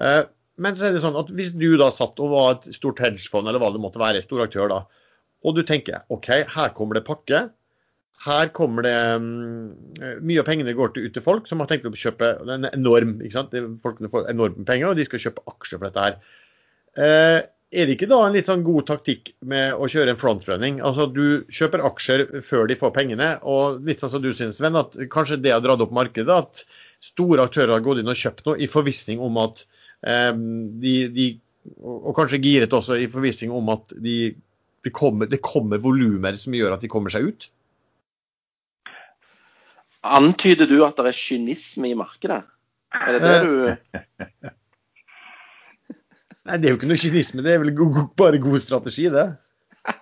Eh, 0.00 0.22
Men 0.62 0.76
så 0.78 0.88
er 0.88 0.96
det 0.96 1.02
sånn 1.04 1.18
at 1.20 1.30
hvis 1.36 1.52
du 1.58 1.68
da 1.80 1.90
satt 1.92 2.20
og 2.22 2.32
var 2.32 2.54
et 2.54 2.70
stort 2.76 3.00
hedgefond, 3.02 3.48
eller 3.48 3.60
hva 3.60 3.72
det 3.74 3.82
måtte 3.82 4.00
være, 4.00 4.24
stor 4.24 4.46
aktør 4.46 4.70
da, 4.72 4.80
og 5.46 5.56
du 5.56 5.62
tenker 5.66 6.06
OK, 6.12 6.30
her 6.52 6.70
kommer 6.76 6.98
det 6.98 7.06
pakke. 7.06 7.46
Her 8.26 8.48
kommer 8.56 8.86
det 8.86 8.94
mm, 9.20 10.22
Mye 10.24 10.40
av 10.40 10.46
pengene 10.48 10.72
går 10.74 10.94
til, 10.94 11.04
ut 11.06 11.14
til 11.14 11.22
folk 11.22 11.50
som 11.50 11.60
har 11.60 11.68
tenkt 11.70 11.86
å 11.86 11.92
kjøpe 11.92 12.32
en 12.48 12.64
enorm, 12.72 13.18
ikke 13.20 13.36
sant? 13.36 13.58
Folkene 13.84 14.10
får 14.10 14.30
enorme 14.32 14.64
penger, 14.66 14.88
og 14.90 14.98
de 14.98 15.04
skal 15.06 15.22
kjøpe 15.26 15.44
aksjer 15.52 15.78
for 15.78 15.86
dette 15.90 16.06
her. 16.06 16.16
Eh, 16.96 17.38
er 17.76 17.88
det 17.88 17.96
ikke 17.96 18.08
da 18.08 18.22
en 18.24 18.34
litt 18.36 18.48
sånn 18.48 18.64
god 18.64 18.86
taktikk 18.88 19.32
med 19.50 19.74
å 19.76 19.88
kjøre 19.90 20.14
en 20.14 20.20
frontrunning? 20.20 20.80
Altså 20.86 21.08
Du 21.10 21.44
kjøper 21.52 21.84
aksjer 21.84 22.24
før 22.46 22.70
de 22.70 22.78
får 22.80 22.94
pengene, 22.96 23.30
og 23.44 23.84
litt 23.86 24.02
sånn 24.02 24.14
som 24.14 24.24
du 24.24 24.32
synes, 24.32 24.58
Sven, 24.60 24.78
at 24.78 24.94
kanskje 25.12 25.40
det 25.42 25.52
har 25.52 25.64
dratt 25.64 25.84
opp 25.84 25.94
markedet. 25.94 26.32
At 26.32 26.62
store 27.04 27.44
aktører 27.44 27.74
har 27.76 27.84
gått 27.84 28.00
inn 28.00 28.10
og 28.10 28.18
kjøpt 28.18 28.46
noe 28.48 28.60
i 28.62 28.70
forvissning 28.70 29.20
om 29.22 29.36
at 29.42 29.66
de, 30.04 30.94
de 31.14 31.26
og 31.82 32.12
kanskje 32.14 32.38
giret 32.44 32.74
også 32.76 32.94
i 33.02 33.08
forvissning 33.10 33.50
om 33.54 33.68
at 33.74 33.90
de, 33.98 34.34
det 34.86 34.92
kommer, 34.94 35.26
det 35.26 35.40
kommer 35.42 35.80
volumer 35.82 36.36
som 36.38 36.54
gjør 36.54 36.76
at 36.76 36.84
de 36.84 36.90
kommer 36.92 37.10
seg 37.10 37.26
ut? 37.32 37.48
Antyder 40.06 40.68
du 40.70 40.76
at 40.86 40.94
det 41.00 41.10
er 41.10 41.18
kynisme 41.18 41.90
i 41.90 41.96
markedet? 41.98 42.44
Er 42.94 43.16
det 43.16 43.22
det 43.24 43.38
du 43.42 43.50
Nei, 46.46 46.60
det 46.62 46.68
er 46.68 46.70
jo 46.70 46.78
ikke 46.78 46.86
noe 46.92 47.02
kynisme, 47.02 47.42
det 47.42 47.56
er 47.56 47.58
vel 47.64 47.72
go- 47.74 48.06
bare 48.14 48.38
god 48.38 48.62
strategi, 48.62 49.08
det. 49.10 49.24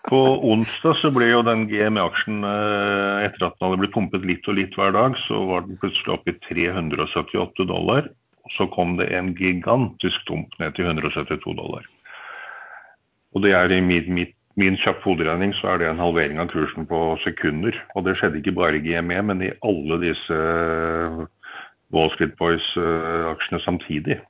På 0.05 0.19
onsdag 0.53 0.99
så 1.01 1.09
ble 1.13 1.31
jo 1.31 1.41
den 1.45 1.63
GME-aksjen, 1.71 2.43
eh, 2.45 3.25
etter 3.25 3.47
at 3.47 3.57
den 3.57 3.65
hadde 3.65 3.81
blitt 3.81 3.95
pumpet 3.95 4.27
litt 4.29 4.45
og 4.53 4.59
litt 4.59 4.77
hver 4.77 4.93
dag, 4.93 5.17
så 5.25 5.41
var 5.49 5.65
den 5.65 5.79
plutselig 5.81 6.13
oppe 6.13 6.35
i 6.35 6.39
378 6.45 7.65
dollar. 7.71 8.11
Så 8.53 8.67
kom 8.75 8.97
det 8.99 9.09
en 9.17 9.33
gigantisk 9.37 10.27
dump 10.29 10.53
ned 10.61 10.75
til 10.77 10.85
172 10.85 11.55
dollar. 11.57 11.87
Og 13.35 13.43
det 13.43 13.55
er 13.57 13.73
i 13.73 13.81
min, 13.81 14.11
min, 14.15 14.35
min 14.61 14.77
kjapp 14.79 15.03
hoderegning 15.03 15.55
så 15.59 15.73
er 15.73 15.81
det 15.81 15.89
en 15.89 16.03
halvering 16.03 16.39
av 16.43 16.53
kursen 16.53 16.87
på 16.87 17.01
sekunder. 17.25 17.75
Og 17.97 18.05
det 18.07 18.19
skjedde 18.21 18.39
ikke 18.43 18.55
bare 18.59 18.79
i 18.79 18.85
GME, 18.85 19.23
men 19.31 19.43
i 19.43 19.55
alle 19.67 19.99
disse 20.05 20.37
eh, 20.37 21.25
Wall 21.95 22.13
Street 22.15 22.37
Boys-aksjene 22.39 23.63
samtidig. 23.65 24.21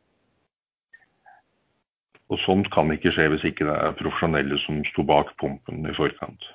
Og 2.32 2.40
sånt 2.46 2.70
kan 2.72 2.90
ikke 2.94 3.12
skje 3.12 3.28
hvis 3.34 3.44
ikke 3.50 3.66
det 3.68 3.74
er 3.76 3.98
profesjonelle 3.98 4.56
som 4.64 4.80
sto 4.88 5.04
bak 5.06 5.34
pumpen 5.40 5.84
i 5.84 5.96
forkant. 5.96 6.48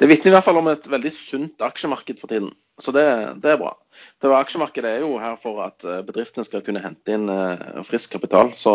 Det 0.00 0.08
vitner 0.10 0.32
i 0.32 0.36
hvert 0.36 0.44
fall 0.44 0.60
om 0.60 0.68
et 0.70 0.86
veldig 0.90 1.12
sunt 1.14 1.64
aksjemarked 1.64 2.20
for 2.20 2.32
tiden. 2.32 2.52
Så 2.76 2.92
det, 2.92 3.04
det 3.40 3.54
er 3.54 3.60
bra. 3.60 3.72
Det 4.20 4.32
Aksjemarkedet 4.36 4.98
er 4.98 5.04
jo 5.04 5.14
her 5.20 5.38
for 5.40 5.62
at 5.64 5.84
eh, 5.88 6.02
bedriftene 6.04 6.44
skal 6.44 6.64
kunne 6.64 6.82
hente 6.84 7.14
inn 7.16 7.30
eh, 7.32 7.82
frisk 7.88 8.12
kapital. 8.18 8.52
Så 8.60 8.74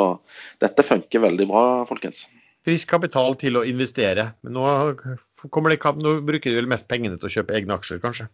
dette 0.62 0.86
funker 0.86 1.22
veldig 1.22 1.48
bra, 1.52 1.66
folkens. 1.90 2.26
Frisk 2.66 2.90
kapital 2.90 3.38
til 3.42 3.60
å 3.60 3.66
investere. 3.66 4.32
Men 4.42 4.58
nå, 4.58 4.66
det, 4.98 5.78
nå 6.02 6.16
bruker 6.26 6.50
de 6.50 6.58
vel 6.58 6.70
mest 6.70 6.90
pengene 6.90 7.22
til 7.22 7.30
å 7.30 7.34
kjøpe 7.38 7.58
egne 7.58 7.78
aksjer, 7.78 8.02
kanskje. 8.02 8.30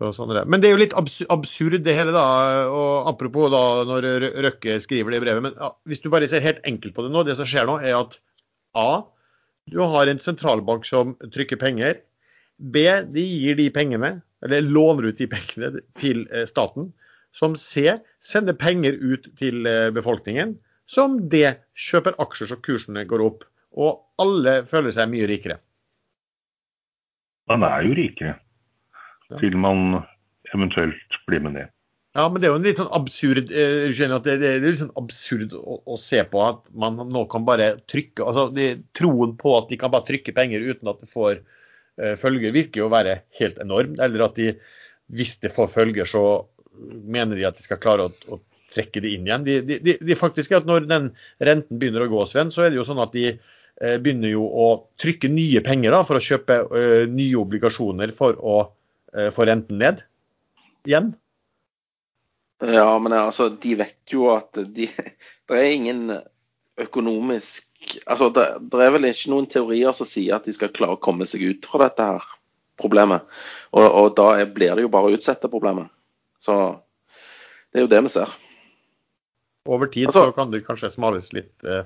Så 0.00 0.14
sånn 0.16 0.32
det. 0.32 0.46
Men 0.48 0.62
det 0.62 0.70
er 0.70 0.76
jo 0.78 0.80
litt 0.80 0.96
absurd 0.96 1.82
det 1.84 1.94
hele, 1.96 2.16
da. 2.16 2.24
Og 2.72 3.08
apropos 3.12 3.52
da 3.52 3.64
når 3.84 4.08
Røkke 4.46 4.78
skriver 4.80 5.12
det 5.12 5.20
i 5.20 5.24
brevet. 5.26 5.44
Men 5.44 5.56
ja, 5.60 5.74
hvis 5.84 6.00
du 6.00 6.08
bare 6.12 6.28
ser 6.28 6.44
helt 6.44 6.64
enkelt 6.64 6.96
på 6.96 7.04
det 7.04 7.12
nå, 7.12 7.28
det 7.28 7.36
som 7.36 7.48
skjer 7.48 7.68
nå, 7.68 7.76
er 7.84 7.98
at 7.98 8.16
A. 8.80 8.90
Du 9.68 9.82
har 9.84 10.08
en 10.08 10.22
sentralbank 10.22 10.88
som 10.88 11.12
trykker 11.20 11.60
penger. 11.60 12.00
B. 12.60 12.84
De 13.14 13.24
gir 13.24 13.56
de 13.58 13.68
pengene, 13.74 14.20
eller 14.44 14.66
låner 14.66 15.10
ut 15.10 15.20
de 15.20 15.28
pengene 15.30 15.84
til 15.98 16.26
eh, 16.28 16.46
staten. 16.48 16.92
Som 17.32 17.56
C. 17.56 17.96
Sender 18.20 18.56
penger 18.58 18.98
ut 19.00 19.30
til 19.40 19.66
eh, 19.66 19.88
befolkningen. 19.94 20.56
Som 20.90 21.18
D. 21.32 21.44
Kjøper 21.78 22.18
aksjer 22.22 22.50
så 22.50 22.60
kursene 22.60 23.06
går 23.08 23.24
opp. 23.24 23.44
Og 23.78 24.00
alle 24.20 24.60
føler 24.66 24.94
seg 24.94 25.12
mye 25.12 25.28
rikere. 25.30 25.60
Man 27.50 27.66
er 27.66 27.84
jo 27.86 27.94
rikere 27.98 28.38
til 29.38 29.54
man 29.58 30.00
eventuelt 30.54 31.20
blir 31.26 31.42
med 31.44 31.54
ned. 31.58 31.70
Ja, 32.18 32.24
men 32.26 32.42
det 32.42 32.48
er 32.48 32.54
jo 32.56 32.58
en 32.58 32.64
litt 32.66 32.80
sånn 32.80 32.90
absurd 32.90 33.52
eh, 33.54 33.86
det, 33.94 34.32
det 34.42 34.48
er 34.48 34.64
litt 34.64 34.80
sånn 34.80 34.96
absurd 34.98 35.52
å, 35.54 35.76
å 35.94 35.98
se 36.02 36.18
på 36.26 36.40
at 36.42 36.64
man 36.74 36.98
nå 37.06 37.22
kan 37.30 37.44
bare 37.46 37.76
trykke 37.86 38.26
altså 38.26 38.48
de, 38.50 38.72
Troen 38.98 39.36
på 39.38 39.52
at 39.54 39.70
de 39.70 39.78
kan 39.78 39.92
bare 39.94 40.08
trykke 40.08 40.34
penger 40.34 40.64
uten 40.66 40.90
at 40.90 41.04
det 41.04 41.10
får 41.12 41.44
følger, 42.20 42.54
virker 42.54 42.82
jo 42.82 42.86
å 42.88 42.92
være 42.92 43.20
helt 43.40 43.58
enorm. 43.62 43.96
Eller 44.00 44.24
at 44.26 44.38
de, 44.38 44.54
hvis 45.12 45.36
det 45.42 45.52
får 45.54 45.72
følger, 45.74 46.08
så 46.08 46.22
mener 46.80 47.36
de 47.36 47.46
at 47.48 47.58
de 47.58 47.64
skal 47.64 47.80
klare 47.82 48.08
å, 48.08 48.12
å 48.32 48.40
trekke 48.74 49.02
det 49.02 49.14
inn 49.14 49.28
igjen. 49.28 49.46
De, 49.46 49.60
de, 49.66 49.78
de, 49.84 49.96
de 50.06 50.18
faktisk 50.18 50.52
er 50.52 50.60
at 50.60 50.68
Når 50.68 50.86
den 50.90 51.10
renten 51.42 51.80
begynner 51.80 52.06
å 52.06 52.10
gå, 52.12 52.26
Sven, 52.30 52.52
så 52.54 52.64
er 52.64 52.72
det 52.72 52.80
jo 52.80 52.86
sånn 52.86 53.02
at 53.02 53.14
de 53.16 53.26
eh, 53.32 53.96
begynner 54.02 54.34
jo 54.34 54.46
å 54.46 54.68
trykke 55.00 55.30
nye 55.32 55.62
penger 55.66 55.96
da, 55.96 56.04
for 56.08 56.18
å 56.20 56.24
kjøpe 56.24 56.60
eh, 56.78 57.06
nye 57.10 57.40
obligasjoner 57.40 58.14
for 58.18 58.38
å 58.38 58.58
eh, 59.14 59.30
få 59.34 59.48
renten 59.50 59.80
ned 59.82 60.04
igjen. 60.88 61.12
Ja, 62.60 62.92
men 63.00 63.16
altså, 63.16 63.48
de 63.56 63.74
vet 63.80 64.12
jo 64.12 64.30
at 64.34 64.58
de 64.74 64.90
Det 65.50 65.58
er 65.58 65.72
ingen 65.74 66.12
økonomisk 66.86 67.66
Altså, 68.04 68.28
det, 68.28 68.44
det 68.70 68.82
er 68.84 68.90
vel 68.92 69.06
ikke 69.08 69.30
noen 69.32 69.46
teorier 69.48 69.94
som 69.96 70.06
sier 70.06 70.36
at 70.36 70.44
de 70.44 70.52
skal 70.52 70.68
klare 70.76 70.98
å 70.98 71.00
komme 71.00 71.24
seg 71.26 71.46
ut 71.48 71.64
fra 71.66 71.86
dette 71.86 72.04
her 72.04 72.26
problemet. 72.80 73.24
Og, 73.72 73.86
og 73.86 74.10
da 74.18 74.26
er, 74.42 74.50
blir 74.52 74.74
det 74.76 74.84
jo 74.84 74.90
bare 74.92 75.08
å 75.08 75.16
utsette 75.16 75.48
problemet. 75.48 75.88
Så 76.44 76.56
det 77.72 77.80
er 77.80 77.86
jo 77.86 77.90
det 77.92 78.02
vi 78.04 78.12
ser. 78.12 78.34
Over 79.64 79.88
tid 79.92 80.10
Altså- 80.10 80.26
så 80.28 80.36
kan 80.36 80.52
det 80.52 80.66
kanskje 80.66 80.92
smales 80.92 81.32
litt, 81.32 81.54
eh, 81.64 81.84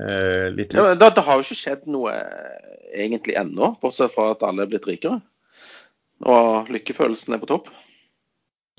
eh, 0.00 0.48
litt 0.56 0.72
Ja, 0.72 0.94
det, 0.94 1.12
det 1.16 1.26
har 1.26 1.36
jo 1.36 1.44
ikke 1.44 1.60
skjedd 1.60 1.86
noe 1.86 2.16
eh, 2.16 2.74
egentlig 3.04 3.36
ennå, 3.40 3.74
bortsett 3.80 4.12
fra 4.16 4.30
at 4.32 4.42
alle 4.46 4.64
er 4.64 4.72
blitt 4.72 4.88
rikere. 4.88 5.20
Og 6.24 6.68
lykkefølelsen 6.72 7.34
er 7.34 7.44
på 7.44 7.48
topp. 7.48 7.70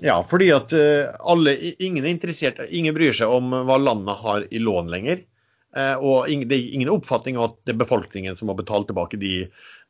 Ja, 0.02 0.22
fordi 0.26 0.50
at 0.54 0.74
eh, 0.74 1.10
alle, 1.22 1.54
ingen 1.78 2.06
er 2.06 2.14
interessert, 2.14 2.62
ingen 2.70 2.98
bryr 2.98 3.14
seg 3.14 3.30
om 3.30 3.54
hva 3.54 3.78
landet 3.78 4.18
har 4.22 4.48
i 4.50 4.62
lån 4.62 4.90
lenger. 4.90 5.26
Eh, 5.72 5.96
og 6.04 6.28
det 6.50 6.58
er 6.58 6.74
ingen 6.76 6.92
oppfatning 6.92 7.38
av 7.40 7.52
at 7.52 7.58
det 7.66 7.76
er 7.76 7.82
befolkningen 7.84 8.36
som 8.36 8.50
må 8.52 8.56
betale 8.58 8.88
tilbake 8.90 9.20
de, 9.22 9.34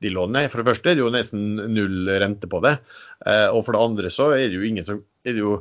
de 0.03 0.14
lånene. 0.14 0.49
For 0.52 0.62
det 0.62 0.70
første 0.70 0.91
er 0.91 0.98
det 0.98 1.06
jo 1.06 1.14
nesten 1.14 1.62
null 1.74 2.12
rente 2.22 2.49
på 2.49 2.62
det. 2.66 2.78
Eh, 3.26 3.48
og 3.49 3.66
for 3.66 3.76
det 3.76 3.86
andre 3.86 4.14
så 4.14 4.32
er 4.38 4.48
det 4.48 4.60
jo 4.60 4.68
ingen 4.68 4.88
som 4.88 5.02
er 5.26 5.38
det 5.38 5.44
jo, 5.44 5.60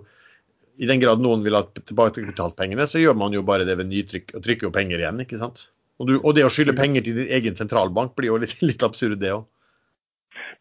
I 0.80 0.88
den 0.88 1.02
grad 1.02 1.20
noen 1.20 1.44
vil 1.44 1.56
ha 1.56 1.64
tilbakebetalt 1.76 2.58
pengene, 2.58 2.88
så 2.88 3.00
gjør 3.00 3.16
man 3.20 3.36
jo 3.36 3.44
bare 3.46 3.68
det 3.68 3.78
ved 3.80 3.90
nytrykk 3.90 4.36
og 4.36 4.44
trykker 4.44 4.68
jo 4.68 4.74
penger 4.76 5.02
igjen. 5.02 5.24
ikke 5.24 5.40
sant? 5.40 5.68
Og, 6.00 6.08
du, 6.08 6.18
og 6.20 6.36
det 6.36 6.46
å 6.46 6.52
skylde 6.52 6.76
penger 6.76 7.04
til 7.04 7.18
din 7.20 7.32
egen 7.36 7.56
sentralbank 7.56 8.14
blir 8.16 8.32
jo 8.32 8.38
litt, 8.40 8.56
litt 8.70 8.84
absurd, 8.86 9.20
det 9.20 9.34
òg. 9.36 9.48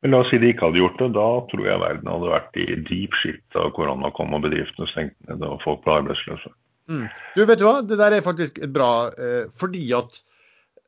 Men 0.03 0.13
la 0.13 0.21
oss 0.23 0.29
si 0.31 0.39
de 0.39 0.49
ikke 0.51 0.69
hadde 0.69 0.79
gjort 0.79 0.99
det. 1.01 1.09
Da 1.15 1.27
tror 1.51 1.67
jeg 1.67 1.81
verden 1.83 2.09
hadde 2.11 2.31
vært 2.31 2.59
i 2.59 2.65
deep 2.87 3.15
shit 3.19 3.43
da 3.55 3.67
korona 3.75 4.11
kom 4.15 4.35
og 4.35 4.43
bedriftene 4.45 4.87
stengte 4.87 5.27
ned 5.27 5.43
og 5.47 5.63
folk 5.63 5.83
ble 5.83 5.99
arbeidsløse. 6.01 6.51
Mm. 6.89 7.05
Du, 7.35 7.43
vet 7.45 7.61
du 7.61 7.67
hva? 7.67 7.79
Det 7.85 7.99
der 7.99 8.17
er 8.17 8.25
faktisk 8.25 8.57
et 8.63 8.71
bra 8.73 9.11
eh, 9.13 9.49
Fordi 9.61 9.83
at 9.93 10.21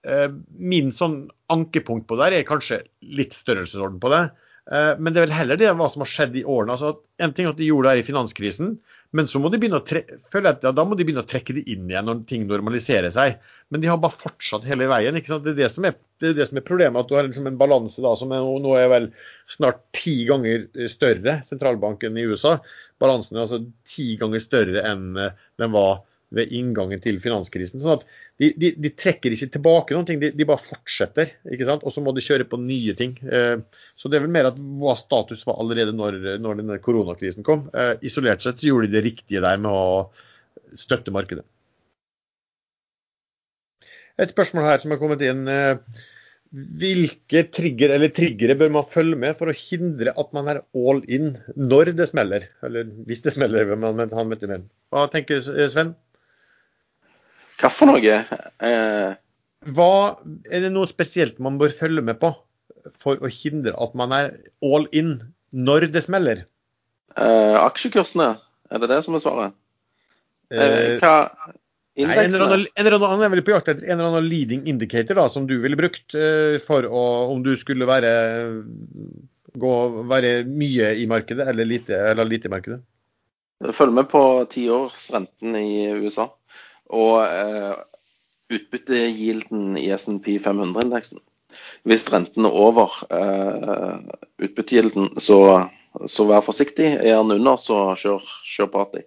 eh, 0.07 0.30
min 0.57 0.90
sånn 0.95 1.28
ankepunkt 1.53 2.07
på 2.10 2.18
det 2.18 2.32
der 2.32 2.40
er 2.40 2.48
kanskje 2.48 2.82
litt 3.06 3.36
størrelsesorden 3.38 3.99
på 4.02 4.10
det. 4.14 4.23
Eh, 4.72 4.94
men 4.98 5.14
det 5.14 5.22
er 5.22 5.28
vel 5.28 5.36
heller 5.36 5.60
det 5.60 5.73
hva 5.78 5.90
som 5.91 6.06
har 6.06 6.10
skjedd 6.10 6.38
i 6.40 6.45
årene. 6.45 6.78
altså 6.78 6.95
En 7.22 7.36
ting 7.38 7.49
at 7.49 7.60
de 7.60 7.69
gjorde 7.69 7.90
det 7.90 7.95
her 7.95 8.03
i 8.03 8.07
finanskrisen, 8.07 8.76
men 9.11 9.28
så 9.28 9.41
må 9.44 9.49
de 9.52 9.60
begynne 9.60 9.82
å 9.82 9.86
tre 9.86 10.06
føler 10.32 10.48
jeg 10.48 10.57
at 10.57 10.69
ja, 10.69 10.72
da 10.76 10.86
må 10.88 10.95
de 10.95 11.03
begynne 11.03 11.26
å 11.26 11.28
trekke 11.28 11.57
det 11.57 11.65
inn 11.72 11.90
igjen 11.90 12.07
når 12.07 12.22
ting 12.30 12.45
normaliserer 12.48 13.11
seg. 13.11 13.41
Men 13.72 13.84
de 13.84 13.90
har 13.91 13.99
bare 13.99 14.15
fortsatt 14.15 14.68
hele 14.68 14.88
veien. 14.88 15.18
ikke 15.19 15.34
sant? 15.34 15.44
Det 15.44 15.52
er 15.52 15.65
det 15.65 15.72
som 15.73 15.88
er, 15.90 15.98
det 16.23 16.30
er, 16.30 16.38
det 16.38 16.48
som 16.48 16.61
er 16.61 16.68
problemet. 16.68 17.02
At 17.02 17.11
du 17.11 17.18
har 17.18 17.28
liksom 17.28 17.49
en 17.49 17.60
balanse 17.60 18.03
da 18.03 18.14
som 18.19 18.32
er, 18.32 18.48
nå 18.64 18.78
er 18.80 18.88
vel 18.94 19.10
snart 19.52 19.84
ti 19.98 20.22
ganger 20.30 20.69
større, 20.91 21.41
sentralbanken 21.48 22.15
i 22.15 22.26
USA. 22.32 22.56
Balansen 23.02 23.38
er 23.38 23.45
altså 23.45 23.64
ti 23.88 24.14
ganger 24.22 24.44
større 24.44 24.86
enn 24.88 25.19
eh, 25.19 25.38
den 25.61 25.73
var 25.73 26.02
ved 26.32 26.52
inngangen 26.56 27.02
til 27.03 27.18
finanskrisen. 27.19 27.82
sånn 27.82 27.98
at 27.98 28.06
de, 28.40 28.52
de, 28.56 28.72
de 28.80 28.91
trekker 28.95 29.34
ikke 29.36 29.49
tilbake 29.57 29.95
noen 29.95 30.07
ting, 30.07 30.22
de, 30.22 30.32
de 30.36 30.48
bare 30.48 30.64
fortsetter. 30.64 31.34
ikke 31.52 31.68
sant? 31.68 31.84
Og 31.84 31.94
så 31.94 32.03
må 32.03 32.14
de 32.15 32.23
kjøre 32.23 32.48
på 32.48 32.60
nye 32.61 32.95
ting. 32.98 33.18
Eh, 33.28 33.57
så 33.99 34.11
det 34.11 34.19
er 34.19 34.26
vel 34.26 34.34
mer 34.34 34.48
at 34.49 34.60
hva 34.80 34.95
status 34.99 35.44
var 35.48 35.60
allerede 35.61 35.95
når, 35.95 36.19
når 36.41 36.61
denne 36.61 36.80
koronakrisen 36.84 37.48
kom. 37.48 37.68
Eh, 37.76 37.98
isolert 38.07 38.44
sett 38.44 38.61
så 38.61 38.72
gjorde 38.72 38.88
de 38.88 38.99
det 38.99 39.06
riktige 39.10 39.44
der 39.44 39.60
med 39.60 39.76
å 39.76 40.80
støtte 40.80 41.11
markedet. 41.14 41.44
Et 44.22 44.32
spørsmål 44.32 44.68
her 44.68 44.82
som 44.84 44.94
har 44.94 44.99
kommet 45.02 45.23
inn. 45.26 45.44
Eh, 46.52 46.68
Hvilke 46.82 47.44
trigger 47.53 47.95
eller 47.95 48.11
triggere 48.15 48.57
bør 48.60 48.72
man 48.76 48.88
følge 48.88 49.18
med 49.19 49.38
for 49.40 49.52
å 49.52 49.56
hindre 49.56 50.14
at 50.19 50.32
man 50.36 50.49
er 50.52 50.61
all 50.76 51.02
in 51.07 51.38
når 51.56 51.94
det 51.95 52.10
smeller? 52.11 52.48
Eller 52.68 52.90
hvis 53.07 53.23
det 53.23 53.36
smeller, 53.36 53.65
hvem 53.69 53.86
man 53.86 54.11
han 54.11 54.34
vet 54.34 54.44
med. 54.49 54.68
Hva 54.91 55.07
tenker 55.11 55.40
Sven? 55.41 55.95
Hva 57.61 57.69
for 57.72 57.91
noe? 57.91 58.22
Eh, 58.65 59.11
Hva, 59.72 59.91
er 60.49 60.64
det 60.65 60.72
noe 60.73 60.90
spesielt 60.90 61.40
man 61.40 61.60
bør 61.61 61.73
følge 61.78 62.02
med 62.02 62.19
på 62.22 62.34
for 62.98 63.22
å 63.22 63.30
hindre 63.30 63.76
at 63.78 63.94
man 63.95 64.14
er 64.15 64.32
all 64.65 64.88
in 64.91 65.19
når 65.53 65.91
det 65.94 66.03
smeller? 66.07 66.45
Eh, 67.15 67.57
aksjekursene, 67.61 68.34
er 68.72 68.82
det 68.82 68.90
det 68.90 69.02
som 69.06 69.15
er 69.18 69.23
svaret? 69.23 69.57
Eh, 70.52 70.61
Eh, 70.61 70.98
hva 70.99 71.32
Nei, 71.91 72.05
en 72.05 72.11
eller 72.11 72.23
Indeksene? 72.23 72.45
annen, 72.45 72.68
en 72.72 72.85
eller 72.85 72.97
annen, 72.97 73.09
han 73.11 73.26
er 73.26 73.31
vel 73.34 73.43
på 73.43 73.51
jakt 73.51 73.68
etter 73.73 73.84
en 73.84 73.97
eller 73.97 74.13
annen 74.13 74.30
leading 74.31 74.61
indicator 74.72 75.18
da, 75.19 75.26
som 75.30 75.43
du 75.49 75.57
ville 75.59 75.80
brukt 75.80 76.15
uh, 76.15 76.55
for 76.63 76.88
å, 76.88 77.01
om 77.34 77.41
du 77.43 77.51
skulle 77.59 77.88
være, 77.89 78.11
gå, 79.59 79.73
være 80.07 80.31
mye 80.47 80.93
i 81.01 81.07
markedet 81.11 81.49
eller 81.51 81.68
lite, 81.68 81.99
eller 82.13 82.30
lite 82.30 82.47
i 82.47 82.53
markedet. 82.53 82.80
Følg 83.76 83.93
med 83.93 84.07
på 84.09 84.22
tiårsrenten 84.49 85.57
i 85.59 85.91
USA. 85.99 86.30
Og 86.95 87.27
uh, 87.27 87.76
utbyttegilden 88.51 89.76
i 89.80 89.91
S&P 89.95 90.39
500-indeksen. 90.43 91.22
Hvis 91.88 92.07
renten 92.11 92.47
er 92.47 92.55
over 92.55 92.95
uh, 93.11 93.99
utbyttegilden, 94.41 95.11
så, 95.19 95.68
så 96.07 96.27
vær 96.31 96.43
forsiktig. 96.45 96.88
Er 97.03 97.19
den 97.19 97.35
under, 97.35 97.59
så 97.59 97.84
kjør, 97.99 98.26
kjør 98.47 98.72
party. 98.80 99.05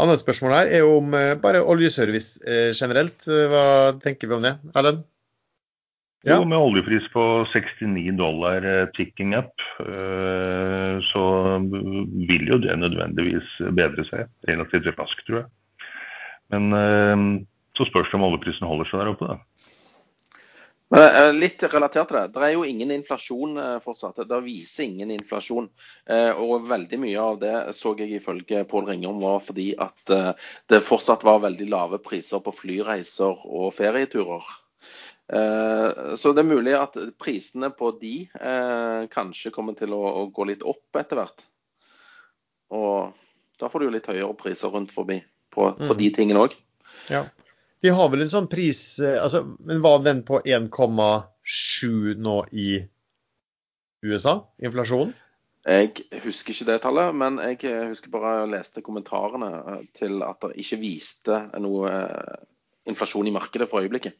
Annet 0.00 0.22
spørsmål 0.22 0.54
her 0.56 0.70
er 0.78 0.88
om 0.88 1.12
eh, 1.16 1.34
bare 1.40 1.60
oljeservice 1.68 2.40
eh, 2.48 2.70
generelt. 2.72 3.26
Eh, 3.28 3.48
Hva 3.52 3.64
tenker 4.00 4.30
vi 4.30 4.38
om 4.38 4.46
det, 4.46 4.54
Erlend? 4.72 5.02
Ja. 6.22 6.36
Jo, 6.38 6.46
med 6.46 6.62
oljepris 6.62 7.08
på 7.10 7.22
69 7.50 8.12
dollar 8.14 8.62
ticking 8.94 9.32
up, 9.34 9.50
så 11.08 11.22
vil 12.30 12.44
jo 12.46 12.60
det 12.62 12.76
nødvendigvis 12.78 13.48
bedre 13.74 14.04
seg 14.06 14.28
relativt 14.46 14.86
raskt, 14.92 15.24
tror 15.26 15.40
jeg. 15.40 15.48
Men 16.54 17.42
så 17.74 17.88
spørs 17.88 18.06
det 18.12 18.20
om 18.20 18.28
oljeprisen 18.28 18.70
holder 18.70 18.86
seg 18.86 19.02
der 19.02 19.10
oppe, 19.16 19.32
da. 19.32 19.40
Men 20.92 21.04
eh, 21.08 21.30
Litt 21.32 21.62
relatert 21.72 22.10
til 22.10 22.18
det. 22.18 22.24
Det 22.34 22.42
er 22.44 22.52
jo 22.56 22.64
ingen 22.68 22.90
inflasjon 22.92 23.56
eh, 23.58 23.76
fortsatt. 23.84 24.18
Det 24.28 24.40
viser 24.44 24.84
ingen 24.90 25.12
inflasjon. 25.14 25.70
Eh, 26.06 26.32
Og 26.42 26.66
veldig 26.68 26.98
mye 27.00 27.20
av 27.22 27.38
det 27.40 27.54
så 27.78 27.94
jeg 27.98 28.18
ifølge 28.18 28.64
Pål 28.68 28.90
Ringholm 28.90 29.22
var 29.24 29.40
fordi 29.44 29.70
at 29.80 30.12
eh, 30.12 30.32
det 30.68 30.82
fortsatt 30.84 31.24
var 31.24 31.40
veldig 31.46 31.68
lave 31.72 32.00
priser 32.04 32.42
på 32.44 32.52
flyreiser 32.58 33.46
og 33.48 33.70
ferieturer. 33.78 34.44
Eh, 35.32 36.14
Så 36.20 36.34
det 36.36 36.44
er 36.44 36.50
mulig 36.52 36.74
at 36.76 36.98
prisene 37.22 37.70
på 37.72 37.94
de 38.02 38.14
eh, 38.36 39.08
kanskje 39.14 39.54
kommer 39.54 39.78
til 39.78 39.94
å, 39.96 40.02
å 40.22 40.26
gå 40.34 40.44
litt 40.50 40.62
opp 40.66 41.00
etter 41.00 41.22
hvert. 41.22 41.46
Og 42.72 43.12
da 43.60 43.68
får 43.68 43.80
du 43.80 43.86
jo 43.88 43.94
litt 43.96 44.08
høyere 44.10 44.34
priser 44.36 44.72
rundt 44.72 44.92
forbi 44.92 45.22
på, 45.52 45.70
på 45.76 45.92
Mm. 45.92 45.98
de 46.00 46.10
tingene 46.16 46.40
òg. 46.46 46.54
Ja. 47.12 47.24
De 47.82 47.90
har 47.90 48.08
vel 48.12 48.22
en 48.24 48.30
sånn 48.30 48.46
pris 48.50 48.80
eh, 49.02 49.16
altså, 49.22 49.42
Men 49.66 49.82
var 49.82 50.02
den 50.04 50.22
på 50.28 50.38
1,7 50.46 52.14
nå 52.22 52.36
i 52.52 52.68
USA? 54.06 54.36
Inflasjonen? 54.62 55.12
Jeg 55.62 55.92
husker 56.24 56.50
ikke 56.56 56.66
det 56.72 56.80
tallet, 56.82 57.12
men 57.14 57.36
jeg 57.38 57.60
husker 57.92 58.10
bare 58.10 58.32
jeg 58.40 58.50
leste 58.56 58.82
kommentarene 58.82 59.50
eh, 59.76 59.82
til 59.94 60.18
at 60.26 60.40
det 60.48 60.56
ikke 60.62 60.80
viste 60.82 61.38
noe 61.62 61.90
eh, 61.92 62.40
inflasjon 62.90 63.28
i 63.30 63.34
markedet 63.34 63.68
for 63.70 63.84
øyeblikket 63.84 64.16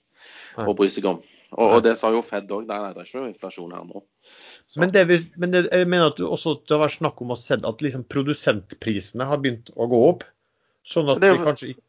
Nei. 0.57 0.67
å 0.71 0.75
bry 0.79 0.87
seg 0.93 1.09
om. 1.11 1.19
Og, 1.53 1.67
og 1.77 1.81
det 1.85 1.97
sa 2.01 2.13
jo 2.15 2.23
Fed 2.25 2.47
òg. 2.55 2.63
Nei, 2.69 2.79
nei, 2.81 2.93
det 2.95 3.03
er 3.03 3.09
ikke 3.09 3.21
noe 3.25 3.33
inflasjon 3.33 3.75
her 3.75 3.83
nå. 3.89 4.05
Så, 4.71 4.79
Men, 4.81 4.93
det, 4.95 5.03
vi- 5.11 5.25
men 5.43 5.51
det, 5.53 5.65
jeg 5.75 5.89
mener 5.91 6.13
at 6.13 6.21
du 6.21 6.29
også 6.31 6.55
det 6.63 6.77
har 6.77 6.85
vært 6.87 7.01
snakk 7.01 7.21
om 7.27 7.35
se 7.43 7.59
at 7.59 7.83
liksom 7.85 8.07
produsentprisene 8.09 9.27
har 9.29 9.43
begynt 9.43 9.73
å 9.75 9.89
gå 9.91 10.01
opp. 10.13 10.23
Sånn 10.87 11.11
at 11.13 11.19
Det 11.21 11.29
det 11.29 11.41
vi 11.41 11.45
kanskje 11.51 11.73
ikke 11.75 11.85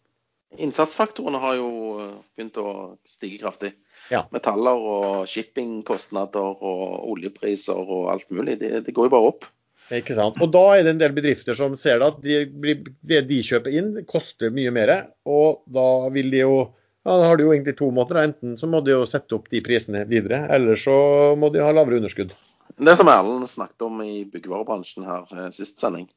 innsatsfaktorene 0.61 1.39
har 1.41 1.57
jo 1.57 1.71
eh, 2.03 2.13
begynt 2.35 2.59
å 2.61 2.67
stige 3.07 3.41
kraftig. 3.41 3.73
Ja. 4.11 4.25
Metaller 4.35 4.85
og 4.93 5.25
shippingkostnader 5.30 6.63
og 6.63 7.09
oljepriser 7.13 7.80
og 7.80 8.11
alt 8.13 8.30
mulig. 8.34 8.59
Det, 8.61 8.85
det 8.85 8.95
går 8.95 9.09
jo 9.09 9.15
bare 9.15 9.34
opp. 9.34 9.49
Ikke 9.93 10.15
sant? 10.15 10.39
Og 10.41 10.51
da 10.53 10.63
er 10.77 10.85
det 10.85 10.93
en 10.93 11.01
del 11.01 11.15
bedrifter 11.15 11.57
som 11.59 11.75
ser 11.80 11.99
det 11.99 12.07
at 12.13 12.21
de, 12.23 12.77
det 13.03 13.25
de 13.30 13.41
kjøper 13.43 13.75
inn, 13.75 13.91
koster 14.09 14.53
mye 14.53 14.71
mer. 14.73 14.93
Og 15.27 15.63
da 15.73 15.88
vil 16.13 16.31
de 16.34 16.43
jo 16.45 16.55
ja, 17.03 17.17
Da 17.19 17.25
har 17.27 17.35
de 17.35 17.43
jo 17.43 17.51
egentlig 17.51 17.75
to 17.75 17.89
måter. 17.91 18.21
Enten 18.21 18.55
så 18.55 18.69
må 18.71 18.80
de 18.80 18.93
jo 18.93 19.03
sette 19.09 19.35
opp 19.35 19.49
de 19.51 19.59
prisene 19.65 20.05
videre, 20.07 20.45
eller 20.55 20.80
så 20.80 20.95
må 21.35 21.49
de 21.51 21.59
ha 21.59 21.73
lavere 21.75 21.99
underskudd. 21.99 22.31
Det 22.80 22.95
som 22.97 23.11
Erlend 23.11 23.49
snakket 23.51 23.84
om 23.85 23.99
i 24.05 24.23
byggevarebransjen 24.31 25.03
her 25.05 25.27
eh, 25.35 25.49
sist 25.51 25.84
sending. 25.84 26.07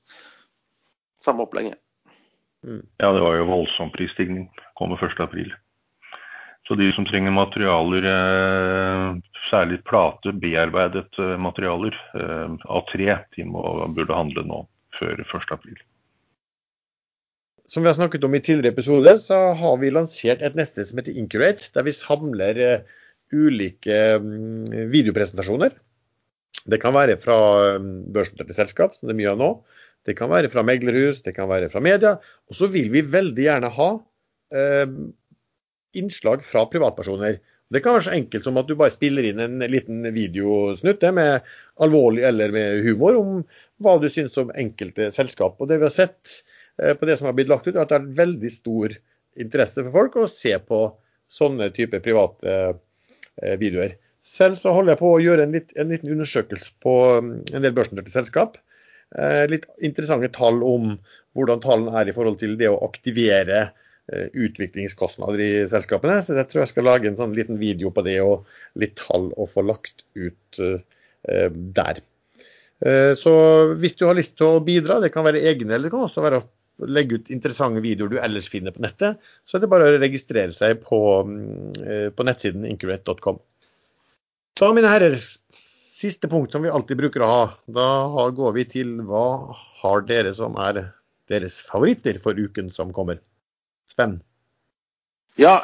Samme 1.24 1.42
opplegget. 1.42 1.80
Ja, 2.64 3.12
det 3.12 3.22
var 3.22 3.36
jo 3.36 3.48
voldsom 3.50 3.92
prisstigning. 3.94 4.48
Kommer 4.78 4.96
1.4. 4.96 5.52
Så 6.66 6.74
de 6.74 6.88
som 6.96 7.06
trenger 7.06 7.30
materialer, 7.30 8.06
eh, 8.10 9.10
særlig 9.50 9.78
plate, 9.86 10.32
bearbeidet 10.42 11.20
eh, 11.22 11.36
materialer 11.38 11.94
eh, 12.18 12.56
av 12.66 12.82
tre, 12.90 13.20
de 13.36 13.46
må, 13.46 13.62
burde 13.94 14.16
handle 14.16 14.42
nå 14.48 14.64
før 14.98 15.22
1.4. 15.22 15.78
Som 17.70 17.82
vi 17.82 17.90
har 17.90 17.98
snakket 17.98 18.26
om 18.26 18.34
i 18.34 18.42
tidligere 18.42 18.74
episode, 18.74 19.14
så 19.22 19.38
har 19.58 19.78
vi 19.78 19.94
lansert 19.94 20.42
et 20.42 20.58
nettsted 20.58 20.90
som 20.90 20.98
heter 20.98 21.18
Incurate, 21.18 21.70
der 21.74 21.86
vi 21.86 21.94
samler 21.94 22.60
ulike 23.34 23.96
mm, 24.22 24.90
videopresentasjoner. 24.90 25.74
Det 26.66 26.78
kan 26.82 26.94
være 26.94 27.18
fra 27.22 27.38
mm, 27.82 28.12
børsnoterte 28.14 28.54
selskap, 28.54 28.94
som 28.94 29.06
det 29.06 29.14
er 29.14 29.20
mye 29.22 29.34
av 29.34 29.42
nå. 29.42 29.50
Det 30.06 30.14
kan 30.18 30.30
være 30.30 30.50
fra 30.52 30.64
meglerhus, 30.66 31.22
det 31.24 31.34
kan 31.36 31.50
være 31.50 31.70
fra 31.72 31.82
media. 31.82 32.16
Og 32.50 32.58
så 32.58 32.70
vil 32.72 32.92
vi 32.94 33.04
veldig 33.10 33.46
gjerne 33.48 33.70
ha 33.74 33.90
eh, 34.54 34.86
innslag 35.98 36.44
fra 36.46 36.66
privatpersoner. 36.70 37.40
Det 37.72 37.82
kan 37.82 37.96
være 37.96 38.06
så 38.06 38.14
enkelt 38.14 38.46
som 38.46 38.58
at 38.60 38.68
du 38.68 38.76
bare 38.78 38.94
spiller 38.94 39.26
inn 39.26 39.42
en 39.42 39.64
liten 39.66 40.04
videosnutt 40.14 41.00
det 41.02 41.10
med 41.16 41.48
alvorlig 41.82 42.22
eller 42.28 42.54
med 42.54 42.84
humor 42.86 43.18
om 43.18 43.40
hva 43.82 43.96
du 43.98 44.06
syns 44.12 44.38
om 44.38 44.52
enkelte 44.54 45.10
selskap. 45.14 45.58
Og 45.58 45.70
det 45.70 45.80
vi 45.80 45.88
har 45.88 45.94
sett 45.94 46.38
eh, 46.78 46.94
på 46.94 47.08
det 47.08 47.18
som 47.18 47.30
har 47.30 47.36
blitt 47.38 47.50
lagt 47.50 47.66
ut, 47.66 47.74
er 47.74 47.82
at 47.82 47.90
det 47.90 47.98
er 47.98 48.14
veldig 48.22 48.52
stor 48.54 48.94
interesse 49.36 49.82
for 49.82 49.94
folk 49.98 50.20
å 50.22 50.30
se 50.30 50.54
på 50.62 50.84
sånne 51.32 51.72
typer 51.74 52.04
private 52.04 52.52
eh, 52.54 53.56
videoer. 53.58 53.96
Selv 54.26 54.58
så 54.58 54.72
holder 54.74 54.94
jeg 54.94 55.02
på 55.02 55.10
å 55.14 55.22
gjøre 55.22 55.46
en, 55.46 55.52
litt, 55.54 55.74
en 55.78 55.90
liten 55.92 56.10
undersøkelse 56.14 56.72
på 56.82 56.94
mm, 57.22 57.34
en 57.54 57.66
del 57.66 57.74
børsnoterte 57.74 58.14
selskap. 58.14 58.56
Eh, 59.14 59.44
litt 59.50 59.68
interessante 59.86 60.32
tall 60.34 60.62
om 60.66 60.96
hvordan 61.36 61.62
tallene 61.62 61.94
er 62.00 62.10
i 62.10 62.14
forhold 62.16 62.40
til 62.40 62.56
det 62.58 62.68
å 62.72 62.80
aktivere 62.86 63.60
eh, 63.62 64.26
utviklingskostnader 64.34 65.42
i 65.44 65.52
selskapene. 65.70 66.18
Så 66.24 66.34
jeg 66.38 66.50
tror 66.50 66.64
jeg 66.64 66.72
skal 66.72 66.88
lage 66.88 67.10
en 67.10 67.18
sånn 67.20 67.36
liten 67.36 67.60
video 67.60 67.92
på 67.94 68.04
det 68.06 68.18
og 68.24 68.48
litt 68.80 68.96
tall 68.98 69.30
å 69.36 69.46
få 69.50 69.64
lagt 69.68 70.04
ut 70.18 70.60
eh, 70.62 71.50
der. 71.76 72.02
Så 73.16 73.30
hvis 73.80 73.94
du 73.96 74.02
har 74.04 74.18
lyst 74.18 74.34
til 74.36 74.58
å 74.58 74.60
bidra, 74.60 74.98
det 75.00 75.08
kan 75.14 75.24
være 75.24 75.40
egne 75.48 75.72
eller 75.72 75.88
det 75.88 75.94
kan 75.94 76.02
også 76.04 76.20
være 76.20 76.42
å 76.42 76.88
legge 76.92 77.16
ut 77.16 77.30
interessante 77.32 77.80
videoer 77.80 78.10
du 78.12 78.18
ellers 78.20 78.50
finner 78.52 78.74
på 78.74 78.82
nettet, 78.84 79.16
så 79.48 79.56
er 79.56 79.62
det 79.62 79.70
bare 79.72 79.86
å 79.88 79.94
registrere 79.96 80.52
seg 80.52 80.82
på, 80.84 80.98
mm, 81.24 82.12
på 82.12 82.26
nettsiden 82.28 82.66
incurate.com. 82.68 83.40
Da, 84.60 84.68
mine 84.76 84.92
herrer, 84.92 85.16
siste 85.96 86.28
punkt 86.28 86.52
som 86.52 86.64
vi 86.64 86.72
alltid 86.72 87.00
bruker 87.00 87.24
å 87.24 87.30
ha. 87.30 87.42
Da 87.66 88.28
går 88.36 88.56
vi 88.58 88.64
til 88.76 88.96
hva 89.08 89.54
har 89.80 90.04
dere 90.08 90.34
som 90.36 90.58
er 90.60 90.82
deres 91.30 91.58
favoritter 91.66 92.20
for 92.22 92.38
uken 92.38 92.70
som 92.74 92.92
kommer. 92.96 93.20
Sven. 93.90 94.20
Ja, 95.36 95.58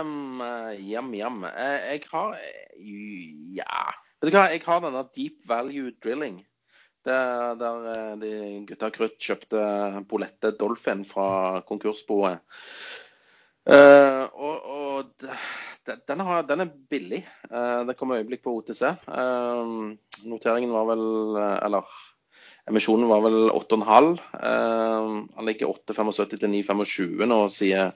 um, 0.00 0.42
jam, 0.88 1.10
jam. 1.14 1.42
Eh, 1.44 1.94
Jeg 1.94 2.04
har 2.12 2.36
Ja. 2.78 3.94
Vet 4.20 4.32
du 4.32 4.36
hva, 4.36 4.48
jeg 4.50 4.64
har 4.66 4.80
denne 4.82 5.04
Deep 5.14 5.44
Value 5.46 5.92
Drilling. 6.02 6.40
Der, 7.06 7.54
der 7.54 7.84
eh, 7.92 8.14
de 8.20 8.32
gutta 8.66 8.90
krutt 8.90 9.18
kjøpte 9.22 9.60
Bolette 10.10 10.50
Dolphin 10.58 11.04
fra 11.06 11.60
konkursboet. 11.68 12.42
Uh, 13.68 14.24
og 14.32 14.68
og 14.72 15.28
den, 16.06 16.20
har, 16.20 16.44
den 16.48 16.64
er 16.64 16.76
billig. 16.90 17.24
Eh, 17.50 17.80
det 17.88 17.96
kom 17.98 18.12
øyeblikk 18.16 18.44
på 18.44 18.54
OTC. 18.58 18.84
Eh, 18.92 19.72
noteringen 20.28 20.74
var 20.74 20.86
vel 20.90 21.02
eh, 21.38 21.58
Eller 21.66 21.98
emisjonen 22.68 23.08
var 23.08 23.22
vel 23.24 23.50
8,5. 23.54 24.08
Eh, 24.38 25.12
han 25.38 25.48
ligger 25.48 25.72
8,75 25.72 26.34
til 26.34 26.52
9,25 26.52 27.28
nå, 27.30 27.38
sier 27.52 27.94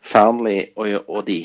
Fearnley 0.00 0.70
og, 0.78 0.94
og 1.08 1.26
de. 1.28 1.40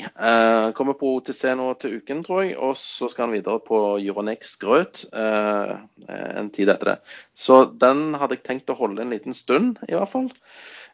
Kommer 0.78 0.96
på 1.00 1.16
OTC 1.18 1.42
nå 1.58 1.68
til 1.82 1.98
uken, 1.98 2.22
tror 2.24 2.44
jeg. 2.44 2.54
Og 2.56 2.78
så 2.80 3.10
skal 3.12 3.28
han 3.28 3.36
videre 3.36 3.60
på 3.64 3.82
Euronex 3.98 4.56
Grøt 4.62 5.04
en 5.12 6.48
tid 6.54 6.72
etter 6.72 6.94
det. 6.94 6.96
Så 7.36 7.64
den 7.68 8.14
hadde 8.16 8.38
jeg 8.38 8.46
tenkt 8.46 8.72
å 8.72 8.78
holde 8.78 9.04
en 9.04 9.12
liten 9.12 9.36
stund, 9.36 9.82
i 9.88 9.98
hvert 9.98 10.12
fall. 10.14 10.30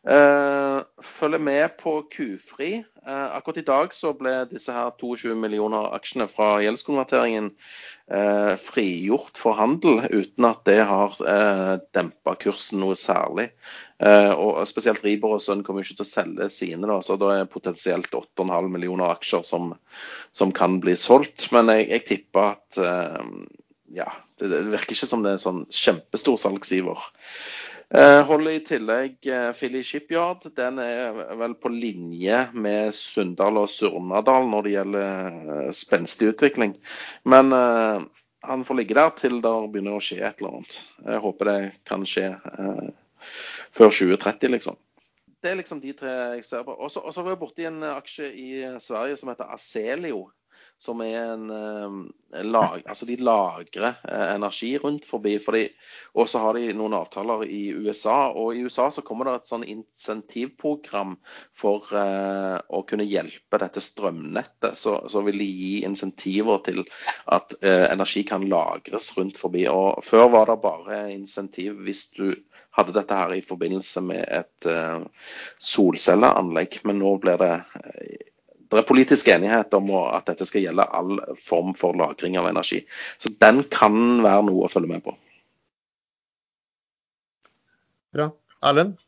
Uh, 0.01 0.81
følger 1.05 1.43
med 1.45 1.75
på 1.77 1.99
Q-fri. 2.09 2.71
Uh, 3.05 3.37
akkurat 3.37 3.59
i 3.61 3.65
dag 3.69 3.93
så 3.93 4.15
ble 4.17 4.33
disse 4.49 4.73
her 4.73 4.95
22 4.97 5.35
millioner 5.37 5.91
aksjene 5.93 6.25
fra 6.31 6.55
gjeldskonverteringen 6.65 7.51
uh, 8.09 8.55
frigjort 8.57 9.37
for 9.37 9.59
handel, 9.61 10.01
uten 10.09 10.49
at 10.49 10.65
det 10.65 10.79
har 10.89 11.21
dempa 11.93 12.35
kursen 12.41 12.81
noe 12.81 12.97
særlig. 12.97 13.51
og 14.01 14.65
Spesielt 14.69 15.05
Ribor 15.05 15.37
og 15.37 15.43
Sønn 15.45 15.61
kommer 15.67 15.85
ikke 15.85 15.99
til 15.99 16.07
å 16.07 16.09
selge 16.09 16.49
sine, 16.49 16.89
da, 16.89 16.97
så 17.05 17.19
da 17.21 17.35
er 17.37 17.53
potensielt 17.53 18.09
8,5 18.09 18.73
millioner 18.73 19.13
aksjer 19.13 19.45
som, 19.45 19.75
som, 20.33 20.55
kan 20.57 20.81
bli 20.81 20.97
solgt. 20.97 21.51
Men 21.53 21.69
jeg, 21.75 21.91
jeg 21.93 22.07
tipper 22.09 22.55
at 22.55 22.81
ja, 23.93 24.09
det, 24.41 24.49
det, 24.49 24.63
virker 24.73 24.97
ikke 24.97 25.11
som 25.11 25.27
det 25.27 25.35
er 25.35 25.41
en 25.41 25.45
sånn 25.45 25.65
kjempestor 25.69 26.41
salgsiver. 26.41 27.11
Eh, 27.95 28.21
holder 28.23 28.55
i 28.55 28.61
tillegg 28.63 29.27
eh, 29.27 29.49
Philly 29.57 29.81
Shipyard. 29.83 30.45
Den 30.55 30.79
er 30.79 31.17
vel 31.41 31.57
på 31.59 31.73
linje 31.75 32.45
med 32.55 32.95
Sunndal 32.95 33.59
og 33.65 33.71
Surnadal 33.73 34.47
når 34.53 34.67
det 34.67 34.75
gjelder 34.77 35.41
eh, 35.57 35.73
spenstig 35.75 36.29
utvikling. 36.31 36.77
Men 37.27 37.51
han 38.47 38.63
får 38.65 38.79
ligge 38.79 38.97
der 38.97 39.11
til 39.19 39.41
det 39.43 39.55
begynner 39.73 39.99
å 39.99 40.05
skje 40.05 40.21
et 40.23 40.39
eller 40.39 40.61
annet. 40.61 40.77
Jeg 41.03 41.25
håper 41.27 41.51
det 41.51 41.59
kan 41.91 42.07
skje 42.07 42.29
før 43.75 43.91
2030, 43.91 44.55
liksom. 44.55 44.79
Det 45.41 45.51
er 45.51 45.59
liksom 45.59 45.81
de 45.83 45.93
tre 45.97 46.15
jeg 46.37 46.47
ser 46.47 46.63
på. 46.65 46.77
Og 46.79 46.93
så 46.93 47.03
var 47.03 47.35
jeg 47.35 47.43
borti 47.43 47.67
en 47.67 47.83
aksje 47.91 48.31
i 48.31 48.49
Sverige 48.81 49.19
som 49.19 49.33
heter 49.33 49.51
Aselio 49.51 50.29
som 50.81 51.01
er 51.05 51.19
en 51.35 51.51
eh, 51.53 52.45
lag, 52.49 52.81
altså 52.89 53.05
De 53.07 53.17
lagrer 53.21 53.99
eh, 54.09 54.35
energi 54.35 54.71
rundt 54.81 55.05
forbi. 55.05 55.35
fordi, 55.39 55.67
Og 56.15 56.29
så 56.29 56.41
har 56.41 56.57
de 56.57 56.73
noen 56.73 56.97
avtaler 56.97 57.45
i 57.45 57.63
USA. 57.77 58.31
og 58.33 58.57
I 58.57 58.65
USA 58.65 58.89
så 58.91 59.05
kommer 59.05 59.29
det 59.29 59.35
et 59.35 59.51
sånn 59.51 59.67
insentivprogram 59.69 61.19
for 61.53 61.93
eh, 61.93 62.57
å 62.69 62.83
kunne 62.89 63.05
hjelpe 63.05 63.61
dette 63.61 63.83
strømnettet. 63.85 64.79
Så, 64.81 64.97
så, 65.13 65.25
vil 65.27 65.43
de 65.43 65.51
gi 65.51 65.75
insentiver 65.85 66.65
til 66.65 66.85
at 67.29 67.59
eh, 67.61 67.91
energi 67.91 68.25
kan 68.25 68.49
lagres 68.49 69.13
rundt 69.19 69.41
forbi. 69.41 69.67
og 69.69 70.01
Før 70.07 70.31
var 70.33 70.49
det 70.49 70.63
bare 70.65 71.03
insentiv 71.13 71.77
hvis 71.85 72.07
du 72.17 72.31
hadde 72.79 72.95
dette 72.95 73.17
her 73.17 73.33
i 73.35 73.45
forbindelse 73.45 74.01
med 74.07 74.25
et 74.25 74.71
eh, 74.71 75.05
solcelleanlegg. 75.61 76.81
Men 76.89 77.03
nå 77.05 77.17
blir 77.21 77.41
det 77.45 77.55
det 78.77 78.85
er 78.85 78.89
politisk 78.89 79.29
enighet 79.33 79.75
om 79.75 79.91
at 80.05 80.29
dette 80.31 80.47
skal 80.47 80.63
gjelde 80.63 80.87
all 80.95 81.19
form 81.43 81.75
for 81.79 81.97
lagring 81.99 82.39
av 82.39 82.47
energi. 82.51 82.85
Så 83.19 83.33
den 83.43 83.65
kan 83.73 84.23
være 84.23 84.47
noe 84.47 84.67
å 84.67 84.71
følge 84.71 84.93
med 84.93 85.03
på. 85.07 85.17
Bra. 88.15 88.31
Erlend? 88.67 88.99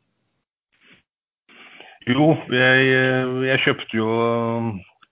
Jo, 2.10 2.32
jeg, 2.50 2.86
jeg, 3.46 3.60
kjøpte 3.62 3.94
jo 3.94 4.08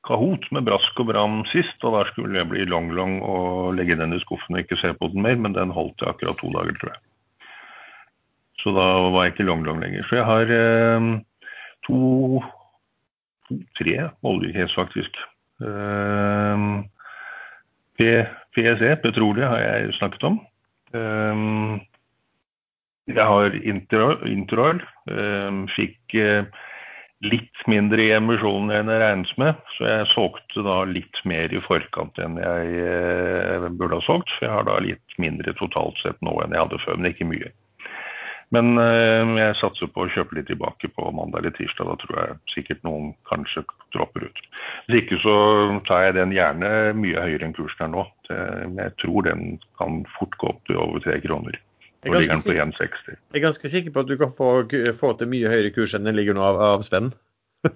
Kahoot 0.07 0.49
med 0.55 0.67
brask 0.67 0.99
og 1.03 1.11
bram 1.13 1.43
sist, 1.51 1.77
og 1.87 1.95
da 1.95 2.03
skulle 2.09 2.41
jeg 2.41 2.51
bli 2.51 2.67
long-long 2.67 3.21
og 3.23 3.77
legge 3.79 3.99
den 4.01 4.17
i 4.17 4.23
skuffen 4.23 4.57
og 4.57 4.65
ikke 4.65 4.79
se 4.81 4.91
på 4.99 5.11
den 5.13 5.23
mer, 5.23 5.39
men 5.39 5.55
den 5.55 5.75
holdt 5.75 6.03
jeg 6.03 6.11
akkurat 6.11 6.41
to 6.41 6.51
dager, 6.57 6.79
tror 6.81 6.95
jeg. 6.95 7.03
Så 8.61 8.75
da 8.77 8.87
var 9.13 9.27
jeg 9.27 9.37
ikke 9.37 9.47
long-long 9.47 9.79
lenger. 9.83 10.07
Så 10.09 10.19
jeg 10.19 10.27
har 10.27 10.51
eh, 10.57 11.11
to 11.87 12.01
tre 13.79 13.97
oljecase, 14.27 14.75
faktisk. 14.77 15.21
Uh, 15.61 16.81
PSE, 18.01 18.95
petroleum, 19.03 19.51
har 19.53 19.61
jeg 19.61 19.95
snakket 19.99 20.27
om. 20.31 20.41
Uh, 20.95 21.79
jeg 23.11 23.27
har 23.27 23.57
Interoil. 23.67 24.83
Uh, 25.11 25.65
fikk 25.75 26.17
uh, 26.17 26.47
litt 27.27 27.65
mindre 27.69 28.01
i 28.07 28.13
emisjonen 28.17 28.73
enn 28.73 28.91
jeg 28.93 29.03
regnet 29.03 29.33
med, 29.41 29.65
så 29.77 29.89
jeg 29.89 30.11
solgte 30.15 30.65
da 30.65 30.79
litt 30.89 31.21
mer 31.29 31.53
i 31.53 31.61
forkant 31.65 32.17
enn 32.23 32.39
jeg 32.41 32.85
uh, 32.87 33.69
burde 33.69 33.99
ha 33.99 34.07
solgt. 34.07 34.33
For 34.39 34.49
jeg 34.49 34.55
har 34.55 34.69
da 34.71 34.79
litt 34.85 35.19
mindre 35.21 35.55
totalt 35.59 36.01
sett 36.05 36.21
nå 36.25 36.39
enn 36.45 36.57
jeg 36.57 36.65
hadde 36.65 36.81
før, 36.87 37.01
men 37.01 37.13
ikke 37.13 37.29
mye. 37.29 37.53
Men 38.55 38.75
eh, 38.83 39.33
jeg 39.39 39.59
satser 39.61 39.91
på 39.95 40.05
å 40.05 40.11
kjøpe 40.11 40.35
litt 40.35 40.49
tilbake 40.51 40.91
på 40.91 41.11
mandag 41.15 41.45
eller 41.45 41.55
tirsdag. 41.55 41.87
Da 41.87 41.97
tror 42.03 42.17
jeg 42.19 42.39
sikkert 42.55 42.83
noen 42.87 43.13
kanskje 43.31 43.63
dropper 43.95 44.27
ut. 44.27 44.41
Hvis 44.89 45.05
ikke 45.05 45.21
så 45.23 45.35
tar 45.87 46.09
jeg 46.09 46.17
den 46.19 46.35
gjerne 46.35 46.71
mye 46.99 47.27
høyere 47.27 47.47
enn 47.47 47.55
kursen 47.55 47.87
er 47.87 47.93
nå. 47.95 48.07
Jeg 48.31 48.95
tror 49.03 49.27
den 49.27 49.45
kan 49.79 50.03
fort 50.17 50.35
gå 50.43 50.51
opp 50.51 50.63
til 50.67 50.81
over 50.83 51.03
tre 51.05 51.21
kroner. 51.23 51.59
Nå 52.07 52.17
ligger 52.17 52.35
den 52.35 52.43
på 52.43 52.57
1,60. 52.57 53.17
Jeg 53.31 53.39
er 53.39 53.45
ganske 53.45 53.71
sikker 53.71 53.95
på 53.95 54.03
at 54.03 54.11
du 54.11 54.17
kan 54.19 54.31
få, 54.35 54.51
få 54.99 55.13
til 55.21 55.31
mye 55.31 55.51
høyere 55.53 55.73
kurs 55.75 55.95
enn 55.95 56.07
den 56.09 56.17
ligger 56.17 56.35
nå 56.35 56.45
av, 56.47 56.61
av 56.73 56.85
Sven. 56.87 57.11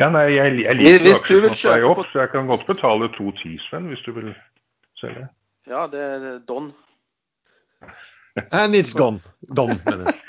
ja, 0.00 0.08
nei, 0.14 0.28
jeg, 0.36 0.60
jeg 0.62 0.78
liker 0.78 1.08
aksjer 1.16 1.48
som 1.50 1.74
er 1.74 1.88
opp, 1.88 2.04
så 2.12 2.22
jeg 2.22 2.32
kan 2.36 2.48
godt 2.48 2.68
betale 2.68 3.10
2,10, 3.18 3.56
Sven, 3.66 3.88
hvis 3.90 4.04
du 4.06 4.12
vil 4.16 4.30
selge. 5.00 5.26
Ja, 5.68 5.88
det 5.90 6.04
er 6.04 6.38
Don. 6.48 6.70
And 8.52 8.74
it's 8.74 8.94
gone. 8.94 9.20
Gone, 9.54 9.78
mener 9.86 10.14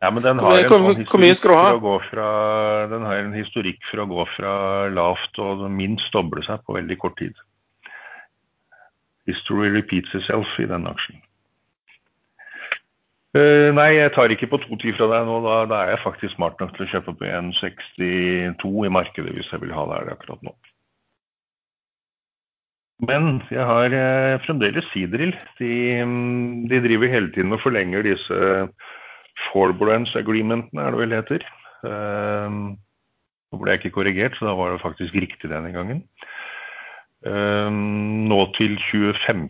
Ja, 0.00 0.10
men 0.10 0.22
den 0.22 0.38
har, 0.38 0.58
en 0.62 0.68
sånn 0.70 1.00
historikk 1.00 1.40
fra 1.42 1.94
fra, 2.06 2.26
den 2.90 3.06
har 3.06 3.22
en 3.22 3.32
historikk 3.34 3.80
for 3.90 4.04
å 4.04 4.10
gå 4.10 4.26
fra 4.36 4.52
lavt 4.94 5.40
og 5.42 5.64
minst 5.74 6.12
doble 6.14 6.44
seg 6.46 6.62
på 6.66 6.76
veldig 6.76 6.98
kort 7.02 7.16
tid. 7.18 7.34
History 9.26 9.72
repeats 9.74 10.14
itself 10.14 10.54
i 10.62 10.68
den 10.70 10.86
aksjen. 10.86 11.18
Uh, 13.36 13.74
nei, 13.76 13.90
jeg 13.98 14.14
tar 14.14 14.32
ikke 14.32 14.48
på 14.48 14.60
2,10 14.62 14.94
fra 14.96 15.10
deg 15.10 15.26
nå. 15.28 15.40
Da, 15.44 15.56
da, 15.68 15.82
er 15.82 15.96
jeg 15.96 16.04
faktisk 16.04 16.36
smart 16.36 16.62
nok 16.62 16.72
til 16.76 16.86
å 16.86 16.90
kjøpe 16.94 17.16
på 17.18 17.28
1,62 17.28 18.70
i 18.88 18.92
markedet 18.94 19.34
hvis 19.36 19.50
jeg 19.52 19.64
vil 19.66 19.74
ha 19.76 19.84
det 19.90 19.98
her 19.98 20.14
akkurat 20.14 20.46
nå. 20.46 20.54
Men 23.06 23.38
jeg 23.54 23.62
har 23.62 23.94
eh, 23.94 24.40
fremdeles 24.42 24.86
Sidril. 24.90 25.34
De, 25.60 25.70
mm, 26.02 26.66
de, 26.70 26.80
driver 26.82 27.12
hele 27.12 27.30
tiden 27.34 27.54
og 27.54 27.62
forlenger 27.62 28.02
disse 28.02 28.40
forbearance 29.52 30.18
agreementene, 30.18 30.82
er 30.82 30.94
det 30.94 31.02
vel 31.04 31.14
heter. 31.14 31.46
Eh, 31.86 32.56
nå 33.48 33.60
ble 33.60 33.70
jeg 33.70 33.84
ikke 33.84 33.94
korrigert, 34.00 34.34
så 34.36 34.48
da 34.50 34.56
var 34.58 34.74
det 34.74 34.82
faktisk 34.82 35.14
riktig 35.14 35.52
denne 35.52 35.70
gangen. 35.74 36.02
Eh, 37.22 37.70
nå 37.70 38.40
til 38.58 38.74
25. 38.90 39.46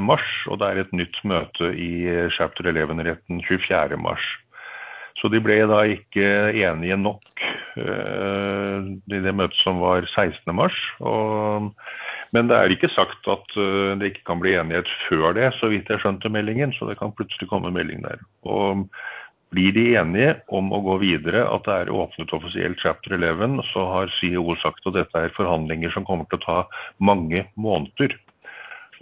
mars, 0.00 0.28
og 0.48 0.62
det 0.62 0.70
er 0.70 0.80
et 0.80 0.96
nytt 0.96 1.20
møte 1.28 1.74
i 1.76 1.92
chapter 2.32 2.70
11-retten 2.72 3.44
24. 3.44 4.00
Så 5.18 5.30
de 5.32 5.40
ble 5.42 5.58
da 5.66 5.82
ikke 5.90 6.26
enige 6.54 6.98
nok 7.00 7.42
uh, 7.78 8.78
i 8.86 9.22
det 9.24 9.34
møtet 9.34 9.58
som 9.58 9.80
var 9.82 10.06
16. 10.06 10.54
mars. 10.54 10.76
Og 11.02 11.72
men 12.36 12.50
det 12.50 12.58
er 12.58 12.72
ikke 12.74 12.90
sagt 12.92 13.24
at 13.30 13.54
uh, 13.56 13.94
det 13.98 14.12
ikke 14.12 14.26
kan 14.30 14.42
bli 14.42 14.52
enighet 14.58 14.90
før 15.08 15.32
det, 15.36 15.52
så 15.58 15.70
vidt 15.72 15.88
jeg 15.88 16.02
skjønte 16.02 16.30
meldingen. 16.32 16.74
Så 16.76 16.88
det 16.88 16.98
kan 17.00 17.14
plutselig 17.16 17.48
komme 17.50 17.72
melding 17.74 18.04
der. 18.04 18.20
Og 18.44 18.84
blir 19.54 19.72
de 19.72 19.84
enige 19.96 20.34
om 20.52 20.68
å 20.76 20.82
gå 20.84 20.98
videre, 21.00 21.46
at 21.48 21.64
det 21.64 21.76
er 21.76 21.92
åpnet 21.94 22.32
offisielt 22.36 22.80
chapter 22.82 23.16
11, 23.16 23.62
så 23.70 23.86
har 23.94 24.12
CEO 24.18 24.56
sagt 24.60 24.84
at 24.86 24.98
dette 24.98 25.22
er 25.24 25.36
forhandlinger 25.36 25.94
som 25.94 26.04
kommer 26.08 26.28
til 26.28 26.40
å 26.40 26.44
ta 26.44 26.58
mange 27.00 27.46
måneder. 27.56 28.12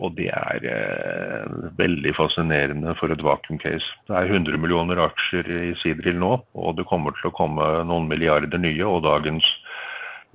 Og 0.05 0.13
det 0.19 0.29
er 0.29 0.65
eh, 0.69 1.45
veldig 1.79 2.13
fascinerende 2.19 2.93
for 2.99 3.13
et 3.13 3.23
vakuum-case. 3.25 3.89
Det 4.09 4.17
er 4.19 4.29
100 4.29 4.61
millioner 4.61 5.01
aksjer 5.07 5.49
i 5.49 5.73
Sidril 5.81 6.19
nå, 6.21 6.35
og 6.53 6.77
det 6.77 6.89
kommer 6.91 7.17
til 7.17 7.31
å 7.31 7.37
komme 7.37 7.69
noen 7.89 8.09
milliarder 8.11 8.61
nye. 8.61 8.85
Og 8.85 9.07
dagens 9.07 9.49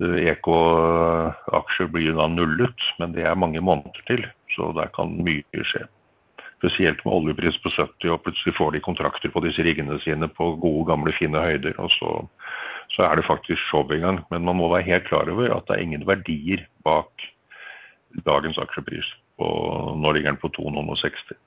EK-aksjer 0.02 1.90
blir 1.94 2.16
da 2.18 2.26
nullet, 2.26 2.88
men 2.98 3.14
det 3.14 3.26
er 3.28 3.38
mange 3.38 3.62
måneder 3.62 4.02
til. 4.08 4.26
Så 4.56 4.72
der 4.76 4.90
kan 4.96 5.14
mye 5.22 5.66
skje. 5.68 5.86
Spesielt 6.58 7.00
med 7.04 7.14
oljepris 7.14 7.56
på 7.62 7.70
70, 7.74 8.10
og 8.14 8.22
plutselig 8.26 8.56
får 8.58 8.74
de 8.74 8.82
kontrakter 8.82 9.30
på 9.34 9.42
disse 9.46 9.62
riggene 9.66 9.98
sine 10.02 10.28
på 10.30 10.52
gode, 10.62 10.88
gamle, 10.90 11.14
fine 11.18 11.38
høyder. 11.42 11.78
Og 11.82 11.90
så, 11.94 12.10
så 12.94 13.06
er 13.06 13.18
det 13.18 13.26
faktisk 13.30 13.62
show 13.70 13.86
i 13.94 14.02
gang. 14.02 14.24
Men 14.30 14.46
man 14.46 14.58
må 14.58 14.70
være 14.74 14.90
helt 14.90 15.08
klar 15.10 15.30
over 15.30 15.54
at 15.54 15.66
det 15.68 15.78
er 15.78 15.86
ingen 15.86 16.06
verdier 16.06 16.66
bak 16.86 17.30
dagens 18.26 18.58
aksjepris. 18.60 19.08
Og 19.40 19.96
nå 19.98 20.12
ligger 20.12 20.34
den 20.34 20.42
på 20.42 20.52
260. 20.52 21.38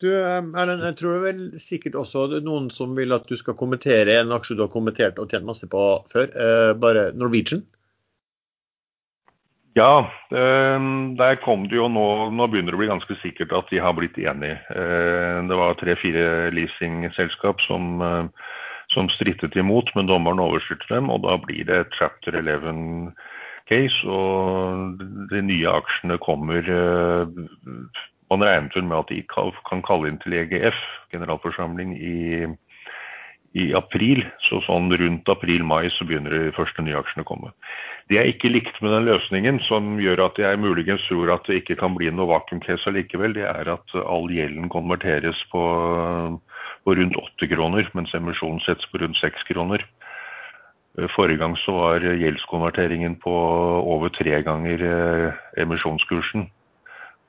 Du, 0.00 0.08
Erlend, 0.08 0.80
jeg 0.86 0.96
tror 0.96 1.12
det 1.12 1.18
er 1.18 1.26
vel 1.26 1.42
sikkert 1.60 1.98
også 2.00 2.40
noen 2.40 2.70
som 2.72 2.94
vil 2.96 3.12
at 3.12 3.26
du 3.28 3.34
skal 3.36 3.56
kommentere 3.58 4.14
en 4.16 4.32
aksje 4.32 4.56
du 4.56 4.62
har 4.64 4.72
kommentert 4.72 5.18
og 5.20 5.28
tjent 5.28 5.44
masse 5.44 5.68
på 5.68 5.82
før. 6.12 6.30
Eh, 6.32 6.70
bare 6.80 7.10
Norwegian? 7.12 7.66
Ja, 9.76 10.10
eh, 10.32 10.78
der 11.20 11.36
kom 11.44 11.68
det 11.70 11.76
jo 11.78 11.86
nå 11.92 12.06
Nå 12.34 12.46
begynner 12.50 12.72
det 12.72 12.78
å 12.78 12.80
bli 12.80 12.88
ganske 12.90 13.16
sikkert 13.20 13.52
at 13.54 13.68
de 13.70 13.78
har 13.78 13.94
blitt 13.94 14.16
enige. 14.18 14.56
Eh, 14.72 15.36
det 15.46 15.58
var 15.60 15.76
tre-fire 15.78 16.48
leasingselskap 16.56 17.60
som, 17.68 18.00
eh, 18.02 18.24
som 18.90 19.12
strittet 19.12 19.54
imot, 19.54 19.92
men 19.94 20.08
dommeren 20.08 20.42
overstyrte 20.42 20.88
dem. 20.90 21.10
Og 21.10 21.22
da 21.28 21.36
blir 21.36 21.68
det 21.68 21.92
chapter 21.98 22.32
11 22.32 23.12
case, 23.70 24.02
og 24.04 25.00
de 25.30 25.42
nye 25.46 25.74
aksjene 25.80 26.18
kommer 26.22 26.66
man 28.30 28.46
regnet 28.46 28.74
vel 28.76 28.86
med 28.86 28.98
at 29.02 29.10
de 29.10 29.22
kan 29.66 29.82
kalle 29.86 30.10
inn 30.10 30.20
til 30.22 30.36
EGF, 30.38 30.78
generalforsamling, 31.10 31.96
i, 31.98 32.46
i 33.58 33.70
april. 33.74 34.22
Så 34.46 34.60
sånn 34.66 34.92
rundt 34.94 35.30
april-mai 35.32 35.90
så 35.90 36.06
begynner 36.06 36.36
de 36.36 36.54
første 36.54 36.84
nye 36.86 36.98
aksjene 37.00 37.26
å 37.26 37.30
komme. 37.32 37.50
Det 38.10 38.18
jeg 38.18 38.36
ikke 38.36 38.52
likte 38.52 38.84
med 38.84 38.94
den 38.94 39.08
løsningen, 39.10 39.60
som 39.66 39.96
gjør 40.02 40.24
at 40.28 40.38
jeg 40.42 40.62
muligens 40.62 41.02
tror 41.08 41.34
at 41.34 41.50
det 41.50 41.60
ikke 41.62 41.78
kan 41.82 41.98
bli 41.98 42.10
noe 42.14 42.30
vakuumcase 42.30 42.90
allikevel, 42.90 43.34
det 43.34 43.46
er 43.50 43.70
at 43.74 43.98
all 44.02 44.30
gjelden 44.30 44.70
konverteres 44.70 45.42
på, 45.50 45.62
på 46.86 46.98
rundt 46.98 47.18
8 47.18 47.50
kroner, 47.50 47.90
mens 47.98 48.14
emisjonen 48.18 48.62
settes 48.66 48.86
på 48.90 49.02
rundt 49.02 49.18
6 49.18 49.46
kroner. 49.50 49.86
Forrige 50.98 51.38
gang 51.38 51.54
så 51.62 51.72
var 51.76 52.02
gjeldskonverteringen 52.02 53.14
på 53.22 53.32
over 53.86 54.10
tre 54.10 54.40
ganger 54.42 54.82
eh, 54.82 55.36
emisjonskursen. 55.62 56.48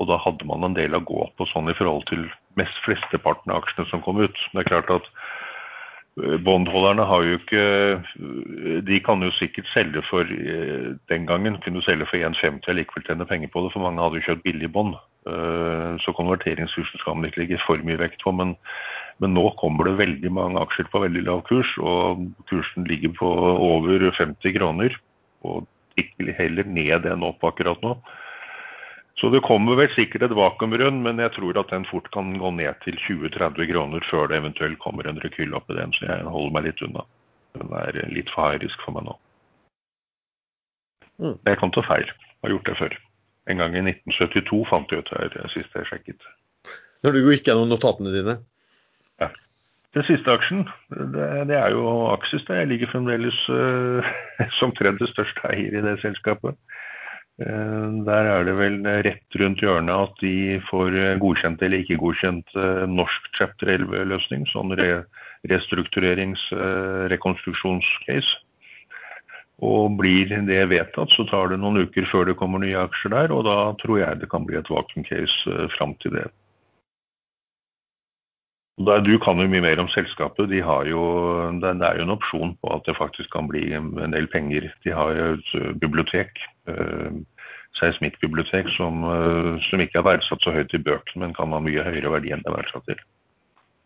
Og 0.01 0.07
da 0.09 0.17
hadde 0.17 0.47
man 0.49 0.65
en 0.65 0.77
del 0.77 0.97
å 0.97 1.03
gå 1.05 1.27
på 1.37 1.45
sånn 1.51 1.69
i 1.69 1.75
forhold 1.77 2.07
til 2.09 2.25
mest 2.57 2.73
flesteparten 2.81 3.53
av 3.53 3.61
aksjene 3.61 3.85
som 3.91 4.01
kom 4.01 4.17
ut. 4.23 4.41
Det 4.49 4.63
er 4.63 4.69
klart 4.71 4.89
at 4.89 5.05
eh, 6.17 6.39
Bondholderne 6.41 7.05
har 7.05 7.27
jo 7.27 7.37
ikke 7.37 7.67
eh, 8.01 8.81
De 8.87 8.97
kan 9.05 9.21
jo 9.21 9.29
sikkert 9.37 9.69
selge 9.75 10.01
for 10.09 10.25
Den 10.25 11.29
gangen 11.29 11.61
kunne 11.61 11.85
selge 11.85 12.09
for 12.09 12.17
1,50 12.17 12.65
og 12.65 12.79
likevel 12.81 13.05
tjene 13.05 13.29
penger 13.29 13.53
på 13.53 13.61
det, 13.61 13.75
for 13.75 13.85
mange 13.85 14.01
hadde 14.01 14.23
jo 14.23 14.31
kjøpt 14.31 14.47
billig 14.49 14.73
bånd. 14.73 14.97
Så 15.21 16.13
konverteringskursen 16.17 16.97
skal 16.97 17.13
man 17.17 17.27
ikke 17.27 17.43
legge 17.43 17.59
for 17.61 17.81
mye 17.85 17.99
vekt 18.01 18.23
på. 18.25 18.33
Men, 18.33 18.55
men, 19.21 19.35
nå 19.37 19.51
kommer 19.59 19.85
det 19.85 19.99
veldig 19.99 20.31
mange 20.33 20.63
aksjer 20.63 20.89
på 20.89 21.03
veldig 21.03 21.21
lav 21.27 21.43
kurs, 21.45 21.75
og 21.77 22.23
kursen 22.49 22.87
ligger 22.89 23.13
på 23.19 23.29
over 23.29 24.07
50 24.17 24.57
kroner. 24.57 24.97
Og 25.45 25.67
ikke 25.99 26.33
heller 26.37 26.65
ned 26.65 27.05
enn 27.05 27.25
opp 27.27 27.43
akkurat 27.45 27.81
nå. 27.85 27.95
Så 29.19 29.29
det 29.29 29.43
kommer 29.45 29.77
vel 29.77 29.91
sikkert 29.93 30.23
et 30.25 30.33
vakuumrund, 30.33 31.03
men 31.05 31.19
jeg 31.21 31.35
tror 31.35 31.59
at 31.61 31.69
den 31.69 31.85
fort 31.85 32.07
kan 32.15 32.31
gå 32.41 32.51
ned 32.57 32.79
til 32.81 32.97
20-30 33.05 33.67
kroner 33.69 34.07
før 34.09 34.31
det 34.31 34.39
eventuelt 34.39 34.79
kommer 34.81 35.05
en 35.05 35.19
rekyl 35.21 35.53
opp 35.57 35.69
i 35.69 35.77
den, 35.77 35.93
så 35.93 36.07
jeg 36.07 36.25
holder 36.25 36.55
meg 36.55 36.65
litt 36.69 36.81
unna. 36.87 37.05
Den 37.59 37.75
er 37.77 37.99
litt 38.09 38.31
for 38.33 38.49
high 38.49 38.61
risk 38.63 38.81
for 38.85 38.95
meg 38.95 39.05
nå. 39.09 39.17
Mm. 41.21 41.37
Jeg 41.45 41.59
kan 41.61 41.75
ta 41.75 41.85
feil. 41.85 42.07
jeg 42.07 42.41
Har 42.47 42.55
gjort 42.55 42.71
det 42.71 42.77
før. 42.79 42.97
En 43.51 43.61
gang 43.61 43.75
i 43.75 43.83
1972 43.83 44.63
fant 44.69 44.91
jeg 44.91 45.03
ut 45.03 45.13
her 45.15 45.53
sist 45.53 45.75
jeg 45.75 45.89
sjekket. 45.89 46.27
Når 47.05 47.15
du 47.15 47.23
gikk 47.25 47.47
gjennom 47.49 47.71
notatene 47.71 48.13
dine? 48.13 48.37
Ja. 49.21 49.31
Den 49.95 50.05
siste 50.07 50.31
aksjen, 50.31 50.67
det, 50.91 51.29
det 51.49 51.57
er 51.57 51.73
jo 51.75 52.11
Axis. 52.13 52.45
Jeg 52.47 52.69
ligger 52.69 52.93
fremdeles 52.93 53.39
uh, 53.51 54.13
som 54.59 54.71
tredje 54.77 55.09
største 55.11 55.51
eier 55.51 55.75
i 55.75 55.83
det 55.83 55.97
selskapet. 56.03 56.55
Uh, 57.41 57.99
der 58.07 58.29
er 58.35 58.45
det 58.47 58.55
vel 58.59 58.77
rett 59.07 59.39
rundt 59.41 59.63
hjørnet 59.65 60.07
at 60.07 60.21
de 60.23 60.61
får 60.69 60.95
godkjent 61.23 61.65
eller 61.65 61.83
ikke 61.83 61.99
godkjent 61.99 62.55
uh, 62.55 62.85
norsk 62.87 63.33
chapter 63.35 63.73
11-løsning, 63.73 64.47
sånn 64.53 64.77
re 64.79 65.01
restrukturerings-, 65.49 66.51
eh, 66.53 67.07
rekonstruksjonscase. 67.09 68.41
Og 69.61 69.97
blir 69.99 70.31
det 70.47 70.61
vedtatt, 70.71 71.13
så 71.13 71.25
tar 71.29 71.51
det 71.51 71.59
noen 71.61 71.83
uker 71.85 72.07
før 72.09 72.25
det 72.29 72.37
kommer 72.39 72.63
nye 72.63 72.79
aksjer 72.87 73.13
der, 73.13 73.33
og 73.35 73.45
da 73.45 73.57
tror 73.81 73.99
jeg 74.01 74.21
det 74.21 74.29
kan 74.31 74.47
bli 74.47 74.57
et 74.57 74.71
vakuum-case 74.71 75.67
fram 75.77 75.93
til 76.01 76.17
det. 76.17 76.29
Du 78.81 79.13
kan 79.21 79.37
jo 79.37 79.45
mye 79.45 79.61
mer 79.61 79.77
om 79.83 79.89
selskapet. 79.93 80.49
De 80.49 80.63
jo, 80.89 81.01
det 81.61 81.73
er 81.85 81.99
jo 81.99 82.07
en 82.07 82.15
opsjon 82.15 82.55
på 82.57 82.71
at 82.73 82.87
det 82.87 82.97
faktisk 82.97 83.29
kan 83.29 83.45
bli 83.51 83.67
en 83.77 84.15
del 84.15 84.25
penger. 84.31 84.71
De 84.81 84.95
har 84.95 85.13
jo 85.13 85.27
et 85.35 85.51
bibliotek 85.83 86.41
seismikkbibliotek 87.79 88.69
som, 88.75 89.03
eh, 89.07 89.53
som, 89.69 89.83
ikke 89.83 90.01
er 90.01 90.07
verdsatt 90.07 90.43
så 90.43 90.53
høyt 90.55 90.73
i 90.75 90.81
bøkene, 90.81 91.25
men 91.25 91.35
kan 91.37 91.53
ha 91.55 91.61
mye 91.63 91.85
høyere 91.85 92.11
verdi 92.11 92.33
enn 92.33 92.43
det 92.43 92.51
er 92.51 92.57
verdsatt 92.57 92.87
til. 92.89 92.99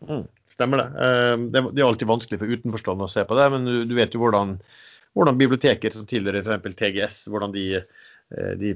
Mm, 0.06 0.24
stemmer 0.52 0.82
det. 0.82 0.88
Eh, 1.06 1.36
det. 1.54 1.62
er 1.62 1.86
alltid 1.86 2.10
vanskelig 2.10 2.40
for 2.40 2.50
utenforstående 2.50 3.06
å 3.06 3.12
se 3.12 3.24
på 3.26 3.38
det, 3.38 3.46
men 3.54 3.70
du, 3.88 3.94
vet 3.96 4.14
jo 4.14 4.24
hvordan, 4.24 4.56
hvordan 5.16 5.38
biblioteker 5.40 5.94
som 5.94 6.06
tidligere 6.08 6.44
f.eks. 6.44 6.76
TGS, 6.76 7.22
hvordan 7.32 7.54
de, 7.54 7.64
eh, 7.80 8.52
de 8.60 8.74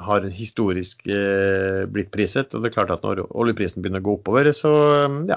har 0.00 0.24
historisk 0.32 1.02
blitt 1.04 2.08
priset. 2.10 2.54
og 2.54 2.62
det 2.62 2.70
er 2.70 2.74
klart 2.74 2.90
at 2.90 3.02
Når 3.04 3.26
oljeprisen 3.28 3.82
begynner 3.84 4.00
å 4.00 4.06
gå 4.06 4.14
oppover, 4.16 4.48
så 4.56 4.70
ja, 5.28 5.36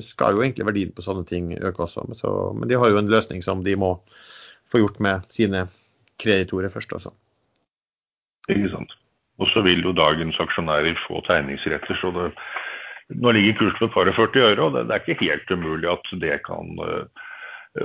skal 0.00 0.36
jo 0.36 0.44
egentlig 0.44 0.68
verdien 0.68 0.92
på 0.94 1.02
sånne 1.02 1.26
ting 1.26 1.50
øke 1.58 1.82
også. 1.82 2.06
Så, 2.14 2.30
men 2.54 2.70
de 2.70 2.78
har 2.78 2.88
jo 2.88 3.00
en 3.02 3.10
løsning 3.10 3.42
som 3.42 3.64
de 3.66 3.74
må 3.74 3.96
få 4.70 4.78
gjort 4.78 5.02
med 5.02 5.26
sine 5.34 5.66
kreditorer 6.22 6.70
først 6.70 6.94
også. 6.94 7.12
Ikke 8.48 8.70
sant. 8.72 8.94
Og 9.42 9.50
så 9.50 9.64
vil 9.66 9.82
jo 9.82 9.94
dagens 9.96 10.38
aksjonærer 10.40 10.98
få 11.08 11.22
tegningsretter. 11.26 11.98
så 12.00 12.12
det, 12.14 12.30
Nå 13.20 13.34
ligger 13.36 13.58
kursen 13.58 13.78
på 13.82 13.86
et 13.90 13.94
par 13.94 14.08
og 14.08 14.16
40 14.16 14.44
øre, 14.48 14.60
og 14.64 14.76
det, 14.76 14.86
det, 14.88 14.94
er 14.94 15.02
ikke 15.02 15.28
helt 15.28 15.50
umulig 15.52 15.90
at 15.92 16.06
det 16.22 16.38
kan 16.46 16.70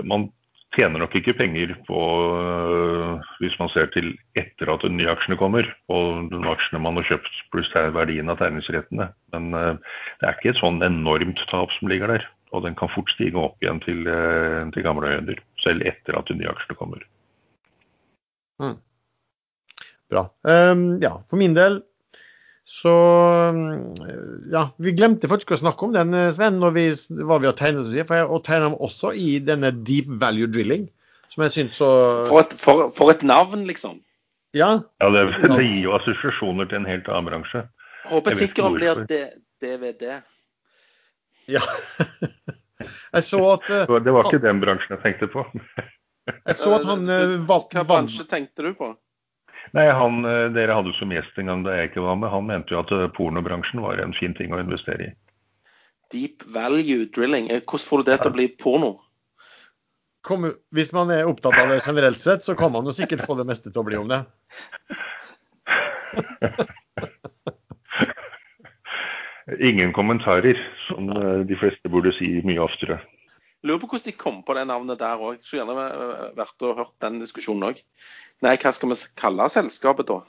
Man 0.06 0.30
tjener 0.76 1.02
nok 1.02 1.16
ikke 1.18 1.36
penger 1.38 1.74
på, 1.88 2.00
uh, 2.00 3.30
hvis 3.42 3.56
man 3.62 3.72
ser 3.74 3.90
til 3.94 4.12
etter 4.40 4.72
at 4.74 4.84
de 4.86 4.92
nye 4.94 5.12
aksjene 5.12 5.38
kommer, 5.40 5.70
og 5.92 6.30
de 6.32 6.42
aksjene 6.52 6.82
man 6.84 7.00
har 7.00 7.08
kjøpt 7.10 7.40
pluss 7.54 7.72
verdien 7.96 8.30
av 8.32 8.42
tegningsrettene. 8.42 9.10
Men 9.34 9.50
uh, 9.56 9.96
det 10.20 10.30
er 10.30 10.38
ikke 10.38 10.54
et 10.54 10.62
sånn 10.62 10.82
enormt 10.86 11.42
tap 11.52 11.74
som 11.78 11.92
ligger 11.92 12.16
der. 12.16 12.28
Og 12.54 12.66
den 12.66 12.78
kan 12.78 12.90
fort 12.90 13.12
stige 13.14 13.38
opp 13.38 13.62
igjen 13.62 13.78
til, 13.84 14.08
til 14.74 14.82
gamle 14.82 15.06
høyder, 15.12 15.38
selv 15.62 15.86
etter 15.86 16.18
at 16.18 16.32
de 16.32 16.40
nye 16.40 16.50
aksjene 16.50 16.78
kommer. 16.80 17.04
Mm. 18.58 18.80
Bra. 20.10 20.24
Um, 20.42 20.98
ja, 21.04 21.12
for 21.30 21.38
min 21.38 21.54
del 21.54 21.84
så 22.70 22.94
Ja, 24.52 24.68
vi 24.78 24.94
glemte 24.94 25.30
faktisk 25.32 25.56
å 25.56 25.62
snakke 25.64 25.88
om 25.88 25.96
den, 25.96 26.14
Sven, 26.38 26.60
når 26.62 26.76
vi, 26.76 26.86
var 27.26 27.42
ved 27.42 27.50
å 27.50 27.58
tegne. 27.58 27.86
For 28.06 28.20
jeg 28.20 28.42
tegna 28.46 28.70
dem 28.70 28.78
også 28.78 29.14
i 29.18 29.40
denne 29.42 29.72
deep 29.88 30.12
value 30.22 30.50
drilling, 30.52 30.86
som 31.34 31.48
jeg 31.48 31.56
syns 31.56 31.80
så 31.82 31.90
for 32.30 32.44
et, 32.44 32.54
for, 32.60 32.88
for 32.94 33.14
et, 33.14 33.26
navn, 33.26 33.66
liksom. 33.70 33.98
Ja. 34.58 34.70
ja 35.02 35.10
det, 35.14 35.26
det, 35.44 35.62
gir 35.66 35.84
jo 35.88 35.96
assosiasjoner 35.98 36.70
til 36.70 36.82
en 36.82 36.90
helt 36.90 37.10
annen 37.10 37.30
bransje. 37.30 37.66
Håper 38.10 38.38
tikkeren 38.38 38.78
blir 38.78 39.04
DVD. 39.62 40.22
Ja. 41.50 41.62
jeg 43.16 43.26
så 43.26 43.42
at 43.56 43.70
uh, 43.70 43.98
Det 43.98 44.14
var 44.14 44.30
ikke 44.30 44.42
den 44.46 44.62
bransjen 44.62 44.96
jeg 44.96 45.04
tenkte 45.04 45.30
på. 45.34 45.46
jeg 46.30 46.58
så 46.58 46.78
at 46.78 46.86
han 46.90 47.10
uh, 47.10 47.38
Hva 47.50 47.62
bransje 47.82 48.26
tenkte 48.30 48.70
du 48.70 48.74
på? 48.78 48.94
Nei, 49.72 49.92
han, 49.94 50.26
eh, 50.26 50.52
Dere 50.54 50.74
hadde 50.78 50.94
som 50.98 51.12
gjest 51.14 51.38
en 51.38 51.50
gang 51.52 51.66
da 51.66 51.76
jeg 51.78 51.92
ikke 51.92 52.06
var 52.06 52.16
med. 52.20 52.32
Han 52.34 52.48
mente 52.50 52.74
jo 52.74 52.82
at 52.82 52.92
eh, 52.96 53.12
pornobransjen 53.16 53.84
var 53.84 54.02
en 54.02 54.16
fin 54.18 54.34
ting 54.38 54.50
å 54.54 54.62
investere 54.62 55.02
i. 55.10 55.12
Deep 56.14 56.38
value 56.56 57.02
drilling. 57.14 57.46
Eh, 57.54 57.62
hvordan 57.62 57.90
får 57.92 57.98
du 58.02 58.06
det 58.10 58.18
til 58.24 58.32
å 58.32 58.38
bli 58.38 58.48
porno? 58.62 58.92
Kom, 60.26 60.42
hvis 60.76 60.92
man 60.96 61.08
er 61.16 61.30
opptatt 61.30 61.58
av 61.62 61.68
det 61.72 61.86
generelt 61.86 62.22
sett, 62.22 62.42
så 62.44 62.54
kan 62.58 62.72
man 62.74 62.86
jo 62.90 62.94
sikkert 62.96 63.28
få 63.28 63.34
det 63.40 63.48
meste 63.48 63.72
til 63.72 63.82
å 63.82 63.88
bli 63.88 63.98
om 64.00 64.10
det. 64.10 64.22
Ingen 69.70 69.92
kommentarer, 69.96 70.58
som 70.90 71.04
de 71.48 71.56
fleste 71.58 71.90
burde 71.90 72.12
si 72.18 72.28
mye 72.46 72.62
oftere. 72.62 72.98
Lurer 73.64 73.82
på 73.82 73.90
hvordan 73.92 74.08
de 74.08 74.16
kom 74.16 74.38
på 74.48 74.56
det 74.56 74.64
navnet 74.70 75.02
der 75.02 75.20
òg. 75.20 75.42
Skulle 75.44 75.64
gjerne 75.64 76.32
vært 76.38 76.64
og 76.64 76.78
hørt 76.78 76.94
den 77.04 77.20
diskusjonen 77.20 77.72
òg. 77.72 77.82
Nei, 78.46 78.56
hva 78.62 78.72
skal 78.76 78.94
vi 78.94 79.00
kalle 79.20 79.50
selskapet 79.52 80.08
da? 80.08 80.22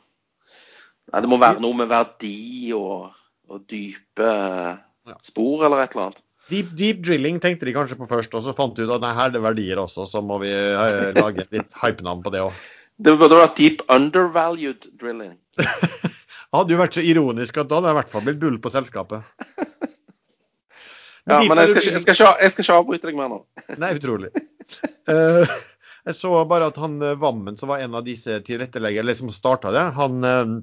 Nei, 1.10 1.22
Det 1.22 1.30
må 1.30 1.38
være 1.42 1.62
noe 1.62 1.76
med 1.78 1.90
verdi 1.90 2.72
og, 2.76 3.10
og 3.50 3.62
dype 3.70 4.32
spor 5.26 5.66
eller 5.66 5.84
et 5.84 5.94
eller 5.94 6.08
annet. 6.08 6.22
Deep, 6.50 6.72
deep, 6.74 7.02
drilling 7.06 7.38
tenkte 7.42 7.68
de 7.68 7.74
kanskje 7.76 7.98
på 7.98 8.08
først, 8.10 8.32
og 8.34 8.42
så 8.42 8.54
fant 8.58 8.74
de 8.74 8.82
ut 8.82 8.94
at 8.96 9.04
nei, 9.04 9.12
her 9.14 9.30
er 9.30 9.34
det 9.36 9.42
verdier 9.44 9.78
også, 9.78 10.06
så 10.10 10.22
må 10.24 10.40
vi 10.42 10.50
eh, 10.50 11.12
lage 11.14 11.46
litt 11.54 11.76
hypenavn 11.78 12.24
på 12.24 12.32
det 12.34 12.42
òg. 12.42 12.56
Det 13.00 13.14
burde 13.20 13.38
vært 13.38 13.54
deep 13.56 13.84
undervalued 13.88 14.90
drilling. 14.98 15.36
hadde 16.54 16.74
jo 16.74 16.80
vært 16.80 16.96
så 16.98 17.04
ironisk 17.06 17.60
at 17.60 17.70
da 17.70 17.78
hadde 17.78 17.90
jeg 17.90 17.94
i 17.94 17.98
hvert 18.00 18.12
fall 18.12 18.24
blitt 18.26 18.40
bull 18.42 18.58
på 18.62 18.72
selskapet. 18.74 19.22
ja, 21.30 21.38
men 21.38 21.62
jeg 21.62 21.70
skal, 21.70 21.86
jeg, 21.86 22.02
skal 22.02 22.16
ikke, 22.16 22.32
jeg 22.42 22.54
skal 22.54 22.66
ikke 22.66 22.78
avbryte 22.82 23.10
deg 23.10 23.20
mer 23.20 23.30
nå. 23.30 23.40
nei, 23.82 23.92
utrolig. 23.98 24.32
Uh, 25.08 25.46
Jeg 26.08 26.16
så 26.16 26.32
bare 26.48 26.70
at 26.70 26.78
han 26.80 27.00
eh, 27.04 27.18
Vammen, 27.20 27.56
som 27.60 27.70
var 27.72 27.84
en 27.84 27.96
av 27.98 28.06
disse 28.06 28.40
tilretteleggerne, 28.46 29.14
som 29.16 29.32
starta 29.34 29.72
det, 29.74 29.86
han 29.96 30.26
eh, 30.26 30.54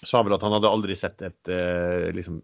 sa 0.00 0.22
vel 0.24 0.32
at 0.36 0.44
han 0.46 0.54
hadde 0.56 0.70
aldri 0.70 0.96
sett 0.96 1.20
et 1.26 1.52
eh, 1.52 2.08
liksom, 2.16 2.40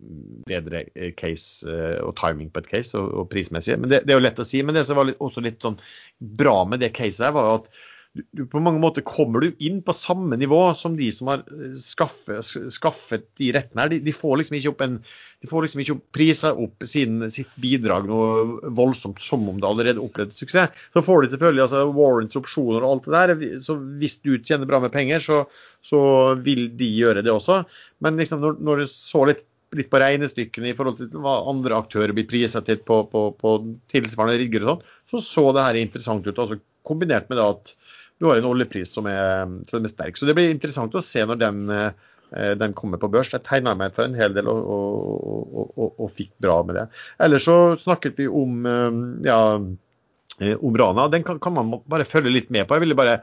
bedre 0.49 0.85
case 1.17 1.65
og 2.05 2.13
timing 2.21 2.51
på 2.53 2.61
et 2.63 2.71
case, 2.75 2.93
og, 2.99 3.13
og 3.23 3.31
prismessig. 3.33 3.79
Men 3.81 3.93
det, 3.93 4.05
det, 4.05 4.13
er 4.13 4.21
jo 4.21 4.27
lett 4.27 4.43
å 4.43 4.49
si. 4.49 4.61
Men 4.67 4.77
det 4.77 4.85
som 4.89 5.01
var 5.01 5.09
litt, 5.09 5.21
også 5.25 5.45
litt 5.45 5.63
sånn 5.65 5.79
bra 6.19 6.59
med 6.69 6.85
det 6.85 6.93
caset, 6.97 7.25
her, 7.29 7.37
var 7.37 7.55
at 7.61 7.71
du, 8.17 8.43
på 8.51 8.61
mange 8.63 8.81
måter 8.83 9.05
kommer 9.07 9.45
du 9.45 9.63
inn 9.65 9.79
på 9.85 9.95
samme 9.97 10.39
nivå 10.41 10.61
som 10.79 10.97
de 10.99 11.09
som 11.15 11.31
har 11.33 11.45
eh, 11.53 11.73
skaffet, 11.81 12.45
skaffet 12.75 13.27
de 13.41 13.51
rettene 13.57 13.85
her. 13.85 13.93
De, 13.93 14.01
de, 14.07 14.15
får 14.17 14.41
liksom 14.41 14.59
ikke 14.59 14.73
opp 14.73 14.85
en 14.87 15.01
de 15.45 15.51
får 15.51 15.67
liksom 15.67 15.83
ikke 15.83 15.97
prisa 16.17 16.53
opp 16.57 16.87
sin, 16.89 17.21
sitt 17.31 17.51
bidrag 17.61 18.07
noe 18.09 18.71
voldsomt 18.75 19.21
som 19.23 19.45
om 19.51 19.59
det 19.61 19.69
allerede 19.69 20.03
opplevde 20.03 20.35
suksess. 20.35 20.73
Så 20.97 21.03
får 21.05 21.23
de 21.23 21.35
selvfølgelig 21.35 21.67
altså, 21.67 21.83
warrants, 21.97 22.39
opsjoner 22.41 22.81
og 22.87 22.95
alt 22.95 23.11
det 23.11 23.17
der. 23.17 23.59
Så 23.67 23.77
hvis 24.01 24.17
du 24.25 24.33
tjener 24.39 24.69
bra 24.69 24.81
med 24.83 24.95
penger, 24.95 25.21
så, 25.23 25.43
så 25.85 26.01
vil 26.41 26.71
de 26.79 26.89
gjøre 27.03 27.27
det 27.27 27.35
også. 27.35 27.61
Men 28.05 28.17
liksom 28.21 28.41
når, 28.43 28.57
når 28.65 28.83
du 28.83 28.89
så 28.95 29.27
litt 29.29 29.45
litt 29.75 29.91
på 29.91 30.01
regnestykkene 30.01 30.71
i 30.71 30.77
forhold 30.79 31.01
til 31.01 31.23
hva 31.23 31.41
andre 31.51 31.79
aktører 31.81 32.15
blir 32.17 32.29
prisa 32.29 32.63
til 32.65 32.79
på, 32.87 33.01
på, 33.11 33.23
på, 33.41 33.55
tilsvarende 33.91 34.39
rigger 34.41 34.65
og 34.65 34.69
sånn, 34.71 34.93
så 35.11 35.23
så 35.27 35.45
det 35.57 35.65
her 35.67 35.79
interessant 35.81 36.27
ut. 36.27 36.39
altså 36.39 36.61
Kombinert 36.87 37.27
med 37.31 37.41
det 37.41 37.47
at 37.51 37.73
du 38.19 38.27
har 38.29 38.41
en 38.41 38.49
oljepris 38.49 38.93
som 38.97 39.09
er, 39.11 39.49
som 39.71 39.85
er 39.85 39.93
sterk. 39.93 40.17
Så 40.17 40.29
det 40.29 40.37
blir 40.37 40.53
interessant 40.53 40.95
å 40.97 41.05
se 41.05 41.25
når 41.29 41.41
den, 41.41 41.65
eh, 41.71 42.53
den 42.57 42.77
kommer 42.77 43.01
på 43.03 43.11
børs. 43.13 43.33
Jeg 43.33 43.45
tegna 43.45 43.75
meg 43.77 43.97
for 43.97 44.09
en 44.09 44.17
hel 44.17 44.37
del 44.37 44.49
og, 44.53 44.63
og, 44.67 45.67
og, 45.77 45.91
og, 45.91 46.07
fikk 46.17 46.33
bra 46.43 46.63
med 46.67 46.81
det. 46.81 46.87
Ellers 47.27 47.49
så 47.49 47.59
snakket 47.81 48.23
vi 48.23 48.29
om 48.29 48.65
eh, 48.67 49.03
ja, 49.29 49.41
om 50.57 50.79
Rana. 50.81 51.09
Den 51.13 51.27
kan, 51.27 51.41
kan 51.41 51.57
man 51.57 51.77
bare 51.85 52.09
følge 52.09 52.33
litt 52.33 52.51
med 52.53 52.67
på. 52.67 52.77
Jeg 52.77 52.87
ville 52.87 52.99
bare 52.99 53.21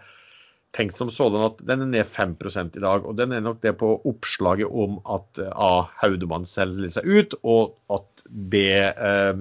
tenkt 0.74 0.98
som 0.98 1.12
sådan 1.14 1.46
at 1.46 1.60
den 1.68 1.86
er 1.86 1.90
ned 1.92 2.10
5 2.10 2.36
i 2.64 2.82
dag. 2.82 3.06
Og 3.06 3.16
den 3.18 3.32
er 3.32 3.44
nok 3.46 3.62
det 3.62 3.76
på 3.78 3.92
oppslaget 4.10 4.70
om 4.70 5.00
at 5.06 5.42
A. 5.54 5.88
Haudemann 6.02 6.48
selger 6.50 6.90
seg 6.96 7.06
ut, 7.06 7.36
og 7.44 7.76
at 7.94 8.26
B. 8.28 8.64
Eh, 8.82 9.34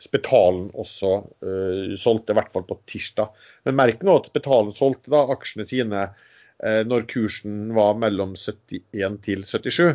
Spetalen 0.00 0.70
også 0.72 1.12
eh, 1.44 1.94
solgte, 2.00 2.32
i 2.32 2.38
hvert 2.40 2.52
fall 2.54 2.66
på 2.68 2.78
tirsdag. 2.88 3.44
Men 3.64 3.78
merk 3.80 4.02
nå 4.04 4.16
at 4.20 4.30
Spetalen 4.32 4.72
solgte 4.76 5.12
da 5.12 5.26
aksjene 5.34 5.68
sine 5.68 6.06
eh, 6.08 6.82
når 6.88 7.06
kursen 7.12 7.74
var 7.76 7.98
mellom 8.00 8.36
71 8.38 9.20
til 9.26 9.44
77. 9.44 9.94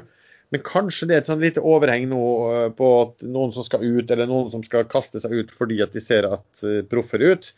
Men 0.49 0.63
kanskje 0.65 1.09
det 1.09 1.15
er 1.15 1.21
et 1.21 1.29
sånn 1.29 1.43
lite 1.43 1.61
overheng 1.65 2.07
nå 2.09 2.21
eh, 2.51 2.69
på 2.77 2.93
at 3.03 3.25
noen 3.25 3.53
som 3.55 3.65
skal 3.65 3.85
ut, 3.85 4.09
eller 4.09 4.29
noen 4.29 4.49
som 4.53 4.63
skal 4.65 4.87
kaste 4.89 5.21
seg 5.21 5.35
ut 5.41 5.53
fordi 5.53 5.81
at 5.85 5.93
de 5.97 6.01
ser 6.03 6.29
at 6.29 6.63
eh, 6.65 6.81
proffer 6.89 7.21
er 7.21 7.37
ut. 7.37 7.51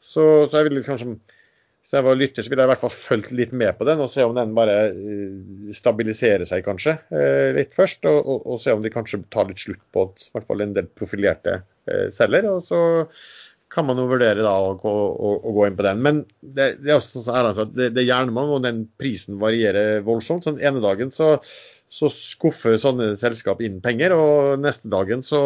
Så, 0.00 0.24
så 0.48 0.60
jeg 0.60 0.68
vil 0.68 0.84
kanskje 0.86 1.16
hvis 1.88 1.96
jeg 1.96 2.04
var 2.04 2.18
lytter, 2.20 2.44
så 2.44 2.50
ville 2.52 2.64
jeg 2.64 2.68
i 2.68 2.70
hvert 2.74 2.82
fall 2.82 2.92
fulgt 2.92 3.30
litt 3.32 3.52
med 3.56 3.78
på 3.78 3.86
den 3.88 4.02
og 4.04 4.10
se 4.12 4.24
om 4.28 4.34
den 4.36 4.50
bare 4.52 4.72
eh, 4.90 5.70
stabiliserer 5.72 6.44
seg 6.44 6.66
kanskje 6.66 6.98
eh, 7.08 7.48
litt 7.56 7.72
først. 7.72 8.04
Og, 8.10 8.18
og, 8.18 8.42
og 8.44 8.60
se 8.60 8.74
om 8.76 8.82
de 8.84 8.92
kanskje 8.92 9.22
tar 9.32 9.48
litt 9.48 9.62
slutt 9.62 9.80
på 9.96 10.04
i 10.12 10.34
hvert 10.34 10.50
fall 10.50 10.66
en 10.66 10.74
del 10.76 10.90
profilerte 11.00 11.62
eh, 11.88 12.10
selger. 12.12 12.50
Og 12.52 12.68
så 12.68 12.82
kan 13.72 13.88
man 13.88 14.02
jo 14.02 14.04
vurdere 14.10 14.44
da 14.44 14.52
å 14.60 14.76
å, 14.76 15.32
å 15.40 15.56
gå 15.56 15.64
inn 15.64 15.80
på 15.80 15.88
den. 15.88 16.04
Men 16.04 16.22
det, 16.44 16.74
det 16.84 16.92
er 16.92 16.98
også 16.98 17.24
sånn 17.24 17.50
at 17.54 17.64
det, 17.72 17.88
det 17.96 18.04
er 18.04 18.10
jernmalm, 18.10 18.52
og 18.58 18.68
den 18.68 18.84
prisen 19.00 19.40
varierer 19.40 20.04
voldsomt. 20.04 20.44
Sånn 20.44 20.60
ene 20.60 20.84
dagen 20.84 21.14
så 21.14 21.38
så 21.88 22.10
skuffer 22.12 22.74
sånne 22.76 23.14
selskap 23.16 23.62
inn 23.64 23.78
penger, 23.80 24.12
og 24.12 24.58
neste 24.60 24.90
dagen 24.92 25.22
så 25.24 25.38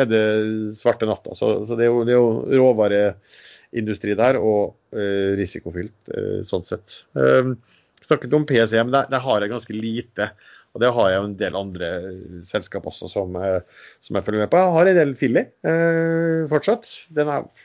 er 0.00 0.06
det 0.08 0.22
svarte 0.80 1.04
natta. 1.04 1.36
Så, 1.36 1.58
så 1.68 1.76
det 1.76 1.84
er 1.84 1.90
jo, 1.90 2.06
det 2.08 2.14
er 2.14 2.22
jo 2.22 2.62
råvare 2.62 3.02
industri 3.78 4.14
der, 4.18 4.38
og 4.40 4.74
uh, 4.94 5.34
risikofylt 5.38 6.12
uh, 6.14 6.40
sånn 6.48 6.66
sett. 6.68 7.02
Uh, 7.18 7.54
snakket 8.04 8.36
om 8.36 8.46
PC, 8.48 8.76
men 8.80 8.94
der, 8.94 9.08
der, 9.12 9.22
har 9.24 9.42
jeg 9.42 9.52
ganske 9.52 9.76
lite. 9.76 10.30
Og 10.74 10.82
det 10.82 10.90
har 10.96 11.10
jeg 11.10 11.20
jo 11.20 11.26
en 11.28 11.36
del 11.38 11.56
andre 11.58 11.88
selskap 12.46 12.86
også 12.90 13.06
som, 13.06 13.36
som, 14.02 14.16
jeg 14.16 14.26
følger 14.26 14.42
med 14.42 14.50
på. 14.50 14.58
Jeg 14.58 14.72
har 14.74 14.88
en 14.90 14.96
del 14.98 15.12
Filly 15.14 15.44
fortsatt. 16.50 16.88
Den 17.14 17.28
vært 17.30 17.62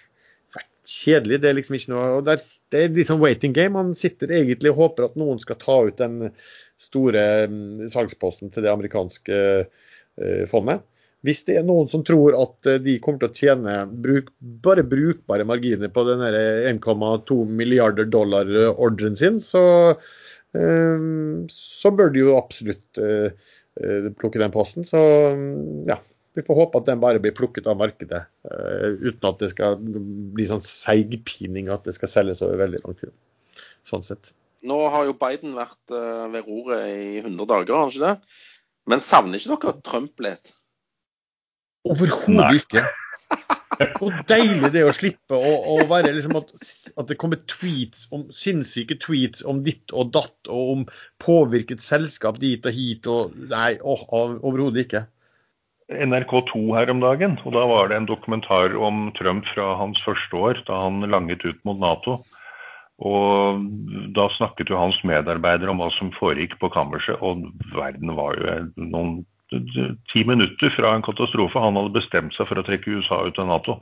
kjedelig. 0.85 1.39
Det 1.41 1.49
er 1.49 1.57
liksom 1.57 1.79
ikke 1.79 1.93
noe 1.95 2.03
og 2.19 2.27
der, 2.27 2.43
Det 2.69 2.83
er 2.83 2.93
litt 2.93 3.09
sånn 3.09 3.23
waiting 3.23 3.55
game. 3.57 3.73
Man 3.73 3.97
sitter 3.97 4.29
egentlig 4.37 4.75
og 4.75 4.83
håper 4.83 5.07
at 5.07 5.17
noen 5.17 5.41
skal 5.41 5.57
ta 5.57 5.79
ut 5.89 5.97
den 5.97 6.29
store 6.77 7.25
um, 7.49 7.81
salgsposten 7.89 8.53
til 8.53 8.67
det 8.67 8.71
amerikanske 8.75 9.41
fondet. 10.53 10.85
Hvis 11.27 11.41
det 11.49 11.57
er 11.59 11.65
noen 11.67 11.89
som 11.91 12.03
tror 12.07 12.35
at 12.39 12.67
eh, 12.69 12.79
de 12.79 12.95
kommer 13.03 13.19
til 13.19 13.29
å 13.29 13.35
tjene 13.35 13.75
bruk, 13.91 14.31
bare 14.63 14.85
brukbare 14.87 15.47
marginer 15.47 15.91
på 15.91 16.05
den 16.07 16.23
1,2 16.23 17.39
milliarder 17.59 18.07
dollar-ordren 18.07 19.17
sin, 19.19 19.41
så, 19.43 19.63
så, 20.55 21.91
bør 21.91 22.13
de 22.13 22.23
jo 22.23 22.37
absolutt 22.39 23.01
plukke 24.19 24.39
den 24.41 24.53
posten. 24.55 24.87
Så 24.87 25.01
ja, 25.89 25.99
vi 26.39 26.43
får 26.47 26.59
håpe 26.61 26.79
at 26.79 26.87
den 26.87 27.03
bare 27.03 27.21
blir 27.21 27.35
plukket 27.35 27.67
av 27.67 27.77
markedet, 27.81 28.23
uten 29.03 29.27
at 29.29 29.43
det 29.43 29.51
skal 29.51 29.75
bli 29.79 30.47
sånn 30.47 30.63
seigpining 30.63 31.67
at 31.73 31.83
det 31.85 31.97
skal 31.99 32.11
selges 32.11 32.43
over 32.45 32.63
veldig 32.63 32.81
lang 32.85 32.99
tid. 33.01 33.11
Sånn 33.87 34.07
sett. 34.07 34.31
Nå 34.67 34.79
har 34.91 35.05
jo 35.07 35.19
Biden 35.19 35.53
vært 35.59 35.93
ved 36.31 36.47
roret 36.47 36.87
i 36.95 37.19
100 37.21 37.43
dager, 37.43 37.75
har 37.75 37.85
han 37.85 37.93
ikke 37.93 38.07
det? 38.07 38.39
Men 38.89 39.03
savner 39.03 39.37
ikke 39.37 39.59
dere 39.59 39.83
Trump 39.85 40.25
litt? 40.25 40.55
Overhodet 41.87 42.63
ikke. 42.63 42.83
Hvor 43.99 44.15
deilig 44.27 44.71
det 44.73 44.81
er 44.81 44.89
å 44.89 44.95
slippe 44.95 45.37
å, 45.37 45.51
å 45.71 45.75
være 45.87 46.11
liksom 46.11 46.35
at, 46.39 46.49
at, 46.97 47.05
det 47.07 47.15
kommer 47.21 47.39
tweets 47.47 48.09
om 48.15 48.25
sinnssyke 48.35 48.97
tweets 48.99 49.45
om 49.47 49.61
ditt 49.63 49.93
og 49.95 50.11
datt, 50.15 50.35
og 50.51 50.73
om 50.73 50.81
påvirket 51.23 51.83
selskap 51.83 52.41
dit 52.41 52.65
og 52.65 52.75
hit. 52.75 53.07
og 53.07 53.37
Nei, 53.53 53.77
overhodet 53.79 54.83
ikke. 54.83 55.05
NRK2 55.89 56.59
her 56.75 56.91
om 56.91 56.99
dagen, 57.01 57.39
og 57.47 57.55
da 57.55 57.63
var 57.69 57.89
det 57.89 57.97
en 57.97 58.09
dokumentar 58.09 58.75
om 58.77 59.07
Trump 59.17 59.47
fra 59.55 59.71
hans 59.79 60.01
første 60.05 60.37
år, 60.37 60.59
da 60.67 60.83
han 60.83 61.01
langet 61.09 61.45
ut 61.47 61.63
mot 61.65 61.79
Nato. 61.81 62.19
Og 62.99 63.63
da 64.13 64.27
snakket 64.35 64.69
jo 64.69 64.77
hans 64.77 64.99
medarbeidere 65.07 65.71
om 65.71 65.79
hva 65.79 65.87
som 65.95 66.11
foregikk 66.17 66.57
på 66.59 66.69
kammerset, 66.75 67.15
og 67.23 67.47
verden 67.71 68.11
var 68.17 68.35
jo 68.37 68.57
noen 68.91 69.21
ti 70.11 70.23
minutter 70.27 70.73
fra 70.75 70.93
en 70.95 71.05
katastrofe. 71.05 71.59
Han 71.59 71.77
hadde 71.79 71.95
bestemt 71.95 72.35
seg 72.35 72.49
for 72.49 72.59
å 72.59 72.65
trekke 72.65 72.99
USA 72.99 73.23
ut 73.25 73.39
av 73.41 73.49
Nato. 73.49 73.79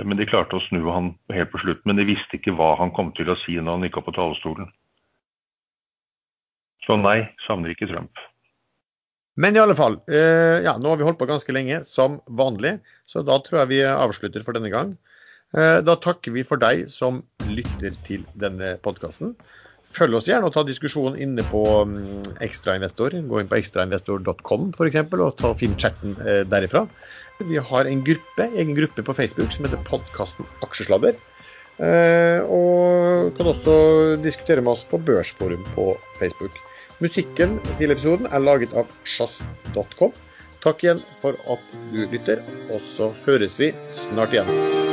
Men 0.00 0.16
de 0.16 0.26
klarte 0.28 0.56
å 0.56 0.64
snu 0.68 0.80
han 0.88 1.12
helt 1.34 1.52
på 1.52 1.60
slutt. 1.60 1.82
Men 1.84 2.00
de 2.00 2.08
visste 2.08 2.38
ikke 2.38 2.54
hva 2.56 2.72
han 2.80 2.94
kom 2.96 3.12
til 3.16 3.28
å 3.32 3.38
si 3.44 3.58
når 3.58 3.76
han 3.76 3.86
gikk 3.88 4.00
opp 4.00 4.08
på 4.08 4.16
talerstolen. 4.16 4.70
Så 6.86 6.96
nei, 6.98 7.20
savner 7.46 7.74
ikke 7.74 7.90
Trump. 7.90 8.18
Men 9.40 9.56
i 9.56 9.60
alle 9.62 9.76
fall, 9.76 9.96
eh, 10.12 10.60
ja, 10.64 10.74
nå 10.76 10.90
har 10.92 10.98
vi 11.00 11.06
holdt 11.06 11.20
på 11.20 11.28
ganske 11.28 11.54
lenge, 11.54 11.80
som 11.88 12.18
vanlig. 12.28 12.78
Så 13.08 13.22
da 13.24 13.38
tror 13.40 13.62
jeg 13.62 13.70
vi 13.70 13.80
avslutter 13.88 14.44
for 14.44 14.56
denne 14.56 14.72
gang. 14.72 14.96
Eh, 15.56 15.80
da 15.84 15.96
takker 15.96 16.32
vi 16.32 16.44
for 16.48 16.60
deg 16.60 16.86
som 16.88 17.22
lytter 17.48 17.96
til 18.08 18.24
denne 18.40 18.74
podkasten. 18.84 19.36
Følg 19.92 20.16
oss 20.16 20.28
gjerne 20.28 20.48
og 20.48 20.54
ta 20.54 20.62
diskusjonen 20.64 21.18
inne 21.20 21.44
på 21.50 21.62
um, 21.84 22.22
Ekstrainvestor. 22.44 23.16
Gå 23.28 23.42
inn 23.42 23.50
på 23.50 23.58
ekstrainvestor.com 23.58 24.70
f.eks. 24.72 25.02
og 25.12 25.34
ta 25.40 25.52
finn 25.58 25.76
chatten 25.80 26.16
eh, 26.24 26.42
derifra. 26.48 26.86
Vi 27.42 27.60
har 27.60 27.88
en 27.88 28.02
gruppe, 28.06 28.48
egen 28.48 28.74
gruppe 28.78 29.04
på 29.04 29.16
Facebook 29.18 29.52
som 29.52 29.66
heter 29.66 29.82
podkasten 29.88 30.48
Aksjesladder. 30.64 31.18
Eh, 31.82 32.40
og 32.44 33.32
kan 33.36 33.52
også 33.52 33.76
diskutere 34.22 34.64
med 34.64 34.76
oss 34.76 34.84
på 34.88 35.00
Børsforum 35.00 35.64
på 35.76 35.92
Facebook. 36.20 36.56
Musikken 37.02 37.58
til 37.80 37.90
episoden 37.90 38.28
er 38.30 38.44
laget 38.44 38.76
av 38.76 38.88
sjazz.com. 39.08 40.14
Takk 40.62 40.84
igjen 40.84 41.02
for 41.18 41.34
at 41.50 41.74
du 41.90 42.04
lytter, 42.06 42.44
og 42.70 42.84
så 42.86 43.10
høres 43.26 43.58
vi 43.58 43.72
snart 43.90 44.36
igjen. 44.36 44.91